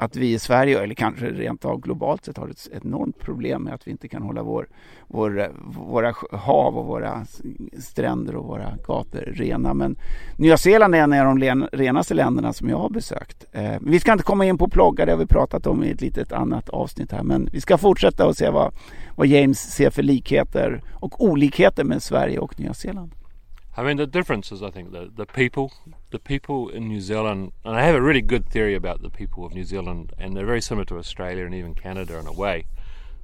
[0.00, 3.74] att vi i Sverige, eller kanske rent av globalt sett, har ett enormt problem med
[3.74, 4.68] att vi inte kan hålla vår,
[5.06, 5.52] vår,
[5.90, 7.26] våra hav och våra
[7.78, 9.74] stränder och våra gator rena.
[9.74, 9.96] Men
[10.36, 13.44] Nya Zeeland är en av de renaste länderna som jag har besökt.
[13.52, 16.00] Eh, vi ska inte komma in på ploggar, det har vi pratat om i ett
[16.00, 17.22] litet annat avsnitt här.
[17.22, 18.74] Men vi ska fortsätta och se vad,
[19.16, 23.12] vad James ser för likheter och olikheter med Sverige och Nya Zeeland.
[23.78, 25.72] I mean, the difference is, I think, the, the people.
[26.10, 29.44] The people in New Zealand, and I have a really good theory about the people
[29.44, 32.66] of New Zealand, and they're very similar to Australia and even Canada in a way,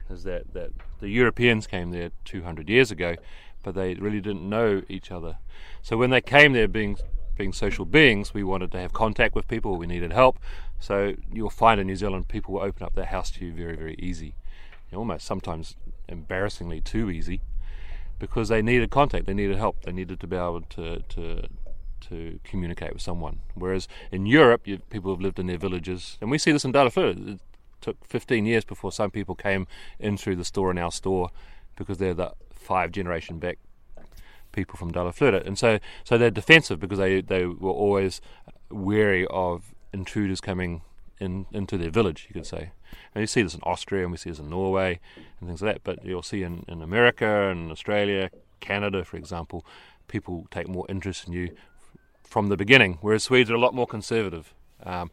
[0.09, 0.71] is that, that
[1.01, 3.17] the Europeans came there 200 years ago,
[3.65, 5.39] but they really didn't know each other.
[5.83, 6.99] So when they came there being
[7.37, 10.39] being social beings, we wanted to have contact with people, we needed help.
[10.79, 13.75] So you'll find in New Zealand people will open up their house to you very,
[13.75, 14.37] very easy.
[14.95, 15.75] Almost sometimes
[16.09, 17.41] embarrassingly too easy
[18.25, 21.47] because they needed contact, they needed help, they needed to be able to to
[22.09, 23.41] to communicate with someone.
[23.55, 26.73] Whereas in Europe, you, people have lived in their villages, and we see this in
[26.73, 27.09] Darfur.
[27.11, 27.41] It
[27.83, 29.67] took 15 years before some people came
[29.99, 31.29] in through the store in our store
[31.77, 33.59] because they're the five generation back
[34.53, 38.23] people from Darfur, and so so they're defensive because they they were always
[38.71, 40.81] wary of intruders coming
[41.21, 42.71] in into their village, you could say.
[43.15, 45.01] And you see this in Austria and we see this in Norway
[45.41, 45.85] and things like that.
[45.85, 48.31] But you'll see in, in America and Australia,
[48.61, 49.65] Canada, for example,
[50.09, 51.55] people take more interest in you
[52.23, 54.55] from the beginning, whereas Swedes are a lot more conservative.
[54.83, 55.11] Um,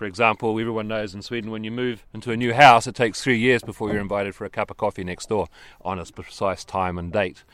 [0.00, 3.20] for example, everyone knows in Sweden when you move into a new house, it takes
[3.22, 5.48] three years before you're invited for a cup of coffee next door
[5.84, 7.44] on a precise time and date,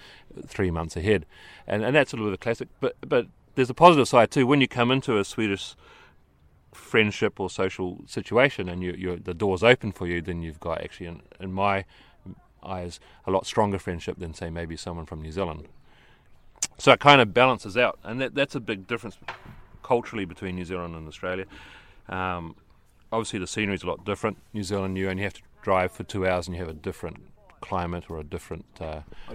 [0.47, 1.27] three months ahead.
[1.67, 2.69] And, and that's a little bit of a classic.
[2.79, 4.47] But, but there's a positive side too.
[4.47, 5.75] When you come into a Swedish
[6.77, 11.07] friendship or social situation and you, the door's open for you, then you've got actually,
[11.07, 11.85] in, in my
[12.63, 15.67] eyes, a lot stronger friendship than say maybe someone from New Zealand.
[16.79, 19.17] So it kind of balances out, and that, that's a big difference
[19.83, 21.47] culturally between New Zealand and Australia.
[22.09, 22.55] Um,
[23.13, 24.39] obviously, the scenery is a lot different.
[24.53, 27.19] New Zealand, you only have to drive for two hours, and you have a different
[27.69, 28.67] climate or a different...
[28.81, 28.87] Uh...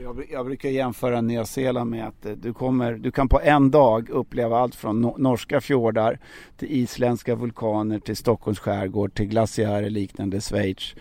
[0.01, 3.71] Jag, jag, brukar jämföra Nya Zeeland med att eh, du, kommer, du kan på en
[3.71, 6.19] dag uppleva allt från no norska fjordar
[6.57, 10.95] till isländska vulkaner till Stockholms skärgård till glaciärer liknande Schweiz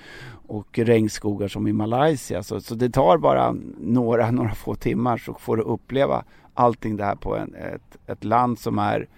[0.49, 2.43] och regnskogar som i Malaysia.
[2.43, 6.25] Så, så det tar bara några, några få timmar så får du uppleva
[6.55, 9.09] allting det här på en, ett, ett land som är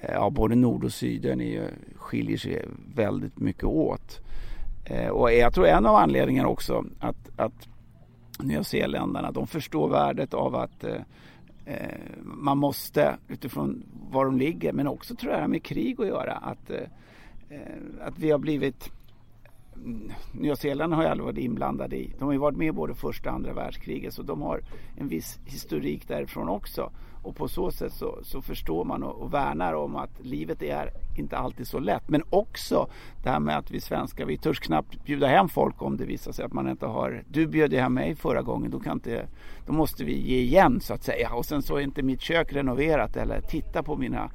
[0.00, 2.64] eh, Ja, både nord och syden är, skiljer sig
[2.94, 4.20] väldigt mycket åt.
[4.90, 7.68] Eh, och jag tror en av anledningarna också att, att
[8.38, 11.02] nyzeeländarna de förstår värdet av att eh,
[11.64, 16.32] eh man måste utifrån var de ligger men också tror jag med krig att göra
[16.32, 16.76] att, eh,
[17.48, 18.90] eh att vi har blivit
[19.76, 22.14] mm, Nya Zeeland har ju aldrig varit inblandade i.
[22.18, 24.60] De har ju varit med både första och andra världskriget så de har
[24.96, 26.90] en viss historik därifrån också.
[27.22, 30.90] Och på så sätt så, så förstår man och, och värnar om att livet är
[31.16, 32.08] inte alltid så lätt.
[32.08, 32.90] Men också
[33.22, 36.32] det här med att vi svenskar, vi törs knappt bjuda hem folk om det visar
[36.32, 37.24] sig att man inte har...
[37.28, 39.26] Du bjöd hem mig förra gången, då, kan inte,
[39.66, 41.34] då måste vi ge igen så att säga.
[41.34, 44.30] Och sen så är inte mitt kök renoverat eller titta på mina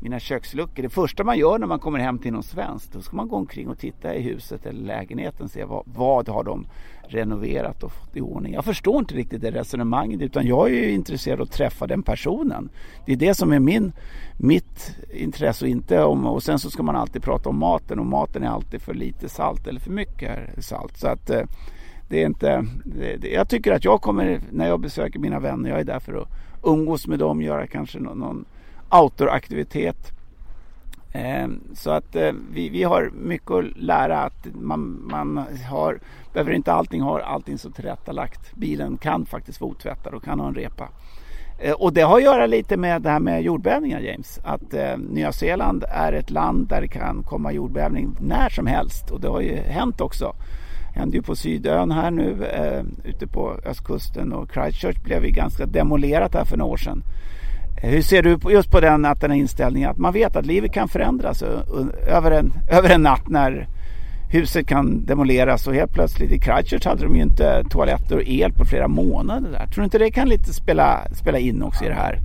[0.00, 0.82] mina köksluckor.
[0.82, 3.36] Det första man gör när man kommer hem till någon svensk, då ska man gå
[3.36, 6.66] omkring och titta i huset eller lägenheten och se vad, vad har de
[7.08, 8.54] renoverat och fått i ordning.
[8.54, 12.02] Jag förstår inte riktigt det resonemanget utan jag är ju intresserad av att träffa den
[12.02, 12.68] personen.
[13.06, 13.92] Det är det som är min,
[14.38, 18.06] mitt intresse och inte om, och sen så ska man alltid prata om maten och
[18.06, 20.96] maten är alltid för lite salt eller för mycket salt.
[20.96, 21.42] Så att eh,
[22.08, 22.66] det är inte,
[23.20, 26.14] det, jag tycker att jag kommer, när jag besöker mina vänner, jag är där för
[26.14, 26.28] att
[26.62, 28.44] umgås med dem, göra kanske någon, någon
[28.90, 30.12] outdooraktivitet.
[31.12, 34.18] Ehm, så att eh, vi, vi har mycket att lära.
[34.18, 35.98] Att man, man har,
[36.32, 38.54] behöver inte allting ha allting så tillrättalagt.
[38.54, 40.88] Bilen kan faktiskt vara otvättad och kan ha en repa.
[41.58, 44.40] Eh, och det har att göra lite med det här med jordbävningar James.
[44.44, 49.10] Att eh, Nya Zeeland är ett land där det kan komma jordbävning när som helst.
[49.10, 50.34] Och det har ju hänt också.
[50.92, 55.30] Det hände ju på Sydön här nu eh, ute på östkusten och Christchurch blev ju
[55.30, 57.02] ganska demolerat här för några år sedan.
[57.76, 60.72] Hur ser du just på den, att den här inställningen att man vet att livet
[60.72, 61.42] kan förändras
[62.06, 63.68] över en, över en natt när
[64.28, 68.52] huset kan demoleras och helt plötsligt i Christchurch hade de ju inte toaletter och el
[68.52, 69.66] på flera månader där.
[69.66, 72.20] Tror du inte det kan lite spela, spela in också i det här?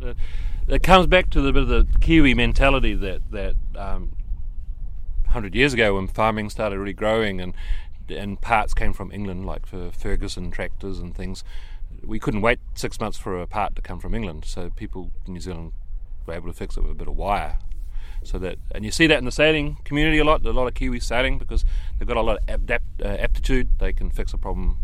[0.76, 3.56] It comes back to the bit of the Kiwi mentality that that
[3.96, 4.12] um,
[5.26, 7.54] 100 years ago when farming started really growing and
[8.22, 11.44] and parts came from England like for Ferguson tractors and things
[12.04, 15.34] we couldn't wait six months for a part to come from England, so people in
[15.34, 15.74] New Zealand
[16.26, 17.60] were able to fix it with a bit of wire.
[18.24, 20.46] So that, and you see that in the sailing community a lot.
[20.46, 21.66] A lot of Kiwis sailing because
[21.98, 23.80] they've got a lot of adapt, uh, aptitude.
[23.80, 24.78] They can fix a problem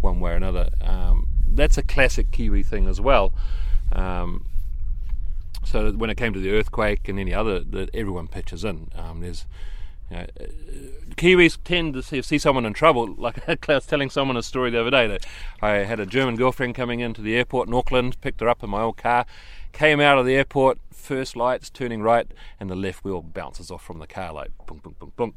[0.00, 0.70] one way or another.
[0.80, 3.32] Um, that's a classic Kiwi thing as well.
[3.92, 4.46] Um,
[5.64, 8.90] so when it came to the earthquake and any other, that everyone pitches in.
[8.94, 9.46] Um, there's
[10.10, 10.44] you know, uh,
[11.16, 13.14] Kiwis tend to see, see someone in trouble.
[13.26, 15.26] Like I was telling someone a story the other day that
[15.60, 18.70] I had a German girlfriend coming into the airport in Auckland, picked her up in
[18.70, 19.26] my old car,
[19.72, 22.26] came out of the airport, first lights turning right,
[22.60, 25.34] and the left wheel bounces off from the car like boom, boom, boom, boom.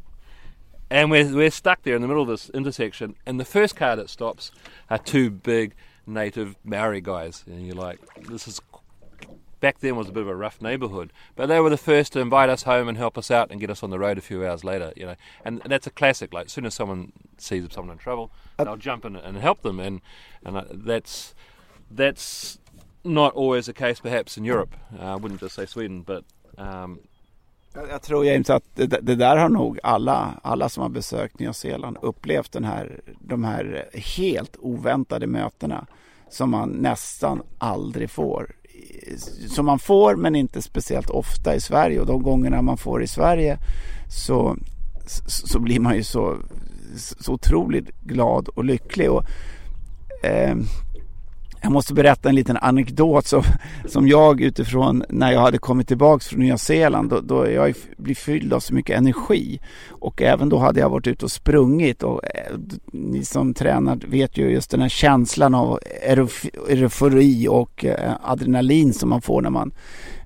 [0.91, 3.95] And we're, we're stuck there in the middle of this intersection, and the first car
[3.95, 4.51] that stops
[4.89, 5.75] are two big
[6.05, 8.59] native Maori guys, and you're like, this is
[9.59, 12.19] back then was a bit of a rough neighbourhood, but they were the first to
[12.19, 14.45] invite us home and help us out and get us on the road a few
[14.45, 14.93] hours later.
[14.95, 16.33] You know, and that's a classic.
[16.33, 19.79] Like as soon as someone sees someone in trouble, they'll jump in and help them,
[19.79, 20.01] and
[20.45, 21.35] and uh, that's
[21.91, 22.59] that's
[23.03, 24.75] not always the case, perhaps in Europe.
[24.99, 26.23] Uh, I wouldn't just say Sweden, but
[26.57, 26.99] um,
[27.73, 31.53] Jag tror James att det, det, där har nog alla, alla som har besökt Nya
[31.53, 35.87] Zeeland upplevt den här, de här helt oväntade mötena
[36.29, 38.55] som man nästan aldrig får
[39.49, 43.07] som man får men inte speciellt ofta i Sverige och de gångerna man får i
[43.07, 43.57] Sverige
[44.09, 44.57] så,
[45.27, 46.37] så blir man ju så,
[46.95, 49.11] så otroligt glad och lycklig.
[49.11, 49.23] Och,
[50.23, 50.55] eh,
[51.61, 53.43] jag måste berätta en liten anekdot som,
[53.85, 58.15] som jag utifrån när jag hade kommit tillbaks från Nya Zeeland då, då jag blir
[58.15, 59.59] fylld av så mycket energi.
[59.89, 62.57] Och även då hade jag varit ute och sprungit och eh,
[62.93, 65.79] ni som tränar vet ju just den här känslan av
[66.69, 69.71] eufori och eh, adrenalin som man får när man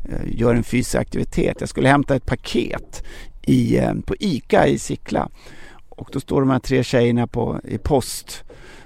[0.05, 1.57] eh, gör en fysisk aktivitet.
[1.59, 3.03] Jag skulle hämta ett paket
[3.41, 5.29] i, eh, på ICA i Sickla.
[5.89, 8.43] Och då står de här tre tjejerna på, i post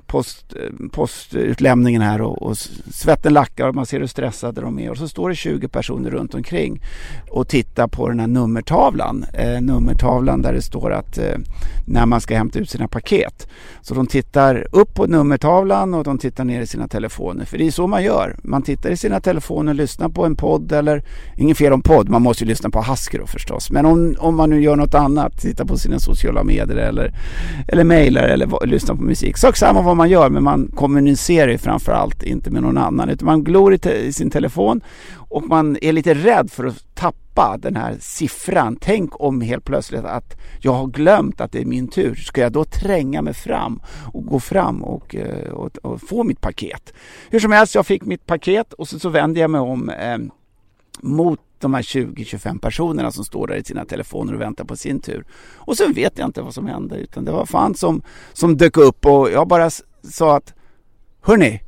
[0.07, 0.53] post,
[0.91, 2.57] postutlämningen här och, och
[2.93, 4.91] svetten lackar och man ser hur stressade de är.
[4.91, 6.81] Och så står det 20 personer runt omkring
[7.29, 9.25] och tittar på den här nummertavlan.
[9.33, 11.37] Eh, nummertavlan där det står att eh,
[11.85, 13.47] när man ska hämta ut sina paket.
[13.81, 17.45] Så de tittar upp på nummertavlan och de tittar ner i sina telefoner.
[17.45, 18.35] För det är så man gör.
[18.43, 21.03] Man tittar i sina telefoner, lyssnar på en podd eller,
[21.37, 23.71] inget fel om podd, man måste ju lyssna på Hasker förstås.
[23.71, 27.13] Men om, om man nu gör något annat, tittar på sina sociala medier eller,
[27.67, 29.37] eller mejlar eller lyssnar på musik.
[29.37, 33.25] Sak samma vad man gör men man kommunicerar ju framförallt inte med någon annan utan
[33.25, 34.81] man glor i, te- i, sin telefon
[35.15, 38.77] och man är lite rädd för att tappa den här siffran.
[38.81, 42.15] Tänk om helt plötsligt att jag har glömt att det är min tur.
[42.15, 43.81] Ska jag då tränga mig fram
[44.13, 46.93] och gå fram och, eh, och, och få mitt paket?
[47.29, 50.17] Hur som helst, jag fick mitt paket och så, så vände jag mig om eh,
[51.01, 54.99] mot de här 20-25 personerna som står där i sina telefoner och väntar på sin
[54.99, 55.25] tur.
[55.55, 58.01] Och sen vet jag inte vad som hände utan det var fan som,
[58.33, 59.69] som dök upp och jag bara
[60.03, 60.53] sa att
[61.21, 61.61] Hörni,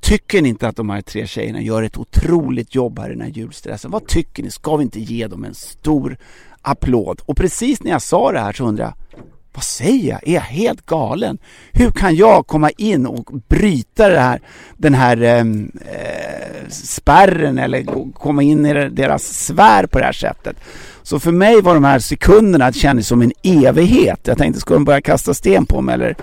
[0.00, 3.20] tycker ni inte att de här tre tjejerna gör ett otroligt jobb här i den
[3.20, 3.90] här julstressen?
[3.90, 4.50] Vad tycker ni?
[4.50, 6.16] Ska vi inte ge dem en stor
[6.62, 7.20] applåd?
[7.26, 10.28] Och precis när jag sa det här så undrade jag vad säger jag?
[10.28, 11.38] Är jag helt galen?
[11.72, 14.40] Hur kan jag komma in och bryta det här,
[14.76, 20.56] den här ehm, eh, spärren eller komma in i deras sfär på det här sättet?
[21.02, 24.20] Så för mig var de här sekunderna kändes som en evighet.
[24.22, 26.16] Jag tänkte, ska de börja kasta sten på mig eller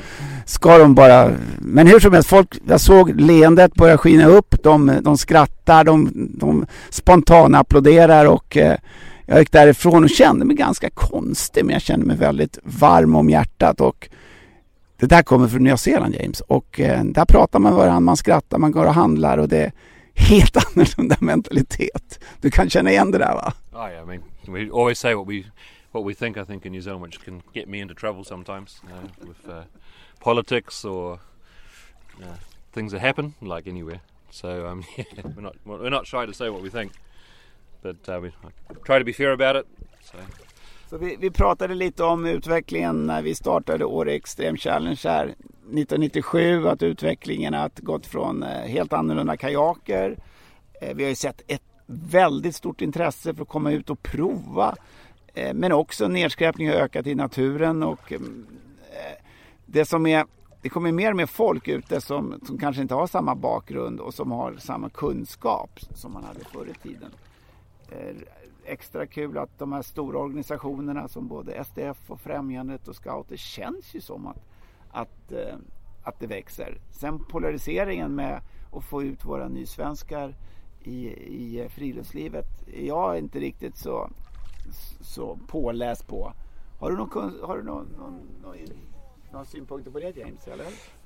[0.52, 1.32] ska de bara...
[1.60, 4.64] Men hur som helst, folk, jag såg leendet börja skina upp.
[4.64, 8.78] De, de skrattar, de, de spontana applåderar och eh,
[9.26, 13.30] jag gick därifrån och kände mig ganska konstig men jag kände mig väldigt varm om
[13.30, 14.10] hjärtat och
[15.00, 18.18] det där kommer från Nya Zeeland James och eh, där pratar man med varandra, man
[18.18, 19.72] skrattar, man går och handlar och det är
[20.14, 22.20] helt annorlunda mentalitet.
[22.42, 23.54] Du kan känna igen det där va?
[23.74, 25.44] Oh yeah, I mean, we always say what we
[25.92, 28.82] what we think I think in New Zealand which can get me into trouble sometimes
[28.84, 29.64] you know, with uh,
[30.22, 31.19] politics or
[32.22, 32.35] uh,
[32.72, 34.00] things that happen like anywhere.
[34.30, 36.91] So um, yeah, we're not we're not shy to say what we think.
[37.82, 38.32] But uh, we
[38.85, 39.67] try to be fair about it.
[40.03, 40.17] So.
[40.91, 46.67] Så vi, vi, pratade lite om utvecklingen när vi startade Åre Extreme Challenge här 1997.
[46.67, 50.17] Att utvecklingen har gått från eh, helt annorlunda kajaker.
[50.82, 54.75] Eh, vi har ju sett ett väldigt stort intresse för att komma ut och prova.
[55.33, 58.45] Eh, men också nedskräpning har ökat i naturen och mm,
[59.72, 60.25] det som är
[60.61, 64.14] det kommer mer och mer folk ute som, som kanske inte har samma bakgrund och
[64.14, 67.11] som har samma kunskap som man hade förr i tiden.
[67.91, 68.16] Eh,
[68.66, 73.95] extra kul att de här stora organisationerna som både SDF och Främjandet och Scouter känns
[73.95, 74.45] ju som att,
[74.91, 75.56] att, eh,
[76.03, 76.77] att det växer.
[76.91, 78.41] Sen polariseringen med
[78.72, 80.35] att få ut våra nysvenskar
[80.83, 84.09] i, i friluftslivet är jag inte riktigt så,
[85.01, 86.33] så påläst på.
[86.80, 88.56] Har du någon, har du någon, någon, någon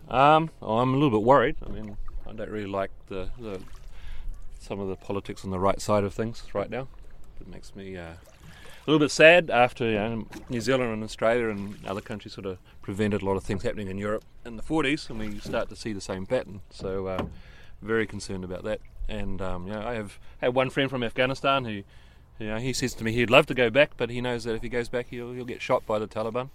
[0.09, 1.57] Um, well, I'm a little bit worried.
[1.65, 1.97] I mean,
[2.27, 3.59] I don't really like the, the
[4.59, 6.87] some of the politics on the right side of things right now.
[7.39, 11.49] It makes me uh, a little bit sad after you know, New Zealand and Australia
[11.49, 14.63] and other countries sort of prevented a lot of things happening in Europe in the
[14.63, 16.61] 40s, and we start to see the same pattern.
[16.69, 17.25] So, uh,
[17.81, 18.79] very concerned about that.
[19.07, 21.83] And um, you know, I have had one friend from Afghanistan who,
[22.39, 24.55] you know, he says to me he'd love to go back, but he knows that
[24.55, 26.49] if he goes back, he'll he'll get shot by the Taliban.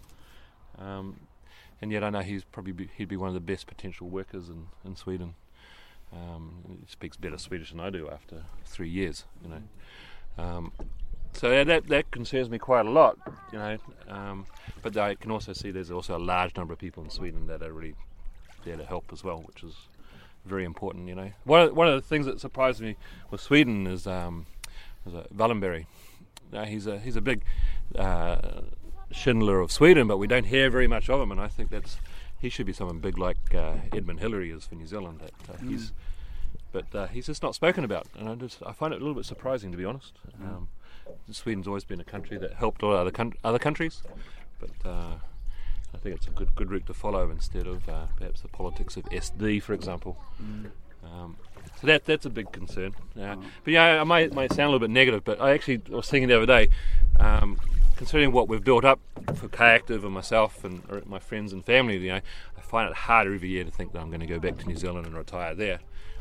[0.79, 1.21] Um,
[1.81, 4.49] and yet I know he's probably be, he'd be one of the best potential workers
[4.49, 5.35] in, in Sweden.
[6.13, 9.63] Um, he speaks better Swedish than I do after three years, you know.
[10.43, 10.73] Um,
[11.33, 13.17] so that that concerns me quite a lot,
[13.53, 13.79] you know.
[14.09, 14.47] Um,
[14.83, 17.63] but I can also see there's also a large number of people in Sweden that
[17.63, 17.95] are really
[18.65, 19.75] there to help as well, which is
[20.45, 21.31] very important, you know.
[21.45, 22.97] One of, one of the things that surprised me
[23.31, 24.47] with Sweden is um,
[25.07, 25.87] is uh, Wallenberg.
[26.53, 27.45] Now, he's a he's a big
[27.97, 28.63] uh,
[29.13, 31.99] Schindler of Sweden, but we don't hear very much of him, and I think that's
[32.41, 35.21] he should be someone big like uh, Edmund Hillary is for New Zealand.
[35.21, 35.71] That uh, Mm.
[35.71, 35.93] he's,
[36.73, 39.15] but uh, he's just not spoken about, and I just I find it a little
[39.15, 40.15] bit surprising to be honest.
[40.41, 40.47] Mm.
[40.49, 40.69] Um,
[41.31, 44.03] Sweden's always been a country that helped all other coun- other countries,
[44.61, 45.15] but uh,
[45.93, 48.97] I think it's a good good route to follow instead of uh, perhaps the politics
[48.97, 50.17] of SD, for example.
[50.43, 50.71] Mm.
[51.03, 51.37] Um,
[51.81, 52.95] so that that's a big concern.
[53.21, 56.09] Uh, But yeah, I might, might sound a little bit negative, but I actually was
[56.09, 56.69] thinking the other day,
[57.19, 57.59] um,
[58.01, 58.99] considering what we've built up
[59.35, 62.21] for Kayactiv and myself and my friends and family, you know,
[62.57, 64.67] I find it harder every year to think that I'm going to go back to
[64.67, 65.81] New Zealand and retire there,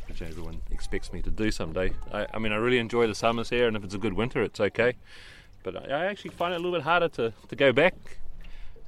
[0.09, 1.93] which everyone expects me to do someday.
[2.11, 4.43] I, I mean, I really enjoy the summers here, and if it's a good winter,
[4.43, 4.97] it's okay.
[5.63, 7.95] But I, I actually find it a little bit harder to, to go back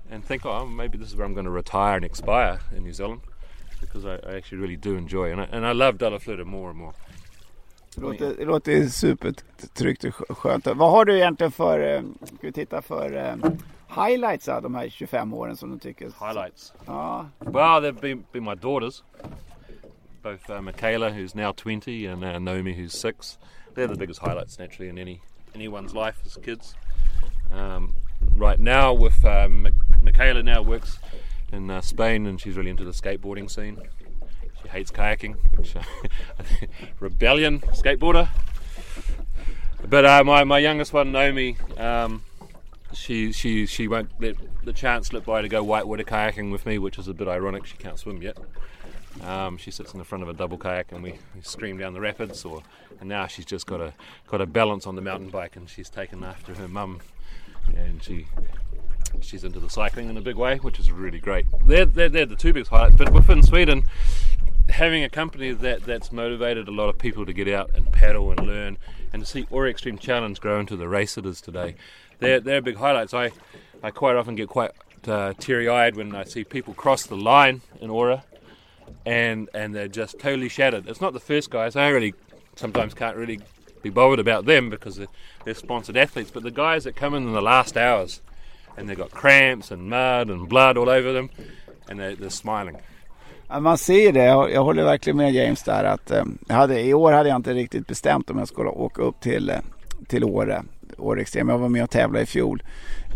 [0.09, 2.91] and think, oh, maybe this is where I'm going to retire and expire in New
[2.91, 3.21] Zealand,
[3.79, 6.79] because I, I actually really do enjoy, and I, and I love Dallaflöda more and
[6.79, 6.93] more.
[7.95, 10.65] Det låter, det låter supertryggt och skö- skönt.
[10.67, 13.35] Vad har du egentligen för, eh, ska vi titta för eh,
[14.07, 16.11] highlights av de här 25 åren som du tycker?
[16.27, 16.73] Highlights.
[16.85, 17.29] Ja.
[17.39, 19.03] Well, they've been, been my daughters,
[20.23, 23.37] both uh, Michaela, who's now 20, and uh, Naomi, who's six.
[23.75, 25.21] They're the biggest highlights, naturally, in any
[25.55, 26.75] anyone's life as kids.
[27.53, 27.93] Um,
[28.37, 29.67] right now, with um,
[30.03, 30.99] Michaela, now works
[31.51, 33.77] in uh, Spain, and she's really into the skateboarding scene.
[34.64, 35.81] She hates kayaking, which uh,
[36.99, 38.30] rebellion skateboarder.
[39.88, 42.23] But uh, my my youngest one, Naomi, um,
[42.93, 46.77] she she she won't let the chance slip by to go whitewater kayaking with me,
[46.77, 47.65] which is a bit ironic.
[47.65, 48.38] She can't swim yet.
[49.22, 51.93] Um, she sits in the front of a double kayak and we, we stream down
[51.93, 52.45] the rapids.
[52.45, 52.64] Or
[52.99, 53.93] and now she's just got a
[54.27, 57.01] got a balance on the mountain bike and she's taken after her mum,
[57.75, 58.27] and she
[59.19, 61.45] she's into the cycling in a big way, which is really great.
[61.65, 62.95] They're they're, they're the two biggest highlights.
[62.95, 63.83] But within Sweden,
[64.72, 68.32] having a company that that's motivated a lot of people to get out and paddle
[68.32, 68.77] and learn,
[69.14, 71.75] and to see Ori Extreme Challenge grow into the race it is today,
[72.19, 73.14] they're they're big highlights.
[73.14, 73.32] I
[73.83, 74.72] I quite often get quite
[75.08, 78.24] uh, teary-eyed when I see people cross the line in Aura,
[79.06, 80.88] and and they're just totally shattered.
[80.88, 81.75] It's not the first guys.
[81.75, 82.14] I really
[82.56, 83.40] sometimes can't really
[83.82, 85.08] be bothered about them because they're,
[85.43, 88.22] they're sponsored athletes, but the guys that come in in the last hours
[88.77, 91.30] and they've got cramps and mud and blood all over them,
[91.90, 92.77] and they're, they're smiling.
[93.59, 94.23] Man ser det.
[94.25, 95.83] Jag, håller verkligen med James där.
[95.83, 99.01] Att, eh, jag hade, I år hade jag inte riktigt bestämt om jag skulle åka
[99.01, 99.55] upp till, eh,
[100.07, 100.63] till Åre.
[100.97, 101.49] Åre Extrem.
[101.49, 102.63] Jag var med och tävlade i fjol.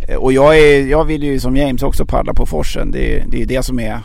[0.10, 2.92] Eh, och jag, är, jag vill ju som James också paddla på forsen.
[2.92, 4.00] Det, är- det är det som är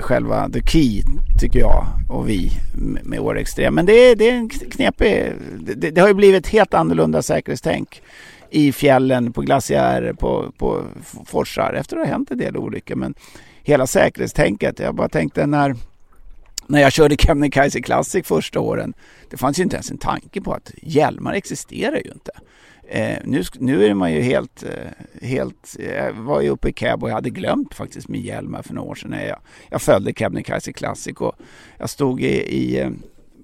[0.00, 1.02] själva the key
[1.40, 2.50] tycker jag och vi
[3.04, 3.74] med- Åre Extrem.
[3.74, 5.32] Men det, är- det är en knepig...
[5.60, 8.02] Det, det, har ju blivit helt annorlunda säkerhetstänk
[8.50, 10.82] i fjällen, på glaciärer, på, på
[11.26, 12.96] forsar efter att det har hänt en del olyckor.
[12.96, 13.14] Men
[13.68, 15.76] hela säkerhetstänket, jag bara tänkte när,
[16.66, 18.94] när jag körde Kebnekaise Classic första åren,
[19.30, 22.30] det fanns ju inte ens en tanke på att hjälmar existerar ju inte.
[22.88, 27.02] Eh, nu, nu är man ju helt, eh, helt, jag var ju uppe i Keb
[27.02, 29.10] och jag hade glömt faktiskt min hjälm här för några år sedan.
[29.10, 29.38] när Jag,
[29.70, 31.34] jag följde Kebnekaise Classic och
[31.78, 32.90] jag stod i, i eh,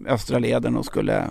[0.07, 1.27] Östra leden och skulle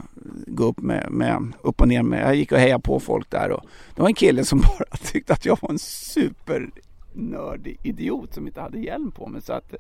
[0.48, 3.52] gå upp med, med upp och ner med, jag gick och hejade på folk där
[3.52, 3.64] och
[3.96, 6.70] det var en kille som bara tyckte att jag var en super
[7.14, 9.42] supernördig idiot som inte hade hjälm på mig.
[9.42, 9.76] Så att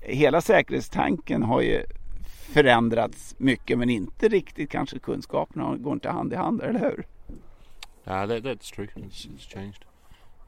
[0.00, 1.84] hela säkerhetstanken har ju
[2.52, 7.06] förändrats mycket men inte riktigt kanske kunskaperna går inte hand i hand, eller hur?
[8.06, 8.88] Uh, that, that's true.
[8.94, 9.84] It's, it's changed.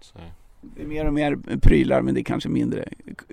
[0.01, 0.19] So.
[0.61, 2.85] Det är mer och mer prylar men det är kanske mindre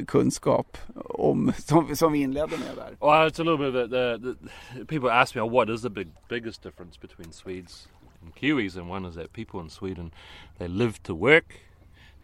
[0.08, 2.98] kunskap om, som, som vi inledde med där.
[3.00, 4.36] Well, it's a little bit of the, the,
[4.80, 7.88] the people ask me, oh, what is the big biggest difference between Swedes
[8.22, 8.78] and Kiwis?
[8.78, 10.12] And one is that people in Sweden
[10.60, 11.56] they live to work,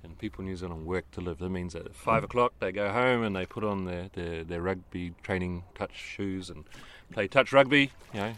[0.08, 1.40] and people in New Zealand work to live.
[1.40, 4.44] That means that at five o'clock they go home and they put on their, their,
[4.44, 6.64] their rugby training touch shoes and
[7.12, 8.34] play touch rugby, you know,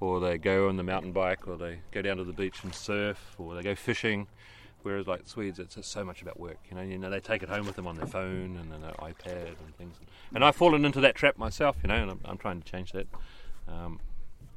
[0.00, 2.74] or they go on the mountain bike, or they go down to the beach and
[2.74, 4.26] surf, or they go fishing.
[4.82, 6.58] Whereas like Swedes, it's just so much about work.
[6.68, 8.92] You know, you know they take it home with them on their phone and their
[8.92, 9.96] iPad and things.
[10.34, 12.92] And I've fallen into that trap myself, you know, and I'm, I'm trying to change
[12.92, 13.06] that.
[13.68, 14.00] Um,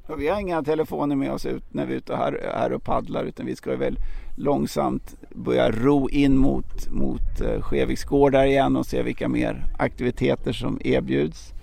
[0.08, 2.84] Och vi har inga telefoner med oss ut när vi är ute här, här och
[2.84, 4.00] paddlar utan vi ska väl
[4.35, 10.80] långsamt börja ro in mot, mot uh, Skeviksgårdar igen och se vilka mer aktiviteter som
[10.84, 11.53] erbjuds.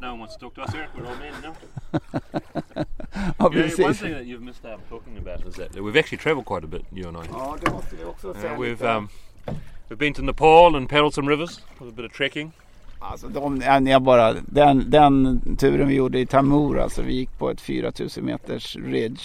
[0.00, 0.88] No one wants to talk to us here.
[0.94, 1.54] We're all men now.
[3.38, 3.78] ja, yeah, precis.
[3.78, 6.68] one thing that you've missed out talking about is that we've actually travelled quite a
[6.68, 7.20] bit, you and I.
[7.32, 8.52] Ja, det måste vi också säga.
[8.52, 9.08] Uh, we've um,
[9.88, 12.52] we've been to Nepal and paddled some rivers with a bit of trekking.
[13.00, 17.38] Alltså de, ja, jag bara, den, den turen vi gjorde i Tamur, alltså vi gick
[17.38, 19.22] på ett 4000 meters ridge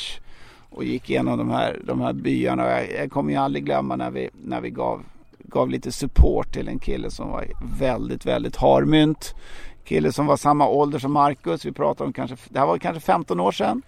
[0.70, 2.70] och gick igenom de här, de här byarna.
[2.70, 5.04] Jag, jag kommer ju aldrig glömma när vi, när vi gav,
[5.38, 7.46] gav lite support till en kille som var
[7.80, 9.36] väldigt, väldigt harmynt.
[9.84, 11.66] Kille som var samma ålder som Marcus.
[11.66, 13.82] Vi pratade om kanske, det här var kanske 15 år sedan.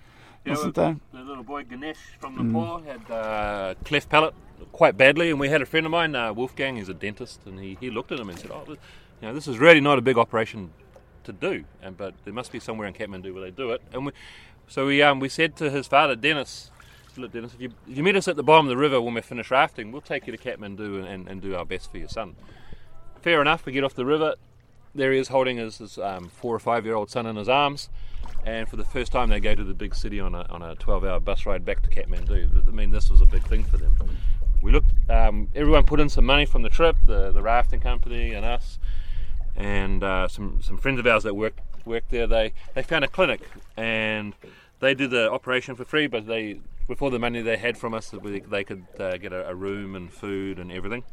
[0.45, 0.95] Yeah, sånt där.
[1.11, 2.53] the little boy Ganesh from Mm.
[2.53, 4.35] Nepal had uh, cleft palate
[4.77, 7.59] quite badly, and we had a friend of mine, uh, Wolfgang, he's a dentist, and
[7.59, 8.75] he, he looked at him and said, "Oh,
[9.21, 10.71] you know, this is really not a big operation
[11.23, 14.07] to do, and but there must be somewhere in Kathmandu where they do it." And
[14.07, 14.11] we,
[14.67, 16.71] so we um, we said to his father, Dennis,
[17.17, 19.13] "Look, Dennis, if you if you meet us at the bottom of the river when
[19.13, 21.97] we finish rafting, we'll take you to Kathmandu and, and, and do our best for
[21.97, 22.35] your son."
[23.21, 23.65] Fair enough.
[23.65, 24.35] We get off the river.
[24.93, 27.49] There he is holding his, his um, four or five year old son in his
[27.49, 27.89] arms.
[28.45, 30.75] And for the first time, they go to the big city on a, on a
[30.75, 32.67] 12 hour bus ride back to Kathmandu.
[32.67, 33.97] I mean, this was a big thing for them.
[34.61, 38.33] We looked, um, everyone put in some money from the trip, the, the rafting company
[38.33, 38.79] and us,
[39.55, 42.27] and uh, some, some friends of ours that worked, worked there.
[42.27, 43.41] They, they found a clinic
[43.77, 44.33] and
[44.79, 48.13] they did the operation for free, but they, before the money they had from us,
[48.23, 51.03] they could uh, get a, a room and food and everything.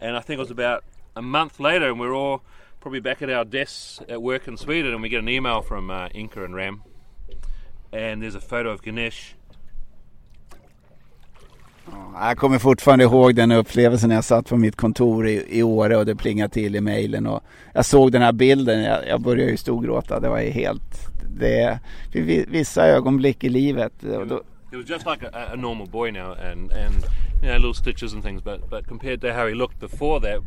[0.00, 0.84] And I think it was about
[1.16, 2.42] a month later, and we're all
[2.80, 5.90] probably back at our desks at work in Sweden, and we get an email from
[5.90, 6.82] uh, Inca and Ram,
[7.92, 9.34] and there's a photo of Ganesh.
[12.20, 15.96] Jag kommer fortfarande ihåg den upplevelsen när jag satt på mitt kontor i, i Åre
[15.96, 17.28] och det plingade till i mejlen
[17.72, 18.82] jag såg den här bilden.
[18.82, 20.20] Jag, jag började ju storgråta.
[20.20, 21.08] Det var ju helt...
[21.38, 21.78] Det
[22.12, 23.92] för vissa ögonblick i livet.
[24.00, 24.42] Det då,
[24.74, 27.04] He was just like a, a normal boy now, and and
[27.42, 30.42] you know little stitches and things, but but compared to how he looked before that,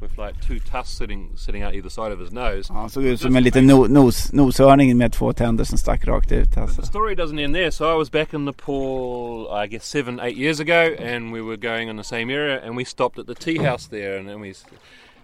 [0.00, 2.72] with like two tusks sitting sitting out either side of his nose.
[2.72, 6.32] han såg ut som en liten no, nos, noshörning med två tänder som stack rakt
[6.32, 6.56] ut.
[6.56, 6.80] Alltså.
[6.80, 7.70] The story doesn't end there.
[7.70, 11.56] So I was back in Nepal, I guess seven, eight years ago, and we were
[11.56, 14.40] going in the same area, and we stopped at the tea house there, and then
[14.40, 14.54] we,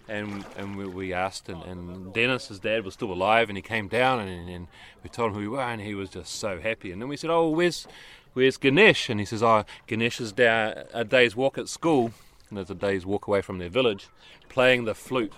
[0.08, 3.62] and and we, we asked, and, and Dennis, his dad, was still alive, and he
[3.62, 4.66] came down, and, and
[5.02, 6.92] we told him who we were, and he was just so happy.
[6.92, 7.86] And then we said, "Oh, where's
[8.34, 12.12] where's Ganesh?" And he says, "Oh, Ganesh is down a day's walk at school,
[12.50, 14.08] and there's a day's walk away from their village,
[14.48, 15.32] playing the flute."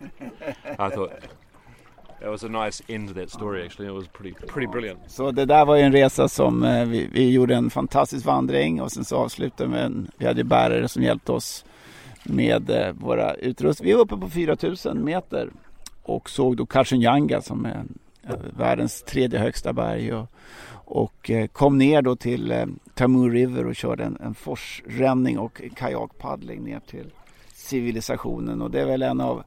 [0.78, 1.12] I thought.
[2.20, 3.64] That was a nice end to that story.
[3.64, 4.98] Actually, it was pretty pretty brilliant.
[5.06, 8.82] Så det där var ju en resa som eh, vi, vi gjorde en fantastisk vandring
[8.82, 11.64] och sen så avslutade med en, vi hade bärare som hjälpte oss
[12.24, 13.92] med eh, våra utrustningar.
[13.92, 15.50] Vi var uppe på 4000 meter
[16.02, 17.84] och såg då Karsunjanga som är
[18.56, 20.26] världens tredje högsta berg och,
[20.68, 25.62] och eh, kom ner då till eh, Tamu River och körde en, en forsränning och
[25.76, 27.10] kajakpaddling ner till
[27.54, 29.44] civilisationen och det är väl en av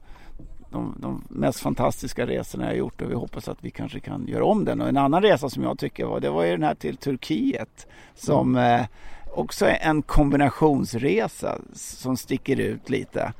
[0.70, 4.44] de, de mest fantastiska resorna jag gjort och vi hoppas att vi kanske kan göra
[4.44, 4.80] om den.
[4.80, 7.86] Och en annan resa som jag tycker var, det var ju den här till Turkiet
[8.14, 8.86] som eh,
[9.34, 13.32] också är en kombinationsresa som sticker ut lite.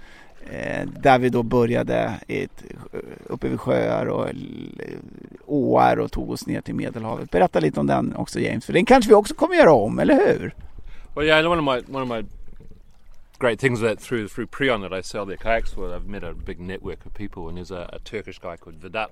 [0.53, 4.29] Eh, där vi då började ett, eh, uppe vid sjöar och
[5.47, 7.31] åar och tog oss ner till Medelhavet.
[7.31, 10.15] Berätta lite om den också James, för den kanske vi också kommer göra om, eller
[10.15, 10.55] hur?
[11.15, 12.29] Well, yeah, one of my one of my
[13.39, 16.35] great things that through through Prion that I sell their kayaks with, I've met a
[16.47, 19.11] big network of people, and there's a, a Turkish guy called Vedat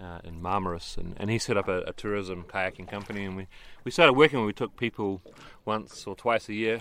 [0.00, 3.46] uh, in Marmaris, and, and he set up a, a tourism kayaking company, and we
[3.84, 4.38] we started working.
[4.38, 5.20] where We took people
[5.64, 6.80] once or twice a year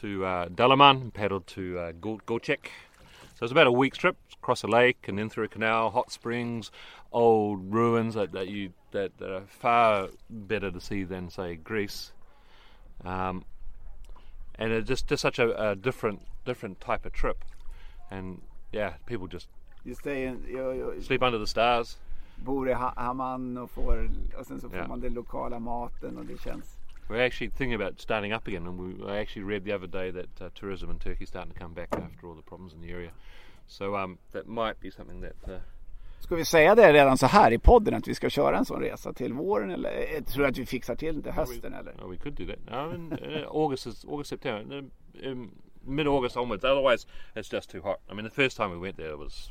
[0.00, 2.20] to uh, Dalaman and paddled to uh, Go-
[3.38, 6.10] So it's about a week's trip across a lake and then through a canal, hot
[6.10, 6.70] springs,
[7.12, 12.12] old ruins that, that you that, that are far better to see than say Greece.
[13.04, 13.44] Um,
[14.58, 17.44] and it's just just such a, a different different type of trip,
[18.10, 18.40] and
[18.72, 19.48] yeah, people just
[19.84, 21.98] Just det, jag, jag, sleep under the stars.
[22.36, 22.72] bor i
[23.58, 24.88] och, får, och sen så får Ja.
[24.88, 26.75] man den lokala maten och det känns
[27.08, 30.10] We're actually thinking about starting up again, and we, I actually read the other day
[30.10, 32.80] that uh, tourism in Turkey is starting to come back after all the problems in
[32.80, 33.10] the area.
[33.68, 35.58] So um, that might be something that uh,
[36.20, 38.80] Ska vi säga det redan så här i podden att vi ska köra en sån
[38.80, 41.92] resa till våren eller eh, tror att vi fixar till det hösten eller?
[41.92, 42.58] Oh, we could do that.
[42.70, 45.50] No, in, uh, August is August September, uh, um,
[45.84, 46.64] mid August onwards.
[46.64, 47.98] Otherwise, it's just too hot.
[48.10, 49.50] I mean, the first time we went there, it was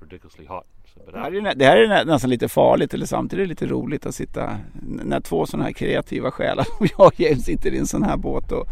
[0.00, 0.66] ridiculously hot.
[0.94, 3.66] So, but, Det här, är, det här är nä- nästan lite farligt eller samtidigt lite
[3.66, 7.78] roligt att sitta när två sådana här kreativa själar som jag och James sitter i
[7.78, 8.68] en sån här båt och,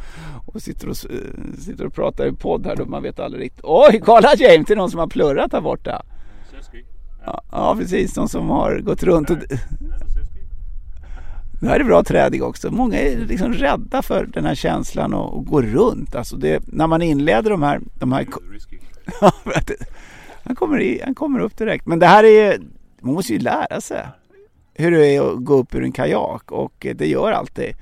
[0.46, 3.64] och sitter, och, eh, sitter och pratar i podd här då man vet aldrig riktigt.
[3.64, 6.02] Oj, kolla James, det är någon som har plurrat här borta.
[7.26, 9.30] Ja, ja precis, de som har gått runt.
[9.30, 9.36] Och...
[11.60, 12.70] Det här är bra träning också.
[12.70, 16.14] Många är liksom rädda för den här känslan att att gå runt.
[16.14, 17.80] Alltså det, när man inleder de här...
[17.94, 18.26] De här
[20.48, 21.86] Han, kommer i, han kommer upp direkt.
[21.86, 22.60] Men det här är ju...
[23.00, 24.06] Man måste ju lära sig
[24.74, 27.74] hur det är att gå upp ur en kajak och det gör alltid.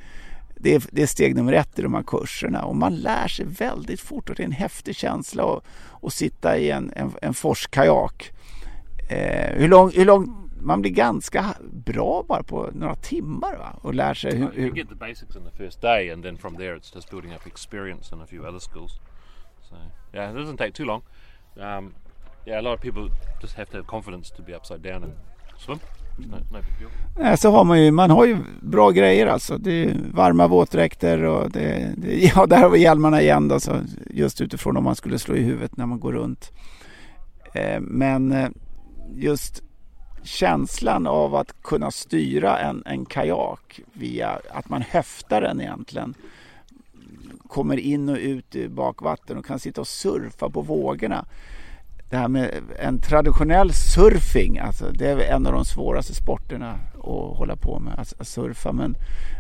[0.57, 3.47] Det är, det är steg nummer ett i de här kurserna och man lär sig
[3.47, 5.65] väldigt fort och det är en häftig känsla att,
[6.03, 8.33] att sitta i en, en, en forskajak.
[9.11, 13.79] Eh, hur lång, hur lång, man blir ganska bra bara på några timmar va?
[13.83, 16.39] och lär sig hur, You hur get the basics in the first day, and then
[16.39, 19.01] from there it's just building up experience and a few other skills.
[19.69, 19.77] So
[20.15, 21.03] yeah, it doesn't take too long.
[21.57, 21.95] Um,
[22.47, 23.11] yeah, a lot of people
[23.43, 25.13] just have to have confidence to be upside down and
[25.59, 25.81] swim.
[26.19, 26.63] No, no.
[27.19, 29.59] Nej, så har man ju, man har ju bra grejer alltså.
[29.59, 33.81] Det är varma våtdräkter och det, det, ja, där har vi hjälmarna igen då, så
[34.11, 36.53] just utifrån om man skulle slå i huvudet när man går runt.
[37.53, 38.49] Eh, men eh,
[39.15, 39.63] just
[40.23, 46.15] känslan av att kunna styra en, en kajak via att man höftar den egentligen
[47.49, 51.27] kommer in och ut i bakvatten och kan sitta och surfa på vågorna.
[52.11, 57.37] Det här med en traditionell surfing, alltså det är en av de svåraste sporterna att
[57.37, 58.73] hålla på med, att, att surfa.
[58.73, 58.97] Men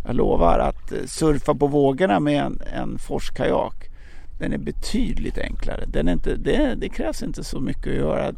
[0.07, 3.91] jag lovar att surfa på vågorna med en, en forskkajak,
[4.39, 5.85] den är betydligt enklare.
[5.86, 8.33] Den är inte, det, det krävs inte så mycket att göra.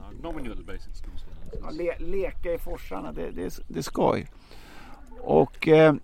[1.63, 4.27] Ja, le, leka i forsarna, det, det, det är skoj.
[5.21, 5.95] Och eh,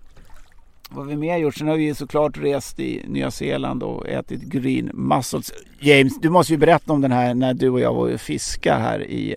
[0.89, 1.55] vad har vi mer gjort?
[1.55, 5.53] Sen har vi såklart rest i Nya Zeeland och ätit green mussels.
[5.79, 8.77] James, du måste ju berätta om den här när du och jag var och fiska
[8.77, 9.35] här i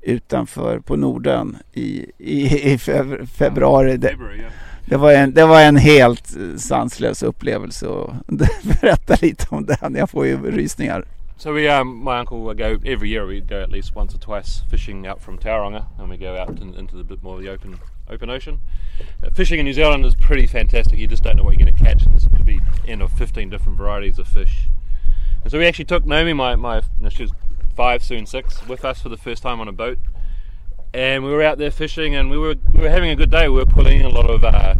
[0.00, 3.96] utanför på Norden i, i, i feb, februari.
[3.96, 4.16] Det,
[4.86, 7.86] det, var en, det var en helt sanslös upplevelse.
[7.86, 8.14] Och
[8.80, 11.04] berätta lite om den, jag får ju rysningar.
[11.36, 13.24] So we, um, my uncle will go every year.
[13.24, 16.60] We go at least once or twice fishing out from Tauranga, and we go out
[16.60, 17.78] in, into the bit more the open
[18.10, 18.60] open ocean.
[19.24, 20.98] Uh, fishing in New Zealand is pretty fantastic.
[20.98, 23.12] You just don't know what you're going to catch, and this could be in of
[23.12, 24.68] 15 different varieties of fish.
[25.42, 27.32] And so we actually took Naomi, my my she was
[27.74, 29.98] five, soon six, with us for the first time on a boat,
[30.92, 33.48] and we were out there fishing, and we were we were having a good day.
[33.48, 34.44] We were pulling a lot of.
[34.44, 34.74] Uh,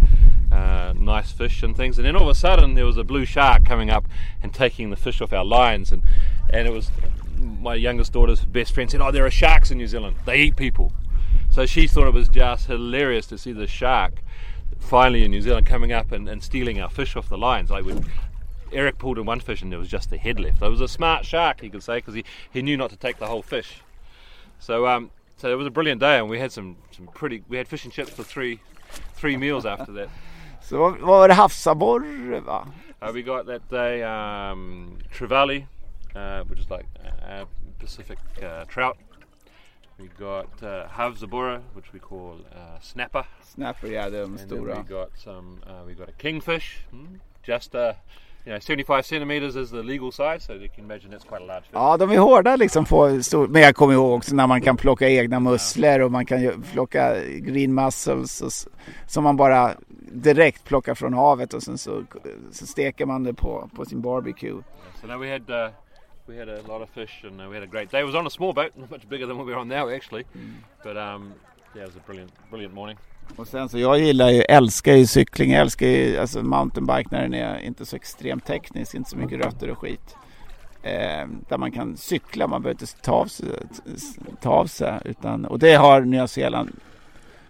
[0.53, 3.25] uh, nice fish and things, and then all of a sudden there was a blue
[3.25, 4.07] shark coming up
[4.43, 6.03] and taking the fish off our lines, and
[6.53, 6.91] and it was
[7.39, 10.17] my youngest daughter's best friend said, "Oh, there are sharks in New Zealand.
[10.25, 10.93] They eat people."
[11.51, 14.23] So she thought it was just hilarious to see the shark
[14.79, 17.71] finally in New Zealand coming up and, and stealing our fish off the lines.
[17.71, 18.05] Like when
[18.73, 20.63] Eric pulled in one fish and there was just the head left.
[20.63, 23.19] It was a smart shark, you could say, because he, he knew not to take
[23.19, 23.83] the whole fish.
[24.61, 27.43] So um, so it was a brilliant day, and we had some, some pretty.
[27.49, 28.61] We had fish and chips for three
[29.15, 30.11] three meals after that.
[30.71, 32.67] Vad vad var det havsabborre va?
[33.01, 35.67] Uh, we got that day um, trevally,
[36.15, 36.85] uh, which is like
[37.27, 37.47] uh,
[37.79, 38.99] Pacific uh, trout.
[40.01, 43.25] We got uh, havsabora, which we call uh, snapper.
[43.55, 44.77] Snapper, ja de And then stora.
[44.77, 45.59] we got some.
[45.67, 47.93] Uh, we got a kingfish, mm, just uh,
[48.47, 51.45] you know, 75 centimeters is the legal size, so you can imagine that's quite a
[51.45, 51.73] large fish.
[51.73, 53.49] Ja, de är hårda liksom på stor...
[53.49, 57.25] Men jag kommer ihåg också när man kan plocka egna musslor och man kan plocka
[57.25, 58.69] green mussels
[59.07, 59.75] som man bara
[60.13, 62.05] direkt plockar från havet och sen så,
[62.53, 64.63] så steker man det på, på sin barbecue.
[65.01, 65.71] So now we had uh,
[66.31, 68.01] we had a lot of fish and uh, we had a great day.
[68.01, 70.25] It was on a small boat, much bigger than what we're on now actually,
[70.85, 71.35] but um,
[71.75, 72.97] yeah, it was a brilliant, brilliant morning.
[73.37, 77.23] Och sen så jag gillar ju, älskar ju cykling, jag älskar ju alltså mountainbike när
[77.23, 80.17] den är inte så extremt teknisk, inte så mycket rötter och skit.
[80.83, 83.47] Eh, där man kan cykla, man behöver inte ta av sig,
[84.41, 86.81] ta av sig utan, och det har Nya Zeeland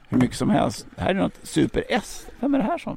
[0.08, 0.86] hur mycket som helst.
[0.96, 2.26] Här är något Super S.
[2.40, 2.96] Vem är det här som?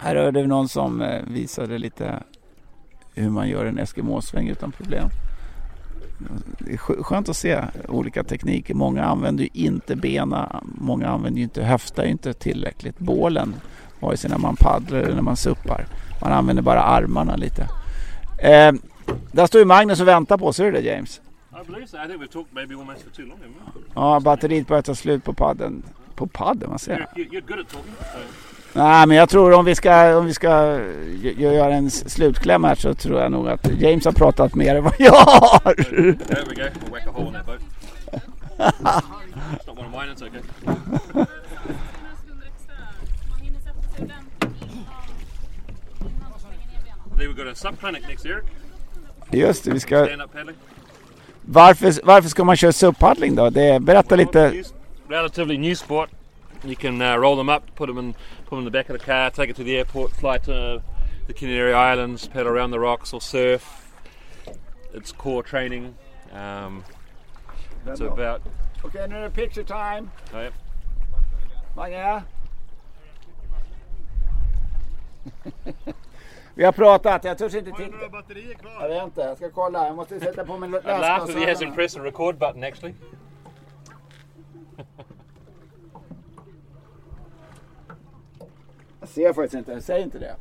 [0.00, 2.22] Här är det någon som eh, visade lite
[3.20, 5.08] hur man gör en Eskimosväng utan problem.
[6.58, 8.74] Det är skö- skönt att se olika tekniker.
[8.74, 13.54] Många använder ju inte bena, många använder ju inte, höftar ju inte tillräckligt bålen.
[14.00, 15.86] Vare sig när man paddlar eller när man suppar.
[16.22, 17.62] Man använder bara armarna lite.
[18.38, 18.72] Eh,
[19.32, 21.20] där står ju Magnus och väntar på, ser du det James?
[21.52, 21.96] I believe so.
[21.96, 23.38] I think we've talked maybe almost for too long.
[23.38, 23.80] haven't we?
[23.94, 25.82] Ja, batteriet börjar ta slut på padden.
[26.14, 27.08] På padden, vad säger jag?
[27.24, 27.92] you're you're good at talking.
[27.98, 28.18] So.
[28.78, 32.74] Nej, men jag tror om vi ska, om vi ska gö- göra en slutkläm här
[32.74, 35.74] så tror jag nog att James har pratat mer än vad jag har.
[35.74, 36.62] There we go.
[36.62, 37.60] We'll whack a hole in that boat.
[38.58, 40.12] it's not one of mine.
[40.14, 40.40] It's okay.
[47.06, 48.44] I think we've got a sub clinic next, Eric.
[49.30, 50.08] Just det, vi ska...
[51.42, 53.50] Varför, varför ska man köra SUP-paddling då?
[53.50, 54.62] Det, berätta lite.
[55.08, 56.10] Relatively new sport.
[56.64, 58.14] You can uh, roll them up, put them in,
[58.44, 60.82] put them in the back of the car, take it to the airport, fly to
[61.26, 63.92] the Canary Islands, paddle around the rocks or surf.
[64.92, 65.94] It's core training.
[66.32, 66.84] Um,
[67.86, 68.42] it's about
[68.84, 70.10] okay, nu är det picture time.
[70.32, 70.52] Oh, yeah.
[71.74, 72.22] Mange?
[76.54, 77.82] Vi har pratat, jag törs inte titta.
[77.82, 78.72] Har du några batterier kvar?
[78.80, 79.86] Jag vet inte, jag ska kolla.
[79.86, 81.04] Jag måste sätta på min läsglasögon.
[81.04, 82.94] I laughed he hasn't pressed the record button actually.
[89.08, 90.34] jag ser faktiskt inte, jag säger inte det.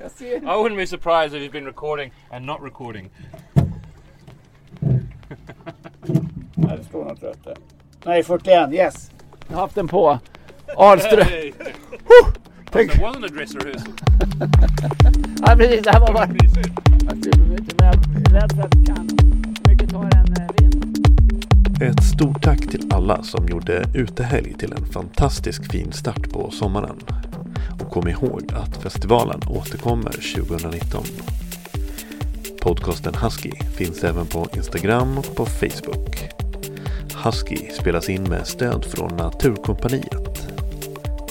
[0.00, 3.10] jag ser I wouldn't be surprised if he's been recording and not recording.
[6.54, 7.56] Nej, det står något rött där.
[8.04, 9.10] Nej, 41, yes.
[9.48, 10.18] Jag har haft den på.
[10.76, 11.26] Ahlström.
[11.26, 11.52] Hey.
[12.70, 12.92] Tänk...
[12.92, 13.92] Det wasn't a dress rehearsal.
[15.46, 15.84] ja, precis.
[15.84, 16.26] Det här var bara...
[16.26, 19.08] Jag supermycket, men jag är rädd för att det kan.
[19.68, 20.10] Mycket tar en
[21.80, 21.88] eh.
[21.88, 27.00] Ett stort tack till alla som gjorde utehelg till en fantastisk fin start på sommaren.
[27.80, 31.04] Och kom ihåg att festivalen återkommer 2019.
[32.60, 36.28] Podcasten Husky finns även på Instagram och på Facebook.
[37.24, 40.46] Husky spelas in med stöd från Naturkompaniet.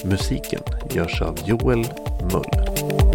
[0.03, 1.85] Musiken görs av Joel
[2.31, 3.14] Mull.